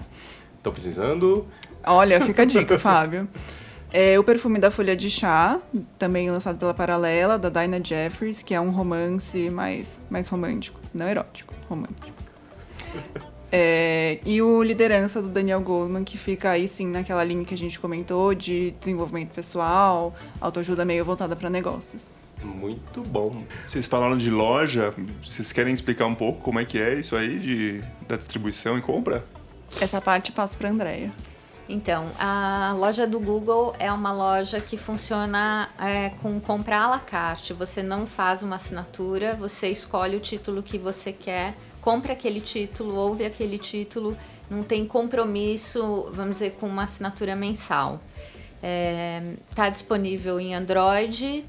Tô 0.62 0.70
precisando. 0.70 1.46
Olha, 1.84 2.20
fica 2.20 2.42
a 2.42 2.44
dica, 2.44 2.78
Fábio. 2.78 3.28
É, 3.92 4.18
o 4.18 4.24
Perfume 4.24 4.58
da 4.58 4.70
Folha 4.70 4.96
de 4.96 5.08
Chá, 5.08 5.60
também 5.98 6.30
lançado 6.30 6.58
pela 6.58 6.74
Paralela, 6.74 7.38
da 7.38 7.48
Dinah 7.48 7.80
Jeffries, 7.82 8.42
que 8.42 8.54
é 8.54 8.60
um 8.60 8.70
romance 8.70 9.48
mais, 9.50 10.00
mais 10.10 10.28
romântico. 10.28 10.80
Não 10.92 11.08
erótico, 11.08 11.54
romântico. 11.68 12.26
É, 13.58 14.18
e 14.26 14.42
o 14.42 14.62
Liderança, 14.62 15.22
do 15.22 15.28
Daniel 15.28 15.62
Goldman, 15.62 16.04
que 16.04 16.18
fica 16.18 16.50
aí 16.50 16.68
sim 16.68 16.88
naquela 16.88 17.24
linha 17.24 17.42
que 17.42 17.54
a 17.54 17.56
gente 17.56 17.80
comentou 17.80 18.34
de 18.34 18.72
desenvolvimento 18.72 19.30
pessoal, 19.30 20.14
autoajuda 20.38 20.84
meio 20.84 21.02
voltada 21.02 21.34
para 21.34 21.48
negócios. 21.48 22.14
Muito 22.42 23.00
bom. 23.00 23.42
Vocês 23.66 23.86
falaram 23.86 24.14
de 24.14 24.30
loja, 24.30 24.92
vocês 25.24 25.52
querem 25.52 25.72
explicar 25.72 26.04
um 26.04 26.14
pouco 26.14 26.42
como 26.42 26.60
é 26.60 26.66
que 26.66 26.78
é 26.78 26.96
isso 26.96 27.16
aí 27.16 27.38
de, 27.38 27.82
da 28.06 28.16
distribuição 28.16 28.76
e 28.76 28.82
compra? 28.82 29.24
Essa 29.80 30.02
parte 30.02 30.32
passo 30.32 30.58
para 30.58 30.68
Andréia. 30.68 31.10
Então, 31.66 32.10
a 32.18 32.74
loja 32.78 33.06
do 33.06 33.18
Google 33.18 33.74
é 33.78 33.90
uma 33.90 34.12
loja 34.12 34.60
que 34.60 34.76
funciona 34.76 35.70
é, 35.80 36.10
com 36.22 36.38
comprar 36.38 36.82
à 36.82 36.90
la 36.90 36.98
carte. 36.98 37.54
Você 37.54 37.82
não 37.82 38.06
faz 38.06 38.42
uma 38.42 38.56
assinatura, 38.56 39.34
você 39.34 39.68
escolhe 39.68 40.14
o 40.14 40.20
título 40.20 40.62
que 40.62 40.76
você 40.76 41.10
quer, 41.10 41.54
compra 41.86 42.14
aquele 42.14 42.40
título, 42.40 42.96
ouve 42.96 43.24
aquele 43.24 43.58
título, 43.58 44.16
não 44.50 44.64
tem 44.64 44.84
compromisso, 44.84 46.10
vamos 46.12 46.38
dizer, 46.38 46.56
com 46.58 46.66
uma 46.66 46.82
assinatura 46.82 47.36
mensal. 47.36 48.00
Está 49.48 49.68
disponível 49.68 50.40
em 50.40 50.52
Android 50.52 51.44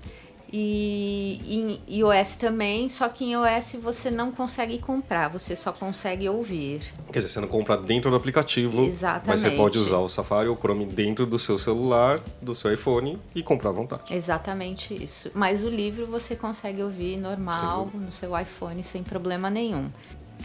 e 0.53 1.41
em 1.89 1.97
iOS 1.97 2.35
também, 2.35 2.88
só 2.88 3.09
que 3.09 3.25
em 3.25 3.31
iOS 3.31 3.77
você 3.81 4.11
não 4.11 4.31
consegue 4.31 4.77
comprar, 4.77 5.27
você 5.27 5.55
só 5.55 5.71
consegue 5.71 6.29
ouvir. 6.29 6.81
Quer 7.11 7.17
dizer, 7.17 7.29
você 7.29 7.41
não 7.41 7.47
compra 7.47 7.75
dentro 7.75 8.11
do 8.11 8.15
aplicativo, 8.15 8.83
mas 8.83 8.93
você 8.93 9.05
Exatamente. 9.07 9.57
pode 9.57 9.79
usar 9.79 9.97
o 9.97 10.07
Safari 10.07 10.49
ou 10.49 10.53
o 10.53 10.57
Chrome 10.57 10.85
dentro 10.85 11.25
do 11.25 11.39
seu 11.39 11.57
celular, 11.57 12.21
do 12.39 12.53
seu 12.53 12.71
iPhone 12.71 13.17
e 13.33 13.41
comprar 13.41 13.71
à 13.71 13.73
vontade. 13.73 14.03
Exatamente 14.13 14.93
isso. 14.93 15.31
Mas 15.33 15.63
o 15.63 15.69
livro 15.69 16.05
você 16.05 16.35
consegue 16.35 16.83
ouvir 16.83 17.17
normal 17.17 17.89
no 17.91 18.11
seu 18.11 18.39
iPhone 18.39 18.83
sem 18.83 19.01
problema 19.01 19.49
nenhum. 19.49 19.89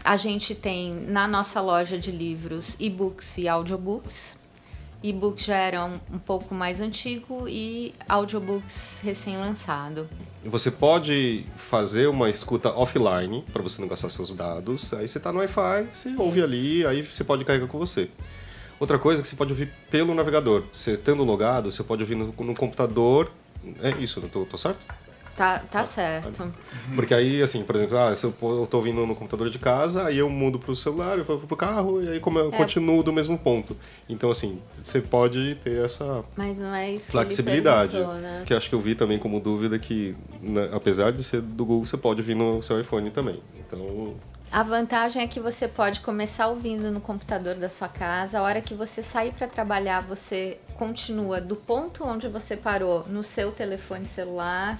A 0.03 0.17
gente 0.17 0.55
tem 0.55 0.93
na 1.07 1.27
nossa 1.27 1.59
loja 1.61 1.97
de 1.97 2.11
livros 2.11 2.75
e-books 2.79 3.37
e 3.37 3.47
audiobooks. 3.47 4.37
E-books 5.01 5.45
já 5.45 5.57
era 5.57 5.85
um, 5.85 5.99
um 6.15 6.19
pouco 6.19 6.55
mais 6.55 6.79
antigo 6.79 7.47
e 7.49 7.93
audiobooks 8.07 9.01
recém-lançado. 9.03 10.09
Você 10.45 10.71
pode 10.71 11.45
fazer 11.57 12.07
uma 12.07 12.29
escuta 12.29 12.69
offline 12.69 13.43
para 13.51 13.61
você 13.61 13.81
não 13.81 13.87
gastar 13.87 14.09
seus 14.09 14.29
dados. 14.29 14.93
Aí 14.93 15.07
você 15.07 15.19
tá 15.19 15.31
no 15.31 15.39
Wi-Fi, 15.39 15.87
você 15.91 16.15
ouve 16.17 16.41
ali, 16.41 16.85
aí 16.85 17.01
você 17.01 17.23
pode 17.23 17.43
carregar 17.43 17.67
com 17.67 17.77
você. 17.77 18.09
Outra 18.79 18.97
coisa 18.99 19.21
é 19.21 19.23
que 19.23 19.27
você 19.27 19.35
pode 19.35 19.51
ouvir 19.51 19.71
pelo 19.89 20.13
navegador. 20.13 20.63
Você 20.71 20.93
estando 20.93 21.23
logado, 21.23 21.69
você 21.69 21.83
pode 21.83 22.01
ouvir 22.01 22.15
no, 22.15 22.27
no 22.27 22.55
computador. 22.55 23.31
É 23.81 23.91
isso, 24.01 24.19
não 24.19 24.27
tô, 24.27 24.45
tô 24.45 24.57
certo? 24.57 24.85
Tá, 25.35 25.59
tá 25.59 25.83
certo. 25.83 26.53
Porque 26.93 27.13
aí, 27.13 27.41
assim, 27.41 27.63
por 27.63 27.75
exemplo, 27.75 27.97
ah, 27.97 28.15
se 28.15 28.23
eu 28.25 28.33
eu 28.41 28.67
tô 28.67 28.77
ouvindo 28.77 29.05
no 29.05 29.15
computador 29.15 29.49
de 29.49 29.57
casa, 29.57 30.05
aí 30.05 30.19
eu 30.19 30.29
mudo 30.29 30.59
pro 30.59 30.75
celular, 30.75 31.17
eu 31.17 31.23
vou 31.23 31.39
pro 31.39 31.57
carro, 31.57 32.03
e 32.03 32.07
aí 32.09 32.19
como 32.19 32.37
eu 32.37 32.49
É. 32.49 32.51
continuo 32.51 33.01
do 33.01 33.11
mesmo 33.11 33.37
ponto. 33.37 33.75
Então, 34.07 34.29
assim, 34.29 34.61
você 34.81 35.01
pode 35.01 35.55
ter 35.63 35.83
essa 35.83 36.23
é 36.37 36.93
que 36.93 36.99
flexibilidade. 36.99 37.93
perguntou, 37.93 38.15
né? 38.19 38.43
Que 38.45 38.53
acho 38.53 38.69
que 38.69 38.75
eu 38.75 38.79
vi 38.79 38.93
também 38.93 39.17
como 39.17 39.39
dúvida 39.39 39.79
que, 39.79 40.15
né, 40.41 40.69
apesar 40.71 41.11
de 41.11 41.23
ser 41.23 41.41
do 41.41 41.65
Google, 41.65 41.85
você 41.85 41.97
pode 41.97 42.21
vir 42.21 42.35
no 42.35 42.61
seu 42.61 42.79
iPhone 42.79 43.09
também. 43.09 43.41
Então, 43.65 44.13
A 44.51 44.61
vantagem 44.61 45.23
é 45.23 45.27
que 45.27 45.39
você 45.39 45.67
pode 45.67 45.99
começar 46.01 46.45
ouvindo 46.47 46.91
no 46.91 47.01
computador 47.01 47.55
da 47.55 47.69
sua 47.69 47.89
casa. 47.89 48.37
A 48.37 48.43
hora 48.43 48.61
que 48.61 48.75
você 48.75 49.01
sair 49.01 49.31
para 49.33 49.47
trabalhar, 49.47 50.01
você 50.01 50.59
continua 50.75 51.41
do 51.41 51.55
ponto 51.55 52.03
onde 52.05 52.27
você 52.27 52.55
parou 52.55 53.03
no 53.09 53.23
seu 53.23 53.51
telefone 53.51 54.05
celular. 54.05 54.79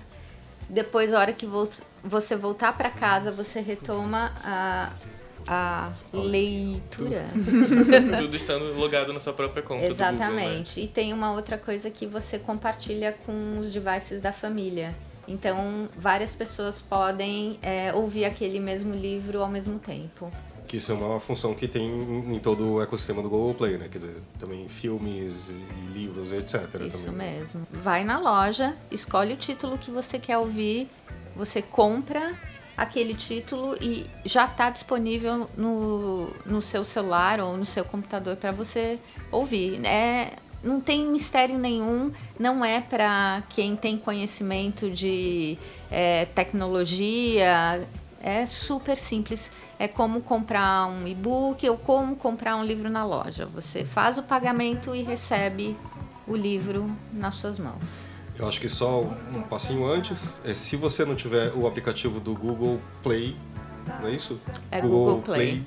Depois, 0.69 1.13
a 1.13 1.19
hora 1.19 1.33
que 1.33 1.45
vo- 1.45 1.67
você 2.03 2.35
voltar 2.35 2.75
para 2.77 2.89
casa, 2.89 3.31
você 3.31 3.59
retoma 3.61 4.31
a, 4.43 4.89
a 5.47 5.91
leitura. 6.13 7.25
Tudo 8.17 8.35
estando 8.35 8.73
logado 8.77 9.13
na 9.13 9.19
sua 9.19 9.33
própria 9.33 9.61
conta 9.63 9.81
do 9.87 9.95
Google, 9.95 10.11
né? 10.11 10.17
Exatamente. 10.45 10.79
E 10.79 10.87
tem 10.87 11.13
uma 11.13 11.31
outra 11.33 11.57
coisa 11.57 11.89
que 11.89 12.05
você 12.05 12.39
compartilha 12.39 13.15
com 13.25 13.59
os 13.59 13.71
devices 13.71 14.21
da 14.21 14.31
família. 14.31 14.95
Então, 15.27 15.87
várias 15.95 16.35
pessoas 16.35 16.81
podem 16.81 17.57
é, 17.61 17.93
ouvir 17.93 18.25
aquele 18.25 18.59
mesmo 18.59 18.93
livro 18.93 19.41
ao 19.41 19.47
mesmo 19.47 19.79
tempo. 19.79 20.31
Que 20.73 20.77
isso 20.77 20.91
é 20.91 20.95
uma 20.95 21.19
função 21.19 21.53
que 21.53 21.67
tem 21.67 21.85
em 21.87 22.39
todo 22.39 22.67
o 22.67 22.81
ecossistema 22.81 23.21
do 23.21 23.29
Google 23.29 23.53
Play, 23.53 23.77
né? 23.77 23.87
Quer 23.91 23.99
dizer, 23.99 24.15
também 24.39 24.67
filmes 24.67 25.51
e 25.51 25.93
livros, 25.93 26.33
etc. 26.33 26.63
Isso 26.87 27.05
também. 27.05 27.37
mesmo. 27.37 27.61
Vai 27.71 28.03
na 28.03 28.17
loja, 28.17 28.75
escolhe 28.89 29.33
o 29.33 29.37
título 29.37 29.77
que 29.77 29.91
você 29.91 30.17
quer 30.17 30.39
ouvir, 30.39 30.89
você 31.35 31.61
compra 31.61 32.33
aquele 32.75 33.13
título 33.13 33.77
e 33.79 34.07
já 34.25 34.45
está 34.45 34.71
disponível 34.71 35.47
no, 35.55 36.31
no 36.43 36.59
seu 36.59 36.83
celular 36.83 37.39
ou 37.39 37.55
no 37.55 37.65
seu 37.65 37.85
computador 37.85 38.35
para 38.35 38.51
você 38.51 38.97
ouvir. 39.31 39.79
É, 39.85 40.31
não 40.63 40.81
tem 40.81 41.05
mistério 41.05 41.59
nenhum, 41.59 42.11
não 42.39 42.65
é 42.65 42.81
para 42.81 43.43
quem 43.47 43.75
tem 43.75 43.95
conhecimento 43.95 44.89
de 44.89 45.55
é, 45.91 46.25
tecnologia. 46.25 47.87
É 48.23 48.45
super 48.45 48.95
simples. 48.95 49.51
É 49.77 49.85
como 49.85 50.21
comprar 50.21 50.87
um 50.87 51.05
e-book 51.05 51.69
ou 51.69 51.77
como 51.77 52.15
comprar 52.15 52.55
um 52.55 52.63
livro 52.63 52.89
na 52.89 53.05
loja. 53.05 53.45
Você 53.45 53.83
faz 53.83 54.17
o 54.17 54.23
pagamento 54.23 54.95
e 54.95 55.03
recebe 55.03 55.77
o 56.25 56.35
livro 56.35 56.89
nas 57.11 57.35
suas 57.35 57.59
mãos. 57.59 58.07
Eu 58.39 58.47
acho 58.47 58.59
que 58.59 58.69
só 58.69 59.01
um 59.01 59.43
passinho 59.43 59.85
antes, 59.85 60.41
é 60.43 60.53
se 60.53 60.75
você 60.75 61.05
não 61.05 61.15
tiver 61.15 61.51
o 61.53 61.67
aplicativo 61.67 62.19
do 62.19 62.33
Google 62.33 62.79
Play, 63.03 63.35
não 63.99 64.07
é 64.07 64.11
isso? 64.11 64.39
É 64.71 64.81
Google 64.81 65.21
Play. 65.21 65.61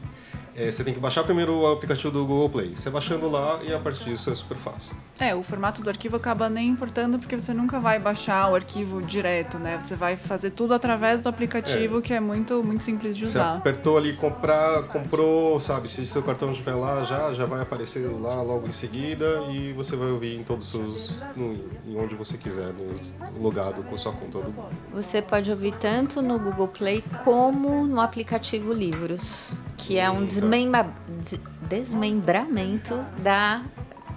É, 0.56 0.70
você 0.70 0.82
tem 0.82 0.94
que 0.94 1.00
baixar 1.00 1.22
primeiro 1.24 1.54
o 1.54 1.72
aplicativo 1.72 2.10
do 2.10 2.24
Google 2.24 2.48
Play. 2.48 2.74
Você 2.74 2.88
baixando 2.88 3.28
lá 3.28 3.60
e 3.62 3.72
a 3.74 3.78
partir 3.78 4.04
disso 4.04 4.30
é 4.30 4.34
super 4.34 4.56
fácil. 4.56 4.96
É, 5.20 5.34
o 5.34 5.42
formato 5.42 5.82
do 5.82 5.90
arquivo 5.90 6.16
acaba 6.16 6.48
nem 6.48 6.68
importando 6.68 7.18
porque 7.18 7.36
você 7.36 7.52
nunca 7.52 7.78
vai 7.78 7.98
baixar 7.98 8.50
o 8.50 8.54
arquivo 8.54 9.02
direto, 9.02 9.58
né? 9.58 9.78
Você 9.78 9.94
vai 9.94 10.16
fazer 10.16 10.50
tudo 10.50 10.72
através 10.72 11.20
do 11.20 11.28
aplicativo, 11.28 12.00
que 12.00 12.14
é 12.14 12.20
muito, 12.20 12.62
muito 12.64 12.82
simples 12.82 13.16
de 13.16 13.26
Você 13.26 13.38
usar. 13.38 13.56
apertou 13.56 13.98
ali 13.98 14.14
comprar, 14.14 14.84
comprou, 14.84 15.60
sabe? 15.60 15.88
Se 15.88 16.06
seu 16.06 16.22
cartão 16.22 16.50
estiver 16.50 16.74
lá 16.74 17.04
já, 17.04 17.34
já 17.34 17.44
vai 17.44 17.60
aparecer 17.60 18.06
lá 18.20 18.40
logo 18.40 18.66
em 18.66 18.72
seguida 18.72 19.44
e 19.50 19.72
você 19.72 19.94
vai 19.94 20.08
ouvir 20.08 20.38
em 20.38 20.42
todos 20.42 20.66
os 20.66 20.70
seus. 20.70 21.16
No, 21.36 21.52
em 21.86 21.96
onde 21.98 22.14
você 22.14 22.38
quiser, 22.38 22.72
no, 22.72 22.96
logado 23.42 23.82
com 23.82 23.96
sua 23.96 24.12
conta 24.12 24.38
do 24.38 24.50
Google. 24.50 24.70
Você 24.92 25.20
pode 25.20 25.50
ouvir 25.50 25.74
tanto 25.74 26.22
no 26.22 26.38
Google 26.38 26.68
Play 26.68 27.04
como 27.24 27.86
no 27.86 28.00
aplicativo 28.00 28.72
Livros, 28.72 29.54
que 29.76 29.98
é 29.98 30.10
um 30.10 30.24
desmembra- 30.50 30.92
des- 31.20 31.40
desmembramento 31.68 33.04
da 33.18 33.62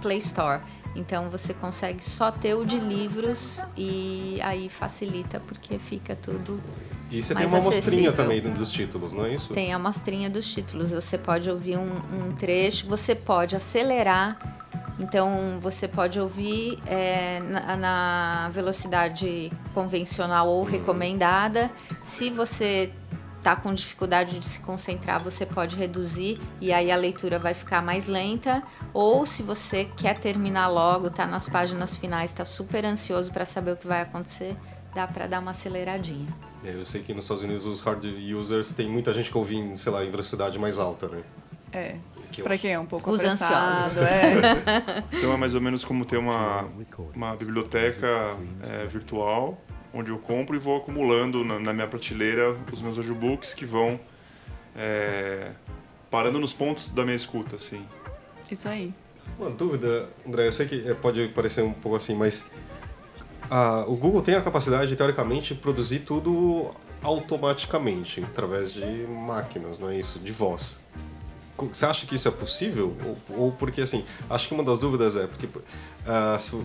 Play 0.00 0.18
Store. 0.18 0.60
Então 0.96 1.30
você 1.30 1.54
consegue 1.54 2.02
só 2.04 2.30
ter 2.32 2.54
o 2.54 2.64
de 2.64 2.78
livros 2.78 3.60
e 3.76 4.38
aí 4.42 4.68
facilita 4.68 5.38
porque 5.40 5.78
fica 5.78 6.16
tudo. 6.16 6.60
E 7.10 7.22
você 7.22 7.34
tem 7.34 7.46
uma 7.46 7.60
mostrinha 7.60 8.10
acessível. 8.10 8.12
também 8.12 8.40
dos 8.52 8.70
títulos, 8.70 9.12
não 9.12 9.24
é 9.24 9.34
isso? 9.34 9.52
Tem 9.52 9.72
a 9.72 9.78
mostrinha 9.78 10.28
dos 10.30 10.52
títulos. 10.52 10.90
Você 10.92 11.16
pode 11.18 11.48
ouvir 11.50 11.76
um, 11.76 11.90
um 12.28 12.32
trecho, 12.32 12.88
você 12.88 13.14
pode 13.14 13.54
acelerar. 13.56 14.36
Então 14.98 15.58
você 15.60 15.88
pode 15.88 16.20
ouvir 16.20 16.78
é, 16.86 17.40
na, 17.40 17.76
na 17.76 18.48
velocidade 18.50 19.50
convencional 19.72 20.46
ou 20.48 20.62
recomendada. 20.62 21.70
Se 22.02 22.30
você 22.30 22.92
está 23.40 23.56
com 23.56 23.72
dificuldade 23.72 24.38
de 24.38 24.44
se 24.46 24.60
concentrar, 24.60 25.18
você 25.22 25.46
pode 25.46 25.74
reduzir 25.74 26.38
e 26.60 26.72
aí 26.72 26.92
a 26.92 26.96
leitura 26.96 27.38
vai 27.38 27.54
ficar 27.54 27.82
mais 27.82 28.06
lenta. 28.06 28.62
Ou 28.92 29.24
se 29.24 29.42
você 29.42 29.86
quer 29.96 30.18
terminar 30.20 30.68
logo, 30.68 31.06
está 31.08 31.26
nas 31.26 31.48
páginas 31.48 31.96
finais, 31.96 32.30
está 32.30 32.44
super 32.44 32.84
ansioso 32.84 33.32
para 33.32 33.44
saber 33.46 33.72
o 33.72 33.76
que 33.76 33.86
vai 33.86 34.02
acontecer, 34.02 34.54
dá 34.94 35.06
para 35.06 35.26
dar 35.26 35.40
uma 35.40 35.52
aceleradinha. 35.52 36.28
É, 36.62 36.74
Eu 36.74 36.84
sei 36.84 37.02
que 37.02 37.14
nos 37.14 37.24
Estados 37.24 37.42
Unidos 37.42 37.64
os 37.64 37.80
hard 37.80 38.04
users 38.38 38.72
tem 38.74 38.88
muita 38.88 39.14
gente 39.14 39.30
que 39.30 39.38
ouve 39.38 39.56
em, 39.56 39.74
sei 39.76 39.90
lá, 39.90 40.04
em 40.04 40.10
velocidade 40.10 40.58
mais 40.58 40.78
alta, 40.78 41.08
né? 41.08 41.22
É. 41.72 41.96
Que 42.30 42.42
eu- 42.42 42.44
Pra 42.44 42.56
quem 42.58 42.72
é 42.72 42.78
um 42.78 42.84
pouco 42.86 43.10
Os 43.10 43.24
ansiosos. 43.24 43.96
é. 43.98 45.02
Então 45.16 45.32
é 45.32 45.36
mais 45.36 45.54
ou 45.54 45.60
menos 45.60 45.84
como 45.84 46.04
ter 46.04 46.18
uma, 46.18 46.68
uma 47.14 47.34
biblioteca 47.34 48.36
é, 48.62 48.86
virtual, 48.86 49.58
onde 49.92 50.10
eu 50.10 50.18
compro 50.18 50.56
e 50.56 50.58
vou 50.58 50.76
acumulando 50.76 51.44
na, 51.44 51.58
na 51.58 51.72
minha 51.72 51.86
prateleira 51.86 52.56
os 52.72 52.80
meus 52.80 52.96
audiobooks 52.96 53.54
que 53.54 53.64
vão 53.64 53.98
é, 54.76 55.50
parando 56.10 56.38
nos 56.38 56.52
pontos 56.52 56.90
da 56.90 57.04
minha 57.04 57.16
escuta, 57.16 57.56
assim. 57.56 57.84
Isso 58.50 58.68
aí. 58.68 58.92
Uma 59.38 59.50
dúvida, 59.50 60.08
André, 60.26 60.46
eu 60.46 60.52
sei 60.52 60.66
que 60.66 60.88
é, 60.88 60.94
pode 60.94 61.28
parecer 61.28 61.62
um 61.62 61.72
pouco 61.72 61.96
assim, 61.96 62.14
mas 62.14 62.50
ah, 63.50 63.84
o 63.86 63.96
Google 63.96 64.22
tem 64.22 64.34
a 64.34 64.40
capacidade, 64.40 64.94
teoricamente, 64.94 65.54
de 65.54 65.60
produzir 65.60 66.00
tudo 66.00 66.70
automaticamente, 67.02 68.22
através 68.22 68.72
de 68.72 68.84
máquinas, 69.08 69.78
não 69.78 69.88
é 69.88 69.98
isso? 69.98 70.18
De 70.18 70.30
voz. 70.30 70.78
Você 71.56 71.84
acha 71.84 72.06
que 72.06 72.14
isso 72.14 72.28
é 72.28 72.30
possível? 72.30 72.96
Ou, 73.04 73.44
ou 73.44 73.52
porque, 73.52 73.82
assim, 73.82 74.04
acho 74.30 74.48
que 74.48 74.54
uma 74.54 74.64
das 74.64 74.78
dúvidas 74.78 75.16
é 75.16 75.26
porque 75.26 75.48
ah, 76.06 76.38
se, 76.38 76.58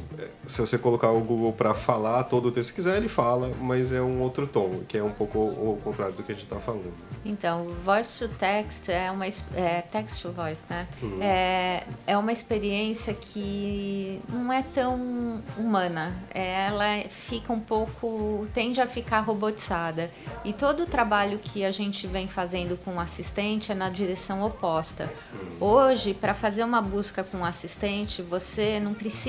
se 0.47 0.61
você 0.61 0.77
colocar 0.77 1.09
o 1.11 1.19
Google 1.19 1.51
para 1.51 1.73
falar 1.73 2.23
todo 2.23 2.47
o 2.47 2.51
texto 2.51 2.69
que 2.69 2.75
quiser, 2.75 2.97
ele 2.97 3.09
fala, 3.09 3.51
mas 3.59 3.91
é 3.91 4.01
um 4.01 4.21
outro 4.21 4.47
tom, 4.47 4.81
que 4.87 4.97
é 4.97 5.03
um 5.03 5.11
pouco 5.11 5.39
o, 5.39 5.79
contrário 5.83 6.13
do 6.13 6.23
que 6.23 6.31
a 6.31 6.35
gente 6.35 6.45
está 6.45 6.59
falando. 6.59 6.93
Então, 7.25 7.67
voice 7.83 8.19
to 8.19 8.33
text 8.35 8.89
é 8.89 9.11
uma 9.11 9.25
é, 9.27 9.81
text 9.91 10.21
to 10.21 10.31
voice, 10.31 10.65
né? 10.69 10.87
É, 11.21 11.83
é 12.07 12.17
uma 12.17 12.31
experiência 12.31 13.13
que 13.13 14.19
não 14.29 14.51
é 14.51 14.63
tão 14.73 15.41
humana. 15.57 16.15
Ela 16.33 17.03
fica 17.09 17.51
um 17.51 17.59
pouco 17.59 18.47
tende 18.53 18.79
a 18.79 18.87
ficar 18.87 19.19
robotizada. 19.21 20.11
E 20.43 20.53
todo 20.53 20.83
o 20.83 20.85
trabalho 20.85 21.39
que 21.39 21.65
a 21.65 21.71
gente 21.71 22.07
vem 22.07 22.27
fazendo 22.27 22.77
com 22.77 22.95
o 22.95 22.99
assistente 22.99 23.71
é 23.71 23.75
na 23.75 23.89
direção 23.89 24.41
oposta. 24.43 25.11
Hoje, 25.59 26.13
para 26.13 26.33
fazer 26.33 26.63
uma 26.63 26.81
busca 26.81 27.23
com 27.23 27.39
o 27.39 27.45
assistente, 27.45 28.21
você 28.21 28.79
não 28.79 28.93
precisa 28.93 29.24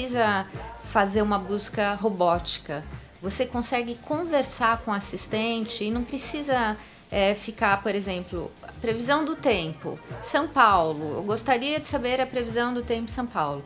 fazer 0.82 1.22
uma 1.22 1.38
busca 1.38 1.94
robótica. 1.94 2.84
Você 3.22 3.46
consegue 3.46 3.96
conversar 3.96 4.78
com 4.78 4.90
o 4.90 4.94
assistente 4.94 5.84
e 5.84 5.90
não 5.90 6.04
precisa 6.04 6.76
é, 7.10 7.34
ficar, 7.34 7.82
por 7.82 7.94
exemplo, 7.94 8.50
previsão 8.80 9.24
do 9.24 9.34
tempo. 9.34 9.98
São 10.22 10.48
Paulo, 10.48 11.16
eu 11.16 11.22
gostaria 11.22 11.80
de 11.80 11.88
saber 11.88 12.20
a 12.20 12.26
previsão 12.26 12.74
do 12.74 12.82
tempo 12.82 13.04
em 13.04 13.14
São 13.14 13.26
Paulo. 13.26 13.64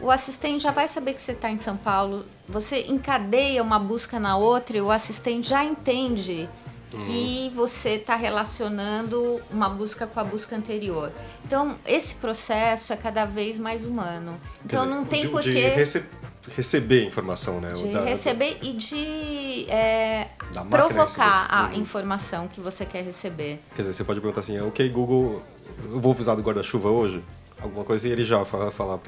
O 0.00 0.10
assistente 0.10 0.62
já 0.62 0.70
vai 0.70 0.88
saber 0.88 1.14
que 1.14 1.22
você 1.22 1.32
está 1.32 1.50
em 1.50 1.58
São 1.58 1.76
Paulo. 1.76 2.24
Você 2.48 2.82
encadeia 2.88 3.62
uma 3.62 3.78
busca 3.78 4.20
na 4.20 4.36
outra 4.36 4.76
e 4.76 4.80
o 4.80 4.90
assistente 4.90 5.48
já 5.48 5.64
entende 5.64 6.48
que 6.90 7.50
você 7.54 7.90
está 7.90 8.14
relacionando 8.14 9.42
uma 9.50 9.68
busca 9.68 10.06
com 10.06 10.20
a 10.20 10.24
busca 10.24 10.56
anterior. 10.56 11.12
Então, 11.46 11.78
esse 11.86 12.14
processo 12.16 12.92
é 12.92 12.96
cada 12.96 13.24
vez 13.24 13.58
mais 13.58 13.84
humano. 13.84 14.38
Então, 14.64 14.84
dizer, 14.84 14.94
não 14.94 15.04
tem 15.04 15.22
de, 15.22 15.28
porquê 15.28 15.50
de 15.52 15.60
rece- 15.68 16.08
receber 16.56 17.04
informação, 17.04 17.60
né? 17.60 17.72
de 17.72 17.86
Da- 17.92 18.04
receber 18.04 18.58
e 18.62 18.72
de 18.72 19.70
é, 19.70 20.26
provocar 20.68 21.04
receber. 21.04 21.54
a 21.54 21.68
Uhum. 21.72 21.80
informação 21.80 22.48
que 22.48 22.60
você 22.60 22.84
quer 22.84 23.02
receber. 23.04 23.60
Quer 23.76 23.82
dizer, 23.82 23.94
você 23.94 24.02
pode 24.04 24.20
perguntar 24.20 24.40
assim, 24.40 24.58
ok, 24.60 24.88
Google, 24.88 25.40
eu 25.84 26.00
vou 26.00 26.14
precisar 26.14 26.34
do 26.34 26.42
guarda-chuva 26.42 26.88
hoje? 26.90 27.22
Alguma 27.60 27.84
coisa 27.84 28.06
e 28.08 28.12
ele 28.12 28.24
já 28.24 28.44
fala, 28.44 28.70
fala 28.70 29.00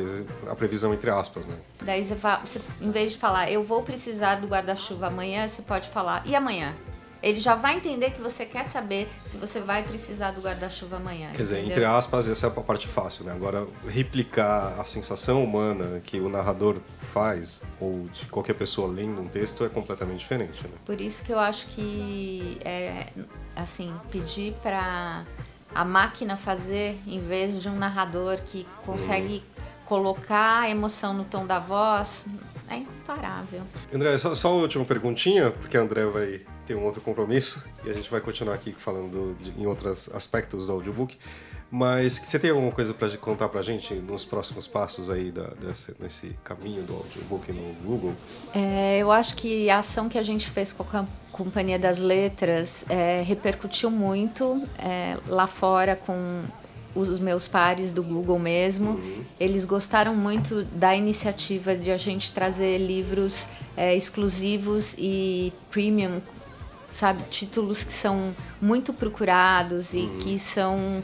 a 0.49 0.55
previsão 0.57 0.95
entre 0.95 1.11
aspas, 1.11 1.45
né? 1.45 1.55
Daí 1.83 2.03
você, 2.05 2.17
fala, 2.17 2.41
você, 2.45 2.61
em 2.81 2.91
vez 2.91 3.13
de 3.13 3.19
falar, 3.19 3.51
eu 3.51 3.63
vou 3.63 3.83
precisar 3.83 4.37
do 4.37 4.47
guarda-chuva 4.47 5.09
amanhã, 5.09 5.47
você 5.47 5.61
pode 5.61 5.89
falar, 5.91 6.23
e 6.25 6.35
amanhã? 6.35 6.73
Ele 7.23 7.41
já 7.41 7.55
vai 7.55 7.77
entender 7.77 8.13
que 8.13 8.21
você 8.21 8.45
quer 8.45 8.65
saber 8.65 9.09
se 9.25 9.37
você 9.37 9.61
vai 9.61 9.83
precisar 9.83 10.31
do 10.31 10.41
guarda-chuva 10.41 10.97
amanhã. 10.97 11.31
Quer 11.33 11.43
dizer, 11.43 11.59
entendeu? 11.59 11.77
entre 11.77 11.85
aspas, 11.85 12.29
essa 12.29 12.47
é 12.47 12.51
a 12.51 12.53
parte 12.63 12.87
fácil, 12.87 13.25
né? 13.25 13.33
Agora, 13.33 13.67
replicar 13.87 14.79
a 14.79 14.85
sensação 14.85 15.43
humana 15.43 16.01
que 16.05 16.21
o 16.21 16.29
narrador 16.29 16.77
faz, 17.01 17.61
ou 17.81 18.09
de 18.09 18.27
qualquer 18.27 18.55
pessoa 18.55 18.87
lendo 18.89 19.21
um 19.21 19.29
texto, 19.29 19.65
é 19.65 19.69
completamente 19.69 20.21
diferente, 20.21 20.63
né? 20.65 20.75
Por 20.85 21.01
isso 21.01 21.25
que 21.25 21.33
eu 21.33 21.39
acho 21.39 21.67
que 21.67 22.59
é 22.65 23.09
assim, 23.57 23.93
pedir 24.11 24.55
para 24.63 25.25
a 25.75 25.85
máquina 25.85 26.37
fazer 26.37 26.99
em 27.07 27.21
vez 27.21 27.61
de 27.61 27.69
um 27.69 27.77
narrador 27.77 28.39
que 28.47 28.67
consegue 28.87 29.43
colocar 29.85 30.61
a 30.61 30.71
emoção 30.71 31.15
no 31.15 31.25
tom 31.25 31.47
da 31.47 31.59
voz 31.59 32.27
é 32.71 32.77
incomparável. 32.77 33.63
André, 33.93 34.17
só, 34.19 34.35
só 34.35 34.53
uma 34.55 34.63
última 34.63 34.85
perguntinha, 34.85 35.51
porque 35.51 35.77
a 35.77 35.81
André 35.81 36.05
vai 36.07 36.41
ter 36.67 36.75
um 36.75 36.85
outro 36.85 37.01
compromisso 37.01 37.65
e 37.85 37.91
a 37.91 37.95
gente 37.95 38.11
vai 38.11 38.21
continuar 38.21 38.55
aqui 38.55 38.75
falando 38.77 39.37
de- 39.41 39.61
em 39.61 39.67
outros 39.67 40.09
aspectos 40.15 40.67
do 40.67 40.73
audiobook. 40.73 41.17
Mas 41.71 42.15
você 42.19 42.39
tem 42.39 42.49
alguma 42.51 42.73
coisa 42.73 42.95
para 42.95 43.15
contar 43.19 43.47
pra 43.51 43.61
gente 43.61 43.93
nos 43.95 44.25
próximos 44.25 44.67
passos 44.67 45.11
aí 45.11 45.31
da, 45.31 45.49
desse, 45.61 45.95
nesse 46.01 46.29
caminho 46.43 46.83
do 46.83 46.95
audiobook 46.95 47.53
no 47.53 47.75
Google? 47.85 48.15
É, 48.55 48.99
eu 48.99 49.13
acho 49.13 49.35
que 49.37 49.69
a 49.69 49.79
ação 49.81 50.09
que 50.09 50.17
a 50.17 50.23
gente 50.23 50.49
fez 50.49 50.73
com 50.73 50.83
a 50.97 51.05
Companhia 51.31 51.79
das 51.79 51.99
Letras 51.99 52.87
é, 52.89 53.23
repercutiu 53.23 53.91
muito 53.91 54.67
é, 54.79 55.19
lá 55.27 55.47
fora 55.47 55.95
com 55.95 56.43
os 57.07 57.21
meus 57.21 57.47
pares 57.47 57.93
do 57.93 58.03
Google 58.03 58.39
mesmo. 58.39 59.01
Eles 59.39 59.65
gostaram 59.65 60.15
muito 60.15 60.65
da 60.73 60.97
iniciativa 60.97 61.77
de 61.77 61.91
a 61.91 61.97
gente 61.97 62.33
trazer 62.33 62.79
livros 62.79 63.47
é, 63.77 63.95
exclusivos 63.95 64.95
e 64.99 65.53
premium, 65.71 66.21
sabe, 66.91 67.23
títulos 67.31 67.85
que 67.85 67.93
são 67.93 68.35
muito 68.61 68.93
procurados 68.93 69.95
e 69.95 70.09
que 70.21 70.39
são 70.39 71.03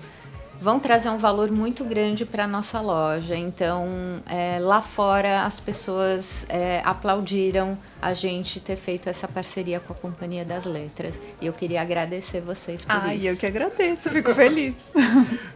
vão 0.61 0.81
trazer 0.81 1.09
um 1.09 1.19
valor 1.19 1.51
muito 1.51 1.85
grande 1.85 2.25
para 2.25 2.47
nossa 2.47 2.81
loja. 2.81 3.37
Então, 3.37 3.87
é, 4.27 4.59
lá 4.59 4.81
fora 4.81 5.45
as 5.45 5.61
pessoas 5.61 6.47
é, 6.49 6.81
aplaudiram 6.85 7.77
a 8.01 8.13
gente 8.13 8.61
ter 8.61 8.77
feito 8.77 9.09
essa 9.09 9.27
parceria 9.27 9.81
com 9.81 9.93
a 9.93 9.97
Companhia 9.97 10.45
das 10.45 10.65
Letras. 10.65 11.21
E 11.41 11.47
eu 11.47 11.53
queria 11.53 11.83
agradecer 11.83 12.41
vocês 12.41 12.85
por 12.85 12.97
Ai, 12.97 13.17
isso. 13.17 13.29
eu 13.29 13.37
que 13.37 13.47
agradeço, 13.47 14.11
fico 14.11 14.35
feliz. 14.35 14.75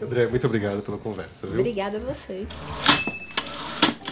André, 0.02 0.26
muito 0.26 0.46
obrigado 0.46 0.82
pela 0.82 0.98
conversa, 0.98 1.46
viu? 1.46 1.60
Obrigada 1.60 1.98
a 1.98 2.00
vocês. 2.00 2.48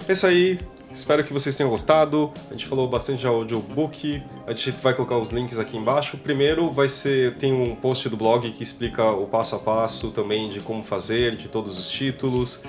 É 0.08 0.12
isso 0.12 0.26
aí. 0.26 0.58
Espero 0.96 1.22
que 1.22 1.32
vocês 1.32 1.54
tenham 1.54 1.68
gostado. 1.70 2.32
A 2.48 2.52
gente 2.54 2.66
falou 2.66 2.88
bastante 2.88 3.20
de 3.20 3.26
audiobook. 3.26 4.22
A 4.46 4.52
gente 4.52 4.70
vai 4.72 4.94
colocar 4.94 5.18
os 5.18 5.28
links 5.28 5.58
aqui 5.58 5.76
embaixo. 5.76 6.16
Primeiro 6.16 6.70
vai 6.72 6.88
ser 6.88 7.34
tem 7.34 7.52
um 7.52 7.76
post 7.76 8.08
do 8.08 8.16
blog 8.16 8.50
que 8.50 8.62
explica 8.62 9.04
o 9.10 9.26
passo 9.26 9.54
a 9.54 9.58
passo 9.58 10.10
também 10.10 10.48
de 10.48 10.58
como 10.60 10.82
fazer, 10.82 11.36
de 11.36 11.48
todos 11.48 11.78
os 11.78 11.90
títulos. 11.90 12.64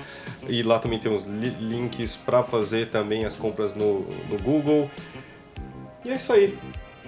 E 0.46 0.62
lá 0.62 0.78
também 0.78 0.98
tem 0.98 1.12
os 1.12 1.24
li- 1.24 1.56
links 1.58 2.16
para 2.16 2.42
fazer 2.42 2.90
também 2.90 3.24
as 3.24 3.34
compras 3.34 3.74
no, 3.74 4.00
no 4.28 4.38
Google. 4.40 4.90
E 6.04 6.10
é 6.10 6.14
isso 6.16 6.32
aí. 6.32 6.56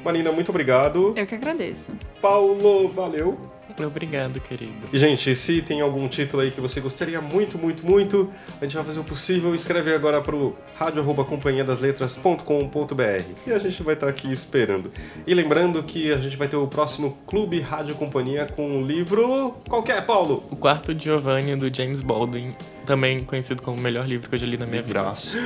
Marina, 0.02 0.32
muito 0.32 0.48
obrigado. 0.48 1.12
Eu 1.14 1.26
que 1.26 1.34
agradeço. 1.34 1.92
Paulo, 2.22 2.88
valeu. 2.88 3.38
Obrigado, 3.86 4.40
querido. 4.40 4.88
E, 4.92 4.98
gente, 4.98 5.36
se 5.36 5.62
tem 5.62 5.80
algum 5.80 6.08
título 6.08 6.42
aí 6.42 6.50
que 6.50 6.60
você 6.60 6.80
gostaria 6.80 7.20
muito, 7.20 7.56
muito, 7.58 7.86
muito, 7.86 8.28
a 8.60 8.64
gente 8.64 8.74
vai 8.74 8.82
fazer 8.84 8.98
o 9.00 9.04
possível. 9.04 9.54
Escreve 9.54 9.94
agora 9.94 10.20
pro 10.20 10.56
rádio.companhiadasletras.com.br 10.76 13.24
e 13.46 13.52
a 13.52 13.58
gente 13.58 13.82
vai 13.82 13.94
estar 13.94 14.08
aqui 14.08 14.30
esperando. 14.32 14.90
E 15.26 15.34
lembrando 15.34 15.82
que 15.82 16.12
a 16.12 16.18
gente 16.18 16.36
vai 16.36 16.48
ter 16.48 16.56
o 16.56 16.66
próximo 16.66 17.16
Clube 17.26 17.60
Rádio 17.60 17.94
Companhia 17.94 18.46
com 18.46 18.78
o 18.78 18.86
livro... 18.86 19.54
Qual 19.68 19.82
que 19.82 19.92
é, 19.92 20.00
Paulo? 20.00 20.44
O 20.50 20.56
Quarto 20.56 20.94
de 20.94 21.04
Giovanni, 21.04 21.56
do 21.56 21.74
James 21.74 22.02
Baldwin, 22.02 22.54
também 22.86 23.24
conhecido 23.24 23.62
como 23.62 23.78
o 23.78 23.80
melhor 23.80 24.06
livro 24.06 24.28
que 24.28 24.34
eu 24.34 24.38
já 24.38 24.46
li 24.46 24.56
na 24.56 24.66
minha 24.66 24.82
vida. 24.82 25.00
Braço. 25.00 25.38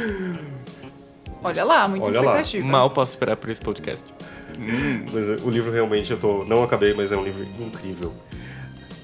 Olha 1.43 1.65
lá, 1.65 1.87
muita 1.87 2.07
Olha 2.07 2.23
lá. 2.23 2.41
expectativa. 2.41 2.67
Mal 2.67 2.91
posso 2.91 3.13
esperar 3.13 3.37
por 3.37 3.51
esse 3.51 3.61
podcast. 3.61 4.15
Mas 5.13 5.29
é, 5.29 5.37
o 5.45 5.51
livro 5.51 5.73
realmente 5.73 6.11
eu 6.11 6.19
tô. 6.19 6.45
Não 6.45 6.63
acabei, 6.63 6.95
mas 6.95 7.13
é 7.13 7.17
um 7.17 7.25
livro 7.25 7.47
incrível. 7.59 8.13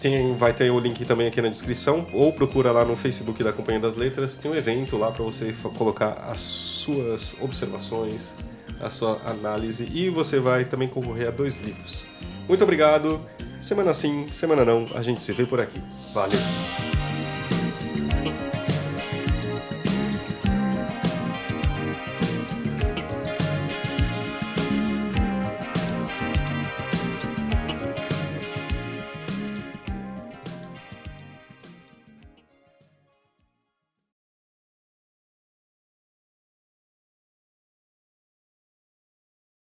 Tem, 0.01 0.35
vai 0.35 0.55
ter 0.55 0.71
o 0.71 0.81
link 0.81 1.05
também 1.05 1.27
aqui 1.27 1.43
na 1.43 1.49
descrição, 1.49 2.07
ou 2.13 2.33
procura 2.33 2.73
lá 2.73 2.85
no 2.85 2.97
Facebook 2.97 3.45
da 3.45 3.53
Companhia 3.53 3.81
das 3.81 3.97
Letras. 3.97 4.35
Tem 4.35 4.51
um 4.51 4.55
evento 4.55 4.97
lá 4.97 5.11
para 5.11 5.23
você 5.23 5.55
colocar 5.77 6.25
as 6.31 6.41
suas 6.41 7.37
observações, 7.41 8.35
a 8.81 8.89
sua 8.89 9.21
análise 9.27 9.87
e 9.93 10.09
você 10.09 10.39
vai 10.39 10.65
também 10.65 10.89
concorrer 10.89 11.29
a 11.29 11.31
dois 11.31 11.61
livros. 11.63 12.07
Muito 12.49 12.65
obrigado. 12.65 13.21
Semana 13.61 13.93
sim, 13.93 14.27
semana 14.33 14.65
não, 14.65 14.87
a 14.95 15.03
gente 15.03 15.23
se 15.23 15.33
vê 15.33 15.45
por 15.45 15.61
aqui. 15.61 15.81
Valeu! 16.15 16.41